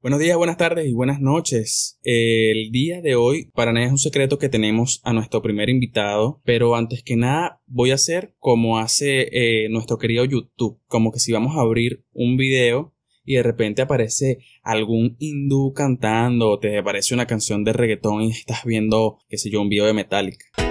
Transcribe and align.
Buenos 0.00 0.20
días, 0.20 0.36
buenas 0.36 0.56
tardes 0.56 0.86
y 0.86 0.92
buenas 0.92 1.20
noches. 1.20 1.98
El 2.04 2.70
día 2.70 3.02
de 3.02 3.16
hoy 3.16 3.50
para 3.52 3.72
nadie 3.72 3.86
es 3.86 3.90
un 3.90 3.98
secreto 3.98 4.38
que 4.38 4.48
tenemos 4.48 5.00
a 5.02 5.12
nuestro 5.12 5.42
primer 5.42 5.68
invitado, 5.68 6.40
pero 6.44 6.76
antes 6.76 7.02
que 7.02 7.16
nada 7.16 7.60
voy 7.66 7.90
a 7.90 7.96
hacer 7.96 8.36
como 8.38 8.78
hace 8.78 9.26
eh, 9.32 9.68
nuestro 9.70 9.98
querido 9.98 10.24
YouTube, 10.24 10.78
como 10.86 11.10
que 11.10 11.18
si 11.18 11.32
vamos 11.32 11.56
a 11.56 11.62
abrir 11.62 12.04
un 12.12 12.36
video 12.36 12.94
y 13.24 13.34
de 13.34 13.42
repente 13.42 13.82
aparece 13.82 14.38
algún 14.62 15.16
hindú 15.18 15.72
cantando 15.72 16.48
o 16.50 16.60
te 16.60 16.78
aparece 16.78 17.12
una 17.12 17.26
canción 17.26 17.64
de 17.64 17.72
reggaetón 17.72 18.22
y 18.22 18.30
estás 18.30 18.64
viendo, 18.64 19.18
qué 19.28 19.36
sé 19.36 19.50
yo, 19.50 19.60
un 19.60 19.68
video 19.68 19.86
de 19.86 19.94
Metallica. 19.94 20.67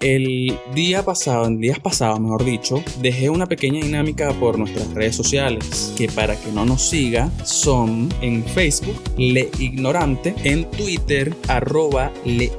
El 0.00 0.56
día 0.76 1.04
pasado, 1.04 1.46
en 1.46 1.58
días 1.58 1.80
pasados 1.80 2.20
mejor 2.20 2.44
dicho, 2.44 2.84
dejé 3.00 3.30
una 3.30 3.46
pequeña 3.46 3.80
dinámica 3.80 4.32
por 4.32 4.56
nuestras 4.56 4.94
redes 4.94 5.16
sociales 5.16 5.92
que 5.96 6.06
para 6.06 6.36
que 6.36 6.52
no 6.52 6.64
nos 6.64 6.88
siga 6.88 7.28
son 7.44 8.08
en 8.20 8.44
Facebook 8.44 8.94
Le 9.16 9.50
Ignorante, 9.58 10.36
en 10.44 10.70
Twitter 10.70 11.34
arroba 11.48 12.12
Le. 12.24 12.52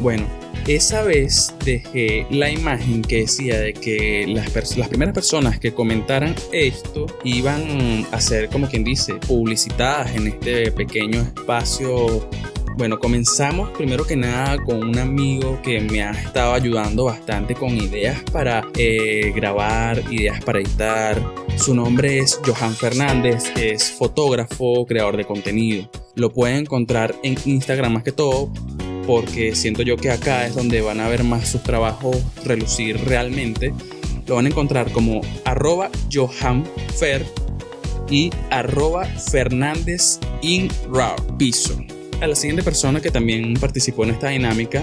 Bueno, 0.00 0.26
esa 0.66 1.02
vez 1.02 1.54
dejé 1.64 2.26
la 2.30 2.50
imagen 2.50 3.02
que 3.02 3.18
decía 3.18 3.60
de 3.60 3.72
que 3.72 4.26
las, 4.26 4.76
las, 4.76 4.88
primeras 4.88 5.14
personas 5.14 5.60
que 5.60 5.72
comentaran 5.72 6.34
esto 6.50 7.06
iban 7.22 8.06
a 8.10 8.20
ser, 8.20 8.48
como 8.48 8.68
quien 8.68 8.82
dice, 8.82 9.14
publicitadas 9.14 10.16
en 10.16 10.26
este 10.26 10.72
pequeño 10.72 11.20
espacio 11.20 12.28
bueno, 12.76 12.98
comenzamos 12.98 13.70
primero 13.70 14.04
que 14.04 14.16
nada 14.16 14.62
con 14.64 14.82
un 14.82 14.98
amigo 14.98 15.60
que 15.62 15.80
me 15.80 16.02
ha 16.02 16.10
estado 16.10 16.54
ayudando 16.54 17.04
bastante 17.04 17.54
con 17.54 17.76
ideas 17.76 18.20
para 18.32 18.66
eh, 18.76 19.32
grabar, 19.34 20.02
ideas 20.10 20.42
para 20.42 20.60
editar. 20.60 21.20
Su 21.56 21.74
nombre 21.74 22.18
es 22.18 22.40
Johan 22.44 22.74
Fernández, 22.74 23.52
es 23.56 23.92
fotógrafo, 23.92 24.86
creador 24.86 25.16
de 25.16 25.24
contenido. 25.24 25.88
Lo 26.16 26.32
pueden 26.32 26.58
encontrar 26.58 27.14
en 27.22 27.36
Instagram 27.44 27.92
más 27.92 28.02
que 28.02 28.12
todo 28.12 28.50
porque 29.06 29.54
siento 29.54 29.82
yo 29.82 29.96
que 29.96 30.10
acá 30.10 30.46
es 30.46 30.54
donde 30.54 30.80
van 30.80 30.98
a 31.00 31.08
ver 31.08 31.22
más 31.24 31.48
sus 31.48 31.62
trabajos 31.62 32.16
relucir 32.44 32.98
realmente. 33.04 33.72
Lo 34.26 34.36
van 34.36 34.46
a 34.46 34.48
encontrar 34.48 34.90
como 34.90 35.20
arroba 35.44 35.90
johanfer 36.12 37.24
y 38.10 38.30
arroba 38.50 39.04
Fernández 39.04 40.18
in 40.42 40.68
piso 41.38 41.76
la 42.20 42.34
siguiente 42.34 42.62
persona 42.62 43.00
que 43.00 43.10
también 43.10 43.54
participó 43.54 44.04
en 44.04 44.10
esta 44.10 44.28
dinámica 44.28 44.82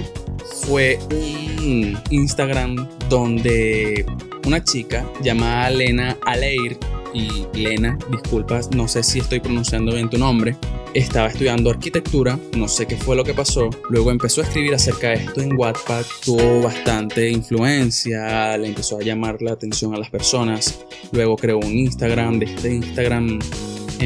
fue 0.65 0.99
un 1.11 1.97
Instagram 2.09 2.88
donde 3.09 4.05
una 4.45 4.63
chica 4.63 5.05
llamada 5.21 5.69
Lena 5.69 6.17
Aleir, 6.25 6.77
y 7.13 7.45
Lena, 7.53 7.97
disculpas, 8.09 8.71
no 8.71 8.88
sé 8.88 9.03
si 9.03 9.19
estoy 9.19 9.39
pronunciando 9.39 9.93
bien 9.93 10.09
tu 10.09 10.17
nombre, 10.17 10.55
estaba 10.93 11.27
estudiando 11.27 11.69
arquitectura, 11.69 12.39
no 12.55 12.67
sé 12.67 12.85
qué 12.85 12.97
fue 12.97 13.15
lo 13.15 13.23
que 13.23 13.33
pasó, 13.33 13.69
luego 13.89 14.11
empezó 14.11 14.41
a 14.41 14.45
escribir 14.45 14.73
acerca 14.73 15.09
de 15.09 15.16
esto 15.16 15.41
en 15.41 15.57
Wattpad, 15.57 16.05
tuvo 16.23 16.61
bastante 16.61 17.29
influencia, 17.29 18.57
le 18.57 18.67
empezó 18.67 18.99
a 18.99 19.01
llamar 19.01 19.41
la 19.41 19.53
atención 19.53 19.93
a 19.93 19.97
las 19.97 20.09
personas, 20.09 20.79
luego 21.11 21.35
creó 21.35 21.59
un 21.59 21.77
Instagram, 21.77 22.39
de 22.39 22.45
este 22.45 22.73
Instagram 22.75 23.39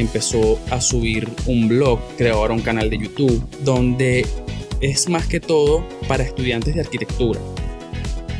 empezó 0.00 0.58
a 0.70 0.80
subir 0.80 1.28
un 1.46 1.68
blog, 1.68 1.98
creó 2.16 2.36
ahora 2.36 2.54
un 2.54 2.62
canal 2.62 2.90
de 2.90 2.98
YouTube, 2.98 3.42
donde 3.62 4.26
es 4.80 5.08
más 5.08 5.26
que 5.26 5.40
todo 5.40 5.86
para 6.08 6.24
estudiantes 6.24 6.74
de 6.74 6.80
arquitectura. 6.80 7.40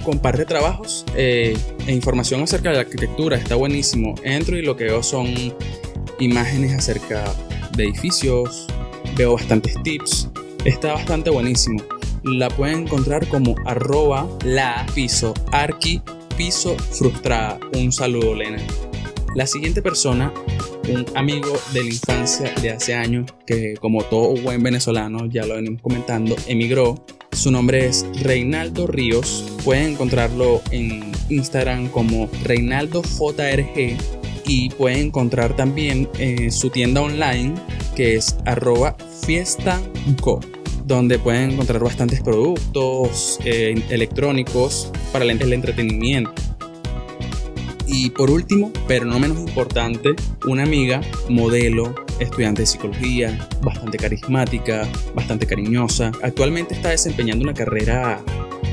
Comparte 0.05 0.45
trabajos 0.45 1.05
eh, 1.17 1.57
e 1.87 1.93
información 1.93 2.43
acerca 2.43 2.69
de 2.71 2.77
la 2.77 2.81
arquitectura, 2.83 3.37
está 3.37 3.57
buenísimo. 3.57 4.15
Entro 4.23 4.57
y 4.57 4.63
lo 4.63 4.77
que 4.77 4.85
veo 4.85 5.03
son 5.03 5.35
imágenes 6.21 6.73
acerca 6.75 7.25
de 7.77 7.85
edificios, 7.85 8.67
veo 9.17 9.35
bastantes 9.35 9.75
tips, 9.83 10.29
está 10.65 10.93
bastante 10.93 11.31
buenísimo. 11.31 11.83
La 12.23 12.49
pueden 12.49 12.83
encontrar 12.83 13.27
como 13.29 13.55
arroba 13.65 14.29
la 14.45 14.87
piso 14.95 15.35
arqui 15.53 16.03
piso 16.37 16.77
frustrada. 16.77 17.59
Un 17.73 17.93
saludo, 17.93 18.35
Lena. 18.35 18.59
La 19.35 19.47
siguiente 19.47 19.83
persona 19.83 20.33
un 20.89 21.05
amigo 21.15 21.53
de 21.73 21.83
la 21.83 21.89
infancia 21.89 22.53
de 22.63 22.71
hace 22.71 22.95
años 22.95 23.33
que 23.47 23.75
como 23.81 24.03
todo 24.05 24.35
buen 24.41 24.63
venezolano, 24.63 25.27
ya 25.27 25.45
lo 25.47 25.55
venimos 25.55 25.83
comentando, 25.83 26.37
emigró. 26.47 27.05
Su 27.33 27.51
nombre 27.51 27.87
es 27.87 28.07
Reinaldo 28.23 28.87
Ríos. 28.87 29.45
Pueden 29.65 29.93
encontrarlo 29.93 30.63
en 30.71 31.13
Instagram 31.29 31.89
como 31.89 32.31
Reinaldo 32.45 33.03
JRG 33.03 33.97
y 34.47 34.71
pueden 34.71 35.07
encontrar 35.07 35.57
también 35.57 36.09
eh, 36.19 36.51
su 36.51 36.71
tienda 36.71 37.03
online 37.03 37.55
que 37.95 38.17
es 38.17 38.37
arroba 38.45 38.97
fiestaco 39.25 40.41
donde 40.87 41.19
pueden 41.19 41.53
encontrar 41.53 41.83
bastantes 41.83 42.21
productos 42.23 43.41
eh, 43.45 43.75
electrónicos 43.91 44.93
para 45.13 45.25
el 45.25 45.53
entretenimiento. 45.53 46.33
Y 47.87 48.11
por 48.11 48.31
último, 48.31 48.73
pero 48.89 49.05
no 49.05 49.19
menos 49.19 49.39
importante, 49.39 50.11
una 50.47 50.65
amiga, 50.65 51.01
modelo, 51.29 51.95
estudiante 52.19 52.63
de 52.63 52.67
psicología, 52.67 53.49
bastante 53.63 53.99
carismática, 53.99 54.89
bastante 55.15 55.47
cariñosa. 55.47 56.13
Actualmente 56.23 56.75
está 56.75 56.91
desempeñando 56.91 57.45
una 57.45 57.55
carrera 57.55 58.23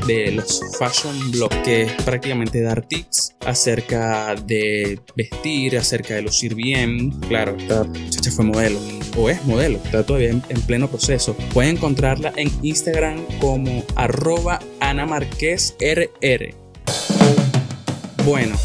de 0.07 0.31
los 0.31 0.62
fashion 0.78 1.31
blogs, 1.31 1.56
que 1.57 1.84
es 1.84 1.91
prácticamente 2.03 2.62
dar 2.62 2.85
tips 2.85 3.35
acerca 3.46 4.35
de 4.35 5.00
vestir, 5.16 5.78
acerca 5.78 6.16
de 6.16 6.24
lucir 6.24 6.56
bien. 6.56 7.12
Claro, 7.22 7.56
esta 7.57 7.84
muchacha 7.84 8.31
fue 8.31 8.45
modelo 8.45 8.80
o 9.16 9.30
es 9.30 9.44
modelo, 9.45 9.80
está 9.84 10.06
todavía 10.06 10.30
en, 10.30 10.41
pleno 10.66 10.90
proceso. 10.90 11.35
Pueden 11.53 11.78
encontrarla 11.78 12.34
en 12.35 12.51
Instagram 12.62 13.24
como 13.40 13.84
arroba 13.95 14.59
Ana. 14.80 15.06
Bueno, 18.25 18.56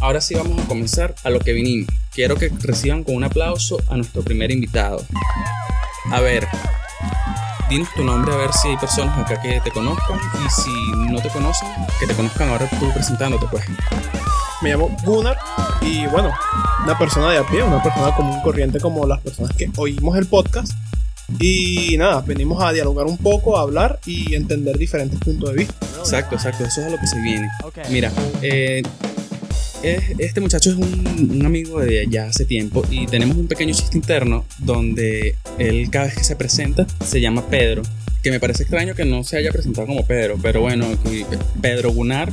Ahora 0.00 0.20
sí 0.20 0.34
vamos 0.34 0.60
a 0.60 0.66
comenzar 0.66 1.14
a 1.24 1.30
lo 1.30 1.38
que 1.38 1.52
vinimos. 1.52 1.88
Quiero 2.12 2.36
que 2.36 2.50
reciban 2.60 3.04
con 3.04 3.14
un 3.14 3.24
aplauso 3.24 3.78
a 3.88 3.96
nuestro 3.96 4.22
primer 4.22 4.50
invitado. 4.50 5.04
A 6.10 6.20
ver, 6.20 6.46
dinos 7.70 7.88
tu 7.94 8.04
nombre 8.04 8.34
a 8.34 8.36
ver 8.36 8.52
si 8.52 8.68
hay 8.68 8.76
personas 8.76 9.16
acá 9.18 9.40
que 9.40 9.60
te 9.60 9.70
conozcan 9.70 10.18
y 10.44 10.50
si 10.50 10.70
no 11.10 11.20
te 11.20 11.28
conocen, 11.28 11.68
que 12.00 12.06
te 12.06 12.14
conozcan 12.14 12.48
ahora 12.50 12.68
tú 12.78 12.92
presentándote 12.92 13.46
pues. 13.50 13.64
Me 14.60 14.70
llamo 14.70 14.94
Gunnar 15.04 15.38
y 15.80 16.06
bueno, 16.06 16.32
una 16.84 16.98
persona 16.98 17.30
de 17.30 17.38
a 17.38 17.46
pie, 17.46 17.62
una 17.62 17.82
persona 17.82 18.14
común 18.14 18.40
corriente 18.42 18.80
como 18.80 19.06
las 19.06 19.20
personas 19.20 19.56
que 19.56 19.70
oímos 19.76 20.16
el 20.16 20.26
podcast. 20.26 20.72
Y 21.38 21.96
nada, 21.96 22.20
venimos 22.20 22.62
a 22.62 22.72
dialogar 22.72 23.06
un 23.06 23.16
poco, 23.16 23.56
a 23.56 23.62
hablar 23.62 23.98
y 24.04 24.34
entender 24.34 24.76
diferentes 24.76 25.18
puntos 25.18 25.50
de 25.50 25.56
vista. 25.56 25.74
Exacto, 25.98 26.34
exacto, 26.34 26.64
eso 26.64 26.80
es 26.80 26.86
a 26.88 26.90
lo 26.90 26.98
que 26.98 27.06
se 27.06 27.20
viene. 27.20 27.48
Mira, 27.90 28.12
eh, 28.42 28.82
este 29.82 30.40
muchacho 30.40 30.70
es 30.70 30.76
un, 30.76 31.42
amigo 31.44 31.80
de 31.80 32.06
ya 32.08 32.26
hace 32.26 32.44
tiempo 32.44 32.84
y 32.90 33.06
tenemos 33.06 33.36
un 33.36 33.48
pequeño 33.48 33.74
chiste 33.74 33.96
interno 33.96 34.44
donde 34.58 35.36
él 35.58 35.90
cada 35.90 36.06
vez 36.06 36.14
que 36.14 36.24
se 36.24 36.36
presenta 36.36 36.86
se 37.04 37.20
llama 37.20 37.46
Pedro. 37.48 37.82
Que 38.22 38.30
me 38.30 38.38
parece 38.38 38.62
extraño 38.62 38.94
que 38.94 39.04
no 39.04 39.24
se 39.24 39.36
haya 39.36 39.50
presentado 39.50 39.88
como 39.88 40.06
Pedro, 40.06 40.38
pero 40.40 40.60
bueno, 40.60 40.86
Pedro 41.60 41.90
Gunnar 41.92 42.30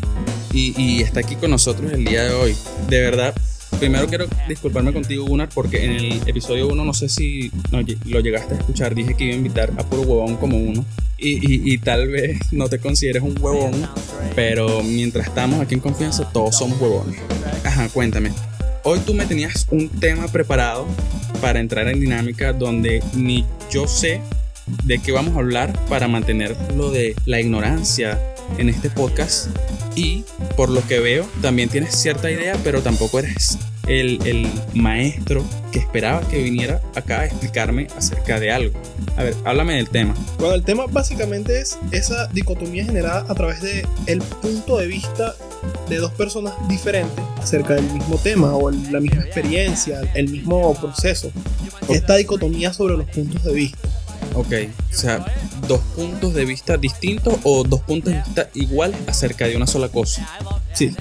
y, 0.54 0.80
y 0.80 1.02
está 1.02 1.22
aquí 1.22 1.36
con 1.36 1.50
nosotros 1.50 1.92
el 1.92 2.06
día 2.06 2.26
de 2.26 2.32
hoy. 2.32 2.56
De 2.90 3.02
verdad, 3.02 3.34
primero 3.80 4.08
quiero 4.08 4.26
disculparme 4.48 4.94
contigo, 4.94 5.26
Gunnar, 5.26 5.50
porque 5.54 5.86
en 5.86 5.92
el 5.92 6.28
episodio 6.28 6.68
1 6.68 6.86
no 6.86 6.94
sé 6.94 7.10
si 7.10 7.52
lo 7.72 8.20
llegaste 8.20 8.56
a 8.56 8.58
escuchar. 8.58 8.94
Dije 8.94 9.16
que 9.16 9.26
iba 9.26 9.34
a 9.34 9.38
invitar 9.38 9.72
a 9.78 9.84
puro 9.84 10.02
huevón 10.04 10.36
como 10.36 10.58
uno. 10.58 10.86
Y, 11.18 11.74
y, 11.74 11.78
tal 11.80 12.08
vez 12.08 12.40
no 12.54 12.70
te 12.70 12.80
consideres 12.80 13.22
un 13.22 13.36
huevón, 13.42 13.74
pero 14.36 14.82
mientras 14.84 15.28
estamos 15.28 15.60
aquí 15.60 15.74
en 15.74 15.82
confianza, 15.82 16.30
todos 16.32 16.58
somos 16.58 16.80
huevones. 16.80 17.20
Ajá, 17.66 17.90
cuéntame. 17.90 18.32
Hoy 18.86 19.00
tú 19.06 19.14
me 19.14 19.26
tenías 19.26 19.66
un 19.70 19.90
tema 19.90 20.30
preparado 20.30 20.88
para 21.42 21.60
entrar 21.60 21.90
en 21.90 22.00
dinámica 22.00 22.54
donde 22.54 23.04
ni 23.16 23.46
yo 23.70 23.86
sé 23.86 24.22
de 24.86 25.00
qué 25.00 25.12
vamos 25.12 25.36
a 25.36 25.40
hablar 25.40 25.78
para 25.88 26.08
mantener 26.08 26.56
lo 26.78 26.90
de 26.90 27.16
la 27.26 27.42
ignorancia 27.42 28.18
en 28.58 28.70
este 28.70 28.90
podcast. 28.90 29.48
Y 29.96 30.24
por 30.56 30.70
lo 30.70 30.86
que 30.88 31.00
veo, 31.00 31.28
también 31.42 31.68
tienes 31.68 31.96
cierta 31.96 32.32
idea, 32.32 32.56
pero 32.64 32.82
tampoco 32.82 33.20
eres 33.20 33.58
el, 33.90 34.48
maestro 34.74 35.44
que 35.72 35.80
esperaba 35.80 36.22
que 36.28 36.42
viniera 36.42 36.82
acá 36.96 37.22
a 37.22 37.26
explicarme 37.26 37.88
acerca 37.98 38.40
de 38.40 38.52
algo. 38.52 38.80
A 39.18 39.24
ver, 39.24 39.36
háblame 39.46 39.76
del 39.76 39.90
tema. 39.90 40.16
Bueno, 40.38 40.54
el 40.56 40.64
tema 40.64 40.86
básicamente 40.88 41.60
es 41.60 41.78
esa 41.92 42.28
dicotomía 42.28 42.86
generada 42.86 43.26
a 43.28 43.36
través 43.36 43.62
de 43.62 43.86
el 44.06 44.22
punto 44.22 44.78
de 44.78 44.88
vista 44.88 45.36
de 45.90 45.98
dos 45.98 46.12
personas 46.14 46.54
diferentes 46.70 47.24
acerca 47.42 47.74
del 47.74 47.86
mismo 47.92 48.18
tema 48.18 48.56
o 48.56 48.72
la 48.72 49.00
misma 49.00 49.24
experiencia, 49.24 50.02
el 50.14 50.30
mismo 50.30 50.74
proceso. 50.80 51.32
Esta 51.90 52.16
dicotomía 52.16 52.72
sobre 52.72 52.96
los 52.96 53.08
puntos 53.08 53.44
de 53.44 53.54
vista. 53.54 53.90
Ok, 54.36 54.54
o 54.92 54.96
sea, 54.96 55.26
dos 55.68 55.82
puntos 55.96 56.36
de 56.36 56.46
vista 56.46 56.78
distintos 56.78 57.38
o 57.44 57.64
dos 57.64 57.82
puntos 57.82 58.14
de 58.14 58.22
vista 58.22 58.50
iguales 58.54 59.00
acerca 59.08 59.48
de 59.48 59.58
una 59.58 59.66
sola 59.68 59.90
cosa. 59.90 60.28
Sí. 60.74 60.96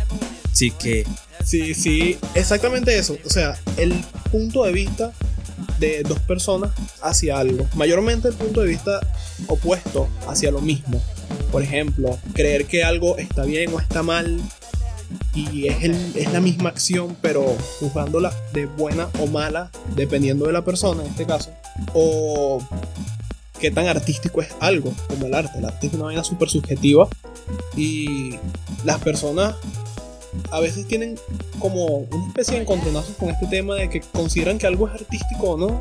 Sí, 0.52 0.70
que 0.72 1.04
Sí, 1.48 1.72
sí, 1.72 2.18
exactamente 2.34 2.98
eso. 2.98 3.16
O 3.24 3.30
sea, 3.30 3.58
el 3.78 3.94
punto 4.30 4.64
de 4.64 4.72
vista 4.72 5.12
de 5.78 6.02
dos 6.02 6.18
personas 6.20 6.72
hacia 7.00 7.38
algo. 7.38 7.66
Mayormente 7.74 8.28
el 8.28 8.34
punto 8.34 8.60
de 8.60 8.68
vista 8.68 9.00
opuesto 9.46 10.10
hacia 10.26 10.50
lo 10.50 10.60
mismo. 10.60 11.02
Por 11.50 11.62
ejemplo, 11.62 12.18
creer 12.34 12.66
que 12.66 12.84
algo 12.84 13.16
está 13.16 13.44
bien 13.44 13.72
o 13.72 13.80
está 13.80 14.02
mal 14.02 14.38
y 15.34 15.68
es, 15.68 15.84
es 16.14 16.30
la 16.34 16.40
misma 16.40 16.68
acción, 16.68 17.16
pero 17.22 17.56
juzgándola 17.80 18.30
de 18.52 18.66
buena 18.66 19.08
o 19.18 19.26
mala, 19.26 19.70
dependiendo 19.96 20.44
de 20.44 20.52
la 20.52 20.66
persona 20.66 21.02
en 21.02 21.08
este 21.08 21.24
caso. 21.24 21.50
O 21.94 22.62
qué 23.58 23.70
tan 23.70 23.86
artístico 23.86 24.42
es 24.42 24.48
algo 24.60 24.92
como 25.08 25.24
el 25.24 25.32
arte. 25.32 25.60
El 25.60 25.64
arte 25.64 25.86
es 25.86 25.94
una 25.94 26.04
vaina 26.04 26.24
súper 26.24 26.50
subjetiva 26.50 27.08
y 27.74 28.34
las 28.84 28.98
personas 28.98 29.54
a 30.50 30.60
veces 30.60 30.86
tienen 30.86 31.18
como 31.58 31.84
una 31.84 32.28
especie 32.28 32.56
de 32.56 32.62
encontronazos 32.62 33.16
con 33.16 33.30
este 33.30 33.46
tema 33.46 33.74
de 33.76 33.88
que 33.88 34.00
consideran 34.00 34.58
que 34.58 34.66
algo 34.66 34.88
es 34.88 34.94
artístico 34.94 35.50
o 35.50 35.56
no, 35.58 35.80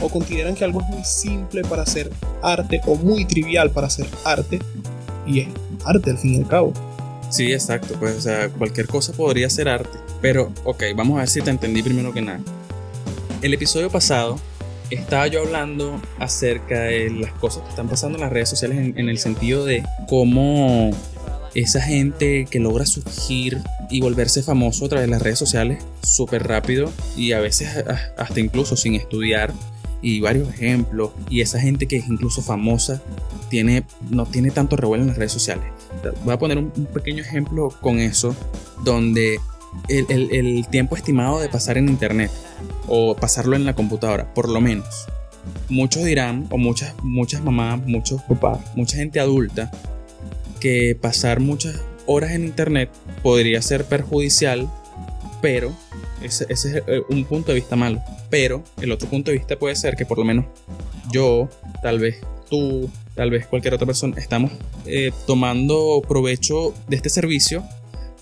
o 0.00 0.08
consideran 0.08 0.54
que 0.54 0.64
algo 0.64 0.80
es 0.80 0.88
muy 0.88 1.04
simple 1.04 1.62
para 1.62 1.82
hacer 1.82 2.10
arte 2.42 2.80
o 2.86 2.96
muy 2.96 3.24
trivial 3.24 3.70
para 3.70 3.86
hacer 3.86 4.06
arte, 4.24 4.60
y 5.26 5.40
es 5.40 5.48
arte 5.84 6.10
al 6.10 6.18
fin 6.18 6.34
y 6.34 6.36
al 6.38 6.48
cabo. 6.48 6.72
Sí, 7.30 7.52
exacto, 7.52 7.94
pues 7.98 8.16
o 8.16 8.20
sea, 8.20 8.48
cualquier 8.48 8.86
cosa 8.86 9.12
podría 9.12 9.50
ser 9.50 9.68
arte. 9.68 9.98
Pero, 10.20 10.52
ok, 10.64 10.84
vamos 10.94 11.16
a 11.16 11.20
ver 11.20 11.28
si 11.28 11.40
te 11.42 11.50
entendí 11.50 11.82
primero 11.82 12.12
que 12.12 12.22
nada. 12.22 12.40
El 13.42 13.52
episodio 13.52 13.90
pasado 13.90 14.38
estaba 14.90 15.26
yo 15.26 15.40
hablando 15.40 16.00
acerca 16.18 16.80
de 16.80 17.10
las 17.10 17.32
cosas 17.32 17.62
que 17.64 17.70
están 17.70 17.88
pasando 17.88 18.16
en 18.16 18.22
las 18.22 18.32
redes 18.32 18.48
sociales 18.48 18.78
en, 18.96 19.08
el 19.08 19.18
sentido 19.18 19.64
de 19.64 19.82
cómo 20.08 20.90
esa 21.56 21.80
gente 21.80 22.46
que 22.50 22.60
logra 22.60 22.84
surgir 22.84 23.62
y 23.90 24.02
volverse 24.02 24.42
famoso 24.42 24.84
a 24.84 24.88
través 24.90 25.06
de 25.06 25.10
las 25.10 25.22
redes 25.22 25.38
sociales 25.38 25.82
súper 26.02 26.46
rápido 26.46 26.92
y 27.16 27.32
a 27.32 27.40
veces 27.40 27.68
hasta 28.18 28.40
incluso 28.40 28.76
sin 28.76 28.94
estudiar 28.94 29.54
y 30.02 30.20
varios 30.20 30.50
ejemplos 30.50 31.12
y 31.30 31.40
esa 31.40 31.58
gente 31.58 31.86
que 31.86 31.96
es 31.96 32.08
incluso 32.08 32.42
famosa 32.42 33.00
tiene, 33.48 33.84
no 34.10 34.26
tiene 34.26 34.50
tanto 34.50 34.76
revuelo 34.76 35.04
en 35.04 35.08
las 35.08 35.16
redes 35.16 35.32
sociales. 35.32 35.64
Voy 36.24 36.34
a 36.34 36.38
poner 36.38 36.58
un, 36.58 36.70
pequeño 36.92 37.22
ejemplo 37.22 37.70
con 37.80 38.00
eso 38.00 38.36
donde 38.84 39.38
el, 39.88 40.06
el 40.10 40.66
tiempo 40.68 40.94
estimado 40.94 41.40
de 41.40 41.48
pasar 41.48 41.78
en 41.78 41.88
internet 41.88 42.30
o 42.86 43.16
pasarlo 43.16 43.56
en 43.56 43.64
la 43.64 43.74
computadora, 43.74 44.32
por 44.34 44.50
lo 44.50 44.60
menos. 44.60 45.06
Muchos 45.70 46.04
dirán, 46.04 46.48
o 46.50 46.58
muchas, 46.58 46.94
muchas 47.02 47.42
mamás, 47.42 47.80
muchos 47.86 48.20
papás, 48.22 48.58
mucha 48.74 48.96
gente 48.96 49.20
adulta, 49.20 49.70
que 50.58 50.96
pasar 51.00 51.40
muchas 51.40 51.80
horas 52.06 52.32
en 52.32 52.44
internet 52.44 52.90
podría 53.22 53.60
ser 53.62 53.84
perjudicial, 53.84 54.70
pero 55.42 55.72
ese, 56.22 56.46
es 56.48 56.64
eh, 56.64 56.82
un 57.08 57.24
punto 57.24 57.52
de 57.52 57.56
vista 57.56 57.76
malo. 57.76 58.02
Pero 58.30 58.62
el 58.80 58.92
otro 58.92 59.08
punto 59.08 59.30
de 59.30 59.38
vista 59.38 59.58
puede 59.58 59.76
ser 59.76 59.96
que 59.96 60.06
por 60.06 60.18
lo 60.18 60.24
menos 60.24 60.46
yo, 61.12 61.48
tal 61.82 61.98
vez 61.98 62.18
tú, 62.48 62.90
tal 63.14 63.30
vez 63.30 63.46
cualquier 63.46 63.74
otra 63.74 63.86
persona, 63.86 64.16
estamos 64.18 64.52
eh, 64.86 65.12
tomando 65.26 66.02
provecho 66.06 66.74
de 66.88 66.96
este 66.96 67.10
servicio 67.10 67.64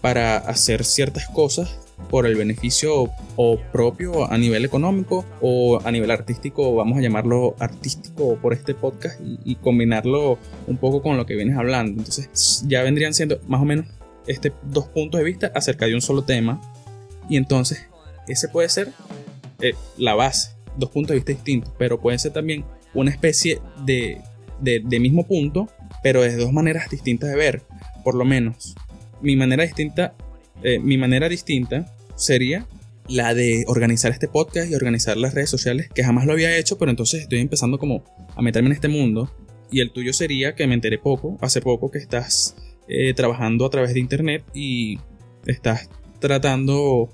para 0.00 0.36
hacer 0.36 0.84
ciertas 0.84 1.26
cosas 1.28 1.78
por 2.10 2.26
el 2.26 2.36
beneficio 2.36 3.10
o 3.36 3.58
propio 3.72 4.30
a 4.30 4.38
nivel 4.38 4.64
económico 4.64 5.24
o 5.40 5.80
a 5.84 5.90
nivel 5.90 6.10
artístico, 6.10 6.74
vamos 6.74 6.98
a 6.98 7.00
llamarlo 7.00 7.56
artístico 7.58 8.36
por 8.36 8.52
este 8.52 8.74
podcast 8.74 9.20
y, 9.20 9.56
combinarlo 9.56 10.38
un 10.66 10.76
poco 10.76 11.02
con 11.02 11.16
lo 11.16 11.26
que 11.26 11.34
vienes 11.34 11.56
hablando. 11.56 12.00
Entonces 12.00 12.64
ya 12.66 12.82
vendrían 12.82 13.14
siendo 13.14 13.40
más 13.48 13.60
o 13.60 13.64
menos 13.64 13.86
este 14.26 14.52
dos 14.62 14.88
puntos 14.88 15.18
de 15.18 15.24
vista 15.24 15.52
acerca 15.54 15.86
de 15.86 15.94
un 15.94 16.00
solo 16.00 16.22
tema 16.22 16.60
y 17.28 17.36
entonces 17.36 17.86
ese 18.26 18.48
puede 18.48 18.68
ser 18.68 18.92
eh, 19.60 19.74
la 19.96 20.14
base, 20.14 20.54
dos 20.76 20.90
puntos 20.90 21.10
de 21.10 21.16
vista 21.16 21.32
distintos, 21.32 21.72
pero 21.78 22.00
puede 22.00 22.18
ser 22.18 22.32
también 22.32 22.64
una 22.94 23.10
especie 23.10 23.60
de, 23.84 24.20
de, 24.60 24.80
de 24.84 25.00
mismo 25.00 25.26
punto, 25.26 25.68
pero 26.02 26.22
de 26.22 26.36
dos 26.36 26.52
maneras 26.52 26.90
distintas 26.90 27.30
de 27.30 27.36
ver, 27.36 27.62
por 28.02 28.14
lo 28.14 28.24
menos. 28.24 28.74
Mi 29.20 29.36
manera 29.36 29.64
distinta 29.64 30.14
eh, 30.62 30.78
mi 30.78 30.96
manera 30.96 31.28
distinta 31.28 31.94
sería 32.16 32.66
la 33.08 33.34
de 33.34 33.64
organizar 33.66 34.12
este 34.12 34.28
podcast 34.28 34.70
y 34.70 34.74
organizar 34.74 35.16
las 35.16 35.34
redes 35.34 35.50
sociales, 35.50 35.88
que 35.94 36.04
jamás 36.04 36.26
lo 36.26 36.32
había 36.32 36.56
hecho, 36.56 36.78
pero 36.78 36.90
entonces 36.90 37.22
estoy 37.22 37.40
empezando 37.40 37.78
como 37.78 38.04
a 38.34 38.42
meterme 38.42 38.68
en 38.68 38.74
este 38.74 38.88
mundo. 38.88 39.30
Y 39.70 39.80
el 39.80 39.92
tuyo 39.92 40.12
sería 40.12 40.54
que 40.54 40.66
me 40.66 40.74
enteré 40.74 40.98
poco, 40.98 41.36
hace 41.40 41.60
poco 41.60 41.90
que 41.90 41.98
estás 41.98 42.56
eh, 42.88 43.12
trabajando 43.14 43.66
a 43.66 43.70
través 43.70 43.94
de 43.94 44.00
internet 44.00 44.44
y 44.54 44.98
estás 45.46 45.88
tratando 46.20 47.10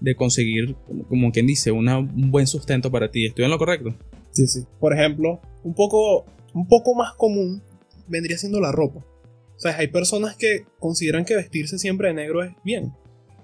de 0.00 0.14
conseguir, 0.14 0.76
como, 1.08 1.32
quien 1.32 1.46
dice, 1.46 1.70
un 1.70 2.30
buen 2.30 2.46
sustento 2.46 2.90
para 2.90 3.10
ti. 3.10 3.26
¿Estoy 3.26 3.44
en 3.44 3.50
lo 3.50 3.58
correcto? 3.58 3.94
Sí, 4.32 4.46
sí. 4.46 4.64
Por 4.80 4.92
ejemplo, 4.92 5.40
un 5.62 5.74
poco, 5.74 6.26
un 6.54 6.66
poco 6.66 6.94
más 6.94 7.14
común 7.14 7.62
vendría 8.08 8.36
siendo 8.36 8.60
la 8.60 8.72
ropa. 8.72 9.04
O 9.62 9.68
sea, 9.68 9.78
hay 9.78 9.86
personas 9.86 10.34
que 10.34 10.66
consideran 10.80 11.24
que 11.24 11.36
vestirse 11.36 11.78
siempre 11.78 12.08
de 12.08 12.14
negro 12.14 12.42
es 12.42 12.50
bien. 12.64 12.94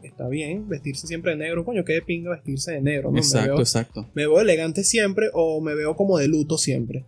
Está 0.03 0.26
bien, 0.29 0.69
vestirse 0.69 1.06
siempre 1.06 1.31
de 1.31 1.38
negro, 1.38 1.65
coño, 1.65 1.85
qué 1.85 1.93
de 1.93 2.03
pinga 2.03 2.32
vestirse 2.32 2.73
de 2.73 2.81
negro, 2.81 3.12
¿no? 3.12 3.19
Exacto, 3.19 3.61
exacto. 3.61 4.11
Me 4.17 4.23
veo 4.23 4.41
elegante 4.41 4.82
siempre 4.82 5.29
o 5.32 5.61
me 5.61 5.76
veo 5.76 5.94
como 5.94 6.19
de 6.19 6.26
luto 6.26 6.59
siempre. 6.59 7.06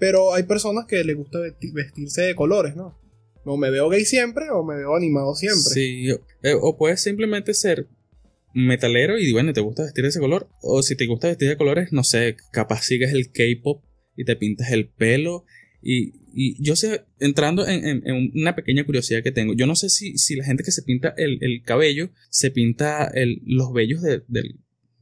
Pero 0.00 0.34
hay 0.34 0.42
personas 0.42 0.86
que 0.86 1.04
les 1.04 1.16
gusta 1.16 1.38
vestirse 1.72 2.22
de 2.22 2.34
colores, 2.34 2.74
¿no? 2.74 2.98
O 3.44 3.56
me 3.56 3.70
veo 3.70 3.88
gay 3.88 4.04
siempre 4.04 4.50
o 4.50 4.64
me 4.64 4.74
veo 4.74 4.96
animado 4.96 5.36
siempre. 5.36 5.72
Sí, 5.72 6.08
eh, 6.42 6.56
o 6.60 6.76
puedes 6.76 7.00
simplemente 7.00 7.54
ser 7.54 7.86
metalero 8.52 9.16
y 9.16 9.30
bueno, 9.30 9.52
te 9.52 9.60
gusta 9.60 9.84
vestir 9.84 10.02
de 10.02 10.08
ese 10.08 10.18
color. 10.18 10.48
O 10.60 10.82
si 10.82 10.96
te 10.96 11.06
gusta 11.06 11.28
vestir 11.28 11.50
de 11.50 11.56
colores, 11.56 11.92
no 11.92 12.02
sé, 12.02 12.36
capaz 12.50 12.82
sigues 12.82 13.12
el 13.12 13.30
K-pop 13.30 13.84
y 14.16 14.24
te 14.24 14.34
pintas 14.34 14.72
el 14.72 14.88
pelo 14.88 15.44
y, 15.82 16.12
y 16.32 16.62
yo 16.62 16.76
sé, 16.76 17.04
entrando 17.18 17.66
en, 17.66 18.02
en, 18.06 18.32
una 18.34 18.54
pequeña 18.54 18.84
curiosidad 18.84 19.22
que 19.22 19.32
tengo, 19.32 19.54
yo 19.54 19.66
no 19.66 19.76
sé 19.76 19.88
si, 19.88 20.18
si 20.18 20.36
la 20.36 20.44
gente 20.44 20.62
que 20.62 20.72
se 20.72 20.82
pinta 20.82 21.14
el, 21.16 21.38
el 21.40 21.62
cabello 21.62 22.10
se 22.28 22.50
pinta 22.50 23.06
el, 23.06 23.42
los 23.44 23.72
vellos 23.72 24.02
del 24.02 24.24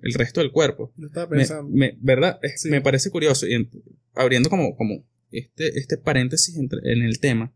el 0.03 0.15
resto 0.15 0.41
del 0.41 0.53
cuerpo. 0.53 0.93
Lo 0.97 1.09
estaba 1.09 1.29
pensando. 1.29 1.71
Me, 1.71 1.97
¿Verdad? 2.01 2.41
Me 2.65 2.81
parece 2.81 3.11
curioso. 3.11 3.47
Y 3.47 3.69
abriendo 4.15 4.51
como, 4.51 4.77
como 4.77 5.05
este, 5.31 5.79
este 5.79 5.97
paréntesis 5.99 6.57
entre, 6.57 6.81
en 6.85 7.03
el 7.03 7.19
tema, 7.21 7.55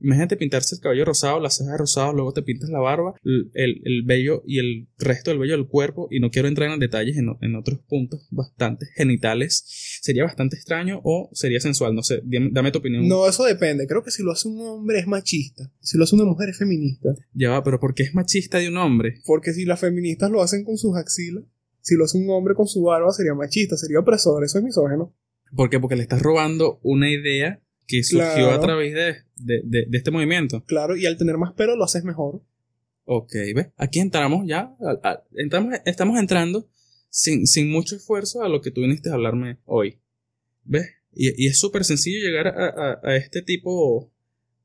Imagínate 0.00 0.36
pintarse 0.36 0.74
el 0.74 0.80
cabello 0.80 1.04
rosado, 1.04 1.40
las 1.40 1.56
cejas 1.56 1.78
rosadas, 1.78 2.14
luego 2.14 2.32
te 2.32 2.42
pintas 2.42 2.70
la 2.70 2.78
barba, 2.78 3.14
el, 3.22 3.50
el, 3.84 4.02
vello 4.04 4.42
y 4.46 4.58
el 4.58 4.88
resto 4.98 5.30
del 5.30 5.38
vello 5.38 5.56
del 5.56 5.66
cuerpo, 5.66 6.08
y 6.10 6.20
no 6.20 6.30
quiero 6.30 6.48
entrar 6.48 6.70
en 6.70 6.80
detalles 6.80 7.16
en, 7.16 7.28
en, 7.40 7.54
otros 7.54 7.80
puntos 7.88 8.26
bastante 8.30 8.86
genitales. 8.94 9.64
¿Sería 10.00 10.24
bastante 10.24 10.56
extraño 10.56 11.00
o 11.04 11.30
sería 11.32 11.60
sensual? 11.60 11.94
No 11.94 12.02
sé, 12.02 12.22
dame, 12.24 12.72
tu 12.72 12.78
opinión. 12.78 13.06
No, 13.08 13.28
eso 13.28 13.44
depende. 13.44 13.86
Creo 13.86 14.02
que 14.02 14.10
si 14.10 14.22
lo 14.22 14.32
hace 14.32 14.48
un 14.48 14.60
hombre 14.60 14.98
es 14.98 15.06
machista. 15.06 15.70
Si 15.80 15.98
lo 15.98 16.04
hace 16.04 16.14
una 16.14 16.24
mujer 16.24 16.48
es 16.48 16.58
feminista. 16.58 17.14
Ya 17.32 17.50
va, 17.50 17.62
pero 17.62 17.78
¿por 17.78 17.94
qué 17.94 18.04
es 18.04 18.14
machista 18.14 18.58
de 18.58 18.68
un 18.68 18.76
hombre? 18.78 19.20
Porque 19.26 19.52
si 19.52 19.64
las 19.64 19.80
feministas 19.80 20.30
lo 20.30 20.42
hacen 20.42 20.64
con 20.64 20.78
sus 20.78 20.96
axilas, 20.96 21.44
si 21.82 21.96
lo 21.96 22.04
hace 22.04 22.18
un 22.18 22.28
hombre 22.30 22.54
con 22.54 22.66
su 22.66 22.82
barba 22.82 23.10
sería 23.12 23.34
machista, 23.34 23.76
sería 23.76 24.00
opresor, 24.00 24.44
eso 24.44 24.58
es 24.58 24.64
misógeno. 24.64 25.14
¿Por 25.54 25.68
qué? 25.70 25.80
Porque 25.80 25.96
le 25.96 26.02
estás 26.02 26.22
robando 26.22 26.78
una 26.82 27.10
idea 27.10 27.60
que 27.90 28.04
surgió 28.04 28.50
a 28.50 28.60
través 28.60 28.94
de, 28.94 29.62
de, 29.64 29.88
este 29.90 30.12
movimiento. 30.12 30.64
Claro, 30.64 30.96
y 30.96 31.06
al 31.06 31.16
tener 31.16 31.38
más 31.38 31.52
pelo 31.54 31.74
lo 31.74 31.84
haces 31.84 32.04
mejor. 32.04 32.40
Ok, 33.04 33.32
¿ves? 33.54 33.68
Aquí 33.76 33.98
entramos 33.98 34.46
ya, 34.46 34.76
entramos, 35.34 35.74
estamos 35.84 36.18
entrando 36.20 36.68
sin, 37.08 37.48
sin, 37.48 37.68
mucho 37.68 37.96
esfuerzo 37.96 38.44
a 38.44 38.48
lo 38.48 38.60
que 38.60 38.70
tú 38.70 38.82
viniste 38.82 39.10
a 39.10 39.14
hablarme 39.14 39.58
hoy. 39.64 39.98
¿Ves? 40.64 40.86
Y, 41.12 41.44
y 41.44 41.48
es 41.48 41.58
súper 41.58 41.84
sencillo 41.84 42.24
llegar 42.24 42.46
a, 42.46 43.00
a, 43.02 43.16
este 43.16 43.42
tipo 43.42 44.12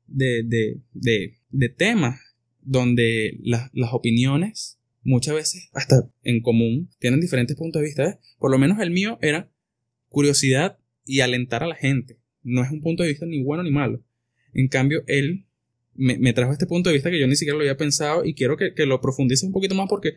de, 0.06 0.44
de, 0.44 0.80
de, 0.92 1.38
de 1.50 1.68
temas 1.68 2.20
donde 2.62 3.40
las 3.42 3.92
opiniones 3.92 4.78
muchas 5.02 5.34
veces 5.34 5.68
hasta 5.72 6.08
en 6.22 6.42
común 6.42 6.90
tienen 7.00 7.20
diferentes 7.20 7.56
puntos 7.56 7.80
de 7.80 7.86
vista. 7.86 8.04
¿ves? 8.04 8.18
Por 8.38 8.52
lo 8.52 8.58
menos 8.58 8.78
el 8.78 8.92
mío 8.92 9.18
era 9.20 9.50
curiosidad 10.08 10.78
y 11.04 11.20
alentar 11.20 11.64
a 11.64 11.68
la 11.68 11.74
gente 11.74 12.20
no 12.46 12.62
es 12.62 12.70
un 12.70 12.80
punto 12.80 13.02
de 13.02 13.08
vista 13.08 13.26
ni 13.26 13.42
bueno 13.42 13.64
ni 13.64 13.70
malo. 13.70 14.00
En 14.54 14.68
cambio, 14.68 15.02
él 15.08 15.46
me, 15.94 16.32
trajo 16.32 16.52
este 16.52 16.66
punto 16.66 16.88
de 16.88 16.94
vista 16.94 17.10
que 17.10 17.18
yo 17.18 17.26
ni 17.26 17.34
siquiera 17.34 17.56
lo 17.56 17.62
había 17.62 17.76
pensado 17.76 18.24
y 18.24 18.34
quiero 18.34 18.56
que, 18.56 18.72
lo 18.86 19.00
profundice 19.00 19.44
un 19.44 19.52
poquito 19.52 19.74
más 19.74 19.88
porque 19.88 20.14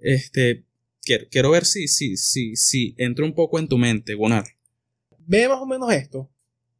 este, 0.00 0.64
quiero, 1.02 1.50
ver 1.50 1.64
si, 1.64 1.88
si, 1.88 2.16
si, 2.16 2.56
si 2.56 2.94
entra 2.98 3.24
un 3.24 3.34
poco 3.34 3.58
en 3.58 3.68
tu 3.68 3.78
mente, 3.78 4.14
Gunnar. 4.14 4.44
Ve 5.26 5.48
más 5.48 5.58
o 5.58 5.66
menos 5.66 5.90
esto. 5.92 6.30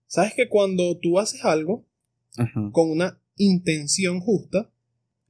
Sabes 0.06 0.34
que 0.34 0.48
cuando 0.48 0.98
tú 0.98 1.18
haces 1.18 1.42
algo 1.44 1.86
con 2.72 2.90
una 2.90 3.18
intención 3.36 4.20
justa, 4.20 4.70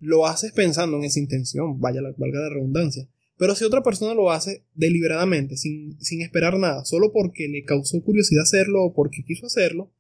lo 0.00 0.26
haces 0.26 0.52
pensando 0.52 0.96
en 0.96 1.04
esa 1.04 1.20
intención, 1.20 1.80
vaya 1.80 2.02
la, 2.02 2.12
valga 2.16 2.40
la 2.40 2.50
redundancia. 2.50 3.08
Pero 3.38 3.54
si 3.54 3.64
otra 3.64 3.82
persona 3.82 4.14
lo 4.14 4.30
hace 4.30 4.64
deliberadamente, 4.74 5.56
sin, 5.56 6.00
sin 6.00 6.22
esperar 6.22 6.58
nada, 6.58 6.84
solo 6.84 7.12
porque 7.12 7.48
le 7.48 7.64
causó 7.64 8.02
curiosidad 8.02 8.42
hacerlo 8.42 8.82
o 8.82 8.94
porque 8.94 9.24
quiso 9.24 9.46
hacerlo, 9.46 9.92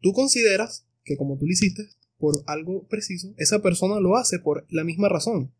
tú 0.00 0.12
consideras 0.12 0.86
que 1.04 1.16
como 1.16 1.36
tú 1.38 1.46
lo 1.46 1.52
hiciste, 1.52 1.88
por 2.18 2.36
algo 2.46 2.86
preciso, 2.86 3.34
esa 3.36 3.60
persona 3.62 4.00
lo 4.00 4.16
hace 4.16 4.38
por 4.38 4.64
la 4.70 4.84
misma 4.84 5.08
razón. 5.08 5.52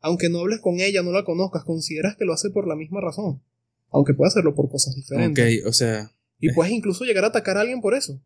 Aunque 0.00 0.28
no 0.28 0.40
hables 0.40 0.60
con 0.60 0.80
ella, 0.80 1.02
no 1.02 1.12
la 1.12 1.24
conozcas, 1.24 1.64
consideras 1.64 2.16
que 2.16 2.24
lo 2.24 2.32
hace 2.32 2.50
por 2.50 2.68
la 2.68 2.76
misma 2.76 3.00
razón. 3.00 3.42
Aunque 3.90 4.14
puede 4.14 4.28
hacerlo 4.28 4.54
por 4.54 4.70
cosas 4.70 4.94
diferentes. 4.94 5.62
Ok, 5.62 5.66
o 5.68 5.72
sea. 5.72 6.12
Y 6.38 6.52
puedes 6.52 6.72
incluso 6.72 7.04
llegar 7.04 7.24
a 7.24 7.28
atacar 7.28 7.56
a 7.56 7.62
alguien 7.62 7.80
por 7.80 7.94
eso. 7.94 8.22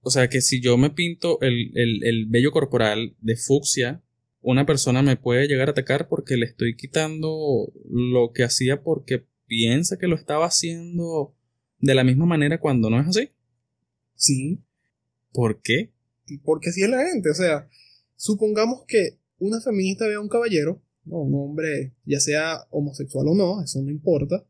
O 0.00 0.10
sea 0.10 0.28
que 0.28 0.40
si 0.40 0.60
yo 0.60 0.76
me 0.76 0.90
pinto 0.90 1.40
el, 1.42 1.70
el, 1.74 2.04
el 2.04 2.26
vello 2.26 2.50
corporal 2.50 3.14
de 3.20 3.36
fucsia, 3.36 4.02
una 4.46 4.64
persona 4.64 5.02
me 5.02 5.16
puede 5.16 5.48
llegar 5.48 5.66
a 5.66 5.72
atacar 5.72 6.06
porque 6.06 6.36
le 6.36 6.46
estoy 6.46 6.76
quitando 6.76 7.72
lo 7.90 8.30
que 8.32 8.44
hacía 8.44 8.80
porque 8.80 9.26
piensa 9.48 9.98
que 9.98 10.06
lo 10.06 10.14
estaba 10.14 10.46
haciendo 10.46 11.34
de 11.80 11.96
la 11.96 12.04
misma 12.04 12.26
manera 12.26 12.60
cuando 12.60 12.88
no 12.88 13.00
es 13.00 13.08
así. 13.08 13.30
Sí. 14.14 14.62
¿Por 15.32 15.60
qué? 15.62 15.92
Porque 16.44 16.70
así 16.70 16.84
es 16.84 16.88
la 16.88 17.04
gente. 17.08 17.28
O 17.28 17.34
sea, 17.34 17.68
supongamos 18.14 18.84
que 18.86 19.18
una 19.38 19.60
feminista 19.60 20.06
ve 20.06 20.14
a 20.14 20.20
un 20.20 20.28
caballero, 20.28 20.80
¿no? 21.04 21.22
un 21.22 21.34
hombre, 21.34 21.96
ya 22.04 22.20
sea 22.20 22.68
homosexual 22.70 23.26
o 23.26 23.34
no, 23.34 23.64
eso 23.64 23.82
no 23.82 23.90
importa, 23.90 24.46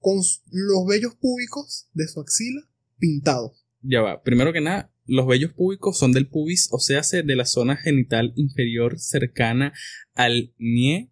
con 0.00 0.16
los 0.16 0.86
vellos 0.88 1.14
públicos 1.14 1.88
de 1.94 2.08
su 2.08 2.20
axila 2.20 2.62
pintados. 2.98 3.64
Ya 3.82 4.00
va, 4.00 4.20
primero 4.20 4.52
que 4.52 4.60
nada, 4.60 4.92
los 5.08 5.26
vellos 5.26 5.54
públicos 5.54 5.98
son 5.98 6.12
del 6.12 6.28
pubis, 6.28 6.68
o 6.70 6.78
sea, 6.78 7.00
de 7.00 7.34
la 7.34 7.46
zona 7.46 7.76
genital 7.76 8.34
inferior 8.36 8.98
cercana 8.98 9.72
al 10.14 10.52
nie 10.58 11.10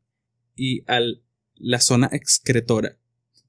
y 0.54 0.82
a 0.86 1.00
la 1.54 1.80
zona 1.80 2.10
excretora. 2.12 2.98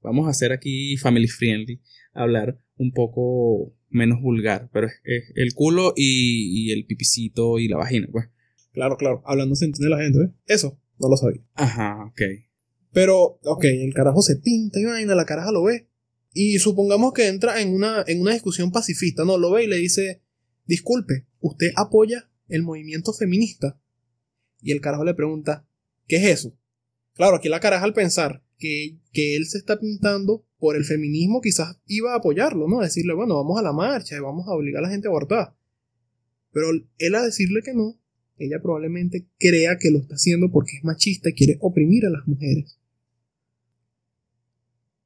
Vamos 0.02 0.26
a 0.26 0.30
hacer 0.30 0.52
aquí 0.52 0.96
family 0.96 1.28
friendly, 1.28 1.82
hablar 2.14 2.58
un 2.76 2.92
poco 2.92 3.74
menos 3.90 4.22
vulgar, 4.22 4.70
pero 4.72 4.86
es, 4.86 5.32
el 5.34 5.52
culo 5.52 5.92
y, 5.94 6.72
el 6.72 6.86
pipicito 6.86 7.58
y 7.58 7.68
la 7.68 7.76
vagina, 7.76 8.08
pues. 8.10 8.28
Claro, 8.72 8.96
claro, 8.96 9.22
hablando 9.26 9.54
se 9.54 9.66
entiende 9.66 9.94
la 9.94 10.02
gente, 10.02 10.18
¿eh? 10.18 10.32
Eso, 10.46 10.80
no 10.98 11.10
lo 11.10 11.16
sabía. 11.16 11.42
Ajá, 11.54 12.06
ok. 12.06 12.22
Pero, 12.92 13.38
ok, 13.44 13.64
el 13.64 13.92
carajo 13.92 14.22
se 14.22 14.36
pinta 14.36 14.80
y 14.80 14.84
vaina, 14.84 15.14
la 15.14 15.26
caraja 15.26 15.52
lo 15.52 15.64
ve. 15.64 15.88
Y 16.32 16.58
supongamos 16.58 17.12
que 17.12 17.26
entra 17.26 17.60
en 17.60 17.74
una, 17.74 18.02
en 18.06 18.20
una 18.22 18.32
discusión 18.32 18.70
pacifista, 18.70 19.24
¿no? 19.24 19.36
Lo 19.36 19.50
ve 19.50 19.64
y 19.64 19.66
le 19.66 19.76
dice, 19.76 20.22
disculpe, 20.68 21.26
¿usted 21.40 21.72
apoya 21.74 22.30
el 22.48 22.62
movimiento 22.62 23.12
feminista? 23.12 23.80
Y 24.60 24.70
el 24.70 24.80
carajo 24.80 25.04
le 25.04 25.14
pregunta, 25.14 25.66
¿qué 26.06 26.16
es 26.16 26.24
eso? 26.24 26.56
Claro, 27.14 27.36
aquí 27.36 27.48
la 27.48 27.58
caraja 27.58 27.84
al 27.84 27.94
pensar 27.94 28.44
que, 28.58 28.98
que 29.12 29.34
él 29.34 29.46
se 29.46 29.58
está 29.58 29.80
pintando 29.80 30.46
por 30.58 30.76
el 30.76 30.84
feminismo, 30.84 31.40
quizás 31.40 31.78
iba 31.86 32.12
a 32.12 32.18
apoyarlo, 32.18 32.68
¿no? 32.68 32.80
Decirle, 32.80 33.14
bueno, 33.14 33.34
vamos 33.34 33.58
a 33.58 33.62
la 33.62 33.72
marcha 33.72 34.16
y 34.16 34.20
vamos 34.20 34.46
a 34.46 34.52
obligar 34.52 34.84
a 34.84 34.86
la 34.86 34.92
gente 34.92 35.08
a 35.08 35.10
abortar. 35.10 35.56
Pero 36.52 36.70
él 36.70 37.14
a 37.14 37.22
decirle 37.22 37.62
que 37.64 37.74
no, 37.74 38.00
ella 38.36 38.60
probablemente 38.62 39.26
crea 39.38 39.78
que 39.78 39.90
lo 39.90 39.98
está 39.98 40.14
haciendo 40.14 40.50
porque 40.50 40.76
es 40.76 40.84
machista 40.84 41.30
y 41.30 41.34
quiere 41.34 41.58
oprimir 41.60 42.06
a 42.06 42.10
las 42.10 42.26
mujeres. 42.26 42.78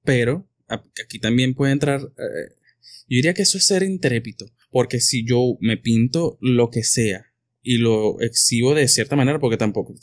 Pero 0.04 0.48
aquí 0.68 1.18
también 1.18 1.54
puede 1.54 1.72
entrar, 1.72 2.00
eh, 2.00 2.54
yo 3.08 3.16
diría 3.16 3.34
que 3.34 3.42
eso 3.42 3.58
es 3.58 3.66
ser 3.66 3.82
intrépido, 3.82 4.50
porque 4.72 5.00
si 5.00 5.24
yo 5.24 5.58
me 5.60 5.76
pinto 5.76 6.38
lo 6.40 6.70
que 6.70 6.82
sea 6.82 7.26
y 7.60 7.76
lo 7.76 8.20
exhibo 8.20 8.74
de 8.74 8.88
cierta 8.88 9.14
manera, 9.14 9.38
porque 9.38 9.58
tampoco, 9.58 9.94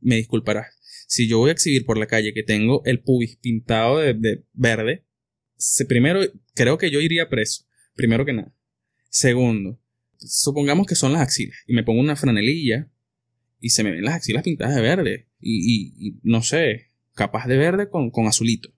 me 0.00 0.16
disculparás, 0.16 0.74
si 1.06 1.28
yo 1.28 1.38
voy 1.38 1.50
a 1.50 1.52
exhibir 1.52 1.84
por 1.84 1.98
la 1.98 2.06
calle 2.06 2.32
que 2.32 2.42
tengo 2.42 2.82
el 2.86 3.00
pubis 3.00 3.36
pintado 3.36 3.98
de, 3.98 4.42
verde, 4.54 5.04
primero, 5.86 6.20
creo 6.54 6.78
que 6.78 6.90
yo 6.90 7.00
iría 7.00 7.28
preso, 7.28 7.66
primero 7.94 8.24
que 8.24 8.32
nada. 8.32 8.52
Segundo, 9.10 9.78
supongamos 10.18 10.86
que 10.86 10.94
son 10.94 11.12
las 11.12 11.22
axilas 11.22 11.58
y 11.66 11.74
me 11.74 11.84
pongo 11.84 12.00
una 12.00 12.16
franelilla 12.16 12.90
y 13.60 13.70
se 13.70 13.84
me 13.84 13.90
ven 13.90 14.04
las 14.04 14.14
axilas 14.14 14.42
pintadas 14.42 14.74
de 14.74 14.82
verde 14.82 15.28
y, 15.40 16.18
no 16.22 16.42
sé, 16.42 16.90
capaz 17.14 17.46
de 17.46 17.58
verde 17.58 17.90
con, 17.90 18.10
con 18.10 18.26
azulito, 18.26 18.74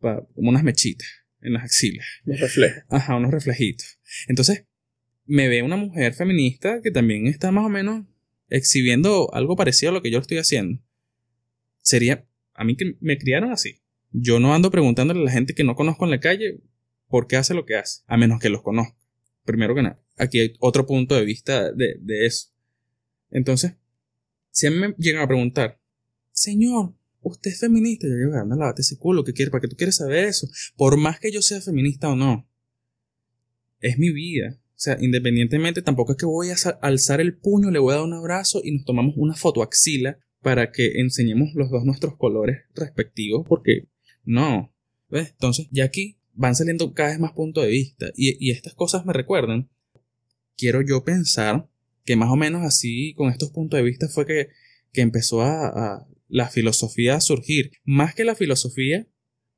como 0.00 0.50
unas 0.50 0.62
mechitas 0.62 1.23
en 1.44 1.52
las 1.52 1.64
axilas. 1.64 2.06
Unos 2.24 2.40
reflejos. 2.40 2.82
Ajá, 2.88 3.16
unos 3.16 3.30
reflejitos. 3.30 4.00
Entonces, 4.28 4.66
me 5.26 5.48
ve 5.48 5.62
una 5.62 5.76
mujer 5.76 6.14
feminista 6.14 6.80
que 6.82 6.90
también 6.90 7.26
está 7.26 7.52
más 7.52 7.64
o 7.64 7.68
menos 7.68 8.04
exhibiendo 8.48 9.32
algo 9.34 9.56
parecido 9.56 9.90
a 9.90 9.94
lo 9.94 10.02
que 10.02 10.10
yo 10.10 10.18
estoy 10.18 10.38
haciendo. 10.38 10.82
Sería, 11.80 12.26
a 12.54 12.64
mí 12.64 12.76
que 12.76 12.96
me 13.00 13.18
criaron 13.18 13.52
así. 13.52 13.80
Yo 14.10 14.40
no 14.40 14.54
ando 14.54 14.70
preguntándole 14.70 15.20
a 15.20 15.24
la 15.24 15.30
gente 15.30 15.54
que 15.54 15.64
no 15.64 15.74
conozco 15.74 16.04
en 16.04 16.10
la 16.10 16.20
calle 16.20 16.60
por 17.08 17.26
qué 17.26 17.36
hace 17.36 17.54
lo 17.54 17.66
que 17.66 17.76
hace, 17.76 18.02
a 18.06 18.16
menos 18.16 18.40
que 18.40 18.48
los 18.48 18.62
conozca. 18.62 18.96
Primero 19.44 19.74
que 19.74 19.82
nada, 19.82 20.00
aquí 20.16 20.40
hay 20.40 20.54
otro 20.60 20.86
punto 20.86 21.14
de 21.14 21.24
vista 21.24 21.72
de, 21.72 21.96
de 22.00 22.26
eso. 22.26 22.48
Entonces, 23.30 23.74
si 24.50 24.66
a 24.66 24.70
mí 24.70 24.76
me 24.78 24.94
llegan 24.98 25.22
a 25.22 25.26
preguntar, 25.26 25.80
Señor, 26.30 26.94
usted 27.24 27.50
es 27.50 27.60
feminista. 27.60 28.06
Yo 28.06 28.14
digo, 28.14 28.34
anda, 28.34 28.56
lávate 28.56 28.82
ese 28.82 28.96
culo, 28.96 29.24
¿qué 29.24 29.32
quieres? 29.32 29.50
¿Para 29.50 29.62
qué 29.62 29.68
tú 29.68 29.76
quieres 29.76 29.96
saber 29.96 30.24
eso? 30.24 30.48
Por 30.76 30.96
más 30.96 31.18
que 31.18 31.32
yo 31.32 31.42
sea 31.42 31.60
feminista 31.60 32.08
o 32.08 32.16
no, 32.16 32.48
es 33.80 33.98
mi 33.98 34.12
vida. 34.12 34.58
O 34.58 34.80
sea, 34.84 34.96
independientemente, 35.00 35.82
tampoco 35.82 36.12
es 36.12 36.18
que 36.18 36.26
voy 36.26 36.48
a 36.50 36.56
alzar 36.80 37.20
el 37.20 37.36
puño, 37.36 37.70
le 37.70 37.78
voy 37.78 37.92
a 37.92 37.96
dar 37.96 38.04
un 38.04 38.12
abrazo 38.12 38.60
y 38.62 38.72
nos 38.72 38.84
tomamos 38.84 39.14
una 39.16 39.34
foto 39.34 39.62
axila 39.62 40.18
para 40.42 40.72
que 40.72 41.00
enseñemos 41.00 41.54
los 41.54 41.70
dos 41.70 41.84
nuestros 41.84 42.16
colores 42.16 42.62
respectivos, 42.74 43.46
porque 43.48 43.88
no. 44.24 44.74
¿Ves? 45.08 45.30
Entonces, 45.30 45.68
ya 45.70 45.84
aquí 45.84 46.18
van 46.32 46.54
saliendo 46.54 46.92
cada 46.92 47.10
vez 47.10 47.20
más 47.20 47.32
puntos 47.32 47.64
de 47.64 47.70
vista 47.70 48.06
y, 48.16 48.50
estas 48.50 48.74
cosas 48.74 49.06
me 49.06 49.12
recuerdan. 49.12 49.70
Quiero 50.56 50.82
yo 50.82 51.04
pensar 51.04 51.68
que 52.04 52.16
más 52.16 52.30
o 52.30 52.36
menos 52.36 52.62
así, 52.62 53.14
con 53.14 53.30
estos 53.30 53.50
puntos 53.50 53.78
de 53.78 53.84
vista, 53.84 54.08
fue 54.08 54.26
que, 54.26 54.48
que 54.92 55.00
empezó 55.00 55.42
a 55.42 56.06
la 56.28 56.48
filosofía 56.48 57.16
a 57.16 57.20
surgir. 57.20 57.72
Más 57.84 58.14
que 58.14 58.24
la 58.24 58.34
filosofía 58.34 59.06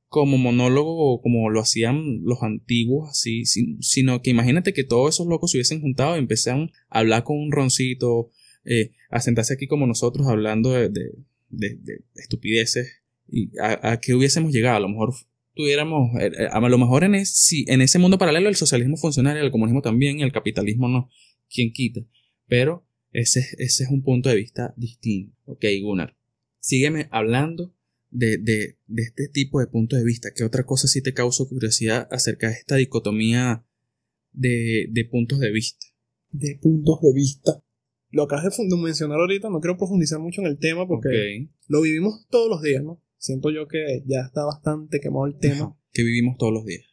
como 0.08 0.38
monólogo, 0.38 1.20
como 1.20 1.50
lo 1.50 1.60
hacían 1.60 2.22
los 2.22 2.42
antiguos, 2.42 3.10
así, 3.10 3.44
sino 3.44 4.22
que 4.22 4.30
imagínate 4.30 4.72
que 4.72 4.84
todos 4.84 5.14
esos 5.14 5.26
locos 5.26 5.50
se 5.50 5.58
hubiesen 5.58 5.80
juntado 5.80 6.16
y 6.16 6.20
empezaron 6.20 6.70
a 6.88 7.00
hablar 7.00 7.24
con 7.24 7.38
un 7.38 7.50
roncito, 7.52 8.30
eh, 8.64 8.92
a 9.10 9.20
sentarse 9.20 9.54
aquí 9.54 9.66
como 9.66 9.86
nosotros 9.86 10.26
hablando 10.28 10.70
de, 10.70 10.90
de, 10.90 12.04
estupideces 12.14 13.02
y 13.28 13.50
a, 13.60 13.98
qué 14.00 14.14
hubiésemos 14.14 14.52
llegado. 14.52 14.76
A 14.76 14.80
lo 14.80 14.88
mejor 14.88 15.12
tuviéramos, 15.54 16.10
eh, 16.20 16.30
eh, 16.38 16.48
a 16.50 16.60
lo 16.60 16.78
mejor 16.78 17.04
en, 17.04 17.14
en 17.14 17.80
ese 17.80 17.98
mundo 17.98 18.18
paralelo 18.18 18.48
el 18.48 18.56
socialismo 18.56 18.96
funcionaría, 18.96 19.42
el 19.42 19.50
comunismo 19.50 19.82
también 19.82 20.20
el 20.20 20.32
capitalismo 20.32 20.88
no, 20.88 21.10
quien 21.48 21.72
quita. 21.72 22.00
Pero 22.46 22.86
ese, 23.10 23.40
ese 23.58 23.84
es 23.84 23.90
un 23.90 24.02
punto 24.02 24.28
de 24.28 24.36
vista 24.36 24.72
distinto. 24.76 25.36
Ok, 25.46 25.64
Gunnar 25.82 26.15
sígueme 26.66 27.08
hablando 27.12 27.72
de, 28.10 28.38
de, 28.38 28.78
de, 28.86 29.02
este 29.02 29.28
tipo 29.28 29.60
de 29.60 29.68
punto 29.68 29.96
de 29.96 30.04
vista. 30.04 30.30
¿Qué 30.34 30.42
otra 30.42 30.64
cosa 30.64 30.88
sí 30.88 31.00
te 31.00 31.14
causó 31.14 31.48
curiosidad 31.48 32.08
acerca 32.10 32.48
de 32.48 32.54
esta 32.54 32.76
dicotomía 32.76 33.64
de, 34.32 34.88
de 34.90 35.04
puntos 35.04 35.38
de 35.38 35.52
vista? 35.52 35.86
De 36.30 36.58
puntos 36.60 37.00
de 37.02 37.12
vista. 37.14 37.62
Lo 38.10 38.24
acabas 38.24 38.56
de 38.56 38.76
mencionar 38.76 39.20
ahorita, 39.20 39.48
no 39.48 39.60
quiero 39.60 39.76
profundizar 39.76 40.18
mucho 40.18 40.40
en 40.40 40.48
el 40.48 40.58
tema 40.58 40.88
porque 40.88 41.48
lo 41.68 41.82
vivimos 41.82 42.26
todos 42.30 42.48
los 42.48 42.62
días, 42.62 42.82
¿no? 42.82 43.00
Siento 43.16 43.50
yo 43.50 43.68
que 43.68 44.02
ya 44.06 44.22
está 44.26 44.44
bastante 44.44 44.98
quemado 45.00 45.26
el 45.26 45.38
tema. 45.38 45.76
que 45.92 46.02
vivimos 46.02 46.36
todos 46.36 46.52
los 46.52 46.64
días. 46.64 46.84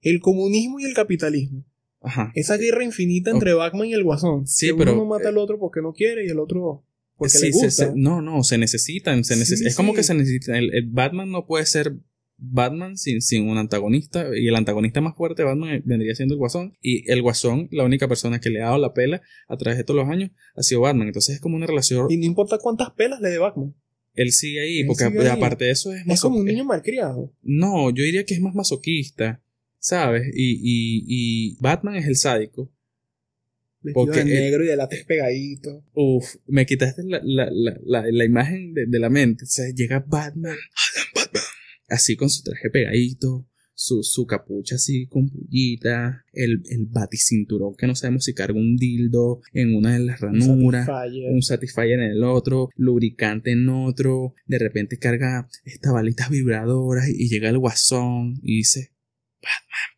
El 0.00 0.20
comunismo 0.20 0.80
y 0.80 0.84
el 0.84 0.94
capitalismo. 0.94 1.64
Ajá. 2.00 2.32
Esa 2.34 2.56
guerra 2.56 2.84
infinita 2.84 3.30
entre 3.30 3.54
Batman 3.54 3.88
y 3.88 3.94
el 3.94 4.04
Guasón. 4.04 4.46
Sí, 4.46 4.72
pero. 4.76 4.92
Uno 4.92 5.06
mata 5.06 5.28
al 5.28 5.38
otro 5.38 5.58
porque 5.58 5.80
no 5.80 5.92
quiere 5.92 6.26
y 6.26 6.28
el 6.28 6.38
otro 6.38 6.84
porque 7.16 7.38
le 7.38 7.50
gusta. 7.50 7.92
no, 7.94 8.20
no, 8.20 8.42
se 8.42 8.58
necesitan. 8.58 9.24
Se 9.24 9.34
es 9.34 9.76
como 9.76 9.94
que 9.94 10.02
se 10.02 10.14
necesita. 10.14 10.58
El, 10.58 10.88
Batman 10.88 11.30
no 11.30 11.46
puede 11.46 11.64
ser 11.66 11.94
Batman 12.36 12.96
sin, 12.96 13.22
sin 13.22 13.48
un 13.48 13.58
antagonista. 13.58 14.26
Y 14.36 14.48
el 14.48 14.56
antagonista 14.56 15.00
más 15.00 15.16
fuerte 15.16 15.42
de 15.42 15.48
Batman 15.48 15.82
vendría 15.84 16.14
siendo 16.14 16.34
el 16.34 16.38
Guasón. 16.38 16.76
Y 16.82 17.10
el 17.10 17.22
Guasón, 17.22 17.68
la 17.70 17.84
única 17.84 18.08
persona 18.08 18.40
que 18.40 18.50
le 18.50 18.60
ha 18.62 18.66
dado 18.66 18.78
la 18.78 18.92
pela 18.92 19.22
a 19.48 19.56
través 19.56 19.78
de 19.78 19.84
todos 19.84 20.00
los 20.00 20.10
años, 20.10 20.30
ha 20.56 20.62
sido 20.62 20.80
Batman. 20.80 21.08
Entonces 21.08 21.36
es 21.36 21.40
como 21.40 21.56
una 21.56 21.66
relación. 21.66 22.10
Y 22.10 22.16
no 22.16 22.24
importa 22.24 22.58
cuántas 22.58 22.90
pelas 22.92 23.20
le 23.20 23.30
dé 23.30 23.38
Batman. 23.38 23.74
Él 24.14 24.30
sigue 24.32 24.60
ahí, 24.60 24.84
porque 24.84 25.04
aparte 25.04 25.64
de 25.64 25.70
eso 25.72 25.92
es 25.92 26.06
Es 26.06 26.20
como 26.20 26.38
un 26.38 26.44
niño 26.44 26.64
malcriado. 26.64 27.32
No, 27.42 27.90
yo 27.90 28.04
diría 28.04 28.24
que 28.24 28.34
es 28.34 28.40
más 28.40 28.54
masoquista. 28.54 29.40
¿Sabes? 29.78 30.28
Y, 30.34 30.54
y, 30.54 31.04
y 31.06 31.56
Batman 31.60 31.96
es 31.96 32.06
el 32.06 32.16
sádico. 32.16 32.72
Porque 33.92 34.24
negro 34.24 34.64
y 34.64 34.68
de 34.68 34.76
látex 34.76 35.04
pegadito. 35.04 35.84
Uf, 35.94 36.36
me 36.46 36.64
quitaste 36.64 37.02
la, 37.04 37.20
la, 37.22 37.50
la, 37.50 38.04
la 38.10 38.24
imagen 38.24 38.72
de, 38.72 38.86
de, 38.86 38.98
la 38.98 39.10
mente. 39.10 39.44
O 39.44 39.48
sea, 39.48 39.66
llega 39.74 40.00
Batman, 40.00 40.56
Batman, 41.14 41.42
así 41.88 42.16
con 42.16 42.30
su 42.30 42.42
traje 42.42 42.70
pegadito, 42.70 43.46
su, 43.74 44.02
su 44.02 44.26
capucha 44.26 44.76
así 44.76 45.06
con 45.06 45.28
pullita, 45.28 46.24
el, 46.32 46.62
el 46.70 46.86
baticinturón 46.86 47.74
que 47.76 47.86
no 47.86 47.94
sabemos 47.94 48.24
si 48.24 48.34
carga 48.34 48.58
un 48.58 48.76
dildo 48.76 49.40
en 49.52 49.74
una 49.74 49.94
de 49.94 50.00
las 50.00 50.20
ranuras, 50.20 50.88
un 51.30 51.42
satisfier 51.42 52.00
en 52.00 52.12
el 52.12 52.24
otro, 52.24 52.70
lubricante 52.76 53.52
en 53.52 53.68
otro, 53.68 54.34
de 54.46 54.58
repente 54.58 54.98
carga 54.98 55.48
estas 55.64 55.92
balitas 55.92 56.30
vibradoras 56.30 57.08
y 57.08 57.28
llega 57.28 57.50
el 57.50 57.58
guasón 57.58 58.38
y 58.42 58.58
dice, 58.58 58.92
Batman. 59.42 59.94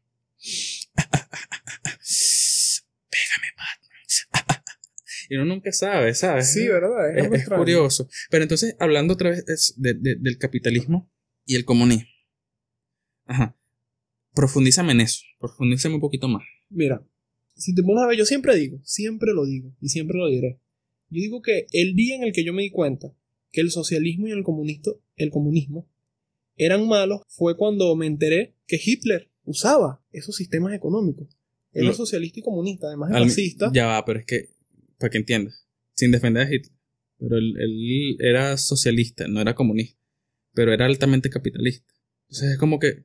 Y 5.28 5.36
uno 5.36 5.44
nunca 5.44 5.72
sabe, 5.72 6.14
¿sabes? 6.14 6.52
Sí, 6.52 6.66
¿verdad? 6.68 7.16
Es, 7.34 7.48
curioso. 7.48 8.08
Pero 8.30 8.42
entonces, 8.42 8.76
hablando 8.78 9.14
otra 9.14 9.30
vez 9.30 9.74
del 9.76 10.38
capitalismo 10.38 11.10
y 11.44 11.56
el 11.56 11.64
comunismo. 11.64 12.08
Ajá. 13.26 13.56
Profundízame 14.34 14.92
en 14.92 15.00
eso. 15.00 15.22
Profundízame 15.38 15.94
un 15.96 16.00
poquito 16.00 16.28
más. 16.28 16.42
Mira, 16.68 17.06
si 17.54 17.74
te 17.74 17.82
pones 17.82 18.04
a 18.04 18.06
ver, 18.06 18.18
yo 18.18 18.26
siempre 18.26 18.54
digo, 18.56 18.80
siempre 18.84 19.32
lo 19.32 19.44
digo 19.46 19.74
y 19.80 19.88
siempre 19.88 20.18
lo 20.18 20.28
diré. 20.28 20.60
Yo 21.08 21.20
digo 21.20 21.42
que 21.42 21.66
el 21.72 21.94
día 21.94 22.16
en 22.16 22.22
el 22.22 22.32
que 22.32 22.44
yo 22.44 22.52
me 22.52 22.62
di 22.62 22.70
cuenta 22.70 23.12
que 23.50 23.60
el 23.60 23.70
socialismo 23.70 24.26
y 24.28 24.32
el, 24.32 24.44
el 25.16 25.30
comunismo 25.30 25.88
eran 26.56 26.86
malos 26.86 27.22
fue 27.28 27.56
cuando 27.56 27.94
me 27.96 28.06
enteré 28.06 28.56
que 28.66 28.78
Hitler 28.82 29.30
usaba 29.44 30.04
esos 30.12 30.36
sistemas 30.36 30.74
económicos. 30.74 31.28
Es 31.72 31.96
socialista 31.96 32.40
y 32.40 32.42
comunista, 32.42 32.86
además 32.86 33.10
es 33.10 33.16
Al- 33.16 33.24
fascista. 33.24 33.70
Ya 33.72 33.86
va, 33.86 34.04
pero 34.04 34.20
es 34.20 34.26
que, 34.26 34.48
para 34.98 35.10
que 35.10 35.18
entiendas, 35.18 35.66
sin 35.94 36.10
defender 36.10 36.46
a 36.46 36.52
Hitler, 36.52 36.72
pero 37.18 37.36
él, 37.36 37.54
él 37.58 38.16
era 38.20 38.56
socialista, 38.56 39.26
no 39.28 39.40
era 39.40 39.54
comunista, 39.54 39.98
pero 40.54 40.72
era 40.72 40.86
altamente 40.86 41.30
capitalista. 41.30 41.86
Entonces 42.28 42.52
es 42.52 42.58
como 42.58 42.78
que 42.78 43.04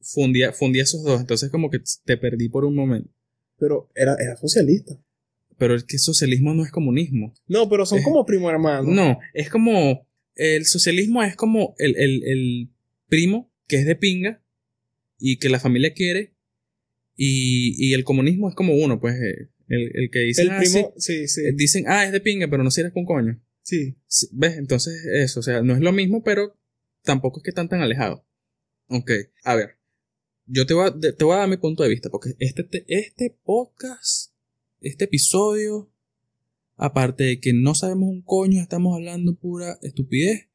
fundía, 0.00 0.52
fundía 0.52 0.82
esos 0.82 1.02
dos, 1.02 1.20
entonces 1.20 1.50
como 1.50 1.70
que 1.70 1.80
te 2.04 2.16
perdí 2.16 2.48
por 2.48 2.64
un 2.64 2.74
momento. 2.74 3.10
Pero 3.58 3.90
era, 3.94 4.16
era 4.18 4.36
socialista. 4.36 4.98
Pero 5.58 5.76
es 5.76 5.84
que 5.84 5.98
socialismo 5.98 6.54
no 6.54 6.64
es 6.64 6.72
comunismo. 6.72 7.34
No, 7.46 7.68
pero 7.68 7.86
son 7.86 8.02
como 8.02 8.26
primo 8.26 8.50
hermano. 8.50 8.90
No, 8.90 9.18
es 9.32 9.48
como, 9.48 10.08
el 10.34 10.64
socialismo 10.64 11.22
es 11.22 11.36
como 11.36 11.74
el, 11.78 11.94
el, 11.96 12.24
el 12.24 12.70
primo 13.08 13.52
que 13.68 13.76
es 13.76 13.86
de 13.86 13.94
pinga 13.94 14.42
y 15.18 15.38
que 15.38 15.48
la 15.48 15.60
familia 15.60 15.94
quiere, 15.94 16.34
y, 17.16 17.74
y 17.78 17.94
el 17.94 18.04
comunismo 18.04 18.48
es 18.48 18.54
como 18.54 18.74
uno, 18.74 18.98
pues, 18.98 19.14
eh, 19.14 19.48
el, 19.68 19.90
el 19.94 20.10
que 20.10 20.20
dice, 20.20 20.42
el 20.42 20.50
"Ah, 20.50 20.58
primo, 20.58 20.92
sí, 20.96 21.26
sí. 21.26 21.42
sí", 21.42 21.52
dicen, 21.54 21.84
ah, 21.88 22.04
es 22.04 22.12
de 22.12 22.20
pinga, 22.20 22.48
pero 22.48 22.62
no 22.64 22.70
sirves 22.70 22.92
con 22.92 23.04
coño. 23.04 23.40
sí. 23.62 23.96
Sí, 24.06 24.28
¿Ves? 24.32 24.56
Entonces, 24.58 25.04
eso, 25.06 25.40
o 25.40 25.42
sea, 25.42 25.62
no 25.62 25.74
es 25.74 25.80
lo 25.80 25.92
mismo, 25.92 26.22
pero 26.22 26.56
tampoco 27.02 27.38
es 27.40 27.44
que 27.44 27.50
están 27.50 27.68
tan 27.68 27.80
alejados. 27.80 28.22
Ok, 28.88 29.10
a 29.44 29.54
ver. 29.56 29.78
Yo 30.46 30.66
te 30.66 30.74
voy 30.74 30.88
a, 30.88 30.98
te 30.98 31.24
voy 31.24 31.34
a 31.34 31.38
dar 31.38 31.48
mi 31.48 31.56
punto 31.56 31.82
de 31.82 31.88
vista, 31.88 32.10
porque 32.10 32.34
este, 32.38 32.64
te- 32.64 32.84
este 32.88 33.36
podcast, 33.44 34.32
este 34.80 35.04
episodio, 35.04 35.90
aparte 36.76 37.24
de 37.24 37.40
que 37.40 37.52
no 37.54 37.74
sabemos 37.74 38.08
un 38.10 38.22
coño, 38.22 38.60
estamos 38.60 38.94
hablando 38.94 39.34
pura 39.36 39.78
estupidez, 39.82 40.48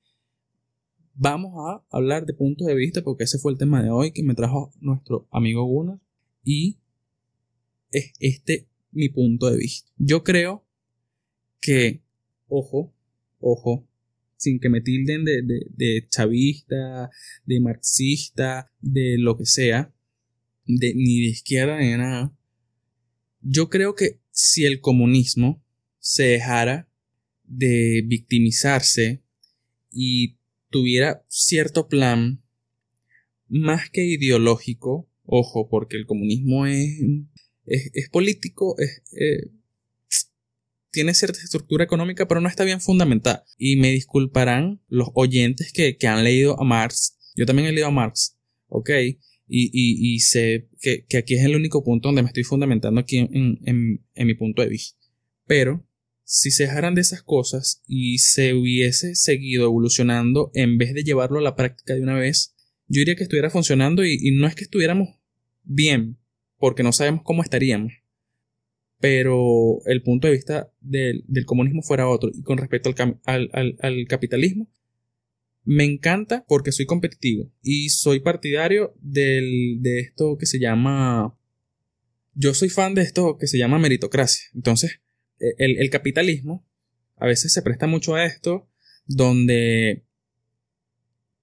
vamos 1.15 1.53
a 1.57 1.83
hablar 1.89 2.25
de 2.25 2.33
puntos 2.33 2.67
de 2.67 2.75
vista, 2.75 3.01
porque 3.01 3.23
ese 3.23 3.39
fue 3.39 3.51
el 3.53 3.57
tema 3.57 3.81
de 3.81 3.89
hoy 3.89 4.11
que 4.11 4.23
me 4.23 4.35
trajo 4.35 4.71
nuestro 4.81 5.27
amigo 5.31 5.63
Gunnar, 5.65 5.99
y 6.43 6.77
es 7.91 8.11
este 8.19 8.66
mi 8.91 9.09
punto 9.09 9.49
de 9.49 9.57
vista. 9.57 9.91
Yo 9.97 10.23
creo 10.23 10.65
que, 11.61 12.03
ojo, 12.47 12.93
ojo, 13.39 13.87
sin 14.37 14.59
que 14.59 14.69
me 14.69 14.81
tilden 14.81 15.25
de, 15.25 15.41
de, 15.41 15.67
de 15.71 16.07
chavista, 16.09 17.09
de 17.45 17.59
marxista, 17.59 18.71
de 18.81 19.17
lo 19.17 19.37
que 19.37 19.45
sea, 19.45 19.93
de, 20.65 20.93
ni 20.93 21.21
de 21.21 21.27
izquierda 21.27 21.79
ni 21.79 21.91
de 21.91 21.97
nada, 21.97 22.37
yo 23.41 23.69
creo 23.69 23.95
que 23.95 24.19
si 24.31 24.65
el 24.65 24.81
comunismo 24.81 25.63
se 25.99 26.23
dejara 26.23 26.89
de 27.43 28.03
victimizarse 28.05 29.23
y 29.91 30.37
tuviera 30.69 31.25
cierto 31.27 31.87
plan 31.87 32.43
más 33.47 33.89
que 33.89 34.03
ideológico, 34.03 35.09
ojo, 35.23 35.69
porque 35.69 35.97
el 35.97 36.05
comunismo 36.05 36.65
es, 36.65 36.99
es, 37.67 37.91
es 37.93 38.09
político, 38.09 38.75
es, 38.79 39.03
eh, 39.19 39.51
tiene 40.91 41.13
cierta 41.13 41.39
estructura 41.39 41.83
económica, 41.83 42.27
pero 42.27 42.41
no 42.41 42.49
está 42.49 42.63
bien 42.63 42.81
fundamentada. 42.81 43.45
Y 43.57 43.75
me 43.75 43.91
disculparán 43.91 44.81
los 44.87 45.09
oyentes 45.13 45.71
que, 45.71 45.97
que 45.97 46.07
han 46.07 46.23
leído 46.23 46.59
a 46.59 46.63
Marx. 46.63 47.19
Yo 47.35 47.45
también 47.45 47.67
he 47.67 47.71
leído 47.71 47.87
a 47.87 47.91
Marx, 47.91 48.37
¿ok? 48.67 48.89
Y, 49.49 49.69
y, 49.71 50.19
sé 50.19 50.67
que, 50.81 51.05
que 51.05 51.17
aquí 51.17 51.35
es 51.35 51.45
el 51.45 51.55
único 51.55 51.81
punto 51.83 52.09
donde 52.09 52.21
me 52.21 52.27
estoy 52.27 52.43
fundamentando 52.43 52.99
aquí 52.99 53.17
en, 53.19 53.59
en, 53.63 54.27
mi 54.27 54.33
punto 54.33 54.61
de 54.61 54.69
vista. 54.69 54.99
Pero 55.45 55.87
si 56.23 56.51
se 56.51 56.63
dejaran 56.63 56.95
de 56.95 57.01
esas 57.01 57.21
cosas 57.21 57.81
y 57.87 58.17
se 58.17 58.53
hubiese 58.53 59.15
seguido 59.15 59.63
evolucionando 59.65 60.51
en 60.53 60.77
vez 60.77 60.93
de 60.93 61.03
llevarlo 61.03 61.39
a 61.39 61.43
la 61.43 61.55
práctica 61.55 61.93
de 61.93 62.01
una 62.01 62.15
vez, 62.15 62.55
yo 62.87 62.99
diría 62.99 63.15
que 63.15 63.23
estuviera 63.23 63.49
funcionando 63.49 64.03
y 64.03 64.31
no 64.31 64.47
es 64.47 64.55
que 64.55 64.65
estuviéramos 64.65 65.17
bien, 65.63 66.16
porque 66.57 66.83
no 66.83 66.91
sabemos 66.91 67.21
cómo 67.23 67.43
estaríamos, 67.43 67.93
pero 68.99 69.77
el 69.85 70.01
punto 70.01 70.27
de 70.27 70.33
vista 70.33 70.71
del, 70.81 71.23
del 71.27 71.45
comunismo 71.45 71.81
fuera 71.81 72.07
otro. 72.07 72.29
Y 72.33 72.41
con 72.41 72.57
respecto 72.57 72.89
al, 72.97 73.19
al, 73.25 73.49
al- 73.53 73.75
al 73.81 74.05
capitalismo, 74.07 74.67
me 75.63 75.83
encanta 75.83 76.45
porque 76.47 76.71
soy 76.71 76.85
competitivo 76.85 77.51
y 77.61 77.89
soy 77.89 78.21
partidario 78.21 78.95
del, 79.01 79.81
de 79.81 79.99
esto 79.99 80.37
que 80.37 80.45
se 80.45 80.59
llama... 80.59 81.37
Yo 82.33 82.53
soy 82.53 82.69
fan 82.69 82.93
de 82.93 83.01
esto 83.01 83.37
que 83.37 83.47
se 83.47 83.57
llama 83.57 83.77
meritocracia. 83.79 84.45
Entonces, 84.55 85.01
e- 85.39 85.55
el, 85.57 85.77
el 85.79 85.89
capitalismo 85.89 86.65
a 87.17 87.25
veces 87.25 87.51
se 87.51 87.61
presta 87.61 87.85
mucho 87.87 88.15
a 88.15 88.25
esto 88.25 88.69
donde 89.07 90.03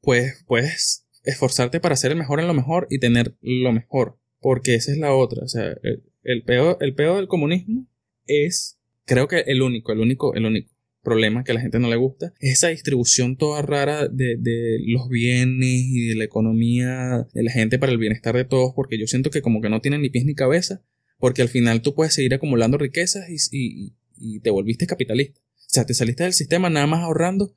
puedes 0.00 1.06
esforzarte 1.24 1.80
para 1.80 1.96
ser 1.96 2.10
el 2.12 2.18
mejor 2.18 2.40
en 2.40 2.46
lo 2.46 2.54
mejor 2.54 2.86
y 2.90 2.98
tener 2.98 3.36
lo 3.40 3.72
mejor. 3.72 4.18
Porque 4.44 4.74
esa 4.74 4.92
es 4.92 4.98
la 4.98 5.14
otra. 5.14 5.42
O 5.42 5.48
sea, 5.48 5.74
el, 5.82 6.02
el 6.22 6.42
peor, 6.42 6.76
el 6.82 6.94
peor 6.94 7.16
del 7.16 7.28
comunismo 7.28 7.88
es, 8.26 8.78
creo 9.06 9.26
que 9.26 9.38
el 9.46 9.62
único, 9.62 9.90
el 9.90 10.00
único, 10.00 10.34
el 10.34 10.44
único 10.44 10.70
problema 11.02 11.44
que 11.44 11.52
a 11.52 11.54
la 11.54 11.62
gente 11.62 11.78
no 11.78 11.88
le 11.88 11.96
gusta, 11.96 12.34
es 12.40 12.52
esa 12.52 12.68
distribución 12.68 13.38
toda 13.38 13.62
rara 13.62 14.06
de, 14.06 14.36
de 14.36 14.80
los 14.86 15.08
bienes 15.08 15.84
y 15.86 16.08
de 16.08 16.16
la 16.16 16.24
economía 16.24 17.26
de 17.32 17.42
la 17.42 17.52
gente 17.52 17.78
para 17.78 17.90
el 17.90 17.96
bienestar 17.96 18.36
de 18.36 18.44
todos, 18.44 18.74
porque 18.76 18.98
yo 18.98 19.06
siento 19.06 19.30
que 19.30 19.40
como 19.40 19.62
que 19.62 19.70
no 19.70 19.80
tienen 19.80 20.02
ni 20.02 20.10
pies 20.10 20.26
ni 20.26 20.34
cabeza, 20.34 20.84
porque 21.18 21.40
al 21.40 21.48
final 21.48 21.80
tú 21.80 21.94
puedes 21.94 22.12
seguir 22.12 22.34
acumulando 22.34 22.76
riquezas 22.76 23.24
y, 23.30 23.36
y, 23.50 23.96
y 24.18 24.40
te 24.40 24.50
volviste 24.50 24.86
capitalista. 24.86 25.40
O 25.40 25.70
sea, 25.74 25.86
te 25.86 25.94
saliste 25.94 26.24
del 26.24 26.34
sistema 26.34 26.68
nada 26.68 26.86
más 26.86 27.00
ahorrando 27.00 27.54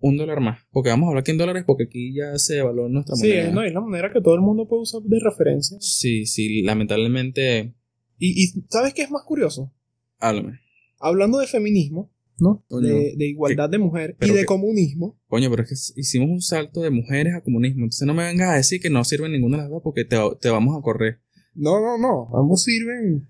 un 0.00 0.16
dólar 0.16 0.40
más. 0.40 0.60
Porque 0.70 0.90
vamos 0.90 1.06
a 1.06 1.08
hablar 1.10 1.22
aquí 1.22 1.30
en 1.32 1.38
dólares 1.38 1.64
porque 1.66 1.84
aquí 1.84 2.14
ya 2.14 2.38
se 2.38 2.58
evaluó 2.58 2.88
nuestra 2.88 3.16
Sí, 3.16 3.28
moneda. 3.28 3.50
no, 3.52 3.62
es 3.62 3.72
la 3.72 3.80
manera 3.80 4.12
que 4.12 4.20
todo 4.20 4.34
el 4.34 4.40
mundo 4.40 4.68
puede 4.68 4.82
usar 4.82 5.02
de 5.02 5.18
referencia. 5.20 5.76
Sí, 5.80 6.26
sí, 6.26 6.62
lamentablemente. 6.62 7.74
Y, 8.18 8.42
y 8.44 8.46
¿sabes 8.68 8.94
qué 8.94 9.02
es 9.02 9.10
más 9.10 9.22
curioso? 9.24 9.72
Háblame. 10.18 10.60
Hablando 11.00 11.38
de 11.38 11.46
feminismo, 11.46 12.12
¿no? 12.38 12.64
Coño, 12.68 12.88
de, 12.88 13.14
de 13.16 13.26
igualdad 13.28 13.68
de 13.70 13.78
mujer 13.78 14.16
y 14.20 14.30
de 14.32 14.44
comunismo. 14.44 15.20
Coño, 15.28 15.48
pero 15.50 15.62
es 15.62 15.68
que 15.94 16.00
hicimos 16.00 16.28
un 16.28 16.40
salto 16.42 16.80
de 16.82 16.90
mujeres 16.90 17.34
a 17.34 17.42
comunismo. 17.42 17.84
Entonces 17.84 18.06
no 18.06 18.14
me 18.14 18.24
vengas 18.24 18.50
a 18.50 18.56
decir 18.56 18.80
que 18.80 18.90
no 18.90 19.04
sirve 19.04 19.28
ninguna 19.28 19.58
de 19.58 19.62
las 19.64 19.70
dos 19.70 19.82
porque 19.84 20.04
te, 20.04 20.16
te 20.40 20.50
vamos 20.50 20.76
a 20.76 20.82
correr. 20.82 21.20
No, 21.54 21.80
no, 21.80 21.98
no. 21.98 22.28
Ambos 22.38 22.62
sirven. 22.64 23.28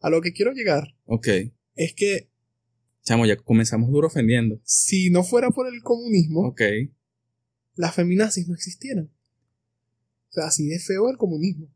A 0.00 0.10
lo 0.10 0.20
que 0.20 0.32
quiero 0.32 0.52
llegar 0.52 0.94
Ok. 1.06 1.26
es 1.74 1.92
que 1.94 2.27
Chamo, 3.08 3.26
ya 3.26 3.36
comenzamos 3.36 3.90
duro 3.90 4.08
ofendiendo. 4.08 4.60
si 4.64 5.08
no 5.10 5.22
fuera 5.24 5.50
por 5.50 5.66
el 5.66 5.80
comunismo, 5.82 6.46
Ok. 6.48 6.60
las 7.74 7.94
feminazis 7.94 8.46
no 8.48 8.54
existieran. 8.54 9.10
O 10.28 10.32
sea, 10.32 10.44
así 10.46 10.66
de 10.66 10.78
feo 10.78 11.08
el 11.10 11.16
comunismo. 11.16 11.68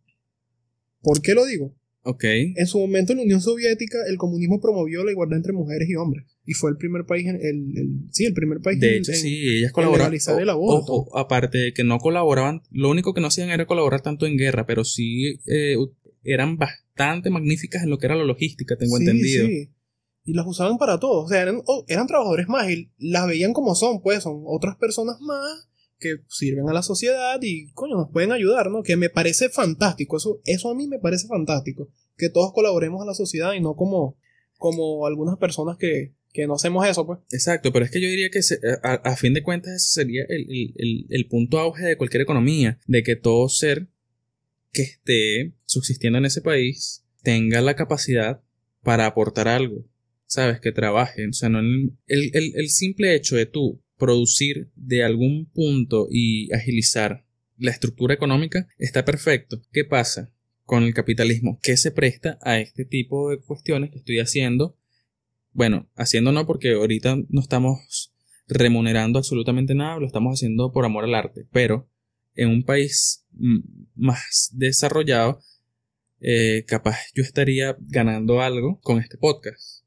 ¿Por 1.01 1.23
qué 1.23 1.35
lo 1.35 1.47
digo? 1.47 1.75
Ok. 2.05 2.25
En 2.25 2.67
su 2.67 2.79
momento 2.81 3.13
en 3.13 3.19
la 3.19 3.25
Unión 3.25 3.41
Soviética 3.41 3.97
el 4.09 4.17
comunismo 4.19 4.61
promovió 4.61 5.05
la 5.05 5.13
igualdad 5.13 5.39
entre 5.39 5.53
mujeres 5.53 5.89
y 5.89 5.95
hombres. 5.95 6.27
Y 6.45 6.53
fue 6.55 6.71
el 6.71 6.77
primer 6.77 7.05
país, 7.07 7.27
en, 7.29 7.37
el, 7.37 7.79
el- 7.79 8.01
sí, 8.11 8.25
el 8.25 8.35
primer 8.35 8.59
país 8.61 8.79
De 8.81 8.97
en- 8.97 9.03
hecho, 9.03 9.13
en- 9.13 9.19
sí, 9.19 9.57
ellas 9.59 9.73
colaboraban. 9.73 10.13
el 10.41 10.49
aborto. 10.51 10.93
Ojo, 10.93 11.17
aparte 11.19 11.59
de 11.59 11.73
que 11.73 11.85
no 11.85 11.99
colaboraban, 11.99 12.63
lo 12.71 12.91
único 12.91 13.15
que 13.15 13.21
no 13.21 13.29
hacían 13.29 13.51
era 13.51 13.67
colaborar 13.67 14.03
tanto 14.03 14.27
en 14.27 14.37
guerra, 14.37 14.67
pero 14.67 14.85
sí 14.85 15.39
eh, 15.47 15.77
eran 16.25 16.57
bastante 16.59 17.31
magníficas 17.31 17.85
en 17.85 17.91
lo 17.91 17.99
que 17.99 18.07
era 18.07 18.17
la 18.17 18.25
logística, 18.25 18.77
tengo 18.77 18.97
Sí, 18.99 19.05
entendido. 19.05 19.47
sí. 19.47 19.71
Y 20.25 20.35
las 20.35 20.47
usaban 20.47 20.79
para 20.79 20.99
todo. 21.01 21.25
O 21.25 21.29
sea, 21.29 21.43
eran, 21.43 21.63
eran 21.89 22.07
trabajadores 22.07 22.49
más 22.49 22.71
y 22.71 22.91
las 22.99 23.27
veían 23.27 23.53
como 23.53 23.75
son, 23.75 24.01
pues 24.03 24.23
son 24.23 24.43
otras 24.47 24.77
personas 24.77 25.21
más 25.21 25.69
que 25.99 26.17
sirven 26.29 26.69
a 26.69 26.73
la 26.73 26.83
sociedad 26.83 27.39
y, 27.43 27.71
coño, 27.73 27.97
nos 27.97 28.11
pueden 28.11 28.33
ayudar, 28.33 28.71
¿no? 28.71 28.83
Que 28.83 28.97
me 28.97 29.09
parece 29.11 29.49
fantástico. 29.49 30.17
Eso, 30.17 30.41
eso 30.45 30.71
a 30.71 30.75
mí 30.75 30.87
me 30.89 30.99
parece 30.99 31.27
fantástico. 31.29 31.89
Que 32.17 32.29
todos 32.29 32.53
colaboremos 32.53 33.03
a 33.03 33.07
la 33.07 33.15
sociedad 33.15 33.53
y 33.55 33.61
no 33.61 33.75
como, 33.77 34.17
como 34.59 35.07
algunas 35.07 35.39
personas 35.39 35.77
que, 35.77 36.15
que 36.33 36.47
no 36.47 36.55
hacemos 36.55 36.87
eso, 36.89 37.07
pues. 37.07 37.21
Exacto, 37.31 37.73
pero 37.73 37.85
es 37.85 37.91
que 37.91 38.01
yo 38.01 38.09
diría 38.09 38.31
que 38.31 38.43
se- 38.43 38.59
a, 38.83 38.95
a 38.95 39.17
fin 39.17 39.35
de 39.35 39.43
cuentas 39.43 39.75
ese 39.75 40.03
sería 40.03 40.25
el- 40.29 40.73
el- 40.77 41.07
el 41.09 41.29
punto 41.29 41.59
auge 41.61 41.85
de 41.85 41.97
cualquier 41.97 42.23
economía, 42.23 42.81
de 42.87 43.03
que 43.03 43.15
todo 43.17 43.49
ser 43.49 43.89
que 44.73 44.83
esté 44.83 45.53
subsistiendo 45.67 46.19
en 46.19 46.25
ese 46.25 46.41
país 46.41 47.05
tenga 47.23 47.61
la 47.61 47.77
capacidad 47.77 48.41
para 48.83 49.07
aportar 49.07 49.47
algo, 49.47 49.85
¿sabes? 50.33 50.61
Que 50.61 50.73
trabaje, 50.73 51.27
o 51.29 51.33
sea, 51.33 51.49
no 51.49 51.61
el, 51.61 51.93
el, 52.07 52.31
el- 52.35 52.53
el 52.57 52.69
simple 52.71 53.15
hecho 53.15 53.37
de 53.37 53.47
tú 53.47 53.83
producir 53.99 54.71
de 54.75 55.05
algún 55.05 55.47
punto 55.47 56.09
y 56.11 56.53
agilizar 56.53 57.25
la 57.59 57.71
estructura 57.71 58.15
económica 58.15 58.67
está 58.79 59.05
perfecto. 59.05 59.63
¿Qué 59.73 59.85
pasa 59.85 60.33
con 60.65 60.83
el 60.85 60.95
capitalismo? 60.95 61.59
¿Qué 61.63 61.77
se 61.77 61.91
presta 61.93 62.39
a 62.43 62.59
este 62.59 62.85
tipo 62.85 63.31
de 63.31 63.39
cuestiones 63.39 63.91
que 63.91 63.99
estoy 63.99 64.19
haciendo? 64.19 64.77
Bueno, 65.53 65.89
haciendo 65.95 66.33
no 66.33 66.47
porque 66.47 66.73
ahorita 66.73 67.17
no 67.29 67.41
estamos 67.41 68.13
remunerando 68.49 69.19
absolutamente 69.19 69.75
nada, 69.75 69.99
lo 70.01 70.07
estamos 70.07 70.39
haciendo 70.39 70.73
por 70.73 70.85
amor 70.85 71.05
al 71.05 71.15
arte, 71.15 71.47
pero 71.53 71.89
en 72.35 72.49
un 72.49 72.65
país 72.65 73.25
mm, 73.33 73.59
más 73.95 74.51
desarrollado, 74.55 75.41
eh, 76.21 76.65
capaz 76.67 76.99
yo 77.15 77.23
estaría 77.23 77.77
ganando 77.81 78.41
algo 78.41 78.81
con 78.81 78.99
este 78.99 79.19
podcast. 79.19 79.82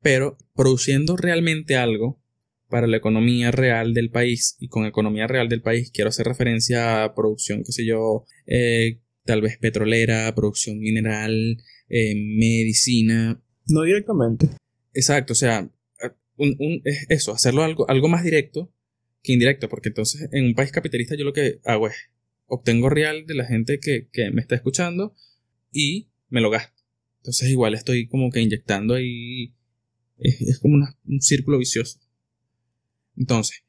Pero 0.00 0.36
produciendo 0.54 1.16
realmente 1.16 1.76
algo 1.76 2.20
para 2.68 2.86
la 2.86 2.98
economía 2.98 3.50
real 3.50 3.94
del 3.94 4.10
país, 4.10 4.56
y 4.60 4.68
con 4.68 4.84
economía 4.84 5.26
real 5.26 5.48
del 5.48 5.62
país 5.62 5.90
quiero 5.90 6.08
hacer 6.08 6.26
referencia 6.26 7.04
a 7.04 7.14
producción, 7.14 7.62
qué 7.64 7.72
sé 7.72 7.86
yo, 7.86 8.24
eh, 8.46 9.00
tal 9.24 9.40
vez 9.40 9.58
petrolera, 9.58 10.34
producción 10.34 10.78
mineral, 10.78 11.56
eh, 11.88 12.14
medicina. 12.14 13.42
No 13.66 13.82
directamente. 13.82 14.48
Exacto, 14.92 15.32
o 15.32 15.36
sea, 15.36 15.70
un, 16.36 16.82
eso, 17.08 17.32
hacerlo 17.32 17.62
algo, 17.62 17.88
algo 17.88 18.08
más 18.08 18.22
directo 18.22 18.72
que 19.22 19.32
indirecto, 19.32 19.68
porque 19.68 19.88
entonces 19.88 20.28
en 20.32 20.46
un 20.46 20.54
país 20.54 20.70
capitalista 20.70 21.16
yo 21.16 21.24
lo 21.24 21.32
que 21.32 21.60
hago 21.64 21.88
es 21.88 21.96
obtengo 22.46 22.88
real 22.88 23.26
de 23.26 23.34
la 23.34 23.44
gente 23.44 23.78
que, 23.80 24.08
me 24.32 24.40
está 24.40 24.54
escuchando 24.54 25.14
y 25.72 26.08
me 26.28 26.40
lo 26.40 26.50
gasto. 26.50 26.82
Entonces 27.18 27.50
igual 27.50 27.74
estoy 27.74 28.08
como 28.08 28.30
que 28.30 28.40
inyectando 28.40 28.94
ahí, 28.94 29.54
es, 30.18 30.58
como 30.58 30.74
un 30.74 31.20
círculo 31.20 31.58
vicioso. 31.58 32.00
Entonces, 33.16 33.62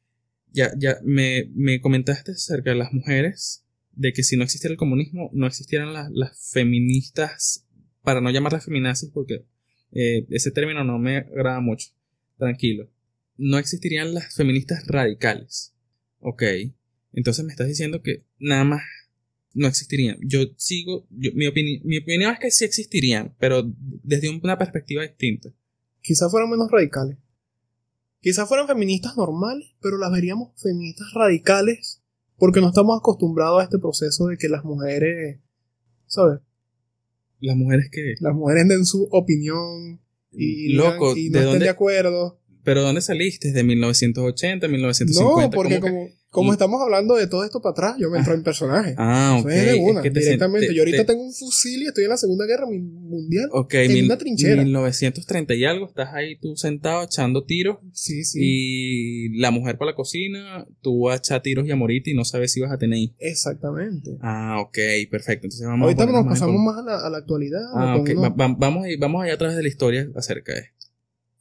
ya, 0.51 0.71
ya 0.77 0.97
me, 1.03 1.49
me, 1.53 1.81
comentaste 1.81 2.31
acerca 2.31 2.71
de 2.71 2.75
las 2.75 2.93
mujeres, 2.93 3.65
de 3.93 4.13
que 4.13 4.23
si 4.23 4.37
no 4.37 4.43
existiera 4.43 4.71
el 4.71 4.77
comunismo, 4.77 5.29
no 5.33 5.47
existieran 5.47 5.93
las, 5.93 6.51
feministas, 6.51 7.65
para 8.01 8.21
no 8.21 8.31
llamarlas 8.31 8.65
feminazis, 8.65 9.09
porque 9.13 9.45
eh, 9.91 10.25
ese 10.29 10.51
término 10.51 10.83
no 10.83 10.97
me 10.99 11.17
agrada 11.17 11.59
mucho. 11.59 11.89
Tranquilo. 12.37 12.89
No 13.37 13.57
existirían 13.57 14.13
las 14.13 14.35
feministas 14.35 14.87
radicales. 14.87 15.73
Ok. 16.19 16.43
Entonces 17.11 17.43
me 17.43 17.51
estás 17.51 17.67
diciendo 17.67 18.01
que 18.01 18.23
nada 18.39 18.63
más 18.63 18.81
no 19.53 19.67
existirían. 19.67 20.17
Yo 20.21 20.45
sigo, 20.57 21.07
mi, 21.09 21.47
opinión, 21.47 21.81
mi 21.83 21.97
opinión 21.97 22.33
es 22.33 22.39
que 22.39 22.51
sí 22.51 22.65
existirían, 22.65 23.35
pero 23.39 23.69
desde 24.03 24.29
una 24.29 24.57
perspectiva 24.57 25.03
distinta. 25.03 25.53
Quizás 26.01 26.31
fueran 26.31 26.49
menos 26.49 26.69
radicales. 26.71 27.17
Quizás 28.21 28.47
fueran 28.47 28.67
feministas 28.67 29.15
normales, 29.15 29.75
pero 29.81 29.97
las 29.97 30.11
veríamos 30.11 30.51
feministas 30.61 31.07
radicales 31.13 32.01
porque 32.37 32.61
no 32.61 32.69
estamos 32.69 32.97
acostumbrados 32.99 33.61
a 33.61 33.63
este 33.63 33.79
proceso 33.79 34.27
de 34.27 34.37
que 34.37 34.49
las 34.49 34.63
mujeres, 34.63 35.39
¿sabes? 36.07 36.39
Las 37.39 37.55
mujeres 37.55 37.89
que... 37.91 38.15
Las 38.19 38.33
mujeres 38.33 38.67
den 38.67 38.85
su 38.85 39.07
opinión 39.11 40.01
y, 40.31 40.73
Loco, 40.73 41.15
y 41.15 41.29
no 41.29 41.39
estén 41.39 41.59
de 41.59 41.69
acuerdo. 41.69 42.39
¿Pero 42.63 42.81
dónde 42.81 43.01
saliste? 43.01 43.51
¿De 43.51 43.63
1980, 43.63 44.67
1950? 44.67 45.43
No, 45.43 45.49
porque 45.49 45.79
como, 45.79 46.09
como 46.31 46.51
estamos 46.51 46.79
hablando 46.81 47.15
de 47.15 47.27
todo 47.27 47.43
esto 47.43 47.59
para 47.59 47.71
atrás, 47.71 47.95
yo 47.97 48.09
me 48.11 48.19
entro 48.19 48.35
en 48.35 48.43
personaje. 48.43 48.93
Ah, 48.97 49.37
ok. 49.39 49.47
de 49.47 49.75
una, 49.75 50.01
directamente. 50.01 50.73
yo 50.75 50.81
ahorita 50.83 51.05
tengo 51.05 51.23
un 51.23 51.33
fusil 51.33 51.81
y 51.81 51.87
estoy 51.87 52.03
en 52.03 52.11
la 52.11 52.17
Segunda 52.17 52.45
Guerra 52.45 52.67
Mundial. 52.67 53.49
Ok, 53.51 53.73
en 53.73 54.05
una 54.05 54.17
trinchera. 54.17 54.63
1930 54.63 55.55
y 55.55 55.65
algo, 55.65 55.87
estás 55.87 56.13
ahí 56.13 56.37
tú 56.39 56.55
sentado 56.55 57.03
echando 57.03 57.45
tiros. 57.45 57.79
Sí, 57.93 58.23
sí. 58.23 58.39
Y 58.41 59.39
la 59.39 59.49
mujer 59.49 59.77
para 59.79 59.91
la 59.91 59.95
cocina, 59.95 60.67
tú 60.81 61.05
vas 61.05 61.15
a 61.15 61.17
echar 61.17 61.41
tiros 61.41 61.65
y 61.67 61.71
a 61.71 61.75
morirte 61.75 62.11
y 62.11 62.13
no 62.13 62.25
sabes 62.25 62.51
si 62.51 62.61
vas 62.61 62.71
a 62.71 62.77
tener. 62.77 62.99
Exactamente. 63.17 64.17
Ah, 64.21 64.57
ok, 64.61 64.77
perfecto. 65.09 65.47
Entonces 65.47 65.65
vamos 65.65 65.85
ahorita 65.85 66.05
nos 66.05 66.25
pasamos 66.25 66.61
más 66.61 66.77
a 66.77 67.09
la, 67.09 67.17
actualidad. 67.17 67.61
Ah, 67.73 67.97
ok. 67.97 68.11
vamos, 68.35 68.57
vamos 68.99 69.23
allá 69.23 69.33
a 69.33 69.37
través 69.37 69.55
de 69.55 69.63
la 69.63 69.67
historia 69.67 70.07
acerca 70.15 70.53
de 70.53 70.59
esto. 70.59 70.87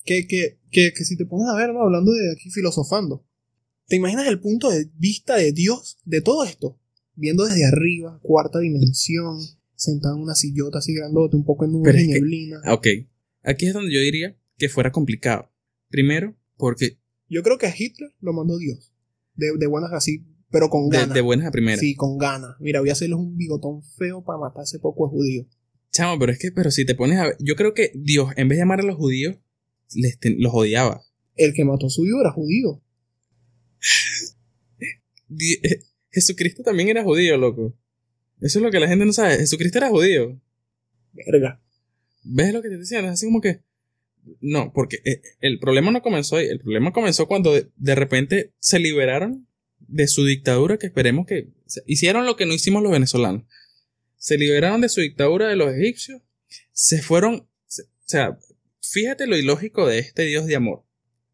Que, 0.05 0.27
que, 0.27 0.59
que, 0.71 0.93
que 0.97 1.05
si 1.05 1.19
te 1.19 1.27
pones 1.27 1.49
a 1.49 1.57
ver, 1.57 1.75
¿no? 1.75 1.83
Hablando 1.83 2.13
de 2.13 2.33
aquí 2.33 2.51
filosofando 2.51 3.27
¿Te 3.89 3.97
imaginas 3.97 4.27
el 4.29 4.39
punto 4.39 4.71
de 4.71 4.91
vista 4.99 5.37
de 5.37 5.53
Dios 5.53 5.97
de 6.05 6.21
todo 6.21 6.45
esto? 6.45 6.79
Viendo 7.15 7.47
desde 7.47 7.65
arriba, 7.65 8.21
cuarta 8.23 8.59
dimensión, 8.59 9.39
sentado 9.75 10.17
en 10.17 10.23
una 10.23 10.35
sillota 10.35 10.79
así 10.79 10.95
grandote, 10.95 11.37
un 11.37 11.45
poco 11.45 11.65
en 11.65 11.75
una 11.75 11.93
neblina. 11.93 12.61
ok, 12.71 12.87
aquí 13.43 13.67
es 13.67 13.73
donde 13.73 13.93
yo 13.93 14.01
diría 14.01 14.37
que 14.59 14.69
fuera 14.69 14.93
complicado. 14.93 15.51
Primero, 15.89 16.37
porque... 16.59 16.99
Yo 17.31 17.43
creo 17.43 17.57
que 17.57 17.67
a 17.67 17.75
Hitler 17.77 18.11
lo 18.21 18.35
mandó 18.35 18.59
Dios. 18.59 18.93
De, 19.35 19.67
buenas 19.67 19.93
así, 19.95 20.27
pero 20.51 20.69
con 20.69 20.91
ganas. 20.91 21.15
De, 21.15 21.23
buenas 21.23 21.47
a 21.47 21.51
primeras. 21.51 21.81
Sí, 21.81 21.95
con 21.95 22.19
ganas. 22.19 22.57
Mira, 22.61 22.81
voy 22.81 22.91
a 22.91 22.93
hacerles 22.93 23.19
un 23.19 23.39
bigotón 23.39 23.83
feo 23.97 24.23
para 24.23 24.39
matar 24.39 24.61
a 24.61 24.65
ese 24.65 24.79
poco 24.79 25.09
judío. 25.09 25.47
Chamo, 25.93 26.19
pero 26.19 26.33
es 26.33 26.39
que, 26.39 26.53
pero 26.53 26.71
si 26.71 26.85
te 26.85 26.95
pones 26.95 27.19
a 27.19 27.25
ver, 27.25 27.37
yo 27.41 27.57
creo 27.57 27.73
que 27.73 27.91
Dios, 27.95 28.33
en 28.37 28.49
vez 28.49 28.59
de 28.59 28.63
llamar 28.63 28.81
a 28.81 28.85
los 28.85 28.97
judíos, 28.97 29.37
les 29.95 30.19
los 30.37 30.53
odiaba. 30.53 31.03
El 31.37 31.55
que 31.55 31.65
mató 31.65 31.87
a 31.87 31.91
su 31.91 32.05
hijo 32.05 32.21
era 32.21 32.33
judío. 32.33 32.83
Eh, 35.31 35.85
Jesucristo 36.11 36.63
también 36.63 36.89
era 36.89 37.05
judío, 37.05 37.37
loco. 37.37 37.77
Eso 38.41 38.59
es 38.59 38.63
lo 38.63 38.71
que 38.71 38.81
la 38.81 38.89
gente 38.89 39.05
no 39.05 39.13
sabe. 39.13 39.37
Jesucristo 39.37 39.79
era 39.79 39.89
judío. 39.89 40.41
Verga. 41.13 41.61
¿Ves 42.23 42.53
lo 42.53 42.63
que 42.63 42.69
te 42.69 42.79
decían? 42.79 43.05
Es 43.07 43.13
así 43.13 43.27
como 43.27 43.41
que. 43.41 43.63
No, 44.41 44.73
porque 44.73 44.99
eh, 45.05 45.23
el 45.41 45.59
problema 45.59 45.91
no 45.91 46.03
comenzó 46.03 46.37
ahí. 46.37 46.47
El 46.47 46.61
problema 46.61 46.93
comenzó 46.93 47.27
cuando 47.27 47.53
de, 47.53 47.95
repente 47.95 48.53
se 48.59 48.79
liberaron 48.79 49.49
de 49.79 50.07
su 50.07 50.25
dictadura, 50.25 50.79
que 50.79 50.87
esperemos 50.87 51.27
que. 51.27 51.49
Hicieron 51.87 52.27
lo 52.27 52.37
que 52.37 52.47
no 52.47 52.55
hicimos 52.55 52.83
los 52.83 52.93
venezolanos. 52.93 53.45
Se 54.17 54.37
liberaron 54.37 54.81
de 54.81 54.89
su 54.89 55.01
dictadura 55.01 55.49
de 55.49 55.57
los 55.57 55.73
egipcios. 55.75 56.23
Se 56.73 57.03
fueron. 57.03 57.35
o 57.37 57.49
sea, 58.05 58.39
fíjate 58.81 59.27
lo 59.27 59.37
ilógico 59.37 59.87
de 59.87 59.99
este 59.99 60.25
Dios 60.25 60.47
de 60.47 60.57
amor. 60.57 60.85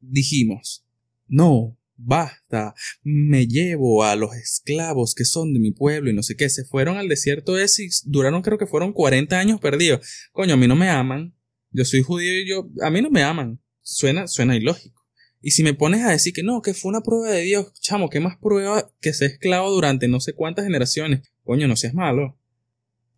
Dijimos, 0.00 0.86
no, 1.26 1.78
basta, 1.96 2.74
me 3.02 3.46
llevo 3.46 4.04
a 4.04 4.16
los 4.16 4.34
esclavos 4.34 5.14
que 5.14 5.24
son 5.24 5.52
de 5.52 5.60
mi 5.60 5.72
pueblo 5.72 6.10
y 6.10 6.14
no 6.14 6.22
sé 6.22 6.36
qué, 6.36 6.48
se 6.48 6.64
fueron 6.64 6.96
al 6.96 7.08
desierto 7.08 7.58
ese 7.58 7.84
y 7.84 7.88
duraron 8.04 8.42
creo 8.42 8.58
que 8.58 8.66
fueron 8.66 8.92
40 8.92 9.38
años 9.38 9.60
perdidos. 9.60 10.06
Coño, 10.32 10.54
a 10.54 10.56
mí 10.56 10.66
no 10.66 10.76
me 10.76 10.88
aman, 10.88 11.34
yo 11.70 11.84
soy 11.84 12.02
judío 12.02 12.40
y 12.40 12.48
yo, 12.48 12.70
a 12.82 12.90
mí 12.90 13.02
no 13.02 13.10
me 13.10 13.22
aman. 13.22 13.60
Suena, 13.82 14.26
suena 14.28 14.56
ilógico. 14.56 15.04
Y 15.42 15.50
si 15.50 15.62
me 15.62 15.74
pones 15.74 16.02
a 16.02 16.10
decir 16.10 16.32
que 16.32 16.42
no, 16.42 16.62
que 16.62 16.72
fue 16.72 16.88
una 16.88 17.02
prueba 17.02 17.30
de 17.30 17.42
Dios, 17.42 17.74
chamo, 17.80 18.08
¿qué 18.08 18.18
más 18.18 18.38
prueba 18.38 18.90
que 19.00 19.12
ser 19.12 19.32
esclavo 19.32 19.70
durante 19.70 20.08
no 20.08 20.20
sé 20.20 20.32
cuántas 20.32 20.64
generaciones? 20.64 21.20
Coño, 21.42 21.68
no 21.68 21.76
seas 21.76 21.92
malo. 21.92 22.38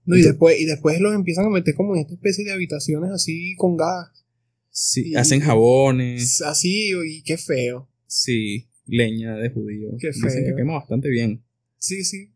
No, 0.04 0.16
y 0.16 0.22
después, 0.22 0.58
y 0.58 0.64
después 0.64 1.00
los 1.00 1.14
empiezan 1.14 1.46
a 1.46 1.50
meter 1.50 1.74
como 1.74 1.94
en 1.94 2.00
esta 2.00 2.14
especie 2.14 2.44
de 2.44 2.52
habitaciones 2.52 3.10
así 3.12 3.54
con 3.56 3.76
gas. 3.76 4.24
Sí, 4.70 5.14
hacen 5.14 5.40
jabones. 5.40 6.42
Así, 6.42 6.90
y 7.06 7.22
qué 7.22 7.36
feo. 7.36 7.88
Sí, 8.06 8.68
leña 8.86 9.36
de 9.36 9.50
judío. 9.50 9.90
Qué 9.98 10.12
feo. 10.12 10.30
Dicen 10.30 10.44
que 10.44 10.54
quema 10.56 10.74
bastante 10.74 11.08
bien. 11.08 11.44
Sí, 11.78 12.04
sí. 12.04 12.32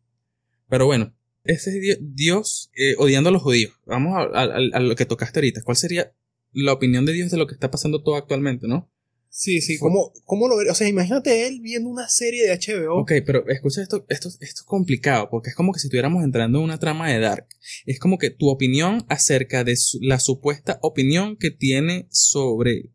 Pero 0.68 0.86
bueno, 0.86 1.14
ese 1.44 1.76
es 1.76 1.98
Dios 2.00 2.70
eh, 2.76 2.94
odiando 2.98 3.30
a 3.30 3.32
los 3.32 3.42
judíos. 3.42 3.72
Vamos 3.86 4.14
a, 4.16 4.46
lo 4.46 4.96
que 4.96 5.06
tocaste 5.06 5.40
ahorita. 5.40 5.62
¿Cuál 5.62 5.76
sería 5.76 6.12
la 6.52 6.72
opinión 6.72 7.06
de 7.06 7.12
Dios 7.12 7.30
de 7.30 7.38
lo 7.38 7.46
que 7.46 7.54
está 7.54 7.70
pasando 7.70 8.02
todo 8.02 8.16
actualmente, 8.16 8.66
no? 8.68 8.90
Sí, 9.32 9.60
sí, 9.60 9.78
¿cómo, 9.78 10.12
cómo 10.24 10.48
lo 10.48 10.56
vería? 10.56 10.72
O 10.72 10.74
sea, 10.74 10.88
imagínate 10.88 11.46
él 11.46 11.60
viendo 11.60 11.88
una 11.88 12.08
serie 12.08 12.48
de 12.48 12.58
HBO. 12.58 13.00
Ok, 13.00 13.12
pero 13.24 13.48
escucha 13.48 13.80
esto, 13.80 14.04
esto, 14.08 14.28
esto 14.28 14.40
es 14.40 14.62
complicado, 14.62 15.28
porque 15.30 15.50
es 15.50 15.54
como 15.54 15.72
que 15.72 15.78
si 15.78 15.86
estuviéramos 15.86 16.24
entrando 16.24 16.58
en 16.58 16.64
una 16.64 16.80
trama 16.80 17.08
de 17.08 17.20
Dark. 17.20 17.46
Es 17.86 18.00
como 18.00 18.18
que 18.18 18.30
tu 18.30 18.48
opinión 18.48 19.04
acerca 19.08 19.62
de 19.62 19.76
la 20.00 20.18
supuesta 20.18 20.80
opinión 20.82 21.36
que 21.36 21.52
tiene 21.52 22.08
sobre... 22.10 22.90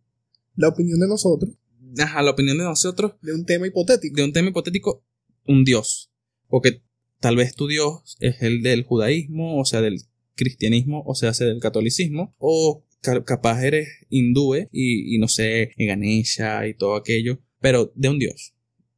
La 0.56 0.68
opinión 0.68 1.00
de 1.00 1.08
nosotros 1.08 1.56
ajá, 1.98 2.22
la 2.22 2.32
opinión 2.32 2.58
de 2.58 2.64
nosotros. 2.64 3.14
De 3.22 3.34
un 3.34 3.46
tema 3.46 3.68
hipotético. 3.68 4.16
De 4.16 4.24
un 4.24 4.34
tema 4.34 4.50
hipotético, 4.50 5.04
un 5.46 5.64
Dios. 5.64 6.12
Porque 6.48 6.82
tal 7.20 7.36
vez 7.36 7.56
tu 7.56 7.68
Dios 7.68 8.18
es 8.20 8.42
el 8.42 8.62
del 8.62 8.84
judaísmo, 8.84 9.60
o 9.60 9.66
sea, 9.66 9.82
del 9.82 10.02
cristianismo, 10.36 11.04
o 11.06 11.16
sea, 11.16 11.32
del 11.32 11.60
catolicismo, 11.60 12.36
o 12.38 12.86
capaz 13.26 13.64
eres 13.64 13.88
hindúe 14.10 14.68
y, 14.72 15.18
no 15.20 15.28
sé, 15.28 15.72
Ganesha 15.78 16.68
y 16.68 16.74
todo 16.74 16.96
aquello, 16.96 17.40
pero 17.60 17.92
de 17.96 18.10
un 18.10 18.20
Dios. 18.20 18.54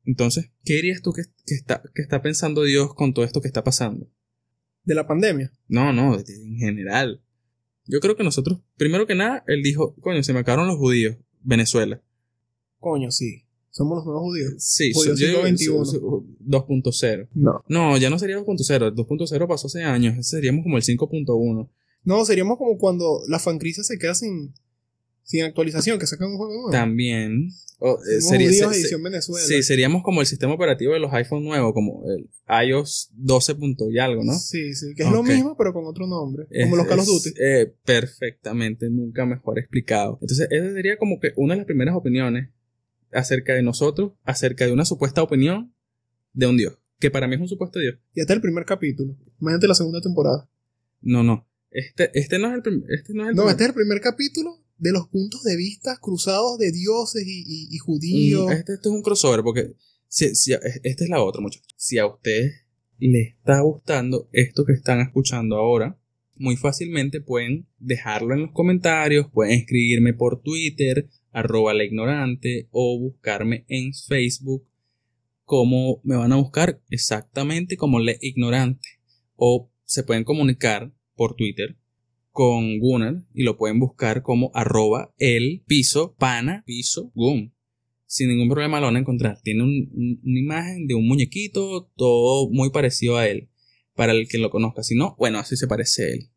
Entonces, 0.05 0.51
¿qué 0.63 0.75
dirías 0.75 1.01
tú 1.01 1.11
que, 1.11 1.23
está, 1.45 1.81
que 1.93 2.01
está 2.01 2.21
pensando 2.21 2.63
Dios 2.63 2.93
con 2.93 3.13
todo 3.13 3.25
esto 3.25 3.41
que 3.41 3.47
está 3.47 3.63
pasando? 3.63 4.09
¿De 4.83 4.95
la 4.95 5.05
pandemia? 5.05 5.51
No, 5.67 5.91
no, 5.91 6.17
en 6.17 6.57
general. 6.57 7.21
Yo 7.85 7.99
creo 7.99 8.15
que 8.15 8.23
nosotros, 8.23 8.59
primero 8.77 9.05
que 9.05 9.15
nada, 9.15 9.43
él 9.47 9.61
dijo, 9.63 9.95
coño, 9.99 10.23
se 10.23 10.33
me 10.33 10.39
acabaron 10.39 10.67
los 10.67 10.77
judíos, 10.77 11.17
Venezuela. 11.41 12.01
Coño, 12.79 13.11
sí. 13.11 13.43
Somos 13.77 13.97
los 13.97 14.05
nuevos 14.05 14.23
judíos. 14.23 14.53
Sí, 14.57 14.91
judíos 14.91 15.19
yo 15.19 15.43
2.0. 15.43 17.27
No. 17.35 17.63
No, 17.67 17.97
ya 17.97 18.09
no 18.09 18.17
sería 18.17 18.37
2.0. 18.39 18.87
El 18.87 18.95
2.0 18.95 19.47
pasó 19.47 19.67
hace 19.67 19.83
años. 19.83 20.25
Seríamos 20.27 20.63
como 20.63 20.77
el 20.77 20.83
5.1. 20.83 21.69
No, 22.03 22.25
seríamos 22.25 22.57
como 22.57 22.77
cuando 22.79 23.21
la 23.27 23.37
fancrisis 23.37 23.85
se 23.85 23.99
queda 23.99 24.15
sin, 24.15 24.55
sin 25.21 25.43
actualización, 25.43 25.99
que 25.99 26.07
sacan 26.07 26.31
un 26.31 26.37
juego 26.37 26.53
nuevo. 26.53 26.71
También. 26.71 27.51
O, 27.79 27.99
eh, 27.99 28.21
sería, 28.21 28.47
edición 28.47 29.03
Venezuela. 29.03 29.45
Sí, 29.45 29.61
seríamos 29.61 30.01
como 30.01 30.21
el 30.21 30.27
sistema 30.27 30.55
operativo 30.55 30.93
de 30.93 30.99
los 30.99 31.13
iPhone 31.13 31.43
nuevos, 31.43 31.73
como 31.73 32.03
el 32.07 32.27
iOS 32.67 33.11
12. 33.13 33.57
y 33.91 33.99
algo, 33.99 34.23
¿no? 34.23 34.33
Sí, 34.33 34.73
sí, 34.73 34.95
que 34.95 35.03
es 35.03 35.11
lo 35.11 35.21
mismo, 35.21 35.55
pero 35.55 35.73
con 35.73 35.85
otro 35.85 36.07
nombre. 36.07 36.47
como 36.63 36.77
los 36.77 36.87
Call 36.87 37.01
of 37.01 37.05
Duty. 37.05 37.33
Eh, 37.39 37.73
perfectamente, 37.85 38.89
nunca 38.89 39.27
mejor 39.27 39.59
explicado. 39.59 40.17
Entonces, 40.21 40.47
esa 40.49 40.73
sería 40.73 40.97
como 40.97 41.19
que 41.19 41.33
una 41.35 41.53
de 41.53 41.57
las 41.57 41.65
primeras 41.67 41.95
opiniones 41.95 42.49
acerca 43.11 43.53
de 43.53 43.63
nosotros, 43.63 44.13
acerca 44.23 44.65
de 44.65 44.71
una 44.73 44.85
supuesta 44.85 45.21
opinión 45.23 45.73
de 46.33 46.47
un 46.47 46.57
Dios. 46.57 46.77
que 46.99 47.11
para 47.11 47.27
mí 47.27 47.35
es 47.35 47.41
un 47.41 47.47
supuesto 47.47 47.77
Dios. 47.79 47.95
Y 48.15 48.21
hasta 48.21 48.33
el 48.33 48.41
primer 48.41 48.65
capítulo. 48.65 49.15
Imagínate 49.39 49.67
la 49.67 49.75
segunda 49.75 50.01
temporada. 50.01 50.49
No, 51.01 51.21
no. 51.23 51.47
Este, 51.69 52.09
este 52.17 52.39
no 52.39 52.47
es 52.47 52.55
el, 52.55 52.61
prim- 52.63 52.83
este 52.89 53.13
no 53.13 53.23
es 53.23 53.29
el 53.29 53.35
No, 53.35 53.43
primer- 53.43 53.51
este 53.51 53.63
es 53.65 53.69
el 53.69 53.75
primer 53.75 54.01
capítulo 54.01 54.63
de 54.79 54.91
los 54.91 55.07
puntos 55.07 55.43
de 55.43 55.55
vista 55.57 55.97
cruzados 56.01 56.57
de 56.57 56.71
dioses 56.71 57.23
y, 57.27 57.43
y- 57.45 57.67
y 57.75 57.77
judíos. 57.77 58.47
Mm, 58.47 58.51
Este, 58.51 58.73
este 58.73 58.89
es 58.89 58.93
un 58.95 59.03
crossover 59.03 59.43
porque 59.43 59.75
si, 60.07 60.33
si- 60.35 60.53
esta 60.53 61.03
es 61.03 61.09
la 61.09 61.21
otra, 61.21 61.39
muchachos. 61.41 61.67
Si 61.75 61.99
a 61.99 62.07
ustedes 62.07 62.63
les 62.99 63.35
está 63.35 63.59
gustando 63.61 64.27
esto 64.31 64.65
que 64.65 64.73
están 64.73 64.99
escuchando 64.99 65.55
ahora, 65.57 65.99
muy 66.35 66.55
fácilmente 66.57 67.21
pueden 67.21 67.67
dejarlo 67.77 68.33
en 68.33 68.41
los 68.41 68.51
comentarios, 68.53 69.27
pueden 69.31 69.53
escribirme 69.59 70.13
por 70.15 70.41
Twitter, 70.41 71.07
arroba 71.31 71.73
la 71.73 71.83
ignorante, 71.83 72.67
o 72.71 72.99
buscarme 72.99 73.65
en 73.67 73.93
Facebook 73.93 74.67
como 75.43 76.01
me 76.03 76.15
van 76.15 76.33
a 76.33 76.37
buscar 76.37 76.81
exactamente 76.89 77.77
como 77.77 77.99
la 77.99 78.13
ignorante. 78.21 78.87
O 79.35 79.71
se 79.85 80.03
pueden 80.03 80.23
comunicar 80.23 80.91
por 81.15 81.35
Twitter 81.35 81.77
con 82.31 82.79
Gunnar 82.79 83.23
y 83.33 83.43
lo 83.43 83.57
pueden 83.57 83.79
buscar 83.79 84.21
como 84.21 84.51
arroba 84.53 85.13
el 85.17 85.63
piso 85.65 86.15
pana 86.15 86.63
piso 86.65 87.11
gum. 87.15 87.51
Sin 88.05 88.29
ningún 88.29 88.49
problema 88.49 88.79
lo 88.79 88.85
van 88.87 88.95
a 88.97 88.99
encontrar. 88.99 89.39
Tiene 89.41 89.63
un- 89.63 89.89
un- 89.93 90.21
una 90.23 90.39
imagen 90.39 90.87
de 90.87 90.93
un 90.95 91.07
muñequito, 91.07 91.91
todo 91.95 92.49
muy 92.51 92.69
parecido 92.69 93.17
a 93.17 93.27
él. 93.27 93.49
Para 93.95 94.11
el 94.13 94.27
que 94.27 94.37
lo 94.37 94.49
conozca. 94.51 94.83
Si 94.83 94.95
no, 94.95 95.15
bueno, 95.17 95.39
así 95.39 95.57
se 95.57 95.65
parece 95.67 96.03
a 96.03 96.07
él. 96.09 96.29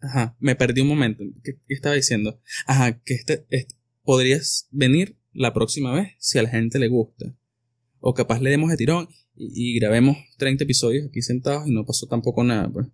Ajá, 0.00 0.36
me 0.38 0.54
perdí 0.54 0.80
un 0.82 0.88
momento. 0.88 1.24
¿Qué, 1.42 1.54
qué 1.66 1.74
estaba 1.74 1.94
diciendo? 1.94 2.38
Ajá, 2.66 3.00
que 3.02 3.14
este, 3.14 3.46
este- 3.50 3.74
podrías 4.08 4.66
venir 4.70 5.18
la 5.34 5.52
próxima 5.52 5.92
vez 5.94 6.12
si 6.18 6.38
a 6.38 6.42
la 6.42 6.48
gente 6.48 6.78
le 6.78 6.88
gusta. 6.88 7.36
O 8.00 8.14
capaz 8.14 8.40
le 8.40 8.48
demos 8.48 8.70
de 8.70 8.78
tirón 8.78 9.06
y, 9.36 9.74
y 9.76 9.78
grabemos 9.78 10.16
30 10.38 10.64
episodios 10.64 11.06
aquí 11.06 11.20
sentados 11.20 11.68
y 11.68 11.72
no 11.72 11.84
pasó 11.84 12.06
tampoco 12.06 12.42
nada, 12.42 12.72
pues. 12.72 12.86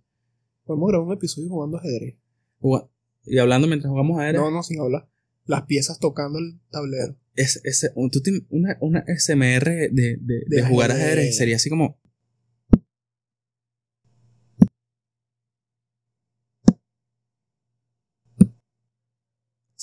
Podemos 0.65 0.89
grabar 0.89 1.07
un 1.07 1.13
episodio 1.13 1.47
jugando 1.47 1.77
ajedrez. 1.77 2.15
Juga- 2.59 2.89
Y 3.25 3.37
hablando 3.37 3.65
mientras 3.65 3.89
jugamos 3.89 4.19
a 4.19 4.33
No, 4.33 4.51
no, 4.51 4.61
sin 4.61 4.81
hablar. 4.81 5.07
Las 5.45 5.61
piezas 5.67 5.99
tocando 5.99 6.37
el 6.39 6.59
tablero. 6.69 7.15
es, 7.35 7.61
es- 7.63 7.89
un- 7.95 8.11
una, 8.49 8.77
una 8.81 9.05
SMR 9.07 9.63
de, 9.69 9.89
de, 9.91 10.17
de 10.19 10.43
De 10.47 10.63
jugar 10.63 10.91
ajedrez. 10.91 11.11
ajedrez 11.13 11.37
sería 11.37 11.55
así 11.55 11.69
como. 11.69 11.97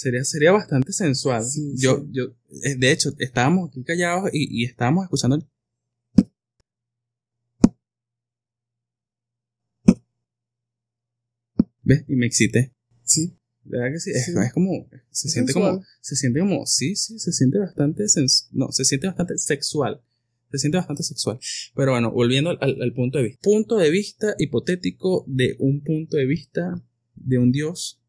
Sería, 0.02 0.24
sería 0.24 0.52
bastante 0.52 0.92
sensual. 0.92 1.44
Sí, 1.44 1.74
yo, 1.76 1.98
sí. 2.00 2.08
yo, 2.10 2.24
eh, 2.64 2.74
de 2.76 2.90
hecho, 2.92 3.10
estábamos 3.18 3.70
aquí 3.70 3.84
callados 3.84 4.30
y, 4.32 4.62
y 4.62 4.64
estábamos 4.64 5.04
escuchando 5.04 5.36
el- 5.36 5.46
¿Ves? 11.82 12.04
Y 12.08 12.14
me 12.16 12.26
excité. 12.26 12.72
Sí. 13.04 13.36
¿Verdad 13.64 13.92
que 13.92 14.00
sí? 14.00 14.10
Es, 14.10 14.32
como. 14.52 14.88
Se 15.10 15.28
Es 15.28 15.32
siente 15.32 15.52
sensual. 15.52 15.74
como. 15.76 15.84
Se 16.00 16.16
siente 16.16 16.40
como. 16.40 16.66
Sí, 16.66 16.96
sí, 16.96 17.18
se 17.18 17.32
siente 17.32 17.58
bastante. 17.58 18.04
sens- 18.04 18.48
no, 18.52 18.70
se 18.72 18.84
siente 18.84 19.06
bastante 19.06 19.38
sexual. 19.38 20.02
Se 20.50 20.58
siente 20.58 20.78
bastante 20.78 21.02
sexual. 21.02 21.38
Pero 21.74 21.92
bueno, 21.92 22.10
volviendo 22.12 22.50
al, 22.50 22.58
al- 22.60 22.82
al 22.82 22.92
punto 22.92 23.18
de 23.18 23.24
vista. 23.24 23.40
Punto 23.42 23.76
de 23.78 23.90
vista 23.90 24.34
hipotético 24.38 25.24
de 25.28 25.56
un 25.58 25.82
punto 25.82 26.16
de 26.16 26.26
vista 26.26 26.74
de 27.14 27.38
un 27.38 27.52
Dios 27.52 28.01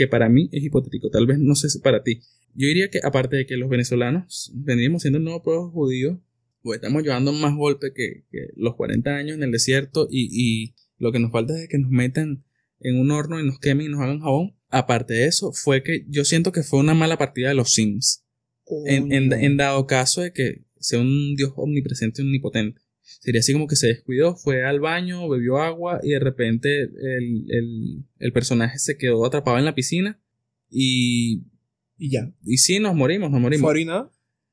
que 0.00 0.08
para 0.08 0.30
mí 0.30 0.48
es 0.50 0.62
hipotético. 0.64 1.10
Tal 1.10 1.26
vez 1.26 1.38
no 1.38 1.54
sé 1.54 1.68
si 1.68 1.78
para 1.80 2.02
ti. 2.02 2.20
Yo 2.54 2.66
diría 2.68 2.88
que, 2.88 3.00
aparte 3.04 3.36
de 3.36 3.44
que 3.46 3.58
los 3.58 3.68
venezolanos 3.68 4.50
vendríamos 4.54 5.02
siendo 5.02 5.18
el 5.18 5.24
nuevo 5.24 5.42
pueblo 5.42 5.70
judío, 5.70 6.22
pues 6.62 6.76
estamos 6.78 7.02
llevando 7.02 7.32
más 7.34 7.54
golpe 7.54 7.92
que, 7.94 8.24
que 8.30 8.48
los 8.56 8.76
40 8.76 9.14
años 9.14 9.36
en 9.36 9.42
el 9.42 9.50
desierto 9.52 10.08
y, 10.10 10.28
y 10.32 10.74
lo 10.98 11.12
que 11.12 11.18
nos 11.18 11.32
falta 11.32 11.52
es 11.60 11.68
que 11.68 11.78
nos 11.78 11.90
metan 11.90 12.44
en 12.80 12.98
un 12.98 13.10
horno 13.10 13.38
y 13.40 13.46
nos 13.46 13.58
quemen 13.58 13.86
y 13.86 13.88
nos 13.90 14.00
hagan 14.00 14.20
jabón. 14.20 14.56
Aparte 14.70 15.12
de 15.14 15.26
eso, 15.26 15.52
fue 15.52 15.82
que 15.82 16.06
yo 16.08 16.24
siento 16.24 16.50
que 16.52 16.62
fue 16.62 16.80
una 16.80 16.94
mala 16.94 17.18
partida 17.18 17.48
de 17.48 17.54
los 17.54 17.72
Sims. 17.74 18.24
En, 18.86 19.12
en- 19.12 19.32
en 19.32 19.56
dado 19.58 19.86
caso 19.86 20.22
de 20.22 20.32
que 20.32 20.64
sea 20.78 20.98
un 21.00 21.36
Dios 21.36 21.52
omnipresente 21.56 22.22
y 22.22 22.24
omnipotente. 22.24 22.80
Sería 23.20 23.40
así 23.40 23.52
como 23.52 23.66
que 23.66 23.76
se 23.76 23.88
descuidó, 23.88 24.36
fue 24.36 24.64
al 24.64 24.80
baño, 24.80 25.28
bebió 25.28 25.58
agua 25.58 26.00
y 26.02 26.10
de 26.10 26.20
repente 26.20 26.82
el, 26.82 27.46
el- 27.50 28.04
el 28.18 28.32
personaje 28.32 28.78
se 28.78 28.96
quedó 28.96 29.24
atrapado 29.26 29.58
en 29.58 29.64
la 29.64 29.74
piscina 29.74 30.20
y, 30.70 31.42
Y 31.98 32.10
ya. 32.10 32.32
y 32.44 32.58
sí, 32.58 32.78
nos 32.78 32.94
morimos, 32.94 33.30
nos 33.30 33.40
morimos. 33.40 33.62
Fue. 33.68 34.10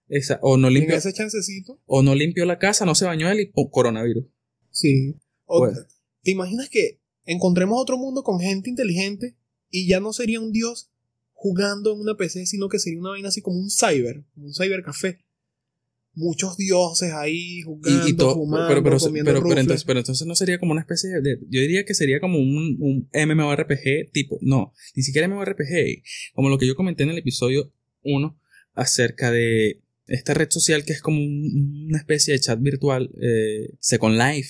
Esa- 0.10 0.40
o, 0.42 0.58
no 0.58 0.68
En 0.70 0.74
limpió, 0.76 0.96
ese 0.96 1.14
chancecito. 1.14 1.80
o 1.86 2.02
no 2.02 2.16
limpió 2.16 2.46
la 2.46 2.60
casa, 2.60 2.86
no 2.86 2.96
se 2.96 3.06
bañó 3.06 3.30
él 3.30 3.40
y 3.42 3.52
coronavirus. 3.72 4.26
Sí. 4.72 5.16
O- 5.46 5.60
Pues. 5.60 5.86
¿Te 6.24 6.32
imaginas 6.32 6.70
que 6.70 7.00
encontremos 7.26 7.80
otro 7.82 7.98
mundo 7.98 8.24
con 8.24 8.40
gente 8.40 8.70
inteligente 8.70 9.36
y 9.70 9.88
ya 9.88 10.00
no 10.00 10.12
sería 10.14 10.40
un 10.42 10.52
dios 10.52 10.90
jugando 11.34 11.94
en 11.94 12.00
una 12.02 12.16
PC, 12.18 12.46
sino 12.46 12.68
que 12.70 12.80
sería 12.80 13.00
una 13.00 13.12
vaina 13.12 13.30
así 13.30 13.42
como 13.42 13.60
un 13.60 13.70
cyber, 13.70 14.24
un 14.36 14.54
cybercafé? 14.54 15.20
Muchos 16.20 16.58
dioses 16.58 17.12
ahí 17.14 17.62
jugando, 17.62 18.08
Y, 18.08 18.10
y 18.10 18.14
todo, 18.16 18.34
fumando, 18.34 18.68
pero, 18.70 18.82
pero, 18.84 18.98
comiendo 18.98 19.30
pero, 19.32 19.44
pero 19.48 19.62
entonces, 19.62 19.84
pero 19.86 20.00
entonces 20.00 20.26
no 20.26 20.36
sería 20.36 20.58
como 20.58 20.72
una 20.72 20.82
especie 20.82 21.12
de, 21.22 21.38
yo 21.48 21.62
diría 21.62 21.86
que 21.86 21.94
sería 21.94 22.20
como 22.20 22.40
un, 22.40 22.76
un 22.80 23.08
MMORPG 23.14 24.12
tipo, 24.12 24.40
no, 24.42 24.74
ni 24.96 25.04
siquiera 25.04 25.28
MMORPG, 25.28 26.02
como 26.34 26.50
lo 26.50 26.58
que 26.58 26.66
yo 26.66 26.76
comenté 26.76 27.04
en 27.04 27.12
el 27.12 27.20
episodio 27.20 27.72
1 28.02 28.36
acerca 28.74 29.30
de 29.32 29.84
esta 30.08 30.34
red 30.34 30.48
social 30.50 30.86
que 30.86 30.94
es 30.94 31.02
como 31.02 31.20
un- 31.20 31.86
una 31.90 32.00
especie 32.00 32.34
de 32.34 32.40
chat 32.40 32.60
virtual, 32.60 33.12
eh, 33.22 33.76
Second 33.80 34.18
Life, 34.18 34.50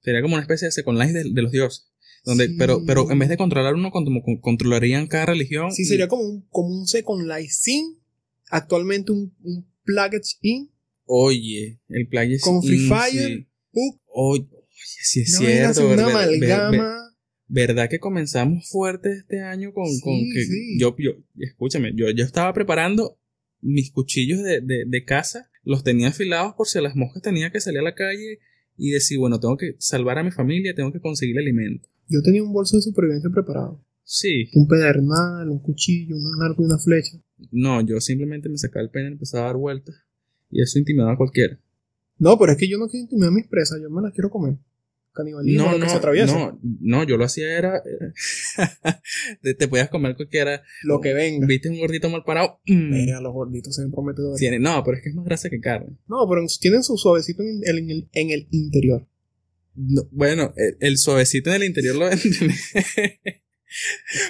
sería 0.00 0.22
como 0.22 0.34
una 0.36 0.42
especie 0.42 0.66
de 0.68 0.72
Second 0.72 0.98
Life 0.98 1.12
de, 1.12 1.24
de 1.32 1.42
los 1.42 1.52
dioses, 1.52 1.90
donde, 2.24 2.46
Sí. 2.48 2.54
pero, 2.58 2.82
pero 2.86 3.10
en 3.10 3.18
vez 3.18 3.28
de 3.28 3.36
controlar 3.36 3.74
uno, 3.74 3.90
como 3.90 4.22
con- 4.22 4.40
controlarían 4.40 5.06
cada 5.06 5.26
religión. 5.26 5.70
Sí, 5.70 5.82
y- 5.82 5.84
sería 5.84 6.08
como 6.08 6.22
un, 6.22 6.46
como 6.48 6.68
un 6.80 6.86
Second 6.86 7.26
Life 7.28 7.52
sin 7.52 7.98
actualmente 8.48 9.12
un, 9.12 9.34
un 9.42 9.66
plugin 9.84 10.70
Oye, 11.10 11.80
el 11.88 12.06
playa 12.06 12.36
Con 12.40 12.62
Free 12.62 12.86
Fire, 12.86 13.48
Pug, 13.72 14.00
Oye, 14.06 14.46
oye, 14.52 14.68
sí 15.02 15.20
es 15.22 15.36
cierto, 15.36 15.88
una 15.88 16.06
amalgama. 16.06 16.94
¿Verdad 17.46 17.88
que 17.88 17.98
comenzamos 17.98 18.68
fuerte 18.68 19.10
este 19.10 19.40
año 19.40 19.72
con, 19.72 19.86
Sí, 19.86 20.00
con 20.02 20.14
que 20.34 20.44
sí. 20.44 20.78
yo, 20.78 20.94
yo, 20.98 21.12
escúchame, 21.38 21.92
yo, 21.94 22.10
yo 22.10 22.24
estaba 22.24 22.52
preparando 22.52 23.18
mis 23.62 23.90
cuchillos 23.90 24.42
de, 24.42 24.60
de, 24.60 24.84
de 24.86 25.04
caza, 25.04 25.50
los 25.62 25.82
tenía 25.82 26.08
afilados 26.08 26.54
por 26.54 26.68
si 26.68 26.76
a 26.78 26.82
las 26.82 26.94
moscas 26.94 27.22
tenía 27.22 27.50
que 27.50 27.60
salir 27.60 27.80
a 27.80 27.84
la 27.84 27.94
calle 27.94 28.38
y 28.76 28.90
decir, 28.90 29.18
bueno, 29.18 29.40
tengo 29.40 29.56
que 29.56 29.76
salvar 29.78 30.18
a 30.18 30.22
mi 30.22 30.30
familia, 30.30 30.74
tengo 30.74 30.92
que 30.92 31.00
conseguir 31.00 31.38
alimento. 31.38 31.88
Yo 32.06 32.20
tenía 32.22 32.42
un 32.42 32.52
bolso 32.52 32.76
de 32.76 32.82
supervivencia 32.82 33.30
preparado. 33.30 33.82
Sí, 34.04 34.48
Un 34.52 34.68
pedernal, 34.68 35.48
un 35.48 35.60
cuchillo, 35.60 36.16
un 36.16 36.42
arco 36.42 36.62
y 36.62 36.66
una 36.66 36.78
flecha. 36.78 37.18
no, 37.50 37.80
yo 37.80 37.98
simplemente 38.00 38.48
me 38.50 38.58
sacaba 38.58 38.82
el 38.84 38.90
pene 38.90 39.08
y 39.08 39.12
empezaba 39.12 39.44
a 39.44 39.46
dar 39.48 39.56
vueltas 39.56 39.94
y 40.50 40.62
eso 40.62 40.78
intimidaba 40.78 41.12
a 41.12 41.16
cualquiera. 41.16 41.58
No, 42.18 42.38
pero 42.38 42.52
es 42.52 42.58
que 42.58 42.68
yo 42.68 42.78
no 42.78 42.88
quiero 42.88 43.02
intimidar 43.04 43.28
a 43.30 43.32
mis 43.34 43.46
presas, 43.46 43.78
yo 43.80 43.90
me 43.90 44.02
las 44.02 44.12
quiero 44.12 44.30
comer. 44.30 44.56
Canibalismo, 45.12 45.64
No, 45.64 45.72
lo 45.78 45.84
que 45.84 45.90
se 45.90 45.96
atraviesa. 45.96 46.32
no, 46.38 46.60
no, 46.80 47.04
yo 47.04 47.16
lo 47.16 47.24
hacía 47.24 47.56
era, 47.58 47.82
te, 49.42 49.54
te 49.54 49.66
podías 49.68 49.88
comer 49.88 50.14
cualquiera, 50.16 50.62
Lo 50.84 51.00
que 51.00 51.12
venga. 51.12 51.46
viste 51.46 51.68
un 51.68 51.78
gordito 51.78 52.08
mal 52.08 52.22
parado, 52.24 52.60
mm, 52.66 52.90
Mira, 52.90 53.20
los 53.20 53.32
gorditos 53.32 53.74
se 53.74 53.82
ven 53.82 53.90
prometedores. 53.90 54.60
no, 54.60 54.82
pero 54.84 54.96
es 54.96 55.02
que 55.02 55.08
es 55.08 55.14
más 55.16 55.24
grasa 55.24 55.50
que 55.50 55.60
carne. 55.60 55.96
No, 56.08 56.26
pero 56.28 56.42
tienen 56.60 56.82
su 56.84 56.96
suavecito 56.96 57.42
en 57.42 57.60
el, 57.64 57.78
en 57.78 57.90
el, 57.90 58.08
en 58.12 58.30
el 58.30 58.48
interior. 58.50 59.06
No, 59.74 60.02
bueno, 60.12 60.52
el, 60.56 60.76
el 60.80 60.98
suavecito 60.98 61.50
en 61.50 61.56
el 61.62 61.64
interior 61.68 61.96
lo 61.96 62.06
venden. 62.08 62.50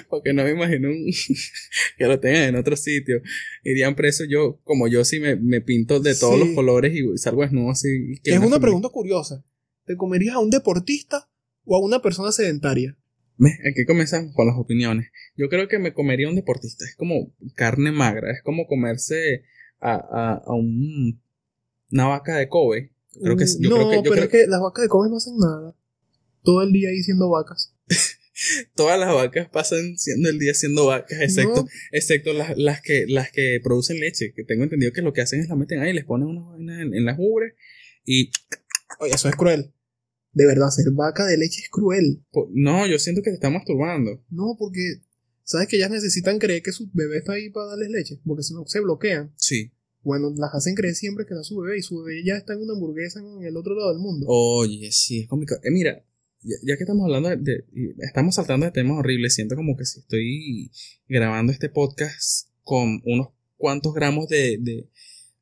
Porque 0.09 0.33
no 0.33 0.43
me 0.43 0.51
imagino 0.51 0.89
un- 0.89 1.11
que 1.97 2.05
lo 2.05 2.19
tengan 2.19 2.43
en 2.43 2.55
otro 2.55 2.75
sitio. 2.75 3.21
Irían 3.63 3.95
presos 3.95 4.27
yo, 4.29 4.59
como 4.63 4.87
yo 4.87 5.03
sí 5.05 5.19
me, 5.19 5.35
me 5.35 5.61
pinto 5.61 5.99
de 5.99 6.15
todos 6.15 6.39
Sí. 6.39 6.45
los 6.45 6.55
colores 6.55 6.93
y 6.95 7.17
salgo 7.17 7.41
desnudo 7.41 7.71
así. 7.71 7.87
que 8.23 8.31
es 8.31 8.39
una 8.39 8.59
pregunta 8.59 8.89
curiosa. 8.89 9.43
¿Te 9.85 9.95
comerías 9.95 10.35
a 10.35 10.39
un 10.39 10.49
deportista 10.49 11.29
o 11.63 11.75
a 11.75 11.79
una 11.83 12.01
persona 12.01 12.31
sedentaria? 12.31 12.95
Aquí 13.71 13.85
comenzamos 13.87 14.33
con 14.35 14.47
las 14.47 14.57
opiniones. 14.57 15.07
Yo 15.37 15.47
creo 15.47 15.67
que 15.69 15.79
me 15.79 15.93
comería 15.93 16.27
un 16.27 16.35
deportista. 16.35 16.83
Es 16.85 16.95
como 16.95 17.33
carne 17.55 17.91
magra. 17.91 18.31
Es 18.31 18.43
como 18.43 18.67
comerse 18.67 19.43
a, 19.79 19.93
a, 19.93 20.33
a 20.45 20.53
un, 20.53 21.21
una 21.91 22.05
vaca 22.07 22.35
de 22.35 22.49
Kobe. 22.49 22.91
Creo 23.23 23.37
que, 23.37 23.45
Uh, 23.45 23.61
yo 23.61 23.69
no, 23.69 23.75
creo 23.77 23.89
que, 23.89 23.95
yo 23.95 24.01
pero 24.03 24.13
creo 24.15 24.23
es 24.25 24.29
que 24.29 24.47
las 24.47 24.59
vacas 24.61 24.83
de 24.83 24.89
Kobe 24.89 25.09
no 25.09 25.17
hacen 25.17 25.37
nada. 25.37 25.73
Todo 26.43 26.61
el 26.63 26.71
día 26.73 26.89
ahí 26.89 27.01
siendo 27.01 27.29
vacas. 27.29 27.73
todas 28.75 28.99
las 28.99 29.13
vacas 29.13 29.49
pasan 29.49 29.97
siendo 29.97 30.29
el 30.29 30.39
día 30.39 30.53
siendo 30.53 30.85
vacas, 30.85 31.19
excepto, 31.21 31.63
No. 31.63 31.67
excepto 31.91 32.33
las, 32.33 32.57
las 32.57 32.81
que 32.81 33.05
las 33.07 33.31
que 33.31 33.59
producen 33.63 33.99
leche, 33.99 34.33
que 34.35 34.43
tengo 34.43 34.63
entendido 34.63 34.91
que 34.93 35.01
lo 35.01 35.13
que 35.13 35.21
hacen 35.21 35.39
es 35.41 35.49
la 35.49 35.55
meten 35.55 35.79
ahí, 35.79 35.93
les 35.93 36.05
ponen 36.05 36.27
unas 36.27 36.45
vainas 36.47 36.79
en, 36.81 36.93
en 36.93 37.05
las 37.05 37.17
ubres 37.19 37.53
y 38.05 38.31
Oye, 38.99 39.13
eso 39.13 39.29
es 39.29 39.35
cruel. 39.35 39.71
De 40.31 40.45
verdad, 40.45 40.69
ser 40.69 40.85
vaca 40.91 41.25
de 41.25 41.37
leche 41.37 41.61
es 41.61 41.69
cruel. 41.69 42.23
no, 42.51 42.87
yo 42.87 42.97
siento 42.99 43.21
que 43.21 43.29
te 43.29 43.35
están 43.35 43.53
masturbando. 43.53 44.23
No, 44.29 44.55
porque 44.57 44.81
sabes 45.43 45.67
que 45.67 45.77
ellas 45.77 45.91
necesitan 45.91 46.37
creer 46.39 46.61
que 46.61 46.71
su 46.71 46.89
bebé 46.93 47.17
está 47.17 47.33
ahí 47.33 47.49
para 47.49 47.67
darles 47.67 47.89
leche, 47.89 48.19
porque 48.25 48.43
si 48.43 48.53
no 48.53 48.63
se 48.67 48.79
bloquean. 48.79 49.33
Sí. 49.37 49.71
Bueno, 50.01 50.33
las 50.37 50.53
hacen 50.53 50.75
creer 50.75 50.95
siempre 50.95 51.25
que 51.27 51.33
da 51.35 51.43
su 51.43 51.57
bebé 51.57 51.79
y 51.79 51.81
su 51.81 52.01
bebé 52.01 52.23
ya 52.23 52.35
está 52.37 52.53
en 52.53 52.61
una 52.61 52.73
hamburguesa 52.73 53.19
en 53.19 53.43
el 53.43 53.57
otro 53.57 53.75
lado 53.75 53.89
del 53.91 53.99
mundo. 53.99 54.25
Oye, 54.29 54.91
sí, 54.91 55.21
es 55.21 55.27
complicado. 55.27 55.61
Eh, 55.63 55.71
mira, 55.71 56.05
ya, 56.41 56.77
que 56.77 56.83
estamos 56.83 57.03
hablando 57.03 57.29
de, 57.29 57.65
Estamos 57.99 58.35
saltando 58.35 58.65
de 58.65 58.71
temas 58.71 58.97
horribles, 58.97 59.35
siento 59.35 59.55
como 59.55 59.75
que 59.75 59.85
si 59.85 59.99
estoy 59.99 60.71
grabando 61.07 61.51
este 61.51 61.69
podcast 61.69 62.49
con 62.63 63.01
unos 63.05 63.29
cuantos 63.57 63.93
gramos 63.93 64.27
de, 64.27 64.57
de, 64.59 64.87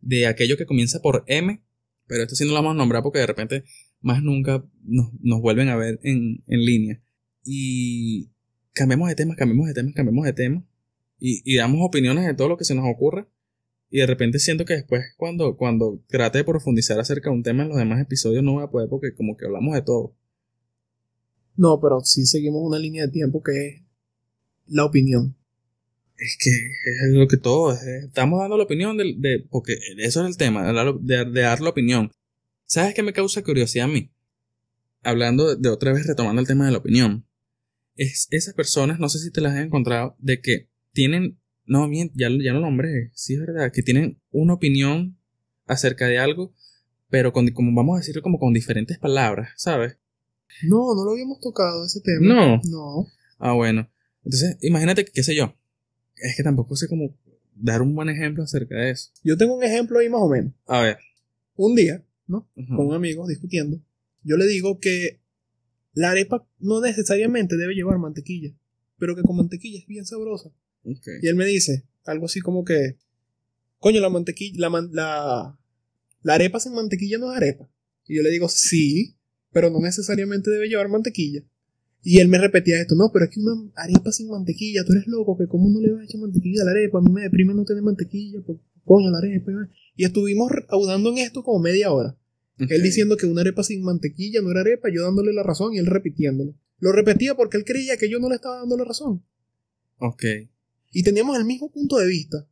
de 0.01 0.25
aquello 0.25 0.57
que 0.57 0.65
comienza 0.65 1.01
por 1.01 1.23
M, 1.27 1.61
pero 2.07 2.23
esto 2.23 2.35
sí 2.35 2.45
no 2.45 2.51
lo 2.51 2.55
vamos 2.55 2.71
a 2.71 2.77
nombrar 2.77 3.03
porque 3.03 3.19
de 3.19 3.27
repente 3.27 3.63
más 4.01 4.23
nunca 4.23 4.63
nos, 4.83 5.11
nos 5.21 5.41
vuelven 5.41 5.69
a 5.69 5.75
ver 5.75 5.99
en, 6.03 6.43
en 6.47 6.65
línea. 6.65 7.01
Y 7.43 8.29
cambiamos 8.73 9.09
de 9.09 9.15
tema, 9.15 9.35
cambiamos 9.35 9.67
de 9.67 9.73
tema, 9.73 9.91
cambiamos 9.93 10.25
de 10.25 10.33
tema. 10.33 10.65
Y, 11.19 11.41
y 11.45 11.57
damos 11.57 11.81
opiniones 11.81 12.25
de 12.25 12.33
todo 12.33 12.49
lo 12.49 12.57
que 12.57 12.65
se 12.65 12.75
nos 12.75 12.85
ocurra. 12.87 13.27
Y 13.89 13.99
de 13.99 14.05
repente 14.05 14.39
siento 14.39 14.65
que 14.65 14.73
después, 14.73 15.03
cuando, 15.17 15.55
cuando 15.55 16.03
trate 16.07 16.39
de 16.39 16.43
profundizar 16.43 16.99
acerca 16.99 17.29
de 17.29 17.35
un 17.35 17.43
tema 17.43 17.63
en 17.63 17.69
los 17.69 17.77
demás 17.77 18.01
episodios, 18.01 18.43
no 18.43 18.53
voy 18.53 18.63
a 18.63 18.67
poder 18.67 18.89
porque 18.89 19.13
como 19.15 19.37
que 19.37 19.45
hablamos 19.45 19.73
de 19.75 19.81
todo. 19.81 20.15
No, 21.57 21.79
pero 21.81 22.01
sí 22.01 22.25
seguimos 22.25 22.61
una 22.63 22.79
línea 22.79 23.05
de 23.05 23.11
tiempo 23.11 23.41
que 23.43 23.67
es 23.67 23.81
la 24.67 24.85
opinión. 24.85 25.35
Es 26.17 26.37
que 26.39 26.49
es 26.51 27.11
lo 27.11 27.27
que 27.27 27.37
todo 27.37 27.73
es. 27.73 27.81
Estamos 27.83 28.39
dando 28.39 28.57
la 28.57 28.63
opinión 28.63 28.97
de, 28.97 29.45
porque 29.49 29.77
eso 29.97 30.21
es 30.23 30.27
el 30.29 30.37
tema, 30.37 30.65
de, 30.67 30.73
dar- 30.73 31.61
la 31.61 31.69
opinión. 31.69 32.11
¿Sabes 32.65 32.93
qué 32.95 33.03
me 33.03 33.13
causa 33.13 33.43
curiosidad 33.43 33.85
a 33.85 33.89
mí? 33.89 34.11
Hablando 35.03 35.55
de 35.55 35.69
otra 35.69 35.93
vez, 35.93 36.07
retomando 36.07 36.41
el 36.41 36.47
tema 36.47 36.65
de 36.65 36.71
la 36.71 36.79
opinión. 36.79 37.25
Es 37.95 38.27
esas 38.31 38.53
personas, 38.53 38.99
no 38.99 39.09
sé 39.09 39.19
si 39.19 39.31
te 39.31 39.41
las 39.41 39.55
has 39.55 39.65
encontrado, 39.65 40.15
de 40.19 40.41
que 40.41 40.69
tienen, 40.93 41.39
no, 41.65 41.89
ya, 41.91 42.29
ya 42.29 42.53
lo 42.53 42.61
nombré, 42.61 43.11
sí 43.13 43.33
es 43.35 43.39
verdad, 43.39 43.71
que 43.71 43.83
tienen 43.83 44.21
una 44.31 44.53
opinión 44.53 45.17
acerca 45.65 46.07
de 46.07 46.19
algo, 46.19 46.53
pero 47.09 47.33
con, 47.33 47.47
como 47.49 47.73
vamos 47.75 47.95
a 47.95 47.99
decirlo, 47.99 48.21
como 48.21 48.39
con 48.39 48.53
diferentes 48.53 48.99
palabras, 48.99 49.51
¿sabes? 49.57 49.97
No, 50.63 50.95
no 50.95 51.05
lo 51.05 51.11
habíamos 51.11 51.39
tocado 51.39 51.85
ese 51.85 52.01
tema. 52.01 52.33
No. 52.33 52.61
No. 52.69 53.07
Ah, 53.39 53.53
bueno. 53.53 53.89
Entonces, 54.23 54.57
imagínate 54.61 55.05
que, 55.05 55.11
qué 55.11 55.23
sé 55.23 55.35
yo. 55.35 55.53
Es 56.17 56.35
que 56.35 56.43
tampoco 56.43 56.75
sé 56.75 56.87
cómo 56.87 57.15
dar 57.55 57.81
un 57.81 57.93
buen 57.95 58.09
ejemplo 58.09 58.43
acerca 58.43 58.75
de 58.75 58.91
eso. 58.91 59.09
Yo 59.23 59.37
tengo 59.37 59.55
un 59.55 59.63
ejemplo 59.63 59.99
ahí 59.99 60.09
más 60.09 60.21
o 60.21 60.29
menos. 60.29 60.53
A 60.65 60.81
ver. 60.81 60.97
Un 61.55 61.75
día, 61.75 62.03
¿no? 62.27 62.49
Con 62.55 62.87
un 62.87 62.93
amigo 62.93 63.27
discutiendo, 63.27 63.79
yo 64.23 64.37
le 64.37 64.45
digo 64.45 64.79
que 64.79 65.21
la 65.93 66.11
arepa 66.11 66.47
no 66.59 66.81
necesariamente 66.81 67.55
debe 67.57 67.73
llevar 67.73 67.97
mantequilla, 67.97 68.51
pero 68.99 69.15
que 69.15 69.23
con 69.23 69.37
mantequilla 69.37 69.79
es 69.79 69.87
bien 69.87 70.05
sabrosa. 70.05 70.49
Ok. 70.83 71.07
Y 71.21 71.27
él 71.27 71.35
me 71.35 71.45
dice 71.45 71.85
algo 72.05 72.25
así 72.27 72.39
como 72.41 72.63
que, 72.63 72.97
coño, 73.79 74.01
la 74.01 74.09
mantequilla, 74.09 74.59
la, 74.59 74.69
man- 74.69 74.89
la, 74.91 75.59
la 76.21 76.33
arepa 76.33 76.59
sin 76.59 76.73
mantequilla 76.73 77.17
no 77.17 77.31
es 77.31 77.37
arepa. 77.37 77.69
Y 78.07 78.17
yo 78.17 78.23
le 78.23 78.29
digo, 78.29 78.47
sí, 78.49 79.16
pero 79.57 79.71
no 79.71 79.79
necesariamente 79.79 80.51
debe 80.51 80.69
llevar 80.69 80.87
mantequilla. 80.87 81.41
Y 82.03 82.19
él 82.19 82.27
me 82.27 82.37
repetía 82.37 82.79
esto, 82.79 82.93
no, 82.93 83.09
pero 83.11 83.25
es 83.25 83.31
que 83.31 83.39
una 83.39 83.71
arepa 83.75 84.11
sin 84.11 84.29
mantequilla, 84.29 84.85
tú 84.85 84.93
eres 84.93 85.07
loco, 85.07 85.35
que 85.35 85.47
cómo 85.47 85.67
no 85.71 85.81
le 85.81 85.93
vas 85.93 86.01
a 86.01 86.03
echar 86.03 86.21
mantequilla 86.21 86.61
a 86.61 86.65
la 86.65 86.71
arepa, 86.73 86.99
a 86.99 87.01
mí 87.01 87.11
me 87.11 87.23
deprime 87.23 87.55
no 87.55 87.65
tener 87.65 87.81
mantequilla, 87.81 88.39
pues, 88.45 88.59
coño, 88.85 89.09
la 89.09 89.17
arepa. 89.17 89.51
Y 89.95 90.05
estuvimos 90.05 90.51
audando 90.69 91.09
en 91.09 91.17
esto 91.17 91.41
como 91.41 91.57
media 91.57 91.91
hora. 91.91 92.15
Él 92.59 92.83
diciendo 92.83 93.17
que 93.17 93.25
una 93.25 93.41
arepa 93.41 93.63
sin 93.63 93.81
mantequilla 93.81 94.41
no 94.43 94.51
era 94.51 94.61
arepa, 94.61 94.89
yo 94.93 95.01
dándole 95.01 95.33
la 95.33 95.41
razón 95.41 95.73
y 95.73 95.79
él 95.79 95.87
repitiéndolo. 95.87 96.53
Lo 96.77 96.91
repetía 96.91 97.33
porque 97.33 97.57
él 97.57 97.65
creía 97.65 97.97
que 97.97 98.11
yo 98.11 98.19
no 98.19 98.29
le 98.29 98.35
estaba 98.35 98.57
dando 98.57 98.77
la 98.77 98.83
razón. 98.83 99.23
Ok. 99.97 100.23
Y 100.91 101.01
teníamos 101.01 101.35
el 101.35 101.45
mismo 101.45 101.71
punto 101.71 101.97
de 101.97 102.05
vista. 102.05 102.47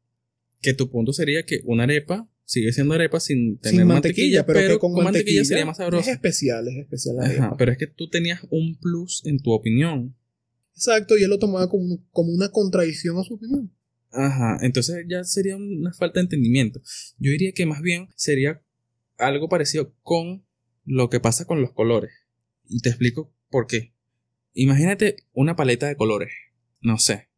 Que 0.60 0.74
tu 0.74 0.90
punto 0.90 1.14
sería 1.14 1.46
que 1.46 1.62
una 1.66 1.84
arepa 1.84 2.28
sigue 2.46 2.72
siendo 2.72 2.94
arepa 2.94 3.20
sin 3.20 3.58
tener 3.58 3.80
sin 3.80 3.88
mantequilla, 3.88 4.40
mantequilla, 4.42 4.46
pero, 4.46 4.74
que 4.76 4.80
con, 4.80 5.04
mantequilla, 5.04 5.44
sería 5.44 5.66
más 5.66 5.80
Es 5.80 5.84
sabrosa. 5.84 6.12
especial, 6.12 6.68
es 6.68 6.78
especial 6.78 7.16
la 7.18 7.26
Ajá, 7.26 7.56
pero 7.58 7.72
es 7.72 7.78
que 7.78 7.88
tú 7.88 8.10
tenías 8.10 8.42
un 8.50 8.78
plus 8.80 9.24
en 9.26 9.40
tu 9.40 9.52
opinión. 9.52 10.16
Exacto, 10.76 11.18
y 11.18 11.24
él 11.24 11.30
lo 11.30 11.40
tomaba 11.40 11.70
como, 11.70 12.04
como 12.12 12.32
una 12.32 12.50
contradicción 12.50 13.18
a 13.18 13.24
su 13.24 13.36
opinión. 13.36 13.72
Ajá, 14.12 14.58
entonces 14.62 15.06
ya 15.10 15.24
sería 15.24 15.58
una 15.58 15.92
falta 15.94 16.20
de 16.20 16.26
entendimiento. 16.26 16.82
Yo 17.18 17.32
diría 17.32 17.52
que 17.52 17.66
más 17.66 17.82
bien 17.82 18.10
sería 18.16 18.62
algo 19.18 19.50
parecido 19.50 19.94
con 20.04 20.46
lo 20.86 21.10
que 21.10 21.20
pasa 21.20 21.46
con 21.46 21.62
los 21.62 21.74
colores. 21.74 22.12
Y 22.68 22.82
te 22.82 22.90
explico 22.90 23.34
por 23.50 23.68
qué. 23.68 23.94
Imagínate 24.54 25.18
una 25.34 25.56
paleta 25.56 25.88
de 25.88 25.98
colores. 25.98 26.32
No 26.82 26.98
sé. 26.98 27.30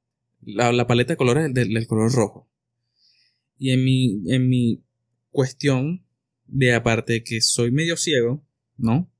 La, 0.41 0.71
la 0.71 0.85
paleta 0.85 1.13
de 1.13 1.17
colores 1.17 1.53
del, 1.53 1.73
del 1.73 1.87
color 1.87 2.11
rojo. 2.11 2.49
Y 3.57 3.71
en 3.71 3.83
mi, 3.83 4.21
en 4.27 4.47
mi 4.49 4.83
cuestión 5.31 6.05
de 6.45 6.73
aparte 6.73 7.23
que 7.23 7.41
soy 7.41 7.71
medio 7.71 7.97
ciego, 7.97 8.45
¿no? 8.77 9.11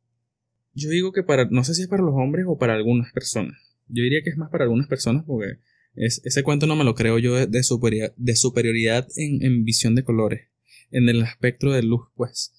Yo 0.74 0.89
digo 0.89 1.12
que 1.12 1.24
para, 1.24 1.46
no 1.46 1.63
sé 1.63 1.74
si 1.74 1.82
es 1.84 1.88
para 1.88 2.04
los 2.04 2.13
hombres 2.15 2.46
o 2.48 2.58
para 2.58 2.74
algunas 2.76 3.12
personas. 3.12 3.58
Yo 3.88 4.04
diría 4.04 4.22
que 4.24 4.30
es 4.30 4.38
más 4.38 4.50
para 4.52 4.65
algunas 4.65 4.88
personas 4.88 5.24
porque 5.26 5.60
es- 5.96 6.22
ese 6.26 6.43
cuento 6.43 6.67
no 6.67 6.76
me 6.76 6.84
lo 6.84 6.93
creo 6.96 7.17
yo 7.20 7.36
de, 7.48 7.63
superioridad, 7.63 9.08
en 9.15 9.63
visión 9.65 9.96
de 9.96 10.04
colores, 10.04 10.48
en 10.91 11.10
el 11.10 11.22
espectro 11.24 11.72
de 11.74 11.84
luz, 11.84 12.02
pues, 12.15 12.54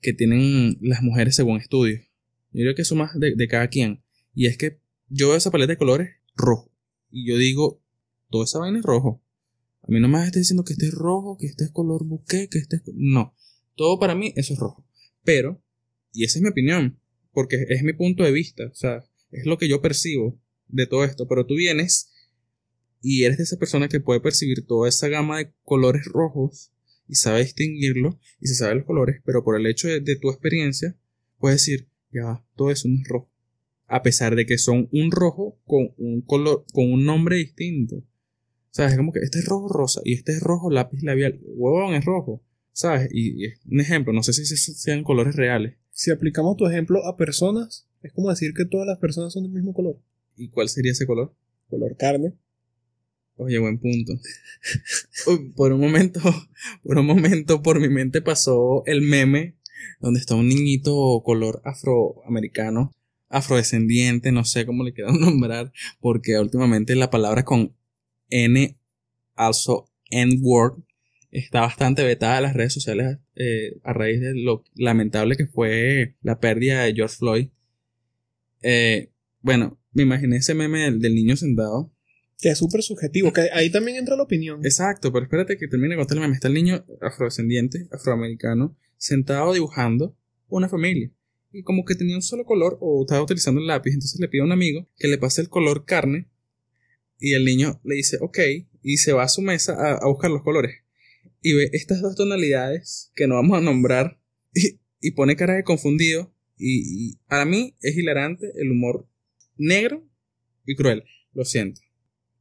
que 0.00 0.12
tienen 0.12 0.78
las 0.80 1.02
mujeres 1.02 1.36
según 1.36 1.58
estudios. 1.58 2.00
Yo 2.52 2.62
creo 2.62 2.74
que 2.74 2.82
eso 2.82 2.96
más 2.96 3.18
de, 3.18 3.34
de 3.36 3.48
cada 3.48 3.68
quien. 3.68 4.02
Y 4.34 4.46
es 4.46 4.56
que 4.56 4.80
yo 5.08 5.28
veo 5.28 5.36
esa 5.36 5.50
paleta 5.50 5.72
de 5.72 5.78
colores 5.78 6.10
rojo. 6.34 6.72
Y 7.10 7.26
yo 7.28 7.36
digo, 7.36 7.82
toda 8.30 8.44
esa 8.44 8.58
vaina 8.58 8.78
es 8.78 8.84
rojo. 8.84 9.22
A 9.88 9.92
mí 9.92 10.00
no 10.00 10.08
me 10.08 10.18
estés 10.18 10.42
diciendo 10.42 10.64
que 10.64 10.74
este 10.74 10.86
es 10.86 10.92
rojo, 10.92 11.38
que 11.38 11.46
este 11.46 11.64
es 11.64 11.70
color 11.70 12.04
bouquet, 12.04 12.50
que 12.50 12.58
este 12.58 12.76
es... 12.76 12.82
No. 12.94 13.34
Todo 13.74 13.98
para 13.98 14.14
mí 14.14 14.34
eso 14.36 14.52
es 14.52 14.58
rojo. 14.58 14.86
Pero, 15.24 15.62
y 16.12 16.24
esa 16.24 16.38
es 16.38 16.42
mi 16.42 16.50
opinión, 16.50 17.00
porque 17.32 17.64
es 17.68 17.82
mi 17.82 17.94
punto 17.94 18.22
de 18.22 18.32
vista, 18.32 18.66
o 18.66 18.74
sea, 18.74 19.04
es 19.30 19.46
lo 19.46 19.56
que 19.56 19.68
yo 19.68 19.80
percibo 19.80 20.38
de 20.68 20.86
todo 20.86 21.04
esto. 21.04 21.26
Pero 21.26 21.46
tú 21.46 21.54
vienes 21.54 22.10
y 23.00 23.24
eres 23.24 23.38
de 23.38 23.44
esa 23.44 23.58
persona 23.58 23.88
que 23.88 24.00
puede 24.00 24.20
percibir 24.20 24.66
toda 24.66 24.88
esa 24.88 25.08
gama 25.08 25.38
de 25.38 25.52
colores 25.62 26.04
rojos 26.04 26.72
y 27.06 27.14
sabe 27.14 27.40
distinguirlo 27.40 28.18
y 28.40 28.48
se 28.48 28.54
sabe 28.56 28.74
los 28.74 28.84
colores, 28.84 29.22
pero 29.24 29.42
por 29.42 29.56
el 29.56 29.66
hecho 29.66 29.88
de, 29.88 30.16
tu 30.16 30.30
experiencia, 30.30 30.96
puedes 31.38 31.60
decir, 31.60 31.88
ya 32.12 32.44
todo 32.56 32.70
eso 32.70 32.88
no 32.88 33.00
es 33.00 33.08
rojo. 33.08 33.30
A 33.86 34.02
pesar 34.02 34.36
de 34.36 34.44
que 34.44 34.58
son 34.58 34.88
un 34.92 35.10
rojo 35.10 35.58
con 35.64 35.94
un 35.96 36.20
color, 36.20 36.66
con 36.72 36.92
un 36.92 37.06
nombre 37.06 37.36
distinto. 37.36 38.04
¿Sabes? 38.70 38.92
Es 38.92 38.98
como 38.98 39.12
que 39.12 39.20
este 39.20 39.38
es 39.40 39.46
rojo 39.46 39.68
rosa 39.68 40.00
y 40.04 40.14
este 40.14 40.32
es 40.32 40.40
rojo 40.40 40.70
lápiz 40.70 41.02
labial. 41.02 41.40
Huevón 41.44 41.94
es 41.94 42.04
rojo. 42.04 42.42
¿Sabes? 42.72 43.08
Y, 43.12 43.42
y 43.42 43.46
es 43.46 43.60
un 43.68 43.80
ejemplo, 43.80 44.12
no 44.12 44.22
sé 44.22 44.32
si 44.32 44.44
se- 44.46 44.56
sean 44.74 45.02
colores 45.02 45.34
reales. 45.34 45.76
Si 45.90 46.10
aplicamos 46.12 46.56
tu 46.56 46.66
ejemplo 46.66 47.04
a 47.06 47.16
personas, 47.16 47.88
es 48.02 48.12
como 48.12 48.30
decir 48.30 48.52
que 48.54 48.64
todas 48.64 48.86
las 48.86 48.98
personas 48.98 49.32
son 49.32 49.42
del 49.42 49.52
mismo 49.52 49.74
color. 49.74 49.98
¿Y 50.36 50.48
cuál 50.50 50.68
sería 50.68 50.92
ese 50.92 51.06
color? 51.06 51.34
Color 51.68 51.96
carne. 51.96 52.34
Oye, 53.36 53.58
buen 53.58 53.78
punto. 53.78 54.12
Uy, 55.26 55.50
por 55.56 55.72
un 55.72 55.80
momento, 55.80 56.20
por 56.84 56.98
un 56.98 57.06
momento 57.06 57.62
por 57.62 57.80
mi 57.80 57.88
mente 57.88 58.22
pasó 58.22 58.82
el 58.86 59.02
meme 59.02 59.56
donde 60.00 60.20
está 60.20 60.34
un 60.34 60.48
niñito 60.48 61.22
color 61.24 61.60
afroamericano, 61.64 62.92
afrodescendiente, 63.28 64.32
no 64.32 64.44
sé 64.44 64.66
cómo 64.66 64.84
le 64.84 64.92
quieran 64.92 65.18
nombrar, 65.20 65.72
porque 66.00 66.38
últimamente 66.38 66.94
la 66.96 67.10
palabra 67.10 67.44
con 67.44 67.74
N, 68.30 68.76
also 69.34 69.88
N-word, 70.10 70.82
está 71.30 71.60
bastante 71.60 72.04
vetada 72.04 72.38
en 72.38 72.42
las 72.44 72.54
redes 72.54 72.72
sociales 72.72 73.18
eh, 73.34 73.78
a 73.84 73.92
raíz 73.92 74.20
de 74.20 74.34
lo 74.34 74.64
lamentable 74.74 75.36
que 75.36 75.46
fue 75.46 76.16
la 76.22 76.40
pérdida 76.40 76.82
de 76.82 76.94
George 76.94 77.16
Floyd. 77.16 77.48
Eh, 78.62 79.10
bueno, 79.40 79.78
me 79.92 80.02
imaginé 80.02 80.36
ese 80.36 80.54
meme 80.54 80.80
del, 80.80 81.00
del 81.00 81.14
niño 81.14 81.36
sentado 81.36 81.92
Que 82.40 82.50
es 82.50 82.58
súper 82.58 82.82
subjetivo, 82.82 83.32
que 83.32 83.48
ahí 83.52 83.70
también 83.70 83.98
entra 83.98 84.16
la 84.16 84.22
opinión. 84.22 84.60
Exacto, 84.64 85.12
pero 85.12 85.24
espérate 85.24 85.56
que 85.56 85.68
termine 85.68 85.94
de 85.94 85.98
contar 85.98 86.16
el 86.16 86.22
meme. 86.22 86.34
Está 86.34 86.48
el 86.48 86.54
niño 86.54 86.84
afrodescendiente, 87.00 87.88
afroamericano, 87.92 88.76
sentado 88.96 89.52
dibujando 89.52 90.16
una 90.48 90.68
familia. 90.68 91.10
Y 91.52 91.62
como 91.62 91.84
que 91.84 91.94
tenía 91.94 92.16
un 92.16 92.22
solo 92.22 92.44
color 92.44 92.76
o 92.80 93.02
estaba 93.02 93.22
utilizando 93.22 93.60
el 93.60 93.66
lápiz, 93.66 93.92
entonces 93.92 94.20
le 94.20 94.28
pide 94.28 94.42
a 94.42 94.44
un 94.44 94.52
amigo 94.52 94.88
que 94.96 95.08
le 95.08 95.18
pase 95.18 95.40
el 95.40 95.48
color 95.48 95.84
carne. 95.84 96.28
Y 97.18 97.34
el 97.34 97.44
niño 97.44 97.80
le 97.84 97.96
dice, 97.96 98.16
ok, 98.20 98.38
y 98.82 98.96
se 98.98 99.12
va 99.12 99.24
a 99.24 99.28
su 99.28 99.42
mesa 99.42 99.74
a, 99.74 99.96
a 99.96 100.08
buscar 100.08 100.30
los 100.30 100.42
colores. 100.42 100.76
Y 101.42 101.54
ve 101.54 101.70
estas 101.72 102.00
dos 102.00 102.14
tonalidades 102.16 103.12
que 103.14 103.26
no 103.26 103.36
vamos 103.36 103.58
a 103.58 103.60
nombrar 103.60 104.20
y, 104.54 104.80
y 105.00 105.12
pone 105.12 105.36
cara 105.36 105.54
de 105.54 105.64
confundido. 105.64 106.34
Y, 106.56 107.10
y 107.10 107.16
para 107.28 107.44
mí 107.44 107.76
es 107.80 107.96
hilarante 107.96 108.50
el 108.56 108.70
humor 108.70 109.08
negro 109.56 110.08
y 110.66 110.74
cruel. 110.74 111.04
Lo 111.32 111.44
siento. 111.44 111.80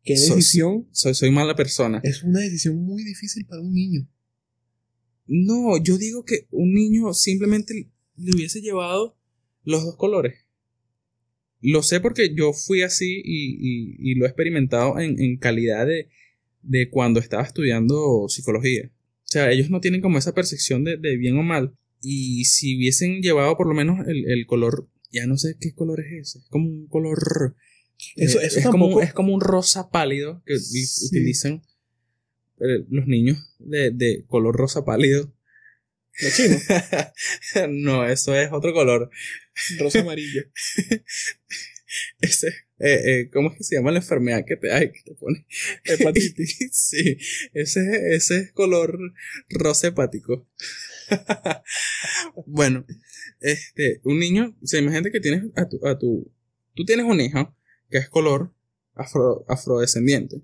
¿Qué 0.03 0.13
decisión? 0.13 0.87
Soy, 0.91 1.13
soy 1.13 1.31
mala 1.31 1.55
persona. 1.55 1.99
Es 2.03 2.23
una 2.23 2.39
decisión 2.39 2.77
muy 2.77 3.03
difícil 3.03 3.45
para 3.45 3.61
un 3.61 3.73
niño. 3.73 4.07
No, 5.27 5.81
yo 5.83 5.97
digo 5.97 6.23
que 6.23 6.47
un 6.51 6.73
niño 6.73 7.13
simplemente 7.13 7.91
le 8.15 8.31
hubiese 8.33 8.61
llevado 8.61 9.19
los 9.63 9.83
dos 9.83 9.97
colores. 9.97 10.46
Lo 11.71 11.81
sé 11.83 11.99
porque 11.99 12.33
yo 12.35 12.53
fui 12.53 12.81
así 12.81 13.21
y, 13.23 13.57
y- 13.59 14.11
y 14.11 14.15
lo 14.15 14.25
he 14.25 14.29
experimentado 14.29 14.99
en, 14.99 15.19
en 15.19 15.37
calidad 15.37 15.85
de, 15.85 16.07
de 16.61 16.89
cuando 16.89 17.19
estaba 17.19 17.43
estudiando 17.43 18.25
psicología. 18.29 18.91
sea, 19.25 19.51
ellos 19.51 19.69
no 19.69 19.81
tienen 19.81 20.01
como 20.01 20.17
esa 20.17 20.33
percepción 20.33 20.83
de, 20.83 20.97
de 20.97 21.17
bien 21.17 21.37
o 21.37 21.43
mal. 21.43 21.73
Y 22.01 22.45
si 22.45 22.77
hubiesen 22.77 23.21
llevado 23.21 23.57
por 23.57 23.67
lo 23.67 23.73
menos 23.73 24.07
el, 24.07 24.29
el 24.29 24.45
color, 24.45 24.87
ya 25.11 25.25
no 25.25 25.37
sé 25.37 25.55
qué 25.59 25.73
color 25.73 25.99
es 26.01 26.11
ese, 26.29 26.39
es 26.39 26.45
como 26.49 26.67
un 26.69 26.87
color... 26.87 27.55
Eso- 28.15 28.39
eh, 28.39 28.45
eso 28.45 28.59
es, 28.59 28.65
como, 28.67 29.01
es 29.01 29.11
como 29.13 29.33
un 29.33 29.41
rosa 29.41 29.89
pálido 29.89 30.43
que 30.45 30.57
Sí. 30.59 31.07
utilizan 31.07 31.63
eh, 32.59 32.85
los 32.89 33.07
niños 33.07 33.55
de, 33.59 33.91
de 33.91 34.23
color 34.27 34.55
rosa 34.55 34.85
pálido. 34.85 35.33
Los 36.21 36.35
chinos, 36.35 36.61
no, 37.69 38.05
eso 38.07 38.35
es 38.35 38.49
otro 38.51 38.73
color. 38.73 39.09
rosa 39.79 39.99
amarillo. 39.99 40.43
Ese, 42.19 42.47
eh, 42.79 43.01
eh, 43.05 43.29
¿cómo 43.31 43.51
es 43.51 43.57
que 43.57 43.63
se 43.63 43.75
llama 43.75 43.91
la 43.91 43.99
enfermedad 43.99 44.43
que 44.45 44.57
te, 44.57 44.71
ay, 44.71 44.91
que 44.91 45.01
te 45.03 45.15
pone? 45.15 45.45
Hepatitis. 45.85 46.57
sí, 46.71 47.17
ese, 47.53 48.13
ese 48.13 48.37
es 48.39 48.51
color 48.51 48.99
rosa 49.49 49.87
hepático. 49.87 50.47
bueno, 52.45 52.85
este, 53.39 54.01
un 54.03 54.19
niño, 54.19 54.57
o 54.61 54.67
sea, 54.67 54.81
imagínate 54.81 55.11
que 55.11 55.21
tienes 55.21 55.45
a 55.55 55.69
tu, 55.69 55.85
a 55.87 55.97
tu, 55.97 56.29
tú 56.75 56.83
tienes 56.83 57.05
un 57.05 57.21
hijo 57.21 57.55
que 57.89 57.99
es 57.99 58.09
color 58.09 58.53
afro, 58.93 59.45
afrodescendiente 59.47 60.41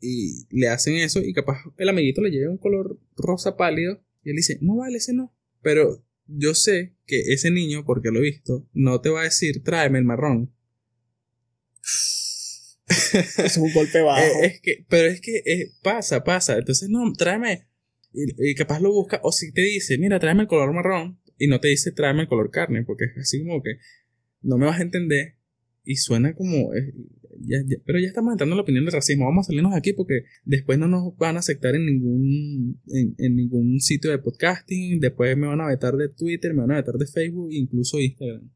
y 0.00 0.46
le 0.50 0.68
hacen 0.68 0.96
eso 0.96 1.20
y 1.20 1.32
capaz 1.32 1.62
el 1.78 1.88
amiguito 1.88 2.20
le 2.20 2.30
llega 2.30 2.50
un 2.50 2.58
color 2.58 2.98
rosa 3.16 3.56
pálido 3.56 4.02
y 4.22 4.30
él 4.30 4.36
dice, 4.36 4.58
no 4.60 4.76
vale, 4.76 4.98
ese 4.98 5.14
no. 5.14 5.34
Pero 5.62 6.04
yo 6.26 6.54
sé 6.54 6.94
que 7.06 7.32
ese 7.32 7.50
niño, 7.50 7.84
porque 7.84 8.10
lo 8.10 8.18
he 8.18 8.22
visto, 8.22 8.68
no 8.72 9.00
te 9.00 9.10
va 9.10 9.20
a 9.20 9.24
decir, 9.24 9.62
tráeme 9.62 9.98
el 9.98 10.04
marrón. 10.04 10.52
Es 13.38 13.56
un 13.56 13.72
golpe 13.72 14.00
bajo. 14.02 14.42
Es 14.42 14.60
que, 14.60 14.84
pero 14.88 15.08
es 15.08 15.20
que 15.20 15.38
eh, 15.46 15.72
pasa, 15.82 16.24
pasa. 16.24 16.58
Entonces, 16.58 16.88
no, 16.88 17.12
tráeme. 17.12 17.68
Y, 18.12 18.50
y 18.50 18.54
capaz 18.54 18.80
lo 18.80 18.92
busca, 18.92 19.20
o 19.22 19.32
si 19.32 19.52
te 19.52 19.62
dice, 19.62 19.98
mira, 19.98 20.20
tráeme 20.20 20.42
el 20.42 20.48
color 20.48 20.72
marrón, 20.72 21.20
y 21.38 21.46
no 21.48 21.60
te 21.60 21.68
dice, 21.68 21.92
tráeme 21.92 22.22
el 22.22 22.28
color 22.28 22.50
carne, 22.50 22.84
porque 22.84 23.06
es 23.06 23.18
así 23.18 23.42
como 23.44 23.62
que 23.62 23.78
no 24.42 24.58
me 24.58 24.66
vas 24.66 24.78
a 24.78 24.82
entender. 24.82 25.36
Y 25.84 25.96
suena 25.96 26.34
como. 26.34 26.74
eh, 26.74 26.94
ya- 27.40 27.62
ya- 27.66 27.76
pero 27.84 27.98
ya 27.98 28.06
estamos 28.08 28.32
entrando 28.32 28.54
en 28.54 28.56
la 28.58 28.62
opinión 28.62 28.84
del 28.84 28.92
racismo. 28.94 29.24
Vamos 29.26 29.46
a 29.46 29.48
salirnos 29.48 29.72
de 29.72 29.78
aquí 29.78 29.92
porque 29.92 30.24
después 30.44 30.78
no 30.78 30.88
nos 30.88 31.16
van 31.16 31.36
a 31.36 31.40
aceptar 31.40 31.74
en 31.74 31.86
ningún, 31.86 32.80
en, 32.88 33.14
en 33.18 33.36
ningún 33.36 33.80
sitio 33.80 34.10
de 34.10 34.18
podcasting. 34.18 35.00
Después 35.00 35.36
me 35.36 35.46
van 35.46 35.60
a 35.60 35.66
vetar 35.68 35.96
de 35.96 36.08
Twitter, 36.08 36.52
me 36.54 36.60
van 36.62 36.72
a 36.72 36.76
vetar 36.76 36.94
de 36.96 37.06
Facebook, 37.06 37.48
incluso 37.52 37.98
Instagram. 38.00 38.50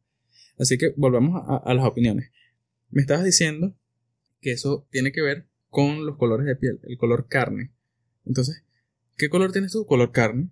Así 0.58 0.76
que 0.78 0.92
volvamos 0.96 1.40
a, 1.46 1.56
a 1.56 1.74
las 1.74 1.84
opiniones. 1.86 2.30
Me 2.90 3.00
estabas 3.02 3.24
diciendo 3.24 3.76
que 4.40 4.52
eso 4.52 4.86
tiene 4.90 5.12
que 5.12 5.22
ver 5.22 5.46
con 5.68 6.06
los 6.06 6.16
colores 6.16 6.46
de 6.46 6.56
piel, 6.56 6.80
el 6.84 6.96
color 6.96 7.26
carne. 7.28 7.72
Entonces, 8.24 8.64
¿qué 9.16 9.28
color 9.28 9.52
tienes 9.52 9.72
tú? 9.72 9.84
Color 9.86 10.10
carne. 10.12 10.50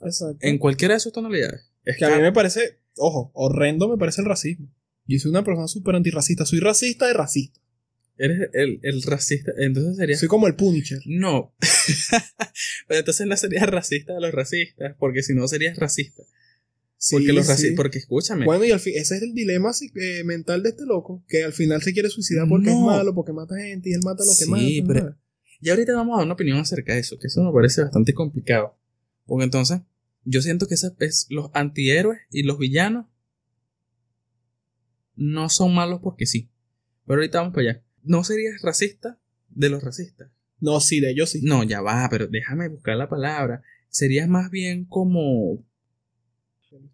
Exacto. 0.00 0.38
En 0.40 0.58
cualquiera 0.58 0.94
de 0.94 1.00
sus 1.00 1.12
tonalidades. 1.12 1.70
Es 1.84 1.96
Que 1.96 2.04
a 2.04 2.16
mí 2.16 2.22
me 2.22 2.32
parece, 2.32 2.78
ojo, 2.96 3.30
horrendo 3.34 3.88
me 3.88 3.96
parece 3.96 4.20
el 4.20 4.26
racismo. 4.26 4.68
Yo 5.08 5.18
soy 5.18 5.30
una 5.30 5.42
persona 5.44 5.66
súper 5.68 5.94
antirracista. 5.96 6.44
Soy 6.44 6.60
racista 6.60 7.06
de 7.06 7.14
racista. 7.14 7.60
Eres 8.18 8.50
el, 8.52 8.80
el 8.82 9.02
racista. 9.02 9.52
Entonces 9.58 9.96
sería. 9.96 10.16
Soy 10.16 10.28
como 10.28 10.46
el 10.46 10.54
Punisher. 10.54 11.00
No. 11.06 11.54
Pero 12.88 13.00
entonces 13.00 13.26
no 13.26 13.36
serías 13.36 13.66
racista 13.68 14.14
de 14.14 14.20
los 14.20 14.32
racistas, 14.32 14.94
porque 14.98 15.22
si 15.22 15.34
no 15.34 15.46
serías 15.48 15.76
racista. 15.78 16.22
Porque 17.10 17.26
Sí, 17.28 17.32
los 17.32 17.46
sí. 17.46 17.52
racistas. 17.52 17.76
Porque 17.76 17.98
escúchame. 17.98 18.44
Bueno, 18.44 18.64
y 18.64 18.72
al 18.72 18.80
fin, 18.80 18.94
ese 18.96 19.16
es 19.16 19.22
el 19.22 19.32
dilema 19.34 19.70
eh, 19.94 20.24
mental 20.24 20.62
de 20.62 20.70
este 20.70 20.84
loco, 20.84 21.24
que 21.28 21.44
al 21.44 21.52
final 21.52 21.80
se 21.82 21.92
quiere 21.92 22.10
suicidar 22.10 22.48
porque 22.48 22.70
es 22.70 22.76
malo, 22.76 23.14
porque 23.14 23.32
mata 23.32 23.54
gente 23.56 23.90
y 23.90 23.92
él 23.92 24.00
mata 24.02 24.22
a 24.24 24.26
lo 24.26 24.32
que 24.36 24.44
Sí, 24.44 24.82
mata. 24.82 24.92
pero- 24.92 25.10
¿no? 25.10 25.16
Y 25.60 25.70
ahorita 25.70 25.92
vamos 25.94 26.14
a 26.14 26.16
dar 26.18 26.24
una 26.26 26.34
opinión 26.34 26.58
acerca 26.58 26.94
de 26.94 27.00
eso, 27.00 27.18
que 27.18 27.26
eso 27.28 27.42
me 27.42 27.52
parece 27.52 27.82
bastante 27.82 28.12
complicado. 28.14 28.76
Porque 29.26 29.44
entonces, 29.44 29.80
yo 30.24 30.40
siento 30.42 30.66
que 30.68 30.74
esa 30.74 30.94
es, 31.00 31.26
los 31.30 31.50
antihéroes 31.54 32.20
y 32.30 32.42
los 32.44 32.58
villanos 32.58 33.06
no 35.18 35.48
son 35.48 35.74
malos 35.74 36.00
porque 36.02 36.26
sí. 36.26 36.48
Pero 37.06 37.20
ahorita 37.20 37.40
vamos 37.40 37.54
para 37.54 37.70
allá. 37.70 37.82
¿No 38.02 38.24
serías 38.24 38.62
racista 38.62 39.18
de 39.50 39.68
los 39.68 39.82
racistas? 39.82 40.30
No, 40.60 40.80
sí, 40.80 41.00
de 41.00 41.10
ellos 41.10 41.30
sí. 41.30 41.40
No, 41.42 41.62
ya 41.64 41.80
va, 41.80 42.08
pero 42.10 42.26
déjame 42.26 42.68
buscar 42.68 42.96
la 42.96 43.08
palabra. 43.08 43.62
Serías 43.90 44.28
más 44.28 44.50
bien 44.50 44.84
como... 44.84 45.64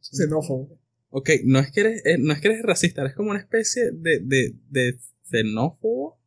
Xenófobo. 0.00 0.78
Ok, 1.10 1.30
no 1.44 1.58
es 1.60 1.70
que 1.72 1.80
eres, 1.80 2.06
eh, 2.06 2.18
no 2.18 2.32
es 2.32 2.40
que 2.40 2.48
eres 2.48 2.62
racista, 2.62 3.02
eres 3.02 3.14
como 3.14 3.30
una 3.30 3.38
especie 3.40 3.90
de, 3.92 4.20
de, 4.20 4.54
de 4.70 4.98
xenófobo. 5.30 6.18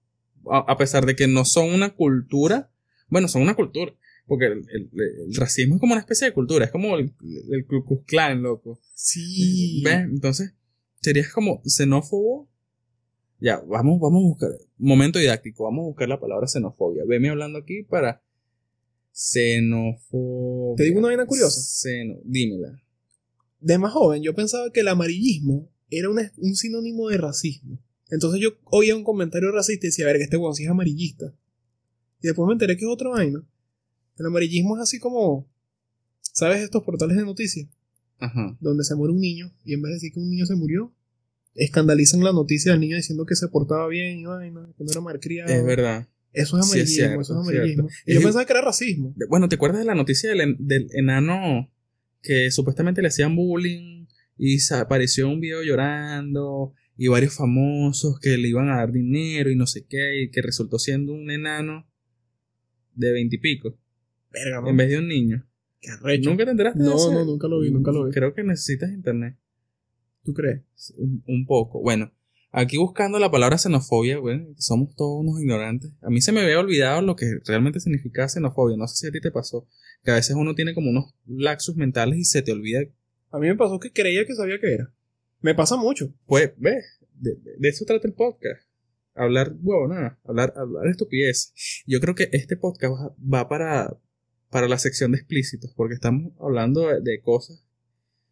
A, 0.50 0.60
a 0.72 0.78
pesar 0.78 1.06
de 1.06 1.16
que 1.16 1.28
no 1.28 1.44
son 1.46 1.74
una 1.74 1.90
cultura. 1.94 2.72
Bueno, 3.10 3.28
son 3.28 3.42
una 3.42 3.56
cultura. 3.56 3.94
Porque 4.26 4.46
el, 4.48 4.60
el- 4.72 4.90
el 5.28 5.36
racismo 5.36 5.76
es 5.76 5.80
como 5.82 5.94
una 5.94 6.02
especie 6.02 6.28
de 6.28 6.34
cultura. 6.34 6.66
Es 6.66 6.72
como 6.72 6.98
el, 6.98 7.14
el 7.52 7.66
Ku 7.66 7.84
Klux 7.86 8.04
Klan, 8.06 8.42
loco. 8.42 8.80
Sí. 8.94 9.82
¿Ves? 9.86 10.00
Entonces, 10.06 10.54
serías 11.08 11.32
como 11.32 11.62
xenófobo. 11.66 12.50
Ya, 13.40 13.62
vamos, 13.66 14.00
vamos 14.02 14.24
a 14.24 14.28
buscar. 14.28 14.50
Momento 14.78 15.20
didáctico, 15.20 15.64
vamos 15.64 15.84
a 15.84 15.88
buscar 15.88 16.10
la 16.10 16.20
palabra 16.20 16.48
xenofobia. 16.48 17.04
Veme 17.08 17.30
hablando 17.30 17.60
aquí 17.60 17.84
para. 17.84 18.22
Xenofobia. 19.14 20.76
¿Te 20.76 20.84
digo 20.84 21.00
una 21.00 21.08
vaina 21.08 21.26
curiosa? 21.26 21.62
Xeno, 21.62 22.16
dímela. 22.26 22.82
De 23.60 23.78
más 23.78 23.94
joven, 23.94 24.22
yo 24.22 24.36
pensaba 24.36 24.70
que 24.72 24.82
el 24.82 24.88
amarillismo 24.90 25.70
era 25.90 26.10
una- 26.10 26.32
un 26.38 26.56
sinónimo 26.56 27.08
de 27.10 27.18
racismo. 27.18 27.80
Entonces 28.10 28.42
yo 28.42 28.50
oía 28.66 28.96
un 28.96 29.04
comentario 29.04 29.52
racista 29.52 29.86
y 29.86 29.90
decía, 29.90 30.06
a 30.06 30.08
ver, 30.10 30.18
que 30.18 30.24
este 30.26 30.38
weón 30.38 30.54
sí 30.56 30.64
es 30.64 30.70
amarillista. 30.70 31.34
Y 32.22 32.28
después 32.28 32.46
me 32.48 32.54
enteré 32.54 32.76
que 32.78 32.84
es 32.86 32.92
otra 32.92 33.10
vaina. 33.10 33.44
El 34.18 34.26
amarillismo 34.26 34.76
es 34.76 34.84
así 34.84 35.00
como, 35.00 35.48
¿sabes 36.22 36.62
estos 36.64 36.84
portales 36.84 37.16
de 37.18 37.24
noticias? 37.24 37.68
Ajá. 38.20 38.58
Donde 38.60 38.84
se 38.84 38.96
muere 38.96 39.14
un 39.14 39.20
niño 39.22 39.54
y 39.64 39.74
en 39.74 39.82
vez 39.82 39.90
de 39.92 39.94
decir 39.96 40.12
que 40.14 40.20
un 40.20 40.30
niño 40.30 40.46
se 40.46 40.56
murió, 40.56 40.92
escandalizan 41.58 42.24
la 42.24 42.32
noticia 42.32 42.72
del 42.72 42.82
niño 42.82 42.96
diciendo 42.96 43.26
que 43.26 43.36
se 43.36 43.48
portaba 43.50 43.88
bien 43.88 44.20
y 44.20 44.26
vaina, 44.26 44.70
que 44.78 44.84
no 44.84 44.92
era 44.92 45.02
malcriado. 45.02 45.52
Es 45.54 45.66
verdad. 45.66 46.08
Eso 46.34 46.58
es 46.60 46.66
Sí, 46.70 46.80
es 46.80 46.86
amarillismo, 46.86 46.96
cierto, 47.08 47.22
eso 47.22 47.34
es 47.34 47.40
amarillismo. 47.40 47.90
Y 48.06 48.14
yo 48.14 48.22
pensaba 48.22 48.46
que 48.46 48.54
era 48.54 48.62
racismo. 48.62 49.16
Bueno, 49.28 49.50
¿te 49.50 49.56
acuerdas 49.56 49.80
de 49.80 49.86
la 49.86 49.96
noticia 49.96 50.30
del, 50.30 50.42
en- 50.42 50.58
del 50.60 50.88
enano 50.94 51.72
que 52.22 52.52
supuestamente 52.52 53.02
le 53.02 53.08
hacían 53.08 53.36
bullying 53.36 54.06
y 54.38 54.60
se 54.60 54.76
apareció 54.76 55.28
un 55.30 55.40
video 55.40 55.64
llorando 55.64 56.74
y 56.96 57.08
varios 57.08 57.34
famosos 57.36 58.20
que 58.20 58.38
le 58.38 58.48
iban 58.50 58.70
a 58.70 58.78
dar 58.78 58.92
dinero 58.92 59.50
y 59.50 59.56
no 59.56 59.66
sé 59.68 59.86
qué 59.88 60.22
y 60.24 60.30
que 60.32 60.42
resultó 60.42 60.78
siendo 60.80 61.14
un 61.14 61.30
enano 61.32 61.88
de 62.94 63.12
veintipico 63.12 63.78
en 64.68 64.78
vez 64.78 64.90
de 64.90 64.98
un 65.00 65.08
niño? 65.08 65.48
Qué 65.82 65.90
arrecho. 65.92 66.30
¿Nunca 66.30 66.46
te 66.46 66.52
enteraste 66.52 66.80
de 66.80 66.86
No, 66.86 67.12
no, 67.12 67.26
nunca 67.26 67.48
lo 67.48 67.60
vi, 67.62 67.72
nunca 67.72 67.92
lo 67.92 68.06
vi. 68.06 68.12
Creo 68.12 68.34
que 68.34 68.44
necesitas 68.44 68.92
internet. 68.92 69.36
¿Tú 70.28 70.34
crees? 70.34 70.62
Un, 70.98 71.24
un 71.26 71.46
poco. 71.46 71.80
Bueno, 71.80 72.12
aquí 72.52 72.76
buscando 72.76 73.18
la 73.18 73.32
palabra 73.32 73.58
xenofobia, 73.58 74.20
bueno, 74.20 74.46
somos 74.58 74.94
todos 74.94 75.22
unos 75.22 75.40
ignorantes. 75.40 75.92
A 76.02 76.10
mí 76.10 76.20
se 76.20 76.34
me 76.34 76.42
había 76.42 76.60
olvidado 76.60 77.02
lo 77.02 77.16
que 77.16 77.40
realmente 77.46 77.80
significa 77.80 78.28
xenofobia. 78.28 78.76
No 78.76 78.90
sé 78.90 78.98
si 78.98 79.08
a 79.08 79.12
ti 79.12 79.22
te 79.22 79.32
pasó. 79.32 79.66
Que 80.04 80.12
a 80.12 80.16
veces 80.16 80.36
uno 80.36 80.54
tiene 80.54 80.74
como 80.74 80.90
unos 80.90 81.16
laxos 81.26 81.78
mentales 81.78 82.20
y 82.20 82.26
se 82.26 82.42
te 82.42 82.52
olvida. 82.52 82.82
A 83.32 83.40
mí 83.40 83.48
me 83.48 83.56
pasó 83.56 83.80
que 83.80 83.94
creía 83.94 84.26
que 84.26 84.36
sabía 84.36 84.60
que 84.60 84.74
era. 84.74 84.94
Me 85.40 85.56
pasa 85.56 85.78
mucho. 85.78 86.14
Pues, 86.26 86.52
ves, 86.58 87.00
de, 87.14 87.36
de- 87.36 87.56
de 87.58 87.70
eso 87.70 87.86
trata 87.86 88.06
el 88.06 88.14
podcast. 88.14 88.68
Hablar, 89.16 89.56
huevo, 89.62 89.88
nada. 89.88 90.20
Hablar, 90.26 90.54
hablar 90.58 90.88
estupidez. 90.88 91.54
Yo 91.88 92.02
creo 92.02 92.16
que 92.16 92.28
este 92.34 92.58
podcast 92.58 92.94
va, 92.94 93.16
va 93.34 93.48
para, 93.48 93.98
para 94.50 94.68
la 94.68 94.78
sección 94.78 95.14
de 95.14 95.20
explícitos, 95.20 95.74
porque 95.74 95.94
estamos 95.94 96.34
hablando 96.38 96.86
de, 96.90 97.00
de 97.00 97.22
cosas 97.22 97.64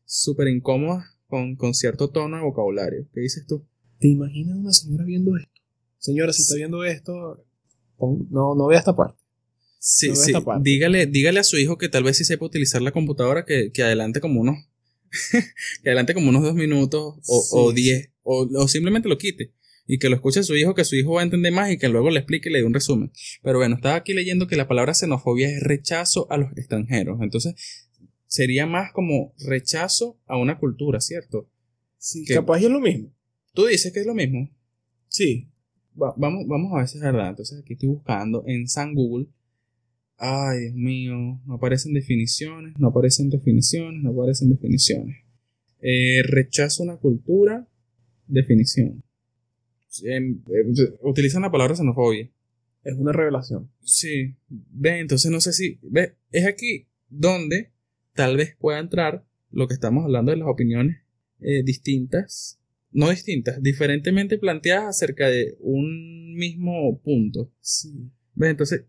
súper 0.03 0.49
incómodas 0.49 1.14
con, 1.27 1.55
con 1.55 1.73
cierto 1.73 2.09
tono 2.09 2.37
de 2.37 2.43
vocabulario. 2.43 3.07
¿Qué 3.13 3.21
dices 3.21 3.45
tú? 3.47 3.65
¿Te 3.99 4.07
imaginas 4.09 4.57
una 4.57 4.71
señora 4.73 5.05
viendo 5.05 5.35
esto? 5.37 5.51
Señora, 5.97 6.33
si 6.33 6.41
está 6.43 6.55
viendo 6.55 6.83
esto, 6.83 7.45
pon- 7.97 8.27
no, 8.29 8.55
no 8.55 8.67
vea 8.67 8.79
esta 8.79 8.95
parte. 8.95 9.17
Sí, 9.79 10.09
No 10.09 10.15
sí. 10.15 10.31
esta 10.31 10.41
parte. 10.43 10.61
Dígale, 10.69 11.05
dígale 11.07 11.39
a 11.39 11.43
su 11.43 11.57
hijo 11.57 11.77
que 11.77 11.89
tal 11.89 12.03
vez 12.03 12.17
sí 12.17 12.25
sepa 12.25 12.45
utilizar 12.45 12.81
la 12.81 12.91
computadora, 12.91 13.45
que, 13.45 13.71
que 13.71 13.83
adelante 13.83 14.19
como 14.19 14.41
unos, 14.41 14.57
que 15.83 15.89
adelante 15.89 16.13
como 16.13 16.29
unos 16.29 16.43
dos 16.43 16.55
minutos 16.55 17.15
o, 17.27 17.41
Sí. 17.41 17.49
o 17.51 17.71
diez, 17.71 18.09
o, 18.23 18.47
o 18.55 18.67
simplemente 18.67 19.09
lo 19.09 19.17
quite. 19.17 19.53
Y 19.87 19.99
que 19.99 20.09
lo 20.09 20.15
escuche 20.15 20.41
su 20.41 20.55
hijo, 20.55 20.73
que 20.73 20.83
su 20.83 20.95
hijo 20.95 21.13
va 21.13 21.21
a 21.21 21.23
entender 21.23 21.53
más 21.53 21.71
y 21.71 21.77
que 21.77 21.89
luego 21.89 22.09
le 22.09 22.17
explique 22.19 22.49
y 22.49 22.51
le 22.51 22.57
dé 22.59 22.65
un 22.65 22.73
resumen. 22.73 23.11
Pero 23.43 23.59
bueno, 23.59 23.75
estaba 23.75 23.93
aquí 23.95 24.13
leyendo 24.15 24.47
que 24.47 24.55
la 24.55 24.67
palabra 24.67 24.95
xenofobia 24.95 25.47
es 25.47 25.61
rechazo 25.61 26.25
a 26.31 26.37
los 26.37 26.51
extranjeros. 26.57 27.19
Entonces, 27.21 27.53
sería 28.35 28.65
más 28.65 28.91
como 28.91 29.33
rechazo 29.47 30.19
a 30.25 30.37
una 30.37 30.59
cultura, 30.59 30.99
¿cierto? 30.99 31.49
Sí, 31.97 32.25
capaz 32.25 32.57
es 32.61 32.69
lo 32.69 32.79
mismo. 32.81 33.13
Tú 33.53 33.65
dices 33.65 33.93
que 33.93 34.01
es 34.01 34.05
lo 34.05 34.13
mismo. 34.13 34.49
Sí. 35.07 35.47
Va- 36.01 36.13
vamos, 36.17 36.45
vamos 36.47 36.73
a 36.73 36.79
ver 36.79 36.87
si 36.87 36.97
es 36.97 37.03
verdad. 37.03 37.29
Entonces 37.29 37.59
aquí 37.61 37.73
estoy 37.73 37.89
buscando 37.89 38.43
en 38.45 38.67
San 38.67 38.93
Google. 38.93 39.27
Ay, 40.17 40.59
Dios 40.63 40.73
mío. 40.75 41.41
No 41.45 41.53
aparecen 41.55 41.93
definiciones, 41.93 42.73
no 42.77 42.89
aparecen 42.89 43.29
definiciones, 43.29 44.03
no 44.03 44.11
aparecen 44.11 44.49
definiciones. 44.49 45.15
Eh, 45.81 46.21
rechazo 46.23 46.83
una 46.83 46.97
cultura. 46.97 47.67
Definición. 48.27 49.03
Em, 50.03 50.41
eh, 50.49 50.97
utilizan 51.03 51.43
la 51.43 51.51
palabra 51.51 51.75
xenofobia. 51.75 52.29
Es 52.83 52.93
una 52.97 53.13
revelación. 53.13 53.71
Sí. 53.81 54.35
Ve, 54.49 54.99
entonces 54.99 55.31
no 55.31 55.39
sé 55.39 55.53
si. 55.53 55.79
Ve, 55.81 56.15
es 56.31 56.45
aquí 56.45 56.87
donde 57.09 57.71
tal 58.15 58.37
vez 58.37 58.55
pueda 58.57 58.79
entrar 58.79 59.25
lo 59.51 59.67
que 59.67 59.73
estamos 59.75 60.03
hablando 60.03 60.31
de 60.31 60.37
las 60.37 60.47
opiniones 60.47 60.97
eh, 61.39 61.63
distintas. 61.63 62.59
No 62.91 63.09
distintas, 63.09 63.61
diferentemente 63.61 64.37
planteadas 64.37 64.95
acerca 64.95 65.27
de 65.27 65.57
un 65.59 66.33
mismo 66.35 67.01
punto. 67.01 67.51
Sí. 67.59 68.09
¿Ves? 68.35 68.51
Entonces, 68.51 68.85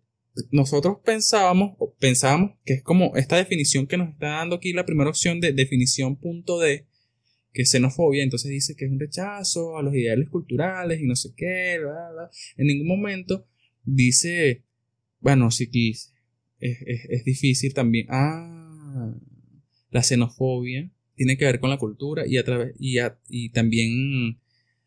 nosotros 0.53 0.99
pensábamos, 1.05 1.77
pensábamos 1.99 2.53
que 2.65 2.75
es 2.75 2.83
como 2.83 3.17
esta 3.17 3.37
definición 3.37 3.89
que 3.89 3.97
nos 3.97 4.11
está 4.11 4.29
dando 4.29 4.57
aquí 4.57 4.73
la 4.73 4.87
primera 4.87 5.11
opción 5.11 5.41
de 5.41 5.53
definición 5.53 6.17
punto 6.21 6.61
D, 6.61 6.87
que 7.53 7.63
es 7.63 7.71
xenofobia, 7.71 8.23
entonces 8.23 8.51
dice 8.51 8.77
que 8.77 8.85
es 8.85 8.93
un 8.93 9.01
rechazo 9.01 9.77
a 9.77 9.83
los 9.83 9.95
ideales 9.95 10.29
culturales 10.29 11.01
y 11.01 11.07
no 11.07 11.17
sé 11.17 11.31
qué, 11.37 11.79
bla, 11.81 12.11
bla. 12.13 12.31
en 12.57 12.67
ningún 12.67 12.87
momento 12.87 13.49
dice, 13.83 14.65
bueno, 15.19 15.51
sí 15.51 15.69
que 15.69 15.91
es, 15.91 16.13
es, 16.61 17.01
es 17.09 17.25
difícil 17.25 17.75
también. 17.75 18.07
Ah, 18.11 18.66
la 19.91 20.03
xenofobia 20.03 20.91
tiene 21.15 21.37
que 21.39 21.47
ver 21.47 21.61
con 21.61 21.71
la 21.71 21.79
cultura 21.79 22.27
y 22.27 22.37
a 22.37 22.45
través 22.45 22.75
y, 22.79 23.49
también 23.51 24.39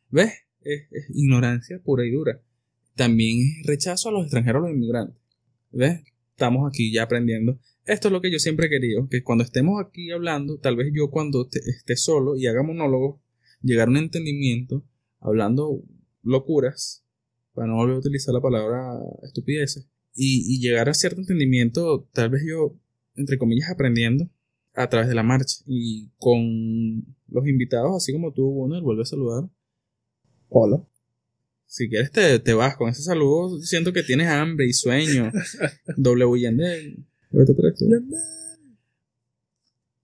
ves 0.09 0.33
es, 0.61 0.87
ignorancia 1.09 1.79
pura 1.79 2.05
y 2.05 2.11
dura. 2.11 2.41
También 2.95 3.39
es 3.39 3.67
rechazo 3.67 4.09
a 4.09 4.11
los 4.11 4.23
extranjeros 4.23 4.63
a 4.63 4.67
los 4.67 4.75
inmigrantes 4.75 5.21
ves 5.71 6.01
estamos 6.31 6.69
aquí 6.69 6.91
ya 6.91 7.03
aprendiendo. 7.03 7.59
Esto 7.85 8.07
es 8.07 8.11
lo 8.11 8.21
que 8.21 8.31
yo 8.31 8.39
siempre 8.39 8.67
he 8.67 8.69
querido 8.69 9.07
que 9.09 9.23
cuando 9.23 9.43
estemos 9.43 9.83
aquí 9.83 10.11
hablando 10.11 10.57
tal 10.59 10.75
vez 10.75 10.91
yo 10.93 11.09
cuando 11.09 11.47
te- 11.47 11.59
esté 11.59 11.95
solo 11.95 12.37
y 12.37 12.47
haga 12.47 12.63
monólogos 12.63 13.19
llegar 13.61 13.87
a 13.87 13.91
un 13.91 13.97
entendimiento 13.97 14.85
hablando 15.19 15.83
locuras 16.23 17.03
para 17.53 17.67
no 17.67 17.75
volver 17.75 17.95
a 17.95 17.99
utilizar 17.99 18.33
la 18.33 18.41
palabra 18.41 18.99
estupideces 19.23 19.87
y 20.15 20.59
llegar 20.59 20.89
a 20.89 20.93
cierto 20.93 21.21
entendimiento 21.21 22.07
tal 22.13 22.29
vez 22.29 22.43
yo 22.47 22.77
entre 23.19 23.37
comillas 23.37 23.69
aprendiendo 23.69 24.27
a 24.73 24.87
través 24.89 25.09
de 25.09 25.15
la 25.15 25.23
marcha 25.23 25.57
y 25.67 26.09
con 26.17 27.05
los 27.27 27.47
invitados, 27.47 27.95
así 27.95 28.13
como 28.13 28.33
tú, 28.33 28.49
Gunnar, 28.49 28.81
vuelve 28.81 29.03
a 29.03 29.05
saludar. 29.05 29.49
Hola. 30.49 30.83
Si 31.67 31.87
quieres 31.89 32.11
te, 32.11 32.39
te 32.39 32.53
vas 32.53 32.75
con 32.77 32.89
ese 32.89 33.03
saludo, 33.03 33.59
siento 33.61 33.93
que 33.93 34.01
tienes 34.01 34.27
hambre 34.27 34.65
y 34.65 34.73
sueño. 34.73 35.31
W 35.97 36.39
Yandel. 36.41 37.05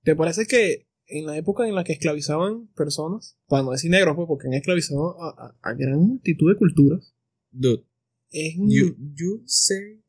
¿Te 0.03 0.15
parece 0.15 0.45
que 0.45 0.85
en 1.07 1.25
la 1.25 1.37
época 1.37 1.67
en 1.67 1.75
la 1.75 1.83
que 1.83 1.93
esclavizaban 1.93 2.67
personas, 2.75 3.37
para 3.47 3.63
no 3.63 3.71
decir 3.71 3.89
negros, 3.91 4.15
pues 4.15 4.27
porque 4.27 4.47
han 4.47 4.53
esclavizado 4.53 5.19
a, 5.21 5.29
a- 5.29 5.55
a 5.69 5.73
gran 5.73 5.99
multitud 5.99 6.51
de 6.51 6.57
culturas, 6.57 7.13
Dude, 7.51 7.83
es 8.31 8.55
you, 8.57 8.95
you 9.15 9.41
say 9.45 10.01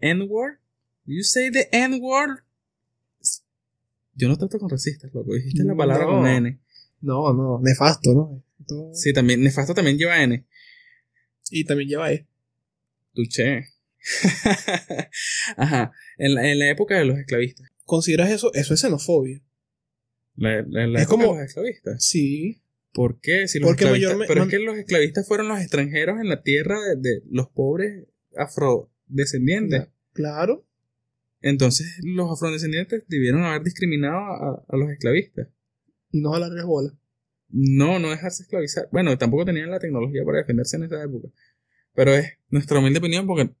N-word? 0.00 0.58
You 1.06 1.22
say 1.22 1.50
the 1.50 1.68
N-word? 1.72 2.40
Yo 4.14 4.28
no 4.28 4.36
trato 4.36 4.58
con 4.58 4.68
racistas, 4.70 5.12
loco. 5.12 5.34
Dijiste 5.34 5.62
la 5.64 5.74
palabra 5.76 6.04
No. 6.06 6.10
con 6.12 6.26
N. 6.26 6.58
no, 7.02 7.32
no, 7.32 7.60
nefasto, 7.62 8.12
¿no? 8.14 8.42
Todo- 8.66 8.94
Sí, 8.94 9.12
también, 9.12 9.42
nefasto 9.42 9.74
también 9.74 9.98
lleva 9.98 10.22
N. 10.22 10.44
Y 11.50 11.64
también 11.64 11.88
lleva 11.88 12.12
E. 12.12 12.26
Tuché. 13.14 13.66
Ajá. 15.56 15.92
En 16.18 16.34
la, 16.34 16.50
en 16.50 16.58
la 16.58 16.70
época 16.70 16.96
de 16.98 17.04
los 17.04 17.18
esclavistas. 17.18 17.68
¿Consideras 17.84 18.30
eso? 18.30 18.52
Eso 18.54 18.74
es 18.74 18.80
xenofobia. 18.80 19.40
La, 20.36 20.62
la- 20.68 20.86
la 20.86 21.02
Es 21.02 21.06
como- 21.06 21.34
los 21.34 21.38
esclavistas. 21.44 22.04
Sí. 22.04 22.62
¿Por 22.92 23.20
qué? 23.20 23.46
Si 23.48 23.58
los 23.58 23.68
Porque 23.68 23.84
esclavistas- 23.84 24.26
pero 24.26 24.44
es 24.44 24.48
que 24.48 24.58
los 24.58 24.76
esclavistas 24.78 25.28
fueron 25.28 25.48
los 25.48 25.60
extranjeros 25.60 26.18
en 26.20 26.28
la 26.28 26.42
tierra 26.42 26.78
de, 26.80 26.96
de 26.96 27.22
los 27.30 27.48
pobres 27.50 28.06
afrodescendientes. 28.36 29.88
Claro. 30.14 30.64
Entonces 31.48 31.98
los 32.02 32.30
afrodescendientes 32.30 33.04
debieron 33.08 33.44
haber 33.44 33.62
discriminado 33.62 34.16
a, 34.16 34.64
a 34.68 34.76
los 34.76 34.90
esclavistas. 34.90 35.48
Y 36.10 36.20
no 36.20 36.32
jalarles 36.32 36.64
bola. 36.64 36.92
No, 37.48 37.98
no 37.98 38.10
dejarse 38.10 38.42
esclavizar. 38.42 38.88
Bueno, 38.90 39.16
tampoco 39.18 39.44
tenían 39.44 39.70
la 39.70 39.78
tecnología 39.78 40.24
para 40.24 40.38
defenderse 40.38 40.76
en 40.76 40.84
esa 40.84 41.02
época. 41.02 41.28
Pero 41.94 42.12
es 42.14 42.26
nuestra 42.50 42.78
humilde 42.78 42.98
opinión 42.98 43.26
porque 43.26 43.54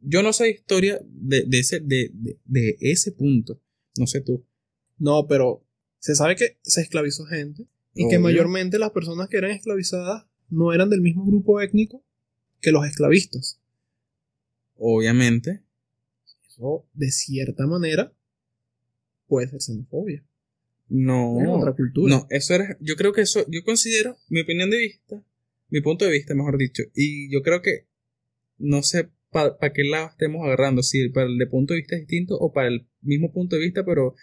yo 0.00 0.22
no 0.22 0.32
sé 0.32 0.50
historia 0.50 1.00
de, 1.04 1.44
de 1.46 1.58
ese, 1.58 1.80
de, 1.80 2.10
de- 2.12 2.38
de 2.44 2.76
ese 2.80 3.12
punto. 3.12 3.60
No 3.98 4.06
sé 4.06 4.20
tú. 4.20 4.44
No, 4.98 5.26
pero 5.26 5.64
se 5.98 6.14
sabe 6.14 6.36
que 6.36 6.58
se 6.62 6.82
esclavizó 6.82 7.24
gente 7.24 7.66
y 7.94 8.08
que 8.08 8.18
mayormente 8.18 8.78
las 8.78 8.90
personas 8.90 9.28
que 9.28 9.38
eran 9.38 9.50
esclavizadas 9.50 10.26
no 10.50 10.72
eran 10.72 10.90
del 10.90 11.00
mismo 11.00 11.24
grupo 11.26 11.60
étnico 11.60 12.04
que 12.60 12.70
los 12.72 12.86
esclavistas. 12.86 13.60
Obviamente. 14.76 15.62
Eso, 16.60 16.86
de 16.92 17.10
cierta 17.10 17.66
manera, 17.66 18.12
puede 19.26 19.48
ser 19.48 19.60
xenofobia. 19.62 20.22
No. 20.88 21.40
Es 21.40 21.48
otra 21.48 21.72
cultura. 21.74 22.14
No, 22.16 22.26
eso 22.30 22.54
era. 22.54 22.76
Yo 22.80 22.96
creo 22.96 23.12
que 23.12 23.22
eso. 23.22 23.46
Yo 23.48 23.62
considero 23.64 24.16
mi 24.28 24.40
opinión 24.42 24.68
de 24.70 24.78
vista. 24.78 25.24
Mi 25.68 25.80
punto 25.80 26.04
de 26.04 26.10
vista, 26.12 26.34
mejor 26.34 26.58
dicho. 26.58 26.82
Y 26.94 27.32
yo 27.32 27.42
creo 27.42 27.62
que. 27.62 27.86
No 28.58 28.82
sé 28.82 29.08
para 29.30 29.72
qué 29.72 29.84
lado 29.84 30.08
estemos 30.10 30.44
agarrando. 30.44 30.82
Si 30.82 31.08
para 31.08 31.26
el 31.26 31.38
de 31.38 31.46
punto 31.46 31.72
de 31.72 31.80
vista 31.80 31.96
distinto 31.96 32.36
o 32.36 32.52
para 32.52 32.68
el 32.68 32.88
mismo 33.00 33.32
punto 33.32 33.56
de 33.56 33.62
vista, 33.62 33.84
pero 33.86 34.14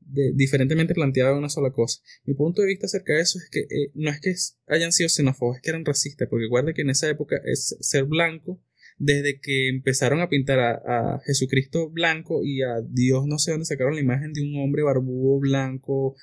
de- 0.00 0.32
diferentemente 0.34 0.92
planteado 0.94 1.32
en 1.32 1.38
una 1.38 1.48
sola 1.48 1.70
cosa. 1.70 2.02
Mi 2.24 2.34
punto 2.34 2.60
de 2.62 2.68
vista 2.68 2.86
acerca 2.86 3.14
de 3.14 3.20
eso 3.22 3.38
es 3.38 3.48
que 3.50 3.60
eh, 3.60 3.92
no 3.94 4.10
es 4.10 4.20
que 4.20 4.34
hayan 4.66 4.92
sido 4.92 5.08
xenófobos, 5.08 5.56
es 5.56 5.62
que 5.62 5.70
eran 5.70 5.84
racistas. 5.86 6.28
Porque 6.28 6.44
recuerda 6.46 6.74
que 6.74 6.82
en 6.82 6.90
esa 6.90 7.08
época 7.08 7.36
es 7.44 7.76
ser 7.80 8.04
blanco. 8.04 8.60
Desde 8.98 9.40
que 9.40 9.68
empezaron 9.68 10.20
a 10.20 10.28
pintar 10.28 10.58
a, 10.58 11.14
a 11.16 11.20
Jesucristo 11.20 11.88
blanco 11.90 12.44
y 12.44 12.62
a 12.62 12.80
Dios, 12.88 13.26
no 13.26 13.38
sé 13.38 13.52
dónde 13.52 13.66
sacaron 13.66 13.94
la 13.94 14.00
imagen 14.00 14.32
de 14.32 14.42
un 14.42 14.56
hombre 14.60 14.82
barbudo 14.82 15.38
blanco, 15.38 16.16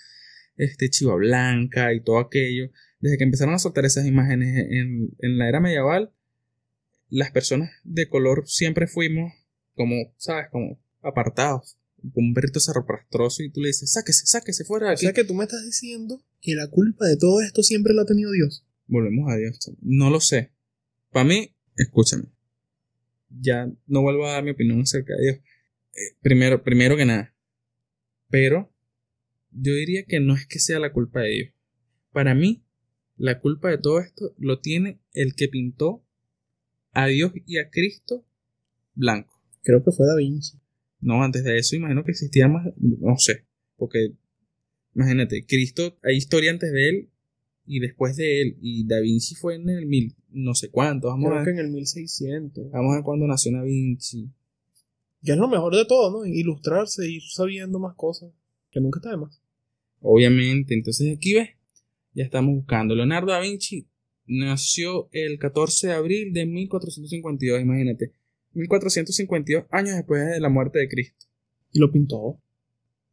este 0.58 0.90
chiva 0.90 1.16
blanca 1.16 1.94
y 1.94 2.04
todo 2.04 2.20
aquello. 2.20 2.70
Desde 3.00 3.18
que 3.18 3.24
empezaron 3.24 3.54
a 3.54 3.60
soltar 3.60 3.86
esas 3.86 4.06
imágenes 4.06 4.68
en, 4.70 5.10
en 5.20 5.38
la 5.38 5.48
era 5.48 5.60
medieval, 5.62 6.12
las 7.10 7.32
personas 7.32 7.72
de 7.84 8.10
color 8.10 8.44
siempre 8.48 8.88
fuimos 8.88 9.32
como, 9.76 10.14
¿sabes? 10.18 10.48
Como 10.52 10.80
apartados. 11.02 11.78
Como 12.14 12.28
un 12.28 12.34
perrito 12.34 12.60
zarroprastroso 12.60 13.42
y 13.42 13.52
tú 13.52 13.62
le 13.62 13.68
dices, 13.68 13.92
sáquese, 13.92 14.26
sáquese 14.26 14.64
fuera 14.64 14.88
de 14.88 14.92
O 14.92 14.94
aquí. 14.96 15.06
sea 15.06 15.14
que 15.14 15.24
tú 15.24 15.34
me 15.34 15.44
estás 15.44 15.64
diciendo 15.66 16.24
que 16.42 16.56
la 16.56 16.68
culpa 16.68 17.08
de 17.08 17.18
todo 17.18 17.42
esto 17.42 17.64
siempre 17.64 17.94
la 17.94 18.04
ha 18.04 18.06
tenido 18.06 18.32
Dios. 18.32 18.66
Volvemos 18.88 19.32
a 19.32 19.38
Dios. 19.38 19.60
No 19.82 20.10
lo 20.10 20.20
sé. 20.20 20.52
Para 21.12 21.26
mí, 21.26 21.56
escúchame. 21.76 22.26
Ya 23.30 23.72
no 23.88 24.02
vuelvo 24.02 24.28
a 24.28 24.34
dar 24.34 24.44
mi 24.44 24.52
opinión 24.52 24.82
acerca 24.82 25.16
de 25.16 25.24
Dios. 25.24 25.38
Eh, 25.94 26.18
primero, 26.22 26.64
primero 26.64 26.98
que 26.98 27.06
nada. 27.06 27.36
Pero 28.30 28.74
yo 29.52 29.74
diría 29.74 30.06
que 30.06 30.20
no 30.20 30.36
es 30.36 30.46
que 30.48 30.60
sea 30.60 30.80
la 30.80 30.92
culpa 30.92 31.22
de 31.22 31.30
Dios. 31.30 31.54
Para 32.12 32.36
mí, 32.36 32.66
la 33.18 33.40
culpa 33.40 33.70
de 33.70 33.78
todo 33.78 34.00
esto 34.00 34.34
lo 34.38 34.60
tiene 34.60 35.00
el 35.14 35.36
que 35.36 35.48
pintó 35.48 36.06
a 36.92 37.08
Dios 37.08 37.32
y 37.46 37.58
a 37.58 37.70
Cristo 37.70 38.26
blanco. 38.94 39.42
Creo 39.64 39.84
que 39.84 39.92
fue 39.92 40.08
Da 40.08 40.16
Vinci. 40.16 40.60
No, 41.00 41.24
antes 41.24 41.44
de 41.44 41.58
eso 41.58 41.76
imagino 41.76 42.04
que 42.04 42.12
existía 42.12 42.48
más, 42.48 42.66
no 42.78 43.18
sé, 43.18 43.46
porque 43.76 44.14
imagínate, 44.96 45.46
Cristo, 45.46 46.00
hay 46.04 46.16
historia 46.16 46.52
antes 46.52 46.72
de 46.72 46.90
él 46.90 47.10
y 47.66 47.80
después 47.80 48.16
de 48.16 48.42
él, 48.42 48.58
y 48.62 48.86
Da 48.88 49.00
Vinci 49.00 49.36
fue 49.36 49.56
en 49.56 49.70
el 49.70 49.86
mil, 49.86 50.16
no 50.30 50.54
sé 50.56 50.70
cuánto, 50.70 51.08
vamos 51.08 51.28
a 51.32 51.42
Creo 51.42 51.46
que 51.46 51.52
ver, 51.52 51.60
en 51.60 51.66
el 51.68 51.72
1600. 51.72 52.72
vamos 52.72 52.92
a 52.94 52.96
ver 52.96 53.04
cuándo 53.04 53.26
nació 53.28 53.52
Da 53.54 53.64
Vinci. 53.64 54.30
Ya 55.22 55.34
es 55.34 55.40
lo 55.40 55.48
mejor 55.48 55.76
de 55.76 55.86
todo, 55.86 56.12
¿no? 56.12 56.26
Ilustrarse, 56.26 57.10
ir 57.10 57.22
sabiendo 57.24 57.80
más 57.80 57.96
cosas. 57.96 58.32
Que 58.72 58.80
nunca 58.80 59.00
está 59.00 59.10
de 59.12 59.18
más. 59.18 59.42
Obviamente, 60.02 60.74
entonces 60.76 61.16
aquí 61.18 61.34
ves, 61.34 61.50
ya 62.14 62.24
estamos 62.24 62.54
buscando. 62.56 62.94
Leonardo 62.96 63.32
da 63.32 63.40
Vinci 63.40 63.88
nació 64.28 65.10
el 65.12 65.40
14 65.40 65.88
de 65.88 65.94
abril 65.94 66.34
de 66.34 66.46
1452, 66.46 67.62
imagínate, 67.62 68.12
1452 68.54 69.66
años 69.72 69.96
después 69.96 70.26
de 70.28 70.40
la 70.40 70.50
muerte 70.50 70.80
de 70.80 70.88
Cristo. 70.90 71.26
Y 71.72 71.80
lo 71.80 71.92
pintó. 71.92 72.40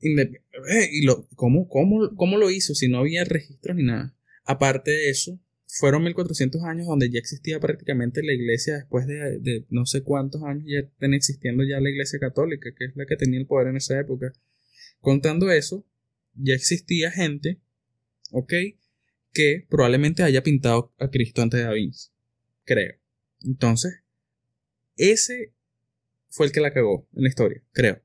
Indep- 0.02 0.40
eh, 0.70 0.88
y 0.92 1.04
lo, 1.04 1.26
¿cómo, 1.36 1.68
cómo, 1.68 2.14
¿Cómo 2.16 2.36
lo 2.36 2.50
hizo 2.50 2.74
si 2.74 2.88
no 2.88 2.98
había 2.98 3.24
registros 3.24 3.76
ni 3.76 3.84
nada? 3.84 4.14
Aparte 4.44 4.90
de 4.90 5.10
eso, 5.10 5.38
fueron 5.66 6.04
1400 6.04 6.62
años 6.64 6.86
donde 6.86 7.10
ya 7.10 7.18
existía 7.18 7.58
prácticamente 7.58 8.22
la 8.22 8.32
iglesia 8.32 8.74
después 8.74 9.06
de, 9.06 9.64
no 9.70 9.86
sé 9.86 10.02
cuántos 10.02 10.42
años 10.42 10.64
ya 10.66 10.80
están 10.80 11.14
existiendo 11.14 11.64
ya 11.64 11.80
la 11.80 11.88
iglesia 11.88 12.18
católica, 12.18 12.70
que 12.76 12.86
es 12.86 12.96
la 12.96 13.06
que 13.06 13.16
tenía 13.16 13.40
el 13.40 13.46
poder 13.46 13.68
en 13.68 13.76
esa 13.76 13.98
época. 13.98 14.32
Contando 15.00 15.50
eso, 15.50 15.86
ya 16.34 16.54
existía 16.54 17.10
gente, 17.10 17.60
¿ok? 18.30 18.52
Que 19.32 19.66
probablemente 19.70 20.22
haya 20.22 20.42
pintado 20.42 20.92
a 20.98 21.08
Cristo 21.08 21.40
antes 21.40 21.60
de 21.60 21.64
Da 21.64 21.72
Vinci, 21.72 22.10
creo. 22.64 22.94
Entonces, 23.42 24.02
ese 24.96 25.54
fue 26.28 26.46
el 26.46 26.52
que 26.52 26.60
la 26.60 26.72
cagó 26.72 27.08
en 27.14 27.22
la 27.22 27.28
historia, 27.28 27.62
creo. 27.72 28.02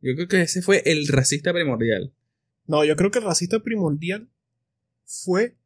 Yo 0.00 0.14
creo 0.16 0.28
que 0.28 0.42
ese 0.42 0.62
fue 0.62 0.82
el 0.84 1.06
racista 1.06 1.52
primordial. 1.52 2.12
No, 2.66 2.84
yo 2.84 2.96
creo 2.96 3.10
que 3.10 3.20
el 3.20 3.24
racista 3.24 3.62
primordial 3.62 4.28
fue 5.04 5.56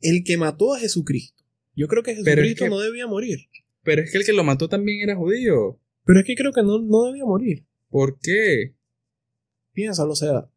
el 0.00 0.22
que 0.24 0.36
mató 0.36 0.74
a 0.74 0.78
Jesucristo. 0.80 1.42
Yo 1.74 1.86
creo 1.88 2.02
que 2.02 2.12
es 2.12 2.18
Jesucristo 2.24 2.64
que- 2.64 2.70
no 2.70 2.78
debía 2.80 3.06
morir. 3.06 3.38
Pero 3.84 4.02
es 4.02 4.10
que 4.10 4.18
el 4.18 4.24
que 4.24 4.32
lo 4.32 4.44
mató 4.44 4.68
también 4.68 5.00
era 5.00 5.16
judío. 5.16 5.78
Pero 6.04 6.20
es 6.20 6.26
que 6.26 6.34
creo 6.34 6.52
que 6.52 6.62
no, 6.62 6.78
no 6.80 7.04
debía 7.04 7.24
morir. 7.24 7.64
¿Por 7.90 8.18
qué? 8.20 8.74
Piénsalo, 9.72 10.12
o 10.12 10.16
sea, 10.16 10.50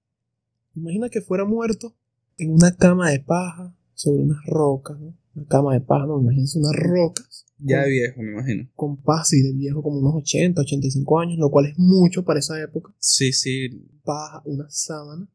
imagina 0.75 1.09
que 1.09 1.21
fuera 1.21 1.45
muerto 1.45 1.95
en 2.37 2.51
una 2.51 2.75
cama 2.75 3.11
de 3.11 3.19
paja 3.19 3.75
sobre 3.93 4.23
unas 4.23 4.43
rocas, 4.47 4.99
¿no? 4.99 5.15
Una 5.35 5.45
cama 5.47 5.73
de 5.73 5.81
paja, 5.81 6.07
no, 6.07 6.19
imagínense 6.19 6.59
unas 6.59 6.75
rocas. 6.75 7.45
Ya 7.59 7.83
de 7.83 7.91
viejo, 7.91 8.21
me 8.23 8.31
imagino. 8.31 8.67
con 8.75 8.97
paja 8.97 9.23
y 9.33 9.41
de 9.41 9.53
viejo 9.53 9.83
como 9.83 9.99
unos 9.99 10.15
80, 10.15 10.61
85 10.61 11.19
años, 11.19 11.37
lo 11.37 11.51
cual 11.51 11.67
es 11.67 11.77
mucho 11.77 12.25
para 12.25 12.39
esa 12.39 12.59
época. 12.61 12.91
Sí, 12.97 13.31
sí. 13.31 13.69
Paja, 14.03 14.41
una 14.45 14.65
sábana. 14.69 15.29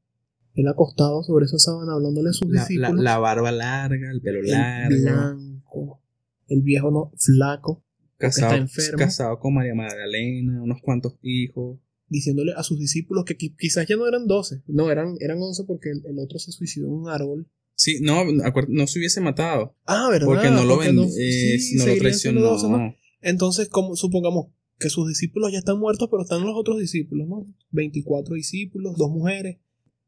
Él 0.57 0.67
acostado 0.69 1.23
sobre 1.23 1.45
esa 1.45 1.59
sábana 1.59 1.93
hablándole 1.93 2.31
a 2.31 2.33
sus 2.33 2.49
La, 2.51 2.61
discípulos. 2.63 3.03
la 3.05 3.19
barba 3.19 3.53
larga, 3.53 4.11
el 4.11 4.21
pelo 4.21 4.41
el 4.41 4.51
largo. 4.51 4.97
blanco. 5.01 6.03
El 6.49 6.63
viejo 6.63 6.91
no, 6.91 7.13
flaco, 7.17 7.85
Casado, 8.19 8.47
está 8.53 8.57
enfermo. 8.63 8.99
casado 8.99 9.39
con 9.39 9.55
María 9.55 9.75
Magdalena, 9.75 10.63
unos 10.63 10.81
cuantos 10.83 11.17
hijos. 11.23 11.79
diciéndole 12.09 12.53
a 12.57 12.63
sus 12.63 12.79
discípulos 12.79 13.25
que 13.25 13.37
qui- 13.37 13.57
quizás 13.59 13.87
ya 13.89 13.97
no 13.97 14.07
eran 14.07 14.27
12, 14.29 14.63
no, 14.69 14.91
eran, 14.93 15.17
eran 15.21 15.39
11 15.43 15.65
porque 15.65 15.91
el, 15.91 16.03
el 16.07 16.19
otro 16.21 16.39
se 16.39 16.53
suicidó 16.53 16.87
en 16.87 16.93
un 16.93 17.09
árbol. 17.09 17.49
Sí, 17.75 17.99
no, 18.01 18.25
no 18.25 18.87
se 18.87 18.99
hubiese 19.01 19.21
matado. 19.21 19.75
Ah, 19.87 20.09
¿verdad? 20.11 20.27
Porque 20.27 20.51
no 20.51 20.65
lo 20.65 20.77
Porque 20.77 20.93
no- 20.93 21.03
eh, 21.05 21.59
sí, 21.59 21.77
no 21.77 21.85
lo 21.87 21.97
traicionó. 21.99 22.41
12, 22.43 22.69
¿no? 22.71 22.95
Entonces, 23.21 23.69
como, 23.69 23.97
supongamos 23.97 24.47
que 24.79 24.89
sus 24.89 25.09
discípulos 25.09 25.51
ya 25.53 25.59
están 25.59 25.79
muertos, 25.81 26.09
pero 26.11 26.23
están 26.23 26.43
los 26.45 26.55
otros 26.57 26.79
discípulos, 26.79 27.27
¿no? 27.29 27.45
24 27.73 28.35
discípulos, 28.35 28.97
dos 28.97 29.11
mujeres, 29.11 29.59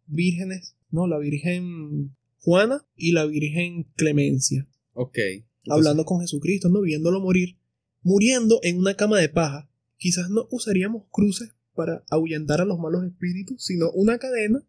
vírgenes, 0.08 0.76
¿no? 0.90 1.06
La 1.06 1.18
Virgen 1.18 2.16
Juana 2.40 2.86
y 2.96 3.12
la 3.12 3.26
Virgen 3.26 3.84
Clemencia, 3.96 4.66
Ok. 4.94 5.18
hablando 5.68 6.04
con 6.04 6.20
Jesucristo, 6.20 6.68
¿no? 6.68 6.80
Viéndolo 6.80 7.20
morir, 7.20 7.58
muriendo 8.02 8.60
en 8.62 8.78
una 8.78 8.94
cama 8.94 9.18
de 9.20 9.28
paja. 9.28 9.70
Quizás 9.96 10.30
no 10.30 10.46
usaríamos 10.50 11.04
cruces 11.10 11.50
para 11.74 12.04
ahuyentar 12.10 12.60
a 12.60 12.64
los 12.64 12.78
malos 12.78 13.04
espíritus, 13.04 13.64
sino 13.64 13.90
una 13.92 14.18
cadena 14.18 14.62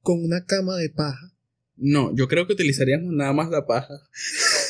con 0.00 0.22
una 0.24 0.44
cama 0.44 0.76
de 0.76 0.90
paja. 0.90 1.32
No, 1.76 2.14
yo 2.14 2.28
creo 2.28 2.46
que 2.46 2.52
utilizaríamos 2.52 3.12
nada 3.12 3.32
más 3.32 3.50
la 3.50 3.66
paja. 3.66 3.94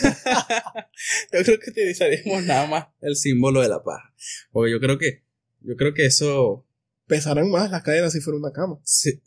yo 1.33 1.43
creo 1.45 1.59
que 1.59 1.71
utilizaríamos 1.71 2.45
nada 2.45 2.67
más 2.67 2.87
el 3.01 3.17
símbolo 3.17 3.61
de 3.61 3.69
la 3.69 3.83
paja. 3.83 4.15
Porque 4.51 4.71
yo 4.71 4.81
creo 4.81 4.99
que, 4.99 5.25
yo 5.61 5.77
creo 5.77 5.95
que 5.95 6.07
eso, 6.07 6.67
Pesarán 7.07 7.51
más 7.51 7.71
las 7.71 7.83
cadenas 7.83 8.13
si 8.13 8.21
fuera 8.21 8.39
una 8.39 8.53
cama. 8.53 8.79
sí, 8.85 9.21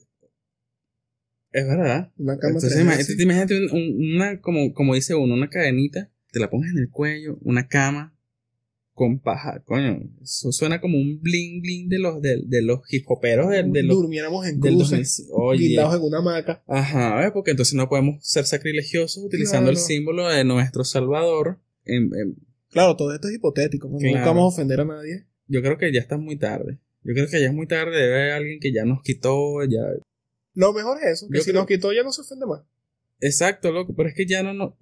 es 1.56 1.68
verdad. 1.68 2.12
Una 2.18 2.38
cama 2.38 2.56
Entonces, 2.56 3.20
imagínate, 3.20 3.58
un- 3.58 3.72
un- 3.72 4.16
una, 4.16 4.42
como, 4.42 4.74
como 4.74 4.96
dice 4.96 5.16
uno, 5.16 5.34
una 5.34 5.50
cadenita, 5.50 6.12
te 6.32 6.40
la 6.40 6.50
pongas 6.50 6.72
en 6.72 6.78
el 6.80 6.90
cuello, 6.90 7.38
una 7.42 7.68
cama 7.68 8.12
con 8.94 9.20
paja, 9.20 9.62
coño, 9.66 10.00
eso 10.24 10.54
suena 10.54 10.80
como 10.80 10.98
un 10.98 11.20
bling 11.22 11.62
bling 11.62 11.90
de 11.90 12.00
los, 12.00 12.22
de, 12.22 12.42
de 12.46 12.62
los 12.62 12.80
hip 12.90 13.04
hoperos 13.10 13.50
de, 13.50 13.62
de 13.64 13.84
los, 13.84 13.98
Durmiéramos 13.98 14.48
en 14.48 14.60
cruces, 14.62 15.28
2000. 15.28 15.32
Oye, 15.34 15.68
guindados 15.68 15.96
en 15.96 16.02
una 16.02 16.20
hamaca. 16.20 16.64
Ajá, 16.66 17.18
¿ves? 17.20 17.32
porque 17.34 17.52
entonces 17.52 17.74
no 17.74 17.90
podemos 17.90 18.26
ser 18.26 18.46
sacrilegiosos 18.46 19.22
utilizando 19.24 19.70
el 19.70 19.76
símbolo 19.78 20.30
de 20.30 20.46
nuestro 20.46 20.86
Salvador. 20.86 21.60
En- 21.84 22.04
en- 22.16 22.38
Claro, 22.72 22.96
todo 22.96 23.14
esto 23.14 23.28
es 23.28 23.36
hipotético. 23.36 23.90
No 23.90 23.98
Claro. 23.98 24.16
buscamos 24.18 24.54
ofender 24.54 24.80
a 24.82 24.86
nadie. 24.86 25.26
yo 25.48 25.62
creo 25.62 25.78
que 25.78 25.94
ya 25.94 26.00
está 26.00 26.18
muy 26.18 26.38
tarde. 26.38 26.80
Yo 27.04 27.14
creo 27.14 27.28
que 27.28 27.40
ya 27.40 27.48
es 27.48 27.54
muy 27.54 27.68
tarde. 27.68 27.96
Debe 27.98 28.14
haber 28.16 28.32
alguien 28.32 28.60
que 28.62 28.72
ya 28.74 28.84
nos 28.86 29.02
quitó. 29.04 29.64
ya 29.66 29.82
Lo 30.56 30.74
mejor 30.74 30.98
es 31.04 31.12
eso, 31.12 31.28
que 31.30 31.38
Yo 31.38 31.44
si 31.44 31.52
creo- 31.52 31.62
nos 31.62 31.68
quitó 31.68 31.94
ya 31.94 32.02
no 32.04 32.12
se 32.12 32.22
ofende 32.22 32.46
más. 32.48 32.62
Exacto, 33.20 33.72
loco. 33.72 33.94
Pero 33.96 34.10
es 34.10 34.16
que 34.16 34.26
ya 34.26 34.42
no. 34.44 34.54
no 34.54 34.78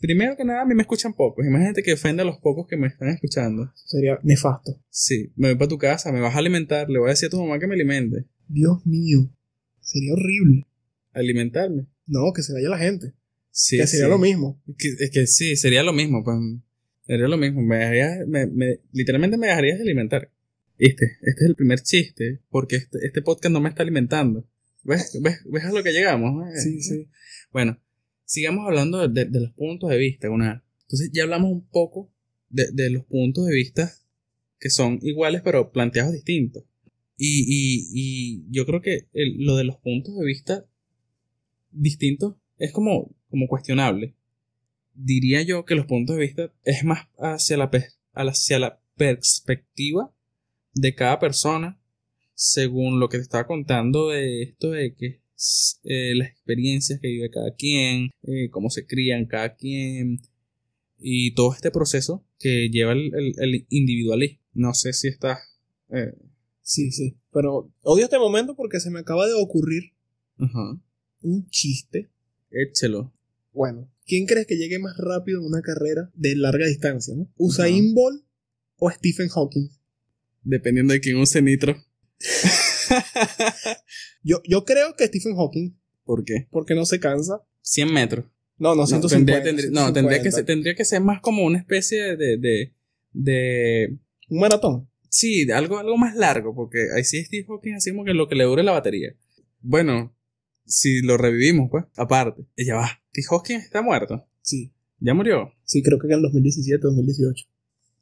Primero 0.00 0.36
que 0.36 0.44
nada, 0.44 0.60
a 0.62 0.66
mí 0.66 0.74
me 0.74 0.82
escuchan 0.82 1.14
pocos. 1.14 1.46
Imagínate 1.46 1.82
que 1.82 1.94
ofende 1.94 2.20
a 2.22 2.26
los 2.26 2.36
pocos 2.38 2.66
que 2.68 2.76
me 2.76 2.86
están 2.86 3.08
escuchando. 3.08 3.72
Sería 3.86 4.18
nefasto. 4.22 4.78
Sí, 4.90 5.32
me 5.36 5.48
voy 5.48 5.56
para 5.56 5.68
tu 5.68 5.78
casa, 5.78 6.12
me 6.12 6.20
vas 6.20 6.34
a 6.34 6.38
alimentar. 6.38 6.90
Le 6.90 6.98
voy 6.98 7.08
a 7.08 7.10
decir 7.12 7.28
a 7.28 7.30
tu 7.30 7.40
mamá 7.40 7.58
que 7.58 7.66
me 7.66 7.74
alimente. 7.74 8.26
Dios 8.48 8.84
mío. 8.84 9.30
Sería 9.80 10.12
horrible. 10.12 10.66
Alimentarme. 11.14 11.86
No, 12.06 12.32
que 12.34 12.42
se 12.42 12.52
vaya 12.52 12.68
la 12.68 12.78
gente. 12.78 13.14
Sí, 13.50 13.78
que 13.78 13.86
sería 13.86 14.04
sí. 14.06 14.10
lo 14.10 14.18
mismo. 14.18 14.60
Que, 14.76 14.88
es 15.00 15.10
que 15.10 15.26
sí, 15.26 15.56
sería 15.56 15.82
lo 15.82 15.94
mismo. 15.94 16.22
Pues, 16.22 16.36
sería 17.06 17.26
lo 17.28 17.38
mismo. 17.38 17.62
Me 17.62 17.76
dejarías- 17.78 18.26
me- 18.26 18.46
me- 18.46 18.80
literalmente 18.92 19.38
me 19.38 19.46
dejarías 19.46 19.78
de 19.78 19.84
alimentar. 19.84 20.30
Este, 20.78 21.06
este 21.22 21.44
es 21.44 21.48
el 21.48 21.54
primer 21.54 21.80
chiste, 21.80 22.40
porque 22.50 22.76
este, 22.76 22.98
este 23.02 23.22
podcast 23.22 23.50
no 23.50 23.60
me 23.62 23.70
está 23.70 23.82
alimentando. 23.82 24.46
¿Ves, 24.86 25.18
ves, 25.20 25.40
ves 25.46 25.64
a 25.64 25.72
lo 25.72 25.82
que 25.82 25.92
llegamos? 25.92 26.46
Eh, 26.48 26.60
Sí, 26.60 26.80
sí. 26.82 27.08
Bueno, 27.52 27.80
sigamos 28.24 28.66
hablando 28.66 29.08
de, 29.08 29.24
de- 29.24 29.40
los 29.40 29.52
puntos 29.52 29.90
de 29.90 29.98
vista, 29.98 30.28
Gunnar. 30.28 30.62
Entonces 30.82 31.10
ya 31.12 31.24
hablamos 31.24 31.50
un 31.50 31.66
poco 31.66 32.12
de, 32.48 32.68
de 32.72 32.90
los 32.90 33.04
puntos 33.04 33.46
de 33.46 33.54
vista 33.54 33.92
que 34.60 34.70
son 34.70 34.98
iguales 35.02 35.42
pero 35.44 35.72
planteados 35.72 36.12
distintos. 36.12 36.64
Y, 37.16 37.44
y, 37.48 37.88
y 37.94 38.44
yo 38.50 38.64
creo 38.66 38.80
que 38.80 39.08
el- 39.12 39.44
lo 39.44 39.56
de 39.56 39.64
los 39.64 39.76
puntos 39.78 40.16
de 40.16 40.24
vista 40.24 40.64
distintos 41.72 42.36
es 42.58 42.72
como, 42.72 43.14
como 43.28 43.48
cuestionable. 43.48 44.14
Diría 44.94 45.42
yo 45.42 45.64
que 45.64 45.74
los 45.74 45.86
puntos 45.86 46.16
de 46.16 46.22
vista 46.22 46.52
es 46.64 46.84
más 46.84 47.08
hacia 47.18 47.56
la, 47.56 47.70
hacia 48.14 48.58
la 48.58 48.80
perspectiva 48.96 50.14
de 50.74 50.94
cada 50.94 51.18
persona 51.18 51.78
según 52.36 53.00
lo 53.00 53.08
que 53.08 53.16
te 53.16 53.22
estaba 53.22 53.46
contando 53.46 54.10
de 54.10 54.42
esto 54.42 54.70
de 54.70 54.94
que 54.94 55.20
eh, 55.84 56.14
las 56.14 56.28
experiencias 56.28 57.00
que 57.00 57.08
vive 57.08 57.30
cada 57.30 57.54
quien, 57.54 58.10
eh, 58.22 58.48
cómo 58.50 58.70
se 58.70 58.86
crían 58.86 59.26
cada 59.26 59.54
quien 59.56 60.18
y 60.98 61.34
todo 61.34 61.52
este 61.54 61.70
proceso 61.70 62.24
que 62.38 62.68
lleva 62.70 62.92
el, 62.92 63.12
el- 63.14 63.34
el 63.38 63.66
individualismo. 63.70 64.38
No 64.52 64.74
sé 64.74 64.92
si 64.92 65.08
estás... 65.08 65.40
eh, 65.90 66.14
Sí, 66.62 66.90
sí. 66.90 67.16
Pero 67.32 67.72
odio 67.82 68.04
este 68.04 68.18
momento 68.18 68.56
porque 68.56 68.80
se 68.80 68.90
me 68.90 68.98
acaba 68.98 69.26
de 69.26 69.34
ocurrir 69.34 69.92
ajá, 70.38 70.80
un 71.22 71.48
chiste. 71.48 72.10
échelo. 72.50 73.12
Bueno, 73.52 73.88
¿quién 74.04 74.26
crees 74.26 74.46
que 74.46 74.56
llegue 74.56 74.78
más 74.80 74.96
rápido 74.98 75.38
en 75.40 75.46
una 75.46 75.62
carrera 75.62 76.10
de 76.14 76.34
larga 76.36 76.66
distancia? 76.66 77.14
¿no? 77.14 77.30
¿Usain 77.36 77.94
Bolt 77.94 78.22
o 78.78 78.90
Stephen 78.90 79.28
Hawking? 79.28 79.68
Dependiendo 80.42 80.92
de 80.92 81.00
quién 81.00 81.16
use 81.18 81.40
nitro. 81.40 81.76
Yo, 84.22 84.42
yo 84.48 84.64
creo 84.64 84.94
que 84.96 85.06
Stephen 85.06 85.36
Hawking, 85.36 85.76
¿Por 86.04 86.24
qué? 86.24 86.46
porque 86.50 86.74
no 86.74 86.84
se 86.86 86.98
cansa. 87.00 87.42
100 87.62 87.92
metros. 87.92 88.24
No, 88.58 88.70
no, 88.74 88.82
No, 88.82 88.86
150. 88.86 89.32
tendría, 89.42 89.42
tendría- 89.42 89.70
no, 89.70 89.92
tendría 89.92 90.18
que, 90.22 90.30
150. 90.30 90.36
ser, 90.36 90.44
tendría 90.46 90.74
que 90.74 90.84
ser 90.84 91.00
más 91.02 91.20
como 91.20 91.44
una 91.44 91.58
especie 91.58 92.16
de... 92.16 92.38
de, 92.38 92.74
de 93.12 93.98
Un 94.28 94.40
maratón. 94.40 94.88
Sí, 95.08 95.50
algo, 95.50 95.78
algo 95.78 95.96
más 95.96 96.14
largo, 96.16 96.54
porque 96.54 96.78
ahí 96.94 97.04
sí 97.04 97.22
Steve 97.24 97.44
Hawking 97.48 97.74
así 97.74 97.90
como 97.90 98.04
que 98.04 98.14
lo 98.14 98.28
que 98.28 98.34
le 98.34 98.44
dure 98.44 98.62
la 98.62 98.72
batería. 98.72 99.14
Bueno, 99.60 100.14
si 100.64 101.02
lo 101.02 101.16
revivimos, 101.16 101.68
pues, 101.70 101.84
aparte. 101.96 102.44
Ya 102.56 102.76
va. 102.76 102.88
Steve 103.10 103.26
Hawking 103.30 103.56
está 103.56 103.82
muerto. 103.82 104.26
Sí. 104.42 104.72
Ya 104.98 105.12
murió. 105.14 105.52
Sí, 105.64 105.82
creo 105.82 105.98
que 105.98 106.06
en 106.06 106.14
el 106.14 106.22
2017, 106.22 106.78
2018. 106.82 107.46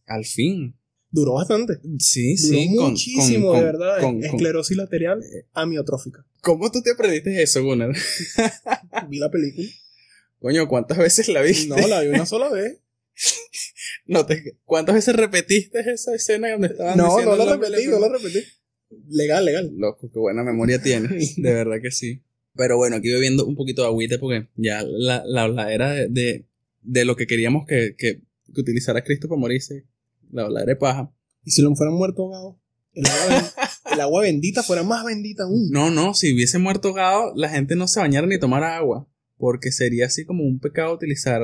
Al 0.07 0.25
fin. 0.25 0.77
Duró 1.15 1.35
bastante. 1.35 1.75
Sí, 2.01 2.35
Duró 2.37 2.59
sí. 2.59 2.69
muchísimo, 2.71 3.49
con- 3.51 3.59
de 3.61 3.65
verdad. 3.65 4.01
con- 4.01 4.25
Esclerosis 4.25 4.77
lateral 4.77 5.23
amiotrófica. 5.53 6.27
¿Cómo 6.43 6.71
tú 6.73 6.83
te 6.83 6.91
aprendiste 6.91 7.41
eso, 7.41 7.63
Gunnar? 7.63 7.93
Vi 9.09 9.19
la 9.19 9.31
película. 9.31 9.69
Coño, 10.41 10.67
¿cuántas 10.69 10.99
veces 10.99 11.29
la 11.29 11.41
viste? 11.43 11.69
No, 11.69 11.87
la 11.87 12.01
vi 12.01 12.09
una 12.09 12.27
sola 12.27 12.51
vez. 12.51 12.81
No 14.07 14.27
te- 14.27 14.57
¿Cuántas 14.65 14.95
veces 14.97 15.15
repetiste 15.17 15.81
esa 15.91 16.15
escena 16.15 16.51
donde 16.51 16.69
estaban 16.69 16.97
No, 16.99 17.05
diciendo 17.17 17.37
no 17.37 17.45
la 17.47 17.57
repetí, 17.57 17.87
no 17.87 17.99
la 18.01 18.09
repetí. 18.09 18.41
Legal, 19.09 19.45
legal. 19.45 19.71
Loco, 19.77 20.11
qué 20.13 20.19
buena 20.19 20.43
memoria 20.43 20.83
tienes. 20.83 21.37
De 21.41 21.53
verdad 21.55 21.77
que 21.83 21.91
sí. 21.91 22.23
Pero 22.55 22.77
bueno, 22.77 22.97
aquí 22.97 23.11
bebiendo 23.11 23.47
un 23.47 23.57
poquito 23.57 23.83
de 23.83 23.89
agüita 23.89 24.19
porque 24.19 24.49
ya 24.57 24.83
la, 24.83 25.23
la 25.27 25.43
habladera 25.45 25.93
de, 25.93 26.09
de, 26.09 26.45
de 26.83 27.05
lo 27.05 27.17
que 27.17 27.27
queríamos 27.27 27.67
que, 27.67 27.95
que, 27.97 28.21
que 28.55 28.61
utilizara 28.61 29.03
Cristo 29.05 29.29
para 29.29 29.41
morirse, 29.41 29.85
la 30.35 30.43
habladera 30.45 30.73
de 30.73 30.77
paja. 30.77 31.11
Y 31.45 31.51
si 31.51 31.63
lo 31.63 31.75
fueran 31.75 31.95
muerto 31.97 32.23
ahogado, 32.23 32.59
el 32.93 33.07
agua, 33.07 33.27
ben- 33.29 33.45
el 33.95 34.01
agua 34.01 34.23
bendita 34.23 34.63
fuera 34.63 34.83
más 34.83 35.05
bendita 35.05 35.45
aún. 35.45 35.71
No, 35.71 35.91
no, 35.91 36.15
si 36.15 36.33
hubiese 36.33 36.59
muerto 36.59 36.89
ahogado, 36.89 37.33
la 37.37 37.49
gente 37.49 37.77
no 37.77 37.89
se 37.89 38.01
bañara 38.01 38.27
ni 38.27 38.39
tomara 38.39 38.77
agua. 38.77 39.09
Porque 39.37 39.73
sería 39.73 40.07
así 40.07 40.25
como 40.25 40.45
un 40.45 40.59
pecado 40.61 40.95
utilizar 40.95 41.43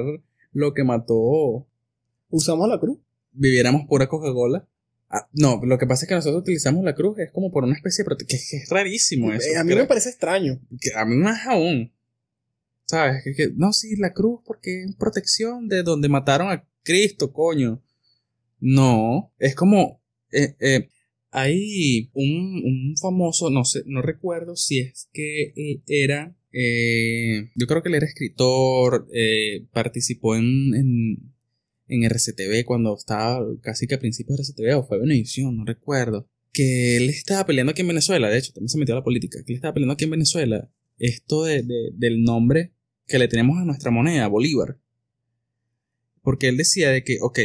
lo 0.52 0.74
que 0.74 0.84
mató. 0.84 1.66
Usamos 2.28 2.68
la 2.68 2.78
cruz. 2.78 2.98
Viviéramos 3.32 3.82
pura 3.88 4.08
Coca-Cola. 4.08 4.66
Ah, 5.08 5.28
no, 5.32 5.60
lo 5.64 5.76
que 5.76 5.86
pasa 5.88 6.04
es 6.04 6.08
que 6.08 6.14
nosotros 6.14 6.42
utilizamos 6.42 6.84
la 6.84 6.94
cruz, 6.94 7.18
es 7.18 7.32
como 7.32 7.50
por 7.50 7.64
una 7.64 7.74
especie 7.74 8.04
de 8.04 8.10
prote- 8.10 8.26
que, 8.26 8.36
que 8.38 8.56
es 8.58 8.68
rarísimo 8.70 9.32
eso. 9.32 9.48
Eh, 9.48 9.56
a 9.56 9.64
mí 9.64 9.70
creo. 9.72 9.82
me 9.84 9.88
parece 9.88 10.08
extraño. 10.10 10.60
que 10.80 10.92
a 10.94 11.04
mí 11.04 11.16
más 11.16 11.46
aún. 11.48 11.92
¿Sabes? 12.86 13.22
Que, 13.24 13.34
que- 13.34 13.50
no, 13.56 13.72
sí, 13.72 13.96
la 13.96 14.12
cruz 14.12 14.40
porque 14.44 14.84
es 14.84 14.94
protección 14.94 15.68
de 15.68 15.82
donde 15.82 16.08
mataron 16.08 16.48
a 16.50 16.64
Cristo, 16.84 17.32
coño. 17.32 17.82
No, 18.60 19.32
es 19.38 19.54
como... 19.54 20.00
eh, 20.32 20.56
eh, 20.60 20.88
hay 21.32 22.10
un, 22.12 22.62
un 22.64 22.94
famoso, 23.00 23.50
no 23.50 23.64
sé, 23.64 23.82
no 23.86 24.02
recuerdo 24.02 24.56
si 24.56 24.80
es 24.80 25.08
que 25.12 25.52
era... 25.86 26.36
eh, 26.52 27.50
yo 27.54 27.66
creo 27.66 27.82
que 27.82 27.88
él 27.88 27.94
era 27.94 28.06
escritor, 28.06 29.08
participó 29.72 30.34
en, 30.36 30.74
en, 30.74 31.32
en 31.86 32.04
RCTV 32.04 32.64
cuando 32.64 32.96
estaba 32.96 33.46
casi 33.62 33.86
que 33.86 33.94
a 33.94 34.00
principios 34.00 34.38
de 34.38 34.42
RCTV 34.42 34.78
o 34.78 34.86
fue 34.86 34.98
Benevisión, 34.98 35.56
no 35.56 35.64
recuerdo. 35.64 36.26
Que 36.52 36.96
él 36.96 37.08
estaba 37.08 37.46
peleando 37.46 37.70
aquí 37.70 37.82
en 37.82 37.88
Venezuela, 37.88 38.28
de 38.28 38.38
hecho, 38.38 38.52
también 38.52 38.70
se 38.70 38.78
metió 38.78 38.94
a 38.94 38.98
la 38.98 39.04
política, 39.04 39.38
que 39.46 39.52
él 39.52 39.56
estaba 39.56 39.74
peleando 39.74 39.94
aquí 39.94 40.04
en 40.04 40.10
Venezuela 40.10 40.68
esto 40.98 41.44
de, 41.44 41.62
del 41.94 42.22
nombre 42.24 42.72
que 43.06 43.20
le 43.20 43.28
tenemos 43.28 43.56
a 43.58 43.64
nuestra 43.64 43.92
moneda, 43.92 44.26
Bolívar. 44.26 44.78
Porque 46.22 46.48
él 46.48 46.56
decía 46.56 46.90
de 46.90 47.04
que, 47.04 47.18
ok, 47.20 47.38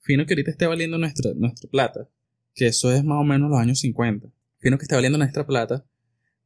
fino 0.00 0.26
que 0.26 0.34
ahorita 0.34 0.50
esté 0.50 0.66
valiendo 0.66 0.98
nuestra, 0.98 1.32
nuestra 1.34 1.70
plata, 1.70 2.08
que 2.54 2.66
eso 2.66 2.92
es 2.92 3.04
más 3.04 3.18
o 3.18 3.24
menos 3.24 3.50
los 3.50 3.58
años 3.58 3.80
50, 3.80 4.28
fino 4.58 4.78
que 4.78 4.84
esté 4.84 4.94
valiendo 4.94 5.18
nuestra 5.18 5.46
plata, 5.46 5.86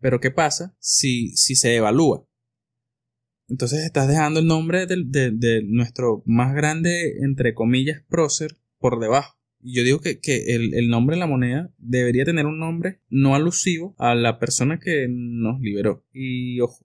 pero 0.01 0.21
¿qué 0.21 0.31
pasa 0.31 0.77
si, 0.79 1.37
si 1.37 1.57
se 1.57 1.77
evalúa? 1.77 2.27
Entonces 3.49 3.85
estás 3.85 4.09
dejando 4.09 4.41
el 4.41 4.47
nombre 4.47 4.87
de, 4.87 5.63
nuestro 5.67 6.23
más 6.27 6.55
grande, 6.55 7.19
entre 7.23 7.55
comillas, 7.55 8.03
prócer 8.09 8.57
por 8.79 9.01
debajo. 9.01 9.39
Y 9.63 9.77
yo 9.77 9.83
digo 9.83 10.01
que, 10.01 10.19
el, 10.47 10.89
nombre 10.89 11.17
de 11.17 11.21
la 11.21 11.27
moneda 11.27 11.73
debería 11.79 12.25
tener 12.25 12.47
un 12.47 12.59
nombre 12.59 13.01
no 13.09 13.35
alusivo 13.35 13.95
a 13.99 14.15
la 14.15 14.39
persona 14.39 14.79
que 14.79 15.07
nos 15.09 15.61
liberó. 15.61 16.05
Y 16.13 16.61
ojo, 16.61 16.85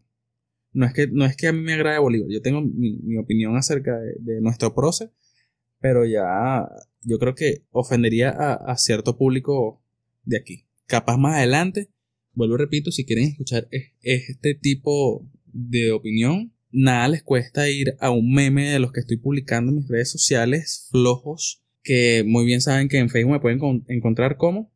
no 0.72 0.86
es 0.86 0.94
que, 0.94 1.08
no 1.08 1.26
es 1.26 1.36
que 1.36 1.48
a 1.48 1.54
mí 1.54 1.62
me 1.62 1.74
agrade 1.74 2.00
Bolívar. 2.00 2.30
Yo 2.30 2.42
tengo 2.42 2.62
mi, 2.62 3.18
opinión 3.18 3.56
acerca 3.56 3.98
de, 3.98 4.42
nuestro 4.42 4.74
prócer, 4.76 5.12
pero 5.80 6.06
ya 6.06 6.68
yo 7.02 7.18
creo 7.20 7.36
que 7.36 7.64
ofendería 7.72 8.30
a, 8.30 8.78
cierto 8.78 9.18
público 9.18 9.82
de 10.24 10.38
aquí. 10.38 10.66
Capaz 10.86 11.18
más 11.18 11.38
adelante, 11.38 11.90
vuelvo 12.34 12.56
y 12.56 12.60
repito, 12.60 12.92
si 12.92 13.06
quieren 13.06 13.26
escuchar 13.26 13.68
este 14.02 14.56
tipo 14.56 15.28
de 15.46 15.92
opinión, 15.92 16.54
nada 16.72 17.08
les 17.08 17.24
cuesta 17.24 17.70
ir 17.70 17.96
a 18.00 18.12
un 18.12 18.32
meme 18.34 18.70
de 18.70 18.80
los 18.80 18.92
que 18.92 19.00
estoy 19.00 19.18
publicando 19.18 19.72
en 19.72 19.78
mis 19.78 19.88
redes 19.88 20.12
sociales 20.12 20.88
flojos, 20.92 21.64
que 21.84 22.24
muy 22.26 22.46
bien 22.46 22.62
saben 22.62 22.90
que 22.90 22.98
en 22.98 23.10
Facebook 23.10 23.34
me 23.34 23.40
pueden 23.40 23.86
encontrar 23.88 24.38
como. 24.38 24.72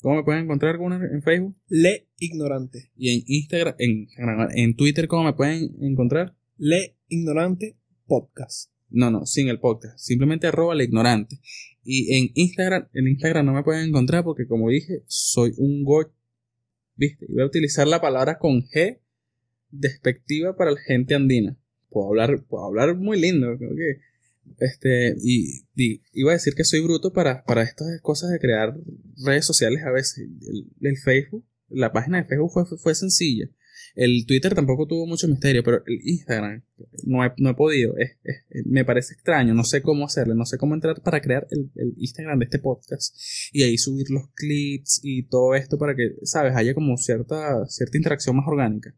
¿Cómo 0.00 0.16
me 0.16 0.24
pueden 0.24 0.44
encontrar 0.44 0.76
en 0.76 1.22
Facebook? 1.22 1.56
Le 1.68 2.06
Ignorante. 2.18 2.90
Y 2.96 3.16
en 3.16 3.24
Instagram, 3.26 3.74
en, 3.78 4.08
en 4.54 4.76
Twitter, 4.76 5.08
¿cómo 5.08 5.24
me 5.24 5.32
pueden 5.32 5.74
encontrar? 5.82 6.36
Le 6.56 6.96
Ignorante 7.08 7.76
Podcast. 8.06 8.75
No, 8.88 9.10
no, 9.10 9.26
sin 9.26 9.48
el 9.48 9.58
podcast. 9.58 9.98
Simplemente 9.98 10.46
arroba 10.46 10.74
le 10.74 10.84
ignorante. 10.84 11.40
Y 11.82 12.16
en 12.16 12.30
Instagram, 12.34 12.88
en 12.92 13.08
Instagram 13.08 13.46
no 13.46 13.52
me 13.52 13.62
pueden 13.62 13.88
encontrar 13.88 14.24
porque 14.24 14.46
como 14.46 14.70
dije, 14.70 15.02
soy 15.06 15.52
un 15.56 15.84
go... 15.84 16.12
¿Viste? 16.98 17.26
voy 17.28 17.42
a 17.42 17.46
utilizar 17.46 17.86
la 17.86 18.00
palabra 18.00 18.38
con 18.38 18.62
G 18.62 19.00
despectiva 19.70 20.56
para 20.56 20.70
la 20.70 20.80
gente 20.80 21.14
andina. 21.14 21.56
Puedo 21.90 22.08
hablar, 22.08 22.44
puedo 22.48 22.64
hablar 22.64 22.96
muy 22.96 23.20
lindo, 23.20 23.56
creo 23.58 23.74
que. 23.74 24.00
Este, 24.58 25.16
y, 25.22 25.64
iba 26.12 26.30
a 26.30 26.34
decir 26.34 26.54
que 26.54 26.64
soy 26.64 26.80
bruto 26.80 27.12
para, 27.12 27.44
para 27.44 27.62
estas 27.62 28.00
cosas 28.00 28.30
de 28.30 28.38
crear 28.38 28.76
redes 29.24 29.44
sociales 29.44 29.82
a 29.84 29.90
veces. 29.90 30.28
El, 30.80 30.96
Facebook, 30.98 31.44
la 31.68 31.92
página 31.92 32.22
de 32.22 32.28
Facebook 32.28 32.78
fue, 32.78 32.94
sencilla. 32.94 33.48
El 33.96 34.26
Twitter 34.26 34.54
tampoco 34.54 34.86
tuvo 34.86 35.06
mucho 35.06 35.26
misterio, 35.26 35.64
pero 35.64 35.82
el 35.86 36.00
Instagram 36.04 36.62
no 37.04 37.24
he, 37.24 37.32
no 37.38 37.50
he 37.50 37.54
podido. 37.54 37.94
me 38.66 38.84
parece 38.84 39.14
extraño, 39.14 39.54
no 39.54 39.64
sé 39.64 39.80
cómo 39.80 40.04
hacerle, 40.04 40.34
no 40.34 40.44
sé 40.44 40.58
cómo 40.58 40.74
entrar 40.74 41.00
para 41.02 41.22
crear 41.22 41.48
el, 41.50 41.70
el, 41.74 41.94
Instagram 41.96 42.38
de 42.38 42.44
este 42.44 42.58
podcast 42.58 43.16
y 43.52 43.62
ahí 43.62 43.78
subir 43.78 44.10
los 44.10 44.28
clips 44.34 45.00
y 45.02 45.22
todo 45.22 45.54
esto 45.54 45.78
para 45.78 45.96
que, 45.96 46.14
sabes, 46.24 46.54
haya 46.54 46.74
como 46.74 46.98
cierta, 46.98 47.66
cierta 47.68 47.96
interacción 47.96 48.36
más 48.36 48.46
orgánica. 48.46 48.94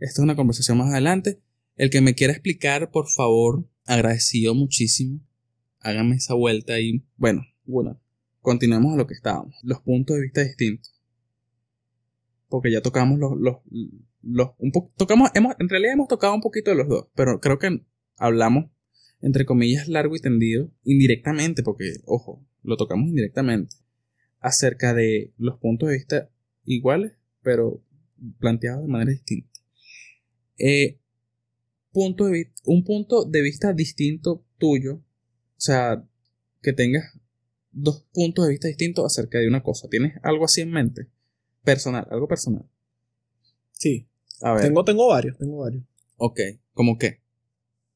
Esto 0.00 0.20
es 0.20 0.24
una 0.24 0.36
conversación 0.36 0.76
más 0.78 0.90
adelante. 0.90 1.40
El 1.76 1.90
que 1.90 2.00
me 2.00 2.14
quiera 2.14 2.32
explicar, 2.32 2.90
por 2.90 3.08
favor, 3.08 3.64
agradecido 3.84 4.54
muchísimo. 4.54 5.20
Hágame 5.78 6.16
esa 6.16 6.34
vuelta 6.34 6.80
y, 6.80 7.04
bueno, 7.16 7.46
bueno, 7.64 8.00
continuemos 8.40 8.92
a 8.92 8.96
lo 8.96 9.06
que 9.06 9.14
estábamos. 9.14 9.54
Los 9.62 9.80
puntos 9.82 10.16
de 10.16 10.22
vista 10.22 10.42
distintos. 10.42 10.92
Porque 12.48 12.72
ya 12.72 12.80
tocamos 12.80 13.18
los, 13.18 13.32
los, 13.38 13.56
los 14.26 14.50
un 14.58 14.72
poco, 14.72 14.92
tocamos, 14.96 15.30
hemos, 15.34 15.54
en 15.58 15.68
realidad 15.68 15.92
hemos 15.94 16.08
tocado 16.08 16.34
un 16.34 16.40
poquito 16.40 16.70
de 16.70 16.76
los 16.76 16.88
dos, 16.88 17.06
pero 17.14 17.40
creo 17.40 17.58
que 17.58 17.82
hablamos, 18.16 18.70
entre 19.20 19.44
comillas, 19.46 19.88
largo 19.88 20.16
y 20.16 20.20
tendido, 20.20 20.70
indirectamente, 20.84 21.62
porque, 21.62 21.96
ojo, 22.04 22.44
lo 22.62 22.76
tocamos 22.76 23.08
indirectamente, 23.08 23.76
acerca 24.40 24.94
de 24.94 25.32
los 25.38 25.58
puntos 25.58 25.88
de 25.88 25.94
vista 25.94 26.30
iguales, 26.64 27.12
pero 27.42 27.82
planteados 28.38 28.82
de 28.82 28.88
manera 28.88 29.12
distinta. 29.12 29.48
Eh, 30.58 30.98
de, 31.92 32.52
un 32.64 32.84
punto 32.84 33.24
de 33.24 33.42
vista 33.42 33.72
distinto 33.72 34.44
tuyo, 34.58 34.96
o 34.96 35.60
sea, 35.60 36.04
que 36.62 36.72
tengas 36.72 37.18
dos 37.70 38.06
puntos 38.12 38.46
de 38.46 38.50
vista 38.50 38.68
distintos 38.68 39.04
acerca 39.06 39.38
de 39.38 39.48
una 39.48 39.62
cosa. 39.62 39.88
¿Tienes 39.88 40.14
algo 40.22 40.44
así 40.44 40.60
en 40.60 40.70
mente? 40.70 41.08
Personal, 41.62 42.06
algo 42.10 42.28
personal. 42.28 42.68
Sí. 43.72 44.08
A 44.42 44.52
ver. 44.52 44.62
Tengo, 44.62 44.84
tengo 44.84 45.08
varios, 45.08 45.36
tengo 45.38 45.58
varios. 45.58 45.84
Ok, 46.16 46.40
¿cómo 46.72 46.98
qué? 46.98 47.20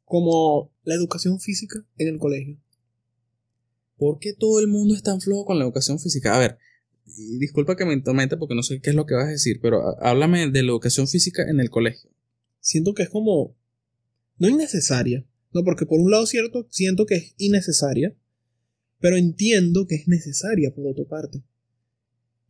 Como 0.04 0.72
la 0.84 0.94
educación 0.94 1.40
física 1.40 1.84
en 1.96 2.08
el 2.08 2.18
colegio. 2.18 2.58
¿Por 3.96 4.18
qué 4.18 4.32
todo 4.32 4.60
el 4.60 4.66
mundo 4.66 4.94
es 4.94 5.02
tan 5.02 5.20
flojo 5.20 5.44
con 5.44 5.58
la 5.58 5.64
educación 5.64 5.98
física? 5.98 6.34
A 6.34 6.38
ver, 6.38 6.58
disculpa 7.38 7.76
que 7.76 7.84
me 7.84 8.00
tormente 8.00 8.36
porque 8.36 8.54
no 8.54 8.62
sé 8.62 8.80
qué 8.80 8.90
es 8.90 8.96
lo 8.96 9.06
que 9.06 9.14
vas 9.14 9.26
a 9.26 9.30
decir, 9.30 9.60
pero 9.60 9.82
háblame 10.02 10.50
de 10.50 10.62
la 10.62 10.70
educación 10.70 11.06
física 11.06 11.42
en 11.42 11.60
el 11.60 11.70
colegio 11.70 12.10
siento 12.60 12.94
que 12.94 13.02
es 13.02 13.08
como 13.08 13.56
no 14.38 14.48
innecesaria, 14.48 15.26
no 15.52 15.64
porque 15.64 15.86
por 15.86 16.00
un 16.00 16.10
lado 16.10 16.26
cierto 16.26 16.66
siento 16.70 17.06
que 17.06 17.16
es 17.16 17.34
innecesaria, 17.36 18.16
pero 19.00 19.16
entiendo 19.16 19.86
que 19.86 19.96
es 19.96 20.08
necesaria 20.08 20.72
por 20.74 20.86
otra 20.86 21.04
parte. 21.04 21.42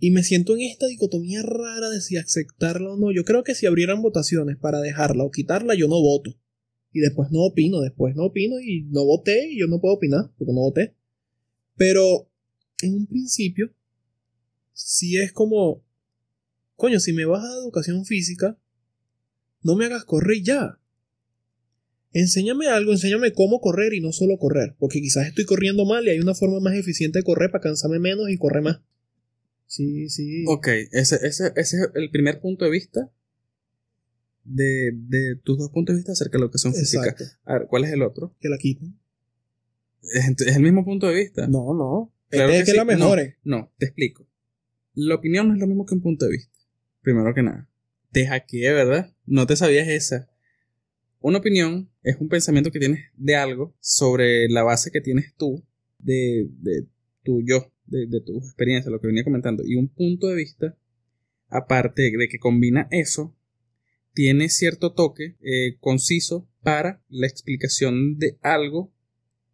Y 0.03 0.11
me 0.13 0.25
siento 0.25 0.55
en 0.55 0.63
esta 0.63 0.87
dicotomía 0.87 1.43
rara 1.43 1.91
de 1.91 2.01
si 2.01 2.17
aceptarla 2.17 2.95
o 2.95 2.97
no. 2.97 3.13
Yo 3.13 3.23
creo 3.25 3.45
que 3.45 3.55
si 3.55 3.67
abrieran 3.67 4.01
votaciones 4.01 4.57
para 4.57 4.81
dejarla 4.81 5.25
o 5.25 5.31
quitarla, 5.31 5.75
yo 5.75 5.89
no 5.89 6.01
voto. 6.01 6.35
Y 6.91 7.01
después 7.01 7.31
no 7.31 7.41
opino, 7.41 7.81
después 7.81 8.17
no 8.17 8.25
opino 8.25 8.59
y 8.61 8.85
no 8.85 9.05
voté 9.05 9.51
y 9.53 9.61
yo 9.61 9.67
no 9.67 9.79
puedo 9.79 9.95
opinar 9.95 10.33
porque 10.39 10.55
no 10.55 10.61
voté. 10.61 10.97
Pero 11.77 12.31
en 12.83 12.95
un 12.95 13.07
principio, 13.07 13.73
si 14.73 15.19
es 15.19 15.33
como, 15.33 15.85
coño, 16.77 16.99
si 16.99 17.13
me 17.13 17.27
vas 17.27 17.45
a 17.45 17.59
educación 17.59 18.07
física, 18.07 18.59
no 19.63 19.77
me 19.77 19.85
hagas 19.85 20.05
correr 20.05 20.43
ya. 20.43 20.81
Enséñame 22.13 22.69
algo, 22.69 22.93
enséñame 22.93 23.33
cómo 23.33 23.61
correr 23.61 23.93
y 23.93 24.01
no 24.01 24.13
solo 24.13 24.39
correr, 24.39 24.75
porque 24.79 25.01
quizás 25.01 25.29
estoy 25.29 25.45
corriendo 25.45 25.85
mal 25.85 26.07
y 26.07 26.11
hay 26.11 26.19
una 26.21 26.35
forma 26.35 26.59
más 26.59 26.75
eficiente 26.75 27.19
de 27.19 27.23
correr 27.23 27.51
para 27.51 27.63
cansarme 27.63 27.99
menos 27.99 28.31
y 28.31 28.39
correr 28.39 28.63
más. 28.63 28.81
Sí, 29.71 30.09
sí. 30.09 30.45
Ok, 30.49 30.67
ese, 30.91 31.15
ese, 31.25 31.53
ese 31.55 31.77
es 31.77 31.91
el 31.95 32.11
primer 32.11 32.41
punto 32.41 32.65
de 32.65 32.73
vista 32.73 33.09
de, 34.43 34.91
de, 34.93 35.37
tus 35.37 35.59
dos 35.59 35.71
puntos 35.71 35.95
de 35.95 35.99
vista 35.99 36.11
acerca 36.11 36.33
de 36.33 36.41
la 36.41 36.45
educación 36.47 36.75
física. 36.75 37.15
A 37.45 37.53
ver, 37.53 37.67
¿cuál 37.69 37.85
es 37.85 37.93
el 37.93 38.03
otro? 38.03 38.35
Que 38.41 38.49
la 38.49 38.59
quiten. 38.59 38.99
¿Es, 40.03 40.57
el 40.57 40.63
mismo 40.63 40.85
punto 40.85 41.07
de 41.07 41.15
vista? 41.15 41.47
No, 41.47 41.73
no. 41.73 42.13
Claro 42.31 42.53
es 42.53 42.65
que, 42.65 42.73
la 42.73 42.85
mejore. 42.85 43.39
No, 43.45 43.73
te 43.79 43.87
explico. 43.87 44.27
La 44.95 45.15
opinión 45.15 45.47
no 45.47 45.55
es 45.55 45.61
lo 45.61 45.69
mismo 45.69 45.87
que 45.87 45.95
un 45.95 46.03
punto 46.03 46.25
de 46.25 46.33
vista. 46.33 46.59
Primero 47.03 47.33
que 47.33 47.45
nada. 47.45 47.71
Te 48.11 48.27
hackeé, 48.27 48.73
¿verdad? 48.73 49.15
No 49.25 49.47
te 49.47 49.55
sabías 49.55 49.87
esa. 49.87 50.29
Una 51.21 51.39
opinión 51.39 51.93
es 52.03 52.17
un 52.19 52.29
pensamiento 52.29 52.73
que 52.73 52.81
tienes 52.81 53.05
de 53.15 53.37
algo 53.37 53.77
sobre 53.79 54.49
la 54.49 54.65
base 54.65 54.91
que 54.91 55.01
tienes 55.01 55.33
tú, 55.37 55.65
de, 56.01 56.49
de 56.59 56.89
tu 57.23 57.41
yo, 57.47 57.70
de, 57.91 58.07
de 58.07 58.21
tu 58.21 58.39
experiencia, 58.39 58.91
lo 58.91 59.01
que 59.01 59.09
venía 59.09 59.25
comentando. 59.25 59.63
Y 59.67 59.77
un 59.77 59.89
punto 59.89 60.29
de 60.29 60.37
vista, 60.37 60.77
aparte 61.49 62.11
de 62.11 62.29
que 62.29 62.39
combina 62.39 62.89
eso, 62.91 63.37
tiene 64.13 64.49
cierto 64.49 64.93
toque 64.93 65.37
eh, 65.43 65.77
conciso 65.81 66.49
para 66.63 67.03
la 67.09 67.27
explicación 67.27 68.19
de 68.19 68.39
algo 68.43 68.93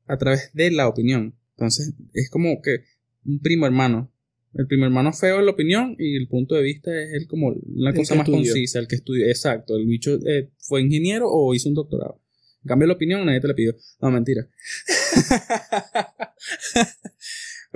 a 0.06 0.16
través 0.16 0.50
de 0.54 0.70
la 0.70 0.88
opinión. 0.88 1.36
Entonces, 1.56 1.94
es 2.12 2.30
como 2.30 2.60
que 2.62 2.84
un 3.24 3.40
primo 3.40 3.66
hermano. 3.66 4.12
El 4.54 4.66
primer 4.66 4.86
hermano 4.86 5.12
feo 5.12 5.38
es 5.38 5.44
la 5.44 5.50
opinión 5.50 5.96
y 5.98 6.16
el 6.16 6.28
punto 6.28 6.54
de 6.54 6.62
vista 6.62 6.90
es 6.90 7.12
el 7.12 7.26
como 7.26 7.54
la 7.74 7.92
cosa 7.92 8.14
más 8.14 8.28
concisa, 8.28 8.78
el 8.78 8.88
que 8.88 8.96
estudió. 8.96 9.26
Exacto, 9.26 9.76
el 9.76 9.86
bicho 9.86 10.18
eh, 10.26 10.50
fue 10.58 10.80
ingeniero 10.80 11.28
o 11.28 11.54
hizo 11.54 11.68
un 11.68 11.74
doctorado. 11.74 12.22
En 12.64 12.68
cambio, 12.68 12.88
la 12.88 12.94
opinión 12.94 13.26
nadie 13.26 13.40
te 13.40 13.48
la 13.48 13.54
pidió. 13.54 13.76
No, 14.00 14.10
mentira. 14.10 14.48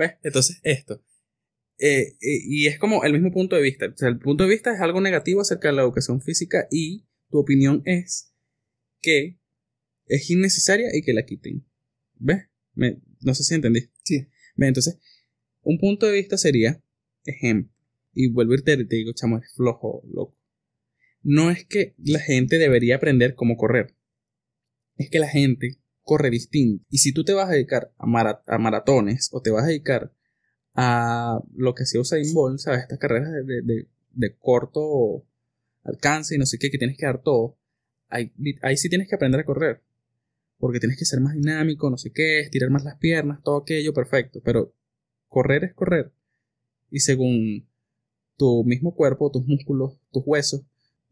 ¿Ves? 0.01 0.13
Entonces, 0.23 0.59
esto. 0.63 1.03
Eh, 1.77 2.17
eh, 2.21 2.41
y 2.43 2.65
es 2.65 2.79
como 2.79 3.03
el 3.03 3.13
mismo 3.13 3.31
punto 3.31 3.55
de 3.55 3.61
vista. 3.61 3.85
O 3.85 3.95
sea, 3.95 4.09
el 4.09 4.17
punto 4.17 4.43
de 4.43 4.49
vista 4.49 4.73
es 4.73 4.81
algo 4.81 4.99
negativo 4.99 5.41
acerca 5.41 5.67
de 5.67 5.75
la 5.75 5.83
educación 5.83 6.21
física 6.21 6.67
y 6.71 7.05
tu 7.29 7.37
opinión 7.37 7.83
es 7.85 8.33
que 8.99 9.37
es 10.07 10.27
innecesaria 10.31 10.87
y 10.91 11.03
que 11.03 11.13
la 11.13 11.23
quiten. 11.23 11.67
¿Ves? 12.15 12.47
no 12.73 13.35
sé 13.35 13.43
si 13.43 13.53
entendí. 13.53 13.91
Sí. 14.03 14.27
¿Ves? 14.55 14.69
Entonces, 14.69 14.97
un 15.61 15.77
punto 15.77 16.07
de 16.07 16.13
vista 16.13 16.35
sería, 16.35 16.83
ejemplo, 17.23 17.71
y 18.13 18.31
vuelvo 18.31 18.53
a 18.53 18.55
irte, 18.55 18.83
te 18.83 18.95
digo, 18.95 19.13
chamo, 19.13 19.37
es 19.37 19.53
flojo, 19.53 20.03
loco. 20.11 20.35
No 21.21 21.51
es 21.51 21.63
que 21.65 21.93
la 21.99 22.19
gente 22.19 22.57
debería 22.57 22.95
aprender 22.95 23.35
cómo 23.35 23.55
correr. 23.55 23.95
Es 24.97 25.11
que 25.11 25.19
la 25.19 25.29
gente 25.29 25.79
corre 26.03 26.29
distinto. 26.29 26.85
Y 26.89 26.99
si 26.99 27.13
tú 27.13 27.23
te 27.23 27.33
vas 27.33 27.49
a 27.49 27.53
dedicar 27.53 27.93
a, 27.97 28.57
maratones 28.57 29.29
o 29.31 29.41
te 29.41 29.51
vas 29.51 29.63
a 29.63 29.67
dedicar 29.67 30.11
a 30.73 31.39
lo 31.53 31.75
que 31.75 31.85
se 31.85 31.99
usa 31.99 32.17
en 32.17 32.33
Bolt, 32.33 32.59
¿sabes? 32.59 32.81
Estas 32.81 32.99
carreras 32.99 33.31
de, 33.31 33.61
de, 33.61 33.87
de, 34.11 34.35
corto 34.37 35.25
alcance 35.83 36.35
y 36.35 36.37
no 36.37 36.45
sé 36.45 36.57
qué, 36.57 36.69
que 36.71 36.77
tienes 36.77 36.97
que 36.97 37.05
dar 37.05 37.21
todo, 37.21 37.57
ahí, 38.09 38.31
ahí 38.61 38.77
sí 38.77 38.89
tienes 38.89 39.07
que 39.07 39.15
aprender 39.15 39.41
a 39.41 39.45
correr. 39.45 39.81
Porque 40.57 40.79
tienes 40.79 40.97
que 40.97 41.05
ser 41.05 41.19
más 41.21 41.33
dinámico, 41.33 41.89
no 41.89 41.97
sé 41.97 42.11
qué, 42.11 42.41
estirar 42.41 42.69
más 42.69 42.83
las 42.83 42.97
piernas, 42.97 43.41
todo 43.43 43.57
aquello, 43.57 43.93
perfecto. 43.93 44.41
Pero 44.43 44.75
correr 45.27 45.63
es 45.63 45.73
correr. 45.73 46.13
Y 46.91 46.99
según 46.99 47.67
tu 48.37 48.63
mismo 48.63 48.93
cuerpo, 48.93 49.31
tus 49.31 49.45
músculos, 49.47 49.97
tus 50.11 50.23
huesos 50.25 50.61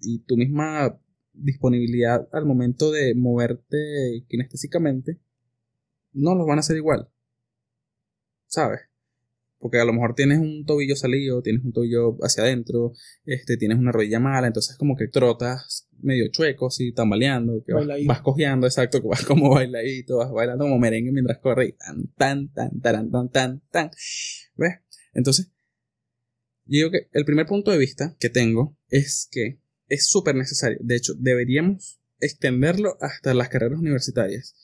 y 0.02 0.20
tu 0.20 0.38
misma 0.38 1.00
disponibilidad 1.42 2.28
al 2.32 2.46
momento 2.46 2.92
de 2.92 3.16
moverte 3.16 4.26
kinestésicamente, 4.28 5.20
no 6.14 6.36
los 6.36 6.48
van 6.48 6.58
a 6.58 6.62
hacer 6.62 6.78
igual. 6.78 7.10
¿Sabes? 8.48 8.82
Porque 9.60 9.80
a 9.80 9.86
lo 9.86 9.94
mejor 9.94 10.16
tienes 10.16 10.40
un 10.40 10.66
tobillo 10.66 10.96
salido, 10.96 11.42
tienes 11.42 11.64
un 11.66 11.74
tobillo 11.74 12.18
hacia 12.22 12.44
adentro, 12.44 12.94
este, 13.26 13.58
tienes 13.58 13.78
una 13.78 13.92
rodilla 13.92 14.20
mala, 14.20 14.48
entonces 14.48 14.78
como 14.78 14.96
que 14.96 15.08
trotas 15.08 15.90
medio 16.02 16.30
chueco, 16.32 16.70
y 16.80 16.94
tambaleando, 16.94 17.62
que 17.66 17.74
vas, 17.74 17.86
vas, 18.06 18.22
cojeando, 18.22 18.68
exacto, 18.68 19.02
que 19.02 19.08
vas 19.10 19.26
como 19.26 19.50
bailadito, 19.50 20.18
vas 20.18 20.32
bailando 20.32 20.64
como 20.64 20.80
merengue 20.80 21.12
mientras 21.12 21.40
corres, 21.40 21.76
tan, 21.78 22.08
tan, 22.16 22.54
tan, 22.54 22.80
tan, 22.80 23.12
tan, 23.12 23.30
tan, 23.30 23.62
tan. 23.70 23.92
¿Ves? 24.56 24.76
Entonces, 25.14 25.52
yo 26.66 26.78
digo 26.78 26.92
que 26.92 27.10
el 27.12 27.26
primer 27.26 27.46
punto 27.46 27.72
de 27.72 27.78
vista 27.78 28.16
que 28.20 28.30
tengo 28.30 28.78
es 28.90 29.28
que 29.30 29.60
es 29.90 30.08
súper 30.08 30.36
necesario. 30.36 30.78
De 30.82 30.96
hecho, 30.96 31.14
deberíamos 31.18 32.00
extenderlo 32.20 32.98
hasta 33.02 33.34
las 33.34 33.50
carreras 33.50 33.80
universitarias. 33.80 34.56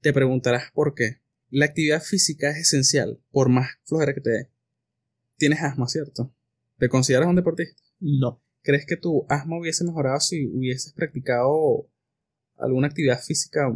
Te 0.00 0.12
preguntarás 0.12 0.70
por 0.72 0.94
qué. 0.94 1.22
La 1.50 1.66
actividad 1.66 2.02
física 2.02 2.50
es 2.50 2.58
esencial, 2.58 3.20
por 3.30 3.48
más 3.48 3.70
flojera 3.84 4.14
que 4.14 4.20
te 4.20 4.30
dé. 4.30 4.50
Tienes 5.36 5.62
asma, 5.62 5.88
¿cierto? 5.88 6.34
¿Te 6.78 6.88
consideras 6.88 7.28
un 7.28 7.36
deportista? 7.36 7.80
No. 8.00 8.42
¿Crees 8.62 8.86
que 8.86 8.96
tu 8.96 9.26
asma 9.28 9.58
hubiese 9.58 9.84
mejorado 9.84 10.18
si 10.20 10.46
hubieses 10.46 10.92
practicado 10.92 11.88
alguna 12.56 12.88
actividad 12.88 13.20
física 13.20 13.72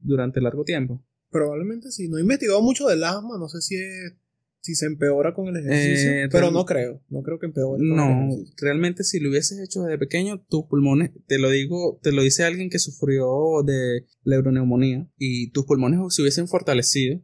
durante 0.00 0.40
largo 0.40 0.64
tiempo? 0.64 1.02
Probablemente 1.30 1.90
sí. 1.90 2.08
No 2.08 2.18
he 2.18 2.22
investigado 2.22 2.60
mucho 2.60 2.86
del 2.86 3.04
asma, 3.04 3.38
no 3.38 3.48
sé 3.48 3.60
si 3.62 3.76
es 3.76 4.14
si 4.62 4.76
se 4.76 4.86
empeora 4.86 5.34
con 5.34 5.48
el 5.48 5.56
ejercicio. 5.56 6.10
Eh, 6.10 6.28
pero 6.30 6.50
no 6.50 6.64
creo, 6.64 7.02
no 7.10 7.22
creo 7.22 7.38
que 7.38 7.46
empeore. 7.46 7.82
no, 7.84 8.28
realmente 8.56 9.02
si 9.02 9.18
lo 9.18 9.28
hubieses 9.28 9.58
hecho 9.58 9.82
desde 9.82 9.98
pequeño, 9.98 10.40
tus 10.48 10.64
pulmones, 10.66 11.10
te 11.26 11.38
lo 11.38 11.50
digo, 11.50 11.98
te 12.02 12.12
lo 12.12 12.22
dice 12.22 12.44
alguien 12.44 12.70
que 12.70 12.78
sufrió 12.78 13.62
de 13.66 14.06
neuroneumonía 14.24 15.08
y 15.18 15.50
tus 15.50 15.66
pulmones 15.66 16.00
se 16.14 16.22
hubiesen 16.22 16.46
fortalecido 16.46 17.20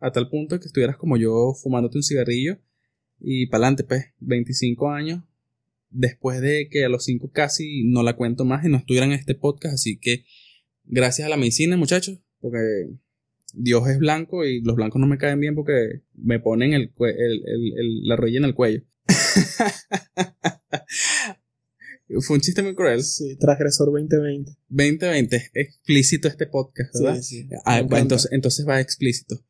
a 0.00 0.10
tal 0.10 0.28
punto 0.28 0.58
que 0.58 0.66
estuvieras 0.66 0.96
como 0.96 1.16
yo 1.16 1.54
fumándote 1.54 1.98
un 1.98 2.02
cigarrillo 2.02 2.58
y 3.18 3.46
para 3.46 3.64
adelante, 3.64 3.84
pues, 3.84 4.06
25 4.18 4.90
años 4.90 5.22
después 5.90 6.40
de 6.40 6.68
que 6.68 6.84
a 6.84 6.88
los 6.88 7.04
5 7.04 7.30
casi 7.30 7.84
no 7.84 8.02
la 8.02 8.16
cuento 8.16 8.44
más 8.44 8.64
y 8.64 8.68
no 8.68 8.76
estuviera 8.76 9.06
en 9.06 9.12
este 9.12 9.34
podcast, 9.34 9.74
así 9.74 9.98
que 9.98 10.24
gracias 10.84 11.26
a 11.26 11.30
la 11.30 11.36
medicina, 11.36 11.76
muchachos, 11.76 12.18
porque 12.40 12.58
Dios 13.58 13.88
es 13.88 13.98
blanco 13.98 14.44
y 14.44 14.60
los 14.60 14.76
blancos 14.76 15.00
no 15.00 15.06
me 15.06 15.16
caen 15.16 15.40
bien 15.40 15.54
porque 15.54 16.02
me 16.14 16.40
ponen 16.40 16.74
el, 16.74 16.92
la 18.02 18.16
rodilla 18.16 18.38
en 18.38 18.44
el 18.44 18.54
cuello. 18.54 18.82
Fue 22.20 22.36
un 22.36 22.40
chiste 22.40 22.62
muy 22.62 22.74
cruel. 22.74 23.02
Sí, 23.02 23.36
Transgresor 23.36 23.90
2020. 23.90 24.52
2020, 24.68 25.50
explícito 25.54 26.28
este 26.28 26.46
podcast, 26.46 26.94
¿verdad? 26.94 27.20
Sí, 27.20 27.42
sí. 27.42 27.48
Ah, 27.64 27.78
entonces, 27.78 28.30
entonces 28.30 28.66
va 28.68 28.80
explícito. 28.80 29.42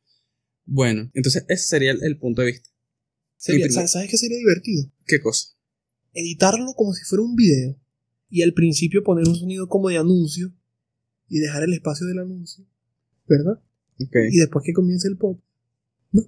Bueno, 0.65 1.11
entonces 1.13 1.45
ese 1.49 1.63
sería 1.63 1.91
el, 1.91 2.17
punto 2.17 2.41
de 2.41 2.47
vista. 2.47 2.69
¿Sabes 3.37 4.09
qué 4.09 4.17
sería 4.17 4.37
divertido? 4.37 4.91
¿Qué 5.05 5.19
cosa? 5.19 5.49
Editarlo 6.13 6.73
como 6.73 6.93
si 6.93 7.03
fuera 7.03 7.23
un 7.23 7.35
video 7.35 7.77
y 8.29 8.41
al 8.41 8.53
principio 8.53 9.03
poner 9.03 9.27
un 9.27 9.35
sonido 9.35 9.67
como 9.67 9.89
de 9.89 9.97
anuncio 9.97 10.51
y 11.29 11.39
dejar 11.39 11.63
el 11.63 11.73
espacio 11.73 12.07
del 12.07 12.19
anuncio, 12.19 12.65
¿verdad? 13.27 13.61
Y 13.99 14.37
después 14.37 14.63
que 14.65 14.73
comience 14.73 15.07
el 15.07 15.17
podcast. 15.17 15.43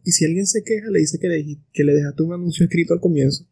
y 0.03 0.11
si 0.11 0.25
alguien 0.25 0.45
se 0.45 0.63
queja, 0.63 0.89
le 0.89 0.99
dice 0.99 1.19
que 1.19 1.27
le, 1.27 1.57
que 1.71 1.83
le 1.83 1.93
dejaste 1.93 2.23
un 2.23 2.33
anuncio 2.33 2.65
escrito 2.65 2.93
al 2.93 2.99
comienzo. 2.99 3.45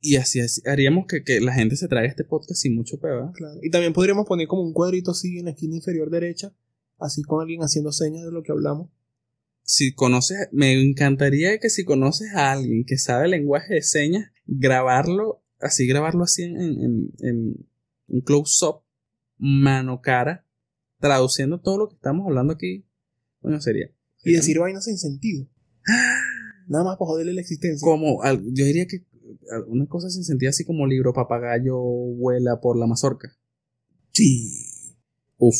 Y 0.00 0.16
así, 0.16 0.40
haríamos 0.66 1.06
que, 1.06 1.40
la 1.40 1.54
gente 1.54 1.76
se 1.76 1.86
traiga 1.88 2.08
este 2.08 2.24
podcast 2.24 2.60
sin 2.60 2.74
mucho 2.74 2.98
peor. 2.98 3.32
Claro. 3.32 3.60
Y 3.62 3.70
también 3.70 3.92
podríamos 3.92 4.26
poner 4.26 4.48
como 4.48 4.62
un 4.62 4.72
cuadrito 4.72 5.12
así 5.12 5.38
en 5.38 5.44
la 5.44 5.52
esquina 5.52 5.76
inferior 5.76 6.10
derecha, 6.10 6.52
así 6.98 7.22
con 7.22 7.40
alguien 7.40 7.62
haciendo 7.62 7.92
señas 7.92 8.24
de 8.24 8.32
lo 8.32 8.42
que 8.42 8.52
hablamos. 8.52 8.90
Si 9.62 9.94
conoces, 9.94 10.48
me 10.50 10.72
encantaría 10.72 11.58
que 11.58 11.70
si 11.70 11.84
conoces 11.84 12.34
a 12.34 12.50
alguien 12.50 12.84
que 12.84 12.98
sabe 12.98 13.28
lenguaje 13.28 13.74
de 13.74 13.82
señas, 13.82 14.32
grabarlo, 14.46 15.44
así 15.60 15.86
grabarlo 15.86 16.24
así 16.24 16.42
en, 16.42 16.60
en, 16.60 17.12
en 17.20 17.66
un 18.08 18.20
close-up, 18.22 18.82
mano 19.38 20.00
cara, 20.00 20.44
traduciendo 20.98 21.60
todo 21.60 21.78
lo 21.78 21.88
que 21.88 21.94
estamos 21.94 22.26
hablando 22.26 22.54
aquí 22.54 22.84
bueno, 23.42 23.60
sería. 23.60 23.90
Y 24.24 24.32
decir 24.32 24.58
vainas 24.58 24.84
sin 24.84 24.98
sentido. 24.98 25.48
Nada 26.68 26.84
más 26.84 26.96
para 26.96 27.08
joderle 27.08 27.34
la 27.34 27.40
existencia. 27.40 27.84
Como, 27.84 28.22
yo 28.24 28.64
diría 28.64 28.86
que 28.86 29.04
una 29.66 29.86
cosa 29.86 30.08
sin 30.10 30.24
sentido 30.24 30.50
así 30.50 30.64
como 30.64 30.86
libro 30.86 31.12
papagayo 31.12 31.78
vuela 31.78 32.60
por 32.60 32.78
la 32.78 32.86
mazorca. 32.86 33.36
Sí. 34.12 34.86
Uf. 35.38 35.56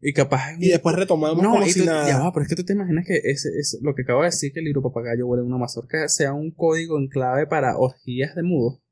Y 0.00 0.12
capaz. 0.12 0.56
Y 0.58 0.68
después 0.68 0.96
retomamos 0.96 1.42
no, 1.42 1.52
como 1.52 1.66
si 1.66 1.84
nada. 1.84 2.08
Ya 2.08 2.18
va, 2.18 2.32
pero 2.32 2.42
es 2.44 2.48
que 2.48 2.56
tú 2.56 2.64
te 2.64 2.72
imaginas 2.72 3.06
que 3.06 3.20
ese, 3.22 3.50
es 3.58 3.78
lo 3.82 3.94
que 3.94 4.02
acabo 4.02 4.22
de 4.22 4.26
decir, 4.26 4.52
que 4.52 4.60
el 4.60 4.64
libro 4.64 4.82
papagayo 4.82 5.26
vuela 5.26 5.42
en 5.42 5.48
una 5.48 5.58
mazorca, 5.58 6.08
sea 6.08 6.32
un 6.32 6.50
código 6.50 6.98
en 6.98 7.08
clave 7.08 7.46
para 7.46 7.76
orgías 7.76 8.34
de 8.34 8.42
mudo. 8.42 8.82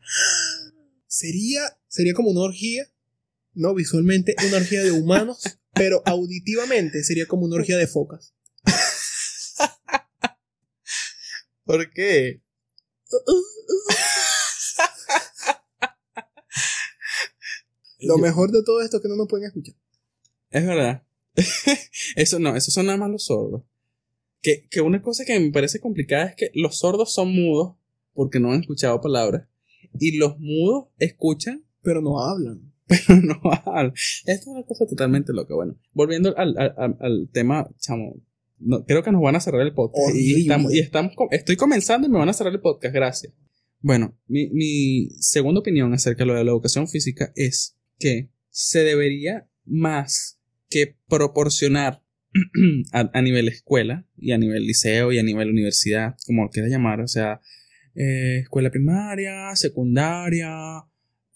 Sería, 1.06 1.62
sería 1.88 2.14
como 2.14 2.30
una 2.30 2.42
orgía, 2.42 2.84
no 3.52 3.74
visualmente, 3.74 4.36
una 4.46 4.58
orgía 4.58 4.80
de 4.84 4.92
humanos 4.92 5.42
pero 5.72 6.02
auditivamente 6.04 7.02
sería 7.04 7.26
como 7.26 7.44
una 7.46 7.56
orgía 7.56 7.76
de 7.76 7.86
focas. 7.86 8.34
¿Por 11.64 11.92
qué? 11.92 12.42
Lo 18.00 18.18
mejor 18.18 18.50
de 18.50 18.62
todo 18.64 18.80
esto 18.80 18.96
es 18.96 19.02
que 19.02 19.08
no 19.08 19.16
nos 19.16 19.28
pueden 19.28 19.46
escuchar. 19.46 19.74
Es 20.50 20.66
verdad. 20.66 21.06
eso 22.16 22.38
no, 22.38 22.56
esos 22.56 22.74
son 22.74 22.86
nada 22.86 22.98
más 22.98 23.10
los 23.10 23.26
sordos. 23.26 23.62
Que, 24.42 24.66
que 24.68 24.80
una 24.80 25.02
cosa 25.02 25.24
que 25.24 25.38
me 25.38 25.52
parece 25.52 25.80
complicada 25.80 26.24
es 26.24 26.34
que 26.34 26.50
los 26.54 26.78
sordos 26.78 27.12
son 27.12 27.32
mudos 27.32 27.76
porque 28.14 28.40
no 28.40 28.52
han 28.52 28.60
escuchado 28.60 29.00
palabras. 29.00 29.48
Y 29.98 30.16
los 30.16 30.38
mudos 30.38 30.88
escuchan. 30.98 31.64
Pero 31.82 32.02
no 32.02 32.20
hablan 32.20 32.69
pero 32.90 33.20
no 33.20 33.40
Esto 33.94 34.32
es 34.32 34.46
una 34.46 34.64
cosa 34.64 34.86
totalmente 34.86 35.32
loca. 35.32 35.54
Bueno, 35.54 35.78
volviendo 35.92 36.36
al, 36.36 36.56
al, 36.58 36.96
al 37.00 37.28
tema, 37.32 37.70
chamo, 37.78 38.20
no, 38.58 38.84
creo 38.84 39.02
que 39.02 39.12
nos 39.12 39.22
van 39.22 39.36
a 39.36 39.40
cerrar 39.40 39.62
el 39.62 39.72
podcast. 39.72 40.14
Y 40.14 40.42
estamos, 40.42 40.74
y 40.74 40.80
estamos, 40.80 41.12
estoy 41.30 41.56
comenzando 41.56 42.06
y 42.06 42.10
me 42.10 42.18
van 42.18 42.28
a 42.28 42.32
cerrar 42.32 42.52
el 42.52 42.60
podcast, 42.60 42.94
gracias. 42.94 43.32
Bueno, 43.80 44.18
mi, 44.26 44.50
mi 44.50 45.08
segunda 45.20 45.60
opinión 45.60 45.94
acerca 45.94 46.24
de 46.24 46.26
lo 46.26 46.34
de 46.34 46.44
la 46.44 46.50
educación 46.50 46.88
física 46.88 47.32
es 47.36 47.78
que 47.98 48.30
se 48.50 48.82
debería 48.82 49.48
más 49.64 50.40
que 50.68 50.96
proporcionar 51.08 52.02
a, 52.92 53.10
a, 53.12 53.22
nivel 53.22 53.48
escuela 53.48 54.06
y 54.16 54.32
a 54.32 54.38
nivel 54.38 54.66
liceo 54.66 55.12
y 55.12 55.18
a 55.18 55.22
nivel 55.22 55.48
universidad, 55.48 56.16
como 56.26 56.44
lo 56.44 56.50
quieras 56.50 56.70
llamar, 56.70 57.00
o 57.00 57.08
sea, 57.08 57.40
eh, 57.94 58.40
escuela 58.42 58.70
primaria, 58.70 59.54
secundaria, 59.56 60.84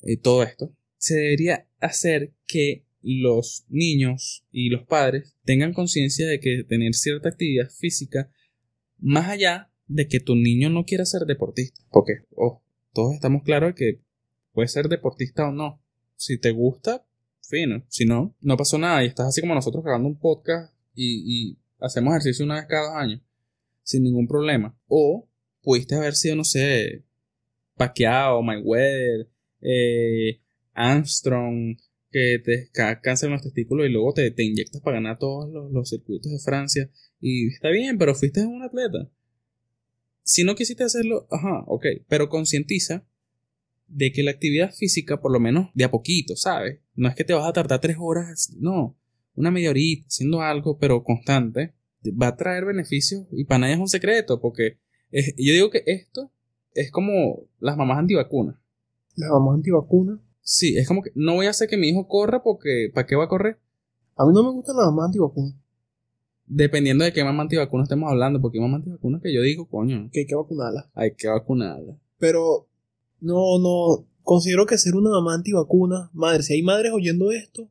y 0.04 0.18
todo 0.18 0.42
esto, 0.42 0.74
se 1.04 1.16
debería 1.16 1.68
hacer 1.80 2.32
que 2.46 2.86
los 3.02 3.66
niños 3.68 4.46
y 4.50 4.70
los 4.70 4.86
padres 4.86 5.36
tengan 5.44 5.74
conciencia 5.74 6.26
de 6.26 6.40
que 6.40 6.64
tener 6.64 6.94
cierta 6.94 7.28
actividad 7.28 7.68
física, 7.68 8.32
más 8.96 9.28
allá 9.28 9.70
de 9.86 10.08
que 10.08 10.18
tu 10.18 10.34
niño 10.34 10.70
no 10.70 10.86
quiera 10.86 11.04
ser 11.04 11.26
deportista, 11.26 11.82
porque 11.90 12.22
oh, 12.34 12.62
todos 12.94 13.12
estamos 13.12 13.42
claros 13.42 13.70
de 13.70 13.74
que 13.74 14.00
puede 14.54 14.68
ser 14.68 14.88
deportista 14.88 15.46
o 15.46 15.52
no. 15.52 15.82
Si 16.16 16.38
te 16.38 16.52
gusta, 16.52 17.06
fino. 17.46 17.84
Si 17.88 18.06
no, 18.06 18.34
no 18.40 18.56
pasó 18.56 18.78
nada 18.78 19.04
y 19.04 19.08
estás 19.08 19.26
así 19.26 19.42
como 19.42 19.54
nosotros 19.54 19.84
grabando 19.84 20.08
un 20.08 20.18
podcast 20.18 20.72
y, 20.94 21.50
y 21.50 21.58
hacemos 21.80 22.12
ejercicio 22.12 22.46
una 22.46 22.54
vez 22.54 22.64
cada 22.66 22.86
dos 22.86 22.96
años, 22.96 23.20
sin 23.82 24.04
ningún 24.04 24.26
problema. 24.26 24.74
O 24.86 25.28
pudiste 25.60 25.96
haber 25.96 26.14
sido, 26.14 26.36
no 26.36 26.44
sé, 26.44 27.04
Pacquiao, 27.76 28.42
Mayweather, 28.42 29.28
eh, 29.60 30.40
Armstrong, 30.74 31.76
que 32.10 32.38
te 32.44 32.70
cansan 33.02 33.32
los 33.32 33.42
testículos 33.42 33.86
y 33.86 33.90
luego 33.90 34.12
te, 34.12 34.30
te 34.30 34.44
inyectas 34.44 34.80
para 34.82 34.98
ganar 34.98 35.18
todos 35.18 35.50
los, 35.72 35.88
circuitos 35.88 36.30
de 36.30 36.38
Francia. 36.38 36.88
Y 37.20 37.48
está 37.48 37.70
bien, 37.70 37.98
pero 37.98 38.14
fuiste 38.14 38.44
un 38.46 38.62
atleta. 38.62 39.10
Si 40.22 40.44
no 40.44 40.54
quisiste 40.54 40.84
hacerlo, 40.84 41.26
ajá, 41.30 41.64
ok, 41.66 41.86
pero 42.08 42.28
concientiza 42.28 43.04
de 43.88 44.12
que 44.12 44.22
la 44.22 44.30
actividad 44.30 44.72
física, 44.72 45.20
por 45.20 45.32
lo 45.32 45.40
menos 45.40 45.70
de 45.74 45.84
a 45.84 45.90
poquito, 45.90 46.36
¿sabes? 46.36 46.80
No 46.94 47.08
es 47.08 47.14
que 47.14 47.24
te 47.24 47.34
vas 47.34 47.46
a 47.46 47.52
tardar 47.52 47.80
tres 47.80 47.96
horas, 47.98 48.52
no. 48.58 48.96
una 49.34 49.50
media 49.50 49.70
horita 49.70 50.06
haciendo 50.06 50.40
algo, 50.40 50.78
pero 50.78 51.02
constante, 51.02 51.74
va 52.10 52.28
a 52.28 52.36
traer 52.36 52.64
beneficios 52.64 53.26
y 53.32 53.44
para 53.44 53.60
nadie 53.60 53.74
es 53.74 53.80
un 53.80 53.88
secreto, 53.88 54.40
porque 54.40 54.78
yo 55.10 55.52
digo 55.52 55.70
que 55.70 55.82
esto 55.86 56.30
es 56.74 56.90
como 56.90 57.48
las 57.60 57.76
mamás 57.76 57.98
antivacunas. 57.98 58.56
¿Las 59.16 59.30
mamás 59.30 59.56
antivacunas? 59.56 60.20
Sí, 60.44 60.76
es 60.76 60.86
como 60.86 61.02
que 61.02 61.10
no 61.14 61.34
voy 61.34 61.46
a 61.46 61.50
hacer 61.50 61.68
que 61.68 61.78
mi 61.78 61.88
hijo 61.88 62.06
corra 62.06 62.42
porque 62.42 62.90
¿para 62.92 63.06
qué 63.06 63.16
va 63.16 63.24
a 63.24 63.28
correr? 63.28 63.58
A 64.14 64.26
mí 64.26 64.32
no 64.34 64.44
me 64.44 64.50
gustan 64.50 64.76
las 64.76 64.86
mamás 64.86 65.06
antivacunas. 65.06 65.54
Dependiendo 66.46 67.04
de 67.04 67.14
qué 67.14 67.24
mamá 67.24 67.42
antivacuna 67.42 67.84
estemos 67.84 68.10
hablando, 68.10 68.40
porque 68.40 68.58
hay 68.58 68.62
mamá 68.62 68.76
antivacuna 68.76 69.20
que 69.22 69.34
yo 69.34 69.40
digo, 69.40 69.66
coño. 69.66 70.10
Que 70.12 70.20
hay 70.20 70.26
que 70.26 70.34
vacunarla. 70.34 70.90
Hay 70.94 71.14
que 71.14 71.28
vacunarla. 71.28 71.98
Pero 72.18 72.68
no, 73.20 73.58
no, 73.58 74.06
considero 74.22 74.66
que 74.66 74.76
ser 74.76 74.94
una 74.94 75.10
mamá 75.10 75.34
antivacuna, 75.34 76.10
madre, 76.12 76.42
si 76.42 76.52
hay 76.52 76.62
madres 76.62 76.92
oyendo 76.92 77.32
esto, 77.32 77.70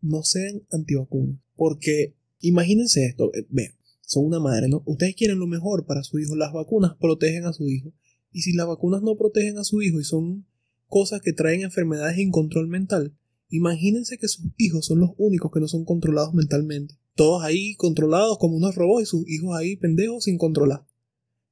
no 0.00 0.22
sean 0.22 0.62
antivacunas. 0.72 1.38
Porque 1.54 2.14
imagínense 2.40 3.04
esto, 3.04 3.30
eh, 3.34 3.46
vean, 3.50 3.74
son 4.00 4.24
una 4.24 4.40
madre, 4.40 4.68
¿no? 4.68 4.82
Ustedes 4.86 5.14
quieren 5.14 5.38
lo 5.38 5.46
mejor 5.46 5.84
para 5.84 6.02
su 6.02 6.18
hijo, 6.18 6.34
las 6.34 6.54
vacunas 6.54 6.96
protegen 6.98 7.44
a 7.44 7.52
su 7.52 7.68
hijo. 7.68 7.92
Y 8.32 8.40
si 8.40 8.54
las 8.54 8.66
vacunas 8.66 9.02
no 9.02 9.16
protegen 9.16 9.58
a 9.58 9.64
su 9.64 9.82
hijo 9.82 10.00
y 10.00 10.04
son 10.04 10.46
cosas 10.92 11.22
que 11.22 11.32
traen 11.32 11.62
enfermedades 11.62 12.18
e 12.18 12.22
incontrol 12.22 12.68
mental, 12.68 13.16
imagínense 13.48 14.18
que 14.18 14.28
sus 14.28 14.44
hijos 14.58 14.84
son 14.84 15.00
los 15.00 15.12
únicos 15.16 15.50
que 15.50 15.58
no 15.58 15.66
son 15.66 15.86
controlados 15.86 16.34
mentalmente. 16.34 16.98
Todos 17.14 17.42
ahí 17.42 17.74
controlados 17.76 18.36
como 18.36 18.56
unos 18.56 18.74
robots 18.74 19.04
y 19.04 19.06
sus 19.06 19.26
hijos 19.26 19.56
ahí 19.56 19.76
pendejos 19.76 20.24
sin 20.24 20.36
controlar. 20.36 20.84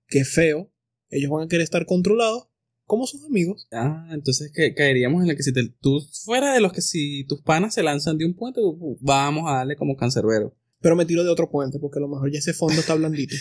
Qué 0.09 0.27
feo. 0.27 0.71
Ellos 1.09 1.31
van 1.31 1.45
a 1.45 1.49
querer 1.49 1.65
estar 1.65 1.87
controlados 1.87 2.49
como 2.85 3.07
sus 3.07 3.25
amigos. 3.25 3.67
Ah, 3.73 4.11
entonces 4.13 4.53
que 4.55 4.75
caeríamos 4.75 5.23
en 5.23 5.29
la 5.29 5.35
que 5.35 5.43
si 5.43 5.53
tú 5.81 6.03
fuera 6.23 6.53
de 6.53 6.61
los 6.61 6.75
que 6.75 6.83
si 6.83 7.25
tus 7.25 7.41
panas 7.41 7.73
se 7.73 7.83
lanzan 7.83 8.19
de 8.19 8.27
un 8.27 8.35
puente, 8.35 8.61
vamos 9.01 9.45
a 9.49 9.57
darle 9.57 9.75
como 9.75 9.97
cancerbero. 9.97 10.55
Pero 10.81 10.97
me 10.97 11.07
tiro 11.07 11.25
de 11.25 11.31
otro 11.31 11.51
puente, 11.51 11.79
porque 11.79 11.99
a 11.99 12.03
lo 12.03 12.09
mejor 12.09 12.31
ya 12.31 12.39
ese 12.41 12.53
fondo 12.53 12.81
está 12.81 12.95
blandito. 12.95 13.37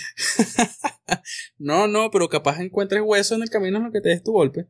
no, 1.57 1.87
no, 1.87 2.09
pero 2.09 2.29
capaz 2.29 2.61
encuentres 2.61 3.01
hueso 3.05 3.35
en 3.35 3.43
el 3.43 3.49
camino 3.49 3.77
en 3.77 3.83
lo 3.85 3.91
que 3.91 4.01
te 4.01 4.09
des 4.09 4.23
tu 4.23 4.31
golpe. 4.31 4.67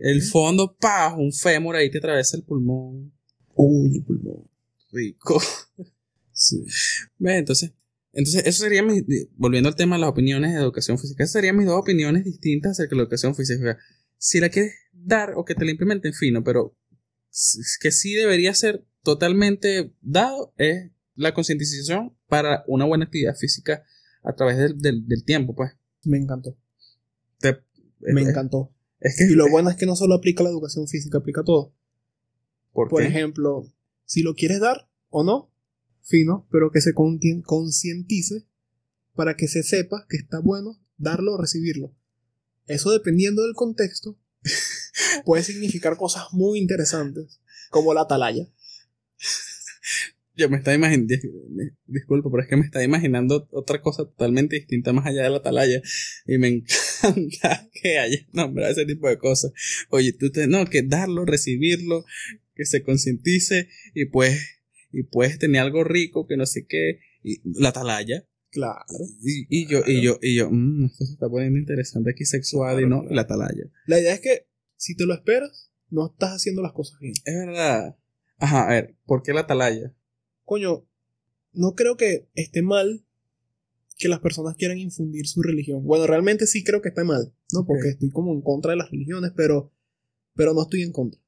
El 0.00 0.22
fondo, 0.22 0.76
pa, 0.76 1.14
un 1.16 1.32
fémur 1.32 1.76
ahí 1.76 1.90
te 1.90 1.98
atraviesa 1.98 2.36
el 2.36 2.42
pulmón. 2.42 3.12
Uy, 3.54 3.96
el 3.96 4.04
pulmón. 4.04 4.48
Rico. 4.90 5.40
sí. 6.32 6.64
¿Ves? 7.18 7.38
Entonces, 7.38 7.72
entonces, 8.12 8.46
eso 8.46 8.64
sería 8.64 8.82
mi, 8.82 9.02
volviendo 9.36 9.68
al 9.68 9.76
tema 9.76 9.96
de 9.96 10.00
las 10.00 10.10
opiniones 10.10 10.52
de 10.52 10.58
educación 10.58 10.98
física, 10.98 11.22
esas 11.22 11.32
serían 11.32 11.56
mis 11.56 11.66
dos 11.66 11.78
opiniones 11.78 12.24
distintas 12.24 12.72
acerca 12.72 12.90
de 12.90 12.96
la 12.96 13.02
educación 13.02 13.34
física. 13.34 13.78
Si 14.16 14.40
la 14.40 14.48
quieres 14.48 14.72
dar 14.92 15.34
o 15.36 15.44
que 15.44 15.54
te 15.54 15.64
la 15.64 15.70
implementen, 15.70 16.12
fino, 16.12 16.42
pero 16.42 16.76
que 17.80 17.92
sí 17.92 18.14
debería 18.14 18.54
ser 18.54 18.84
totalmente 19.02 19.94
dado 20.00 20.52
es 20.56 20.90
la 21.14 21.34
concientización 21.34 22.16
para 22.26 22.64
una 22.66 22.84
buena 22.84 23.04
actividad 23.04 23.36
física 23.36 23.84
a 24.24 24.34
través 24.34 24.58
del, 24.78 25.24
tiempo, 25.24 25.54
pues. 25.54 25.72
Me 26.04 26.18
encantó. 26.18 26.56
Me 28.00 28.22
encantó. 28.22 28.72
Es 29.00 29.16
que, 29.16 29.24
y 29.24 29.34
lo 29.34 29.48
bueno 29.48 29.70
es 29.70 29.76
que 29.76 29.86
no 29.86 29.96
solo 29.96 30.14
aplica 30.14 30.42
la 30.42 30.50
educación 30.50 30.88
física, 30.88 31.18
aplica 31.18 31.42
todo. 31.44 31.74
¿Por, 32.72 33.02
ejemplo, 33.02 33.72
si 34.04 34.22
lo 34.22 34.34
quieres 34.34 34.60
dar 34.60 34.88
o 35.08 35.24
no, 35.24 35.52
fino, 36.02 36.46
pero 36.50 36.70
que 36.70 36.80
se 36.80 36.92
concientice 36.94 38.46
para 39.14 39.36
que 39.36 39.48
se 39.48 39.62
sepa 39.62 40.06
que 40.08 40.16
está 40.16 40.38
bueno 40.40 40.80
darlo 40.96 41.34
o 41.34 41.40
recibirlo. 41.40 41.94
Eso 42.66 42.90
dependiendo 42.90 43.42
del 43.42 43.54
contexto 43.54 44.18
puede 45.24 45.42
significar 45.42 45.96
cosas 45.96 46.24
muy 46.32 46.58
interesantes, 46.58 47.40
como 47.70 47.94
la 47.94 48.02
atalaya. 48.02 48.46
Yo 50.36 50.48
me 50.48 50.58
estaba 50.58 50.76
imaginando, 50.76 51.12
disculpa, 51.86 52.30
pero 52.30 52.42
es 52.44 52.48
que 52.48 52.56
me 52.56 52.64
estaba 52.64 52.84
imaginando 52.84 53.48
otra 53.50 53.82
cosa 53.82 54.04
totalmente 54.04 54.54
distinta 54.54 54.92
más 54.92 55.06
allá 55.06 55.24
de 55.24 55.30
la 55.30 55.38
atalaya. 55.38 55.82
Y 56.26 56.38
me 56.38 56.48
encanta 56.48 56.74
que 57.72 57.98
haya 57.98 58.26
nombrado 58.32 58.72
ese 58.72 58.86
tipo 58.86 59.08
de 59.08 59.18
cosas. 59.18 59.52
Oye, 59.90 60.12
tú 60.12 60.30
te, 60.30 60.46
no, 60.46 60.64
que 60.66 60.82
darlo, 60.82 61.24
recibirlo, 61.24 62.04
que 62.54 62.64
se 62.64 62.82
concientice 62.82 63.68
y 63.94 64.06
pues, 64.06 64.60
y 64.92 65.04
puedes 65.04 65.38
tener 65.38 65.60
algo 65.62 65.84
rico 65.84 66.26
que 66.26 66.36
no 66.36 66.46
sé 66.46 66.66
qué. 66.66 67.00
Y 67.22 67.40
la 67.44 67.70
atalaya. 67.70 68.26
Claro. 68.50 68.84
Y, 69.22 69.66
yo, 69.66 69.82
y 69.86 70.00
yo, 70.00 70.18
y 70.22 70.36
yo, 70.36 70.48
mmm, 70.50 70.86
esto 70.86 71.04
se 71.04 71.12
está 71.12 71.28
poniendo 71.28 71.58
interesante 71.58 72.10
aquí 72.10 72.24
sexual 72.24 72.80
y 72.80 72.86
no, 72.86 73.04
la 73.10 73.22
atalaya. 73.22 73.70
La 73.86 74.00
idea 74.00 74.14
es 74.14 74.20
que 74.20 74.46
si 74.76 74.96
te 74.96 75.04
lo 75.04 75.14
esperas, 75.14 75.70
no 75.90 76.06
estás 76.06 76.30
haciendo 76.30 76.62
las 76.62 76.72
cosas 76.72 76.98
bien. 77.00 77.14
Es 77.24 77.34
verdad. 77.34 77.98
Ajá, 78.38 78.68
a 78.68 78.70
ver, 78.70 78.96
¿por 79.04 79.22
qué 79.22 79.32
la 79.32 79.40
atalaya? 79.40 79.94
coño, 80.48 80.88
no 81.52 81.74
creo 81.74 81.98
que 81.98 82.30
esté 82.34 82.62
mal 82.62 83.04
que 83.98 84.08
las 84.08 84.20
personas 84.20 84.54
quieran 84.56 84.78
infundir 84.78 85.26
su 85.26 85.42
religión. 85.42 85.84
Bueno, 85.84 86.06
realmente 86.06 86.46
sí 86.46 86.62
creo 86.62 86.80
que 86.80 86.88
está 86.88 87.04
mal, 87.04 87.34
¿no? 87.52 87.66
Porque 87.66 87.88
estoy 87.88 88.10
como 88.10 88.32
en 88.32 88.40
contra 88.40 88.70
de 88.70 88.76
las 88.76 88.90
religiones, 88.90 89.32
pero, 89.36 89.72
pero 90.34 90.54
no 90.54 90.62
estoy 90.62 90.82
en 90.82 90.92
contra. 90.92 91.20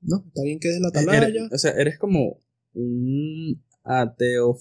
¿No? 0.00 0.24
Está 0.26 0.42
bien 0.42 0.60
que 0.60 0.68
des 0.68 0.80
la 0.80 0.88
atalaya. 0.88 1.48
o 1.50 1.58
sea, 1.58 1.72
eres 1.72 1.98
como 1.98 2.38
un 2.74 3.62
ateo 3.82 4.56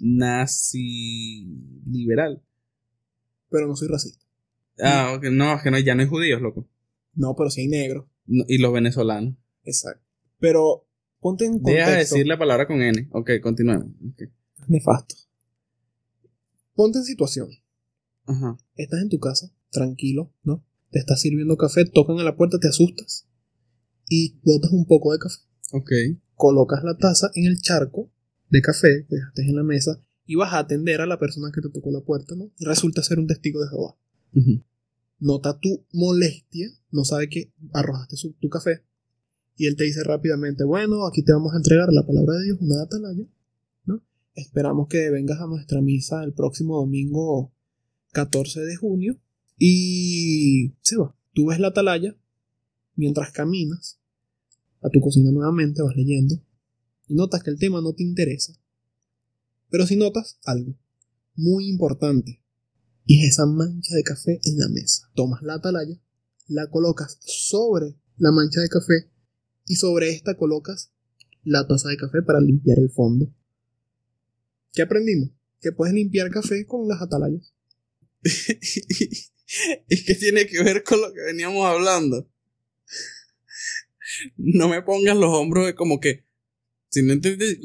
nazi 0.00 1.48
liberal. 1.86 2.42
Pero 3.50 3.66
no 3.66 3.74
soy 3.74 3.88
racista. 3.88 4.24
Ah, 4.78 5.14
ok, 5.16 5.24
no, 5.32 5.56
es 5.56 5.62
que 5.62 5.70
no, 5.70 5.78
ya 5.78 5.94
no 5.94 6.02
hay 6.02 6.08
judíos, 6.08 6.40
loco. 6.40 6.68
No, 7.14 7.34
pero 7.34 7.50
sí 7.50 7.62
hay 7.62 7.68
negros. 7.68 8.06
y 8.26 8.58
los 8.58 8.72
venezolanos. 8.72 9.34
Exacto. 9.64 10.04
Pero 10.38 10.88
Ponte 11.20 11.44
en 11.44 11.54
contexto. 11.54 11.76
Deja 11.76 11.90
de 11.90 11.96
decir 11.96 12.26
la 12.26 12.38
palabra 12.38 12.66
con 12.66 12.80
N. 12.80 13.08
Ok, 13.10 13.30
continuemos. 13.42 13.88
Nefasto. 14.68 15.16
Ponte 16.78 16.98
en 16.98 17.04
situación. 17.04 17.48
Ajá. 18.24 18.56
Estás 18.76 19.02
en 19.02 19.08
tu 19.08 19.18
casa, 19.18 19.52
tranquilo, 19.72 20.32
¿no? 20.44 20.64
Te 20.92 21.00
estás 21.00 21.20
sirviendo 21.20 21.56
café, 21.56 21.84
tocan 21.84 22.20
a 22.20 22.22
la 22.22 22.36
puerta, 22.36 22.60
te 22.60 22.68
asustas 22.68 23.26
y 24.08 24.38
botas 24.44 24.70
un 24.70 24.86
poco 24.86 25.12
de 25.12 25.18
café. 25.18 25.40
Ok. 25.72 25.90
Colocas 26.36 26.84
la 26.84 26.96
taza 26.96 27.32
en 27.34 27.46
el 27.46 27.60
charco 27.60 28.12
de 28.48 28.62
café 28.62 29.06
que 29.08 29.16
dejaste 29.16 29.42
en 29.42 29.56
la 29.56 29.64
mesa 29.64 30.00
y 30.24 30.36
vas 30.36 30.52
a 30.52 30.60
atender 30.60 31.00
a 31.00 31.06
la 31.06 31.18
persona 31.18 31.50
que 31.52 31.60
te 31.60 31.68
tocó 31.68 31.90
la 31.90 32.02
puerta, 32.02 32.36
¿no? 32.36 32.52
Resulta 32.60 33.02
ser 33.02 33.18
un 33.18 33.26
testigo 33.26 33.60
de 33.60 33.70
Jehová. 33.70 33.96
Nota 35.18 35.58
tu 35.58 35.84
molestia, 35.92 36.68
no 36.92 37.04
sabe 37.04 37.28
que 37.28 37.52
arrojaste 37.72 38.14
tu 38.38 38.48
café, 38.48 38.84
y 39.56 39.66
él 39.66 39.74
te 39.74 39.82
dice 39.82 40.04
rápidamente, 40.04 40.62
bueno, 40.62 41.08
aquí 41.08 41.24
te 41.24 41.32
vamos 41.32 41.54
a 41.54 41.56
entregar 41.56 41.92
la 41.92 42.06
palabra 42.06 42.34
de 42.34 42.44
Dios, 42.44 42.58
una 42.60 42.82
atalaya. 42.82 43.24
Esperamos 44.34 44.88
que 44.88 45.10
vengas 45.10 45.40
a 45.40 45.46
nuestra 45.46 45.80
misa 45.80 46.22
el 46.24 46.32
próximo 46.32 46.76
domingo 46.76 47.52
14 48.12 48.60
de 48.60 48.76
junio 48.76 49.20
y 49.58 50.74
se 50.82 50.96
va. 50.96 51.16
Tú 51.32 51.46
ves 51.46 51.60
la 51.60 51.68
atalaya 51.68 52.16
mientras 52.94 53.32
caminas 53.32 54.00
a 54.82 54.88
tu 54.90 55.00
cocina 55.00 55.30
nuevamente, 55.30 55.82
vas 55.82 55.96
leyendo 55.96 56.40
y 57.08 57.14
notas 57.14 57.42
que 57.42 57.50
el 57.50 57.58
tema 57.58 57.80
no 57.80 57.94
te 57.94 58.04
interesa. 58.04 58.52
Pero 59.70 59.86
si 59.86 59.96
notas 59.96 60.38
algo 60.44 60.74
muy 61.34 61.68
importante 61.68 62.42
y 63.06 63.20
es 63.20 63.32
esa 63.32 63.46
mancha 63.46 63.94
de 63.94 64.02
café 64.02 64.40
en 64.44 64.58
la 64.58 64.68
mesa. 64.68 65.10
Tomas 65.14 65.42
la 65.42 65.54
atalaya, 65.54 65.98
la 66.46 66.68
colocas 66.68 67.18
sobre 67.20 67.96
la 68.18 68.32
mancha 68.32 68.60
de 68.60 68.68
café 68.68 69.10
y 69.66 69.76
sobre 69.76 70.10
esta 70.10 70.36
colocas 70.36 70.92
la 71.42 71.66
taza 71.66 71.88
de 71.88 71.96
café 71.96 72.22
para 72.22 72.40
limpiar 72.40 72.78
el 72.78 72.90
fondo. 72.90 73.32
¿Qué 74.72 74.82
aprendimos? 74.82 75.30
Que 75.60 75.72
puedes 75.72 75.94
limpiar 75.94 76.30
café 76.30 76.64
con 76.66 76.88
las 76.88 77.02
atalayas. 77.02 77.52
¿Y 79.88 80.04
qué 80.04 80.14
tiene 80.14 80.46
que 80.46 80.62
ver 80.62 80.82
con 80.84 81.00
lo 81.00 81.12
que 81.12 81.20
veníamos 81.20 81.64
hablando? 81.66 82.30
No 84.36 84.68
me 84.68 84.82
pongas 84.82 85.16
los 85.16 85.30
hombros 85.34 85.66
de 85.66 85.74
como 85.74 86.00
que. 86.00 86.24
Si 86.90 87.02
no 87.02 87.12
entiendes, 87.12 87.58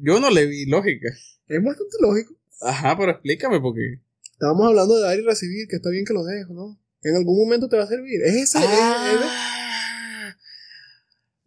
yo 0.00 0.20
no 0.20 0.30
le 0.30 0.46
vi 0.46 0.66
lógica. 0.66 1.08
Es 1.46 1.62
bastante 1.62 1.96
lógico. 2.00 2.34
Ajá, 2.60 2.96
pero 2.96 3.12
explícame 3.12 3.60
porque. 3.60 4.00
Estábamos 4.32 4.66
hablando 4.66 4.96
de 4.96 5.02
dar 5.02 5.18
y 5.18 5.22
recibir, 5.22 5.68
que 5.68 5.76
está 5.76 5.90
bien 5.90 6.04
que 6.04 6.12
lo 6.12 6.24
dejo, 6.24 6.52
¿no? 6.52 6.80
En 7.02 7.16
algún 7.16 7.38
momento 7.38 7.68
te 7.68 7.76
va 7.76 7.84
a 7.84 7.88
servir. 7.88 8.20
Es 8.24 8.34
esa. 8.34 8.60
Ah. 8.62 9.61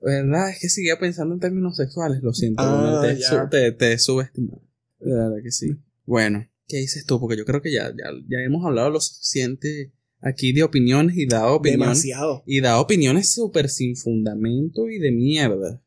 ¿Verdad? 0.02 0.50
Es 0.52 0.60
que 0.60 0.70
seguía 0.70 1.00
pensando 1.00 1.34
en 1.34 1.39
términos 1.39 1.78
sexuales, 1.78 2.22
lo 2.22 2.34
siento. 2.34 2.62
Ah, 2.64 3.02
te, 3.50 3.72
te, 3.72 3.98
subestimado. 3.98 4.62
verdad 5.00 5.38
que 5.43 5.52
sí. 5.52 5.76
Bueno, 6.06 6.48
¿qué 6.68 6.78
dices 6.78 7.06
tú? 7.06 7.20
Porque 7.20 7.38
yo 7.38 7.46
creo 7.46 7.62
que 7.62 7.72
ya, 7.72 7.89
ya, 7.89 8.12
ya 8.28 8.39
hemos 8.39 8.66
hablado 8.66 8.89
lo 8.89 9.00
suficiente 9.00 9.93
aquí 10.22 10.54
de 10.54 10.64
opiniones 10.64 11.18
y 11.18 11.26
dado 11.26 11.56
opiniones. 11.56 11.88
Demasiado. 11.88 12.43
Y 12.46 12.62
dado 12.62 12.82
opiniones 12.82 13.32
súper 13.32 13.70
sin 13.70 13.96
fundamento 13.96 14.89
y 14.89 15.00
de 15.00 15.12
mierda. 15.12 15.82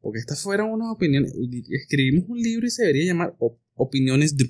Porque 0.00 0.20
estas 0.20 0.42
fueron 0.42 0.70
unas 0.70 0.92
opiniones. 0.92 1.34
Escribimos 1.70 2.28
un 2.28 2.38
libro 2.38 2.66
y 2.66 2.70
se 2.70 2.82
debería 2.82 3.06
llamar 3.06 3.36
Opiniones 3.74 4.36
de 4.36 4.48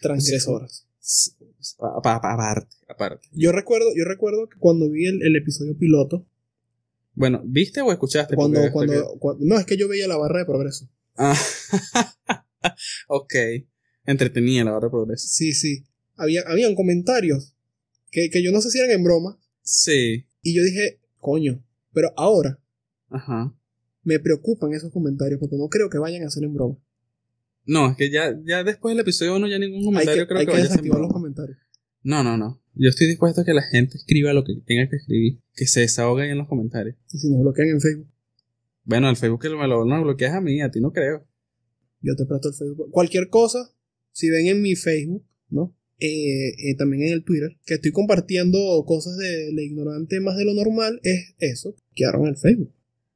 Transgresoras. 0.00 0.86
Aparte, 1.78 2.26
aparte. 2.88 3.28
Yo 3.32 3.52
recuerdo, 3.52 3.88
yo 3.94 4.04
recuerdo 4.04 4.48
que 4.48 4.58
cuando 4.58 4.90
vi 4.90 5.06
el 5.06 5.36
episodio 5.36 5.76
piloto, 5.76 6.26
Bueno, 7.14 7.42
¿viste 7.44 7.80
o 7.82 7.92
escuchaste? 7.92 8.34
Cuando, 8.34 8.60
cuando, 8.72 8.92
que- 8.92 9.18
cuando- 9.18 9.44
no, 9.44 9.58
es 9.58 9.66
que 9.66 9.76
yo 9.76 9.88
veía 9.88 10.08
la 10.08 10.16
barra 10.16 10.40
de 10.40 10.44
progreso. 10.46 10.88
Ah, 11.16 11.36
ok. 13.08 13.34
Entretenía 14.04 14.64
la 14.64 14.72
barra 14.72 14.86
de 14.86 14.90
progreso. 14.90 15.26
Sí, 15.28 15.52
sí. 15.52 15.84
Había, 16.16 16.42
habían 16.46 16.74
comentarios 16.74 17.54
que, 18.10 18.30
que 18.30 18.42
yo 18.42 18.52
no 18.52 18.60
sé 18.60 18.70
si 18.70 18.78
eran 18.78 18.90
en 18.90 19.04
broma. 19.04 19.38
Sí. 19.62 20.26
Y 20.42 20.54
yo 20.56 20.62
dije, 20.62 21.00
coño, 21.18 21.64
pero 21.92 22.12
ahora 22.16 22.58
Ajá. 23.10 23.54
me 24.02 24.18
preocupan 24.18 24.72
esos 24.72 24.92
comentarios 24.92 25.38
porque 25.40 25.56
no 25.56 25.68
creo 25.68 25.88
que 25.90 25.98
vayan 25.98 26.24
a 26.24 26.30
ser 26.30 26.44
en 26.44 26.54
broma. 26.54 26.76
No, 27.64 27.90
es 27.90 27.96
que 27.96 28.10
ya, 28.10 28.36
ya 28.44 28.64
después 28.64 28.92
del 28.94 29.02
episodio 29.02 29.36
1 29.36 29.46
ya 29.48 29.58
ningún 29.58 29.78
Hay 29.80 29.84
comentario 29.84 30.22
que, 30.24 30.26
creo 30.28 30.38
hay 30.40 30.46
que, 30.46 30.52
que 30.52 30.58
vaya 30.58 30.72
a 30.72 30.76
ser 30.76 30.84
los 30.84 31.12
comentarios. 31.12 31.58
No, 32.02 32.22
no, 32.24 32.36
no. 32.36 32.60
Yo 32.74 32.88
estoy 32.88 33.06
dispuesto 33.06 33.42
a 33.42 33.44
que 33.44 33.52
la 33.52 33.62
gente 33.62 33.96
escriba 33.96 34.32
lo 34.32 34.44
que 34.44 34.54
tenga 34.66 34.88
que 34.88 34.96
escribir. 34.96 35.40
Que 35.54 35.66
se 35.66 35.80
desahogue 35.80 36.24
ahí 36.24 36.30
en 36.30 36.38
los 36.38 36.48
comentarios. 36.48 36.96
Y 37.12 37.18
si 37.18 37.30
nos 37.30 37.42
bloquean 37.42 37.68
en 37.68 37.80
Facebook, 37.80 38.08
Bueno, 38.84 39.10
el 39.10 39.16
Facebook 39.16 39.42
que 39.42 39.50
me 39.50 39.68
lo 39.68 39.84
no, 39.84 40.02
bloqueas 40.02 40.34
a 40.34 40.40
mí, 40.40 40.60
a 40.60 40.70
ti 40.70 40.80
no 40.80 40.92
creo. 40.92 41.26
yo 42.00 42.16
te 42.16 42.24
presto 42.26 42.48
el 42.48 42.54
Facebook. 42.54 42.90
Cualquier 42.90 43.28
cosa, 43.28 43.70
si 44.12 44.30
ven 44.30 44.46
en 44.46 44.62
mi 44.62 44.74
Facebook, 44.74 45.24
¿no? 45.50 45.76
Eh, 45.98 46.70
eh, 46.70 46.74
también 46.76 47.04
en 47.04 47.12
el 47.12 47.22
Twitter, 47.24 47.56
que 47.64 47.74
estoy 47.74 47.92
compartiendo 47.92 48.58
cosas 48.86 49.16
de 49.18 49.52
la 49.52 49.62
ignorante 49.62 50.18
más 50.20 50.36
de 50.36 50.44
lo 50.44 50.54
normal, 50.54 50.98
es 51.04 51.34
eso. 51.38 51.76
Quedaron 51.94 52.22
en 52.22 52.28
el 52.30 52.36
Facebook. 52.36 52.72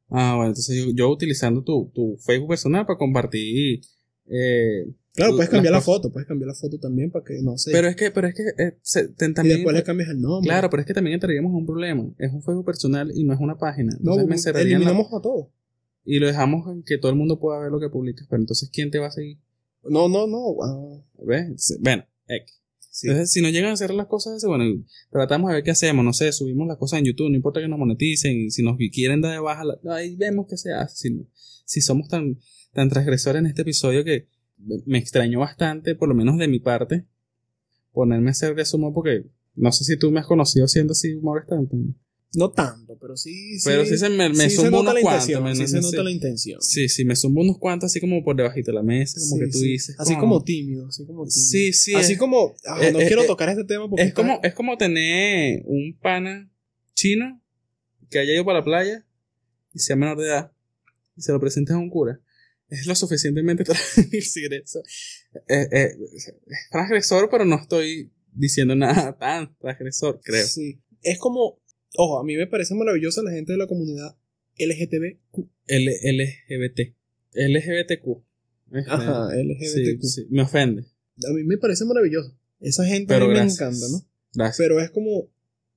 Ah, 0.09 0.34
bueno, 0.37 0.51
entonces 0.51 0.76
yo, 0.76 0.93
yo 0.95 1.11
utilizando 1.11 1.64
tu, 1.64 1.91
tu 1.93 2.16
Facebook 2.18 2.51
personal 2.51 2.87
para 2.87 2.99
compartir. 2.99 3.80
Eh, 4.28 4.87
Claro, 5.17 5.33
puedes 5.35 5.49
cambiar 5.51 5.73
la 5.73 5.81
foto, 5.81 6.12
puedes 6.12 6.29
cambiar 6.29 6.49
la 6.49 6.55
foto 6.55 6.79
también 6.79 7.11
para 7.11 7.25
que 7.25 7.41
no 7.43 7.57
sé. 7.59 7.71
Pero 7.73 7.89
es 7.89 7.97
que, 7.97 8.11
pero 8.11 8.29
es 8.29 8.35
que 8.35 8.43
eh, 8.62 8.79
se- 8.83 9.09
te- 9.09 9.27
y 9.27 9.33
también. 9.35 9.57
después 9.59 9.75
le 9.75 9.83
cambias 9.83 10.11
el 10.11 10.21
nombre. 10.21 10.49
Claro, 10.49 10.69
pero 10.71 10.83
es 10.83 10.87
que 10.87 10.95
también 10.95 11.14
entraríamos 11.14 11.51
en 11.51 11.57
un 11.57 11.67
problema. 11.67 12.05
Es 12.19 12.33
un 12.33 12.43
Facebook 12.43 12.67
personal 12.67 13.11
y 13.14 13.25
no 13.25 13.33
es 13.33 13.41
una 13.41 13.57
página. 13.59 13.97
no, 14.01 14.17
me 14.17 14.37
la- 14.37 14.61
eliminamos 14.61 15.07
a 15.12 15.21
todos. 15.21 15.49
y 16.05 16.19
lo 16.21 16.27
dejamos 16.29 16.71
en 16.73 16.83
que 16.85 16.99
todo 16.99 17.11
el 17.11 17.17
mundo 17.19 17.41
pueda 17.41 17.59
ver 17.61 17.71
lo 17.73 17.81
que 17.81 17.89
publicas. 17.89 18.27
Pero 18.31 18.41
entonces, 18.43 18.71
¿quién 18.73 18.91
te 18.93 18.99
va 18.99 19.07
a 19.09 19.11
seguir? 19.11 19.39
No, 19.83 20.09
no, 20.09 20.27
no. 20.27 20.55
ah, 20.62 21.03
¿Ves? 21.25 21.79
Bueno, 21.81 22.05
X. 22.29 22.61
sí. 22.91 23.09
Entonces, 23.09 23.33
si 23.33 23.41
no 23.43 23.49
llegan 23.49 23.71
a 23.71 23.73
hacer 23.75 23.93
las 23.95 24.07
cosas, 24.07 24.45
bueno, 24.45 24.64
tratamos 25.11 25.49
de 25.49 25.55
ver 25.55 25.64
qué 25.64 25.71
hacemos. 25.73 26.05
No 26.05 26.12
sé, 26.12 26.31
subimos 26.33 26.67
las 26.69 26.77
cosas 26.77 26.99
en 27.01 27.07
YouTube, 27.07 27.31
no 27.31 27.37
importa 27.37 27.61
que 27.61 27.69
nos 27.69 27.79
moneticen. 27.79 28.51
Si 28.51 28.62
nos 28.62 28.77
quieren 28.93 29.21
dar 29.21 29.33
de 29.33 29.39
baja, 29.41 29.62
ahí 29.91 30.14
vemos 30.17 30.47
qué 30.49 30.57
se 30.57 30.73
hace. 30.73 30.97
Si, 30.97 31.11
no- 31.14 31.27
si 31.64 31.81
somos 31.81 32.09
tan, 32.09 32.39
tan 32.73 32.89
transgresores 32.89 33.41
en 33.41 33.47
este 33.47 33.62
episodio 33.62 34.05
que 34.05 34.29
me 34.59 34.99
extrañó 34.99 35.41
bastante, 35.41 35.95
por 35.95 36.09
lo 36.09 36.15
menos 36.15 36.39
de 36.39 36.49
mi 36.49 36.59
parte, 36.59 37.05
ponerme 37.93 38.29
a 38.29 38.33
hacer 38.33 38.55
de 38.55 38.65
sumo 38.65 38.93
porque 38.93 39.25
no 39.55 39.73
sé 39.73 39.85
si 39.85 39.99
tú 39.99 40.11
me 40.11 40.21
has 40.21 40.27
conocido 40.27 40.65
haciendo 40.67 40.93
así 40.93 41.15
humor 41.15 41.47
No 42.35 42.51
tanto, 42.51 42.99
pero 43.01 43.17
sí. 43.17 43.57
Pero 43.65 43.87
sí 43.87 43.97
se 43.97 44.11
me, 44.11 44.29
me 44.29 44.51
sí 44.51 44.57
nota 44.63 44.81
unos 44.81 44.95
cuantos. 45.01 45.43
me- 45.43 45.55
sí 45.55 45.63
no 45.63 45.69
se 45.69 45.81
nota 45.81 46.03
la 46.03 46.11
intención. 46.11 46.61
Sí, 46.61 46.89
sí, 46.89 47.05
me 47.07 47.17
zumba 47.17 47.41
unos 47.43 47.59
cuantos 47.59 47.87
así 47.91 48.01
como 48.01 48.23
por 48.23 48.37
debajito 48.37 48.71
de 48.73 48.75
la 48.75 48.83
mesa, 48.83 49.19
como 49.21 49.37
Sí, 49.37 49.45
que 49.45 49.51
tú 49.51 49.61
dices. 49.61 49.97
Así 49.99 50.13
"Coño". 50.15 50.21
como 50.21 50.45
tímido, 50.45 50.89
así 50.89 51.07
como 51.07 51.25
tímido. 51.25 51.31
Sí, 51.31 51.73
sí. 51.73 51.95
así 51.95 52.13
es- 52.15 52.19
como, 52.19 52.55
ah, 52.67 52.79
eh, 52.83 52.93
no 52.93 53.01
eh, 53.01 53.07
quiero 53.07 53.23
eh, 53.23 53.27
tocar 53.27 53.49
este 53.49 53.65
tema 53.65 53.89
porque 53.89 54.03
Es 54.03 54.09
está- 54.09 54.21
como, 54.23 54.41
es 54.43 54.55
como 54.55 54.77
tener 54.77 55.63
un 55.65 55.97
pana 56.01 56.51
chino 56.95 57.41
que 58.11 58.19
haya 58.19 58.35
ido 58.35 58.45
para 58.45 58.59
la 58.59 58.65
playa 58.65 59.07
y 59.73 59.79
sea 59.79 59.97
menor 59.97 60.19
de 60.19 60.27
edad 60.27 60.53
y 61.17 61.23
se 61.23 61.33
lo 61.33 61.41
presentes 61.41 61.75
a 61.75 61.79
un 61.79 61.89
cura. 61.89 62.21
Es 62.69 62.87
lo 62.87 62.95
suficientemente 62.95 63.64
transgresor. 63.64 64.83
Eh, 65.49 65.69
eh, 65.71 65.89
es 66.11 66.33
transgresor, 66.71 67.29
pero 67.31 67.45
no 67.45 67.57
estoy 67.57 68.12
diciendo 68.33 68.75
nada 68.75 69.17
tan 69.19 69.57
transgresor, 69.59 70.21
creo. 70.23 70.47
Sí. 70.47 70.81
Es 71.03 71.19
como, 71.19 71.61
ojo, 71.97 72.19
a 72.19 72.25
mí 72.25 72.37
me 72.37 72.47
parece 72.47 72.75
maravillosa 72.75 73.23
la 73.23 73.31
gente 73.31 73.53
de 73.53 73.59
la 73.59 73.67
comunidad 73.67 74.17
LGTBQ. 74.59 75.49
L 75.67 75.93
LGBT. 76.49 76.95
LGBTQ. 77.33 78.23
Ajá, 78.89 79.29
Sí, 79.31 79.43
LGBTQ. 79.43 80.03
sí, 80.05 80.27
me 80.31 80.43
ofende. 80.43 80.83
A 81.29 81.33
mí 81.33 81.45
me 81.45 81.59
parece 81.59 81.85
maravilloso. 81.85 82.37
Esa 82.61 82.85
gente 82.85 83.07
Pero 83.14 83.27
a 83.27 83.29
mí 83.29 83.35
me 83.35 83.41
encanta, 83.43 83.87
¿no? 83.91 84.07
Gracias. 84.35 84.57
Pero 84.59 84.81
es 84.81 84.91
como 84.91 85.31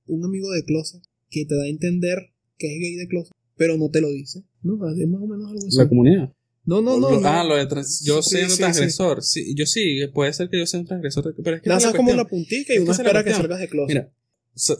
un 0.06 0.24
amigo 0.24 0.50
de 0.50 0.64
closet 0.64 1.02
que 1.28 1.44
te 1.44 1.54
da 1.54 1.64
a 1.64 1.68
entender 1.68 2.32
que 2.58 2.74
es 2.74 2.80
gay 2.80 2.96
de 2.96 3.06
closet, 3.06 3.32
pero 3.56 3.76
no 3.76 3.90
te 3.90 4.00
lo 4.00 4.08
dice. 4.08 4.42
No, 4.62 4.74
es 4.90 5.08
más 5.08 5.22
o 5.22 5.26
menos 5.26 5.50
algo 5.50 5.66
así. 5.66 5.76
la 5.76 5.88
comunidad. 5.88 6.32
No, 6.64 6.80
no, 6.82 6.98
no. 7.00 7.18
No. 7.20 7.28
ah, 7.28 7.42
lo 7.44 7.56
de 7.56 7.66
trans- 7.66 8.02
yo 8.04 8.22
Sí, 8.22 8.36
sí, 8.44 8.50
sí. 8.50 8.56
transgresor. 8.58 9.22
Sí, 9.22 9.54
yo 9.56 9.66
sí, 9.66 10.00
puede 10.12 10.32
ser 10.32 10.48
que 10.50 10.58
yo 10.58 10.66
sea 10.66 10.80
un 10.80 10.86
transgresor, 10.86 11.34
pero 11.42 11.56
es 11.56 11.62
que 11.62 11.68
es 11.68 11.70
Lanzas 11.72 11.92
la 11.92 11.96
como 11.96 12.12
la 12.12 12.26
puntica 12.26 12.74
y 12.74 12.78
uno 12.78 12.92
espera 12.92 13.24
que 13.24 13.30
salgas 13.32 13.60
de 13.60 13.68
closet. 13.68 13.88
Mira, 13.88 14.12
so- 14.54 14.78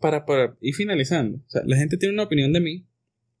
para, 0.00 0.24
para 0.24 0.56
ir 0.60 0.74
finalizando, 0.74 1.38
o 1.38 1.50
sea, 1.50 1.62
la 1.66 1.76
gente 1.76 1.96
tiene 1.96 2.14
una 2.14 2.22
opinión 2.24 2.52
de 2.52 2.60
mí 2.60 2.86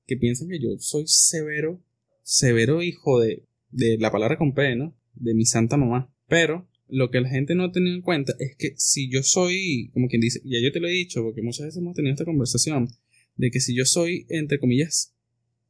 que 0.06 0.16
piensan 0.16 0.48
que 0.48 0.58
yo 0.60 0.70
soy 0.78 1.04
severo, 1.06 1.82
severo 2.22 2.82
hijo 2.82 3.20
de, 3.20 3.44
de 3.70 3.96
la 3.98 4.10
palabra 4.10 4.36
con 4.38 4.54
P, 4.54 4.74
¿no? 4.76 4.96
De 5.14 5.34
mi 5.34 5.44
santa 5.46 5.76
mamá. 5.76 6.12
Pero 6.28 6.68
lo 6.88 7.10
que 7.10 7.20
la 7.20 7.28
gente 7.28 7.54
no 7.54 7.64
ha 7.64 7.72
tenido 7.72 7.94
en 7.94 8.02
cuenta 8.02 8.34
es 8.38 8.56
que 8.56 8.74
si 8.76 9.10
yo 9.10 9.22
soy, 9.22 9.90
como 9.94 10.08
quien 10.08 10.20
dice, 10.20 10.40
ya 10.44 10.58
yo 10.62 10.72
te 10.72 10.80
lo 10.80 10.88
he 10.88 10.92
dicho, 10.92 11.22
porque 11.22 11.42
muchas 11.42 11.66
veces 11.66 11.78
hemos 11.80 11.94
tenido 11.94 12.12
esta 12.12 12.24
conversación, 12.24 12.88
de 13.36 13.50
que 13.50 13.60
si 13.60 13.74
yo 13.76 13.84
soy, 13.84 14.26
entre 14.30 14.58
comillas, 14.58 15.14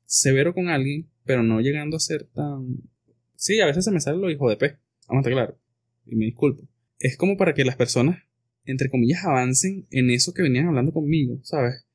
severo 0.07 0.55
con 0.55 0.69
alguien, 0.69 1.09
pero 1.29 1.45
no 1.45 1.61
llegando 1.61 1.97
a 1.97 2.01
ser 2.01 2.25
tan... 2.25 2.79
Sí, 3.37 3.61
a 3.61 3.67
veces 3.67 3.85
se 3.85 3.93
me 3.93 4.01
sale 4.01 4.19
lo 4.19 4.29
hijo 4.29 4.51
de 4.51 4.57
P, 4.57 4.77
vamos 5.07 5.25
a 5.25 5.29
estar 5.29 5.33
claro, 5.33 5.59
y 6.07 6.17
me 6.17 6.25
disculpo. 6.25 6.65
Es 6.99 7.17
como 7.17 7.37
para 7.37 7.55
que 7.55 7.65
las 7.65 7.77
personas 7.77 8.19
entre 8.69 8.91
comillas, 8.91 9.25
avancen 9.25 9.87
en 9.91 10.11
eso 10.11 10.35
que 10.35 10.43
venían 10.43 10.67
hablando 10.67 10.93
conmigo, 10.93 11.41
¿sabes? 11.43 11.87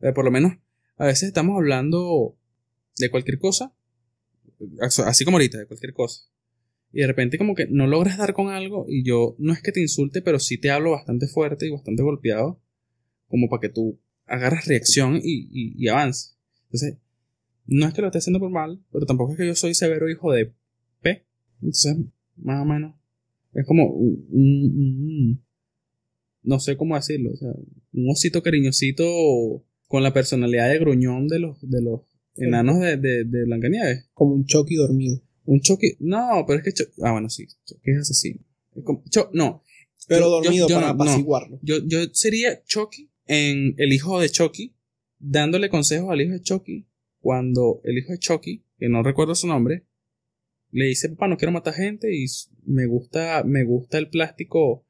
Eh, 0.00 0.12
por 0.12 0.24
lo 0.24 0.32
menos, 0.32 0.54
a 0.96 1.06
veces 1.06 1.28
estamos 1.28 1.56
hablando 1.56 2.36
de 2.98 3.10
cualquier 3.10 3.38
cosa, 3.38 3.72
así 4.80 5.24
como 5.24 5.36
ahorita, 5.36 5.58
de 5.58 5.66
cualquier 5.66 5.92
cosa. 5.92 6.24
Y 6.92 7.02
de 7.02 7.06
repente 7.06 7.38
como 7.38 7.54
que 7.54 7.68
no 7.68 7.86
logras 7.86 8.18
dar 8.18 8.32
con 8.32 8.48
algo 8.48 8.86
y 8.88 9.04
yo 9.04 9.36
no 9.38 9.52
es 9.52 9.62
que 9.62 9.70
te 9.70 9.80
insulte, 9.80 10.20
pero 10.20 10.40
sí 10.40 10.58
te 10.58 10.72
hablo 10.72 10.90
bastante 10.90 11.28
fuerte 11.28 11.68
y 11.68 11.70
bastante 11.70 12.02
golpeado, 12.02 12.60
como 13.28 13.48
para 13.48 13.60
que 13.60 13.68
tú 13.68 14.00
agarras 14.26 14.66
reacción 14.66 15.16
y, 15.22 15.48
y, 15.52 15.74
y 15.76 15.88
avances. 15.88 16.36
Entonces, 16.64 16.98
no 17.70 17.86
es 17.86 17.94
que 17.94 18.00
lo 18.02 18.08
esté 18.08 18.18
haciendo 18.18 18.38
por 18.40 18.50
mal, 18.50 18.82
pero 18.92 19.06
tampoco 19.06 19.32
es 19.32 19.38
que 19.38 19.46
yo 19.46 19.54
soy 19.54 19.74
severo 19.74 20.10
hijo 20.10 20.32
de 20.32 20.52
P. 21.00 21.24
Entonces, 21.62 21.96
más 22.36 22.62
o 22.62 22.64
menos, 22.64 22.94
es 23.54 23.64
como 23.66 23.86
un- 23.90 24.26
un- 24.30 24.74
un- 24.76 25.44
no 26.42 26.58
sé 26.60 26.76
cómo 26.76 26.94
decirlo, 26.96 27.32
o 27.32 27.36
sea, 27.36 27.50
un 27.92 28.10
osito 28.10 28.42
cariñosito 28.42 29.04
con 29.86 30.02
la 30.02 30.12
personalidad 30.12 30.68
de 30.70 30.78
gruñón 30.78 31.26
de 31.28 31.38
los, 31.40 31.58
de 31.68 31.82
los 31.82 32.00
enanos 32.36 32.80
de, 32.80 32.96
de, 32.96 33.24
de 33.24 33.44
Blancanieves. 33.44 34.08
Como 34.14 34.34
un 34.34 34.44
Chucky 34.46 34.76
dormido. 34.76 35.20
Un 35.44 35.60
Chucky, 35.60 35.96
no, 36.00 36.44
pero 36.46 36.58
es 36.60 36.64
que, 36.64 36.72
Cho- 36.72 36.90
ah, 37.02 37.12
bueno, 37.12 37.28
sí, 37.28 37.46
Chucky 37.66 37.90
es 37.90 37.98
asesino. 37.98 38.40
Es 38.74 38.84
como- 38.84 39.02
Cho- 39.10 39.30
no, 39.32 39.62
Pero 40.08 40.22
Yo- 40.26 40.30
dormido 40.30 40.68
yo 40.68 40.74
para 40.76 40.88
no, 40.92 40.94
no. 40.94 41.02
apaciguarlo. 41.04 41.58
yo, 41.62 41.76
yo 41.86 41.98
sería 42.12 42.62
Chucky 42.64 43.10
en 43.26 43.74
el 43.78 43.92
hijo 43.92 44.18
de 44.20 44.28
Chucky, 44.28 44.74
dándole 45.18 45.68
consejos 45.68 46.10
al 46.10 46.20
hijo 46.22 46.32
de 46.32 46.40
Chucky, 46.40 46.86
cuando 47.20 47.80
el 47.84 47.98
hijo 47.98 48.12
de 48.12 48.18
Chucky, 48.18 48.64
que 48.78 48.88
no 48.88 49.02
recuerdo 49.02 49.34
su 49.34 49.46
nombre, 49.46 49.86
le 50.70 50.86
dice, 50.86 51.08
papá, 51.10 51.28
no 51.28 51.36
quiero 51.36 51.52
matar 51.52 51.74
gente 51.74 52.14
y 52.14 52.26
me 52.64 52.86
gusta, 52.86 53.42
me 53.44 53.64
gusta 53.64 53.98
el 53.98 54.08
plástico 54.08 54.86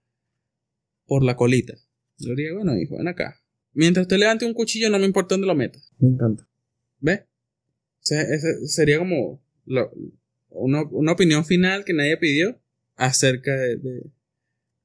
por 1.06 1.24
la 1.24 1.36
colita. 1.36 1.74
Yo 2.18 2.30
diría, 2.34 2.54
bueno, 2.54 2.76
hijo, 2.76 2.96
ven 2.98 3.08
acá. 3.08 3.40
Mientras 3.72 4.04
usted 4.04 4.18
levante 4.18 4.44
un 4.44 4.54
cuchillo, 4.54 4.90
no 4.90 4.98
me 4.98 5.06
importa 5.06 5.34
dónde 5.34 5.46
lo 5.46 5.54
meta. 5.54 5.78
Me 5.98 6.08
encanta. 6.08 6.46
¿Ves? 6.98 7.20
O 7.22 8.02
sea, 8.02 8.22
ese 8.22 8.66
sería 8.66 8.98
como 8.98 9.42
lo- 9.64 9.90
una, 10.50 10.82
una 10.90 11.12
opinión 11.12 11.44
final 11.44 11.84
que 11.84 11.92
nadie 11.94 12.16
pidió 12.16 12.60
acerca 12.96 13.56
de, 13.56 13.76
de, 13.76 14.02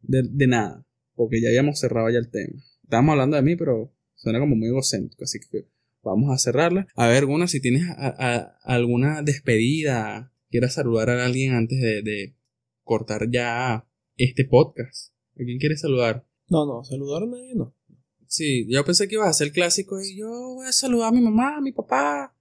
de- 0.02 0.30
de 0.32 0.48
nada. 0.48 0.86
Porque 1.16 1.42
ya 1.42 1.50
habíamos 1.50 1.80
cerrado 1.80 2.10
ya 2.10 2.20
el 2.20 2.30
tema. 2.30 2.62
Estábamos 2.84 3.14
hablando 3.14 3.36
de 3.36 3.42
mí, 3.44 3.56
pero 3.56 3.94
suena 4.16 4.40
como 4.40 4.56
muy 4.56 4.68
egocéntrico. 4.68 5.24
Así 5.24 5.40
que 5.40 5.68
vamos 6.06 6.32
a 6.34 6.38
cerrarla. 6.38 6.88
A 6.96 7.08
ver, 7.08 7.26
Guna, 7.26 7.48
si 7.48 7.60
tienes 7.60 7.84
a- 7.90 8.16
a- 8.18 8.58
alguna 8.64 9.22
despedida, 9.24 10.32
quieras 10.50 10.74
saludar 10.76 11.10
a 11.10 11.26
alguien 11.26 11.54
antes 11.54 11.82
de, 11.82 12.02
de 12.02 12.36
cortar 12.84 13.30
ya 13.32 13.86
este 14.18 14.46
podcast. 14.46 15.12
¿A 15.34 15.44
quién 15.44 15.60
quieres 15.60 15.82
saludar? 15.82 16.26
No, 16.50 16.66
no, 16.66 16.84
saludar 16.84 17.24
a 17.24 17.26
nadie 17.26 17.56
no. 17.56 17.74
Sí, 18.28 18.66
yo 18.70 18.84
pensé 18.86 19.08
que 19.08 19.16
ibas 19.16 19.28
a 19.28 19.32
hacer 19.32 19.52
clásico 19.52 20.00
y 20.02 20.18
yo 20.18 20.30
voy 20.56 20.68
a 20.68 20.72
saludar 20.72 21.10
a 21.10 21.12
mi 21.12 21.22
mamá, 21.22 21.58
a 21.58 21.62
mi 21.62 21.72
papá, 21.72 22.34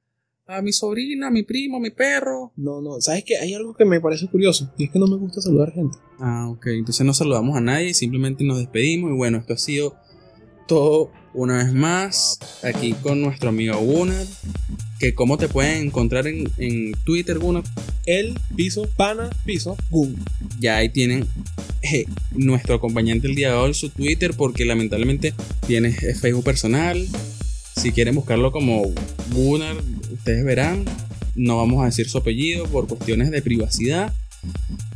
a 0.46 0.62
mi 0.62 0.72
sobrina, 0.72 1.28
a 1.28 1.30
mi 1.30 1.42
primo, 1.42 1.76
a 1.78 1.80
mi 1.80 1.90
perro. 1.90 2.52
No, 2.56 2.80
no. 2.82 3.00
¿Sabes 3.00 3.24
qué? 3.24 3.36
Hay 3.38 3.54
algo 3.54 3.74
que 3.74 3.84
me 3.84 4.00
parece 4.00 4.26
curioso. 4.28 4.72
Y 4.76 4.84
es 4.84 4.90
que 4.90 4.98
no 4.98 5.06
me 5.06 5.16
gusta 5.16 5.40
saludar 5.40 5.72
gente. 5.72 5.96
Ah, 6.18 6.48
ok. 6.50 6.66
Entonces 6.68 7.04
no 7.06 7.14
saludamos 7.14 7.56
a 7.56 7.60
nadie, 7.60 7.94
simplemente 7.94 8.44
nos 8.44 8.58
despedimos. 8.58 9.10
Y 9.10 9.14
bueno, 9.14 9.38
esto 9.38 9.54
ha 9.54 9.58
sido 9.58 9.96
todo 10.68 11.10
una 11.34 11.58
vez 11.58 11.72
más 11.72 12.38
aquí 12.62 12.94
con 12.94 13.20
nuestro 13.20 13.50
amigo 13.50 13.76
Gunnar. 13.78 14.24
Que 14.98 15.14
cómo 15.14 15.36
te 15.36 15.48
pueden 15.48 15.88
encontrar 15.88 16.26
en, 16.26 16.50
en 16.56 16.92
Twitter, 17.04 17.38
Gunnar. 17.38 17.64
El 18.06 18.38
piso, 18.56 18.88
pana, 18.96 19.28
piso, 19.44 19.76
gun. 19.90 20.16
Ya 20.60 20.76
ahí 20.76 20.88
tienen 20.88 21.26
eh, 21.82 22.06
nuestro 22.30 22.76
acompañante 22.76 23.26
el 23.26 23.34
día 23.34 23.50
de 23.50 23.56
hoy, 23.56 23.74
su 23.74 23.90
Twitter, 23.90 24.32
porque 24.34 24.64
lamentablemente 24.64 25.34
tienes 25.66 26.02
eh, 26.02 26.14
Facebook 26.14 26.44
personal. 26.44 27.06
Si 27.76 27.92
quieren 27.92 28.14
buscarlo 28.14 28.52
como 28.52 28.84
Gunnar, 29.32 29.76
ustedes 30.12 30.44
verán. 30.44 30.84
No 31.34 31.56
vamos 31.56 31.82
a 31.82 31.86
decir 31.86 32.08
su 32.08 32.18
apellido 32.18 32.64
por 32.66 32.86
cuestiones 32.86 33.30
de 33.32 33.42
privacidad. 33.42 34.14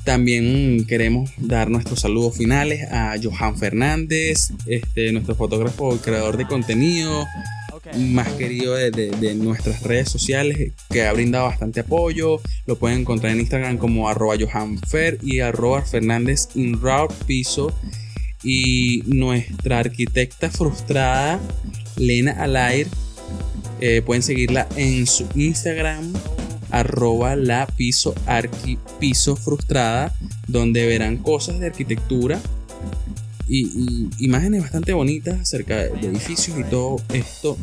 También 0.04 0.86
queremos 0.86 1.30
dar 1.36 1.70
nuestros 1.70 2.00
saludos 2.00 2.36
finales 2.36 2.90
a 2.90 3.14
Johan 3.22 3.58
Fernández, 3.58 4.52
este, 4.66 5.12
nuestro 5.12 5.34
fotógrafo 5.34 5.94
y 5.94 5.98
creador 5.98 6.36
de 6.36 6.46
contenido, 6.46 7.26
más 7.96 8.28
querido 8.34 8.74
de, 8.74 9.34
nuestras 9.34 9.82
redes 9.82 10.08
sociales, 10.08 10.72
que 10.90 11.06
ha 11.06 11.12
brindado 11.12 11.46
bastante 11.46 11.80
apoyo. 11.80 12.40
Lo 12.66 12.78
pueden 12.78 13.00
encontrar 13.00 13.32
en 13.32 13.40
Instagram 13.40 13.78
como 13.78 14.08
arroba 14.08 14.36
johanfer 14.38 15.18
y 15.22 15.40
arroba 15.40 15.82
fernández 15.82 16.48
piso. 17.26 17.72
Y 18.42 19.02
nuestra 19.06 19.80
arquitecta 19.80 20.50
frustrada, 20.50 21.40
Lena 21.96 22.32
Alair, 22.32 22.86
eh, 23.80 24.00
pueden 24.02 24.22
seguirla 24.22 24.68
en 24.76 25.06
su 25.06 25.26
Instagram 25.34 26.12
arroba 26.70 27.36
la 27.36 27.66
piso 27.66 28.14
arqui 28.26 28.78
piso 28.98 29.36
frustrada 29.36 30.14
donde 30.46 30.86
verán 30.86 31.18
cosas 31.18 31.60
de 31.60 31.66
arquitectura 31.66 32.40
y, 33.48 34.08
imágenes 34.18 34.62
bastante 34.62 34.92
bonitas 34.92 35.40
acerca 35.40 35.76
de, 35.76 35.88
edificios 36.06 36.58
y 36.58 36.64
todo 36.64 36.96
esto. 37.12 37.56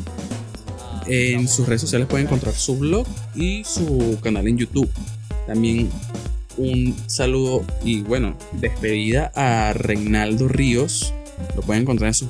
En 1.06 1.46
sus 1.46 1.66
redes 1.68 1.82
sociales 1.82 2.08
pueden 2.08 2.26
encontrar 2.26 2.54
su 2.54 2.76
blog 2.78 3.06
y 3.36 3.62
su 3.62 4.18
canal 4.20 4.48
en 4.48 4.58
YouTube. 4.58 4.90
También 5.46 5.88
un 6.56 6.96
saludo 7.06 7.64
y 7.84 8.00
bueno, 8.00 8.36
despedida 8.52 9.30
a 9.36 9.72
Reinaldo 9.72 10.48
Ríos. 10.48 11.14
Lo 11.54 11.62
pueden 11.62 11.82
encontrar 11.82 12.08
en 12.08 12.14
sus 12.14 12.28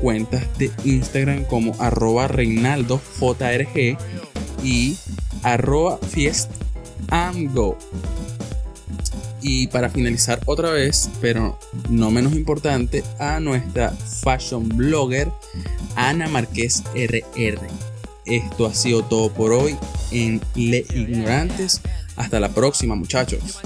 cuentas 0.00 0.46
de 0.58 0.70
Instagram 0.84 1.44
como 1.44 1.74
arroba 1.78 2.28
reinaldojrg 2.28 3.98
y 4.64 4.96
arroba 5.42 5.98
fiest 5.98 6.50
go. 7.52 7.76
Y 9.40 9.68
para 9.68 9.88
finalizar 9.88 10.40
otra 10.46 10.70
vez, 10.70 11.08
pero 11.20 11.58
no 11.88 12.10
menos 12.10 12.32
importante, 12.32 13.04
a 13.18 13.38
nuestra 13.38 13.90
fashion 13.90 14.68
blogger 14.68 15.30
Ana 15.94 16.26
Marqués 16.28 16.82
RR. 16.94 17.68
Esto 18.24 18.66
ha 18.66 18.74
sido 18.74 19.02
todo 19.04 19.32
por 19.32 19.52
hoy 19.52 19.76
en 20.10 20.40
Le 20.54 20.84
Ignorantes. 20.94 21.80
Hasta 22.16 22.40
la 22.40 22.48
próxima 22.48 22.94
muchachos. 22.94 23.60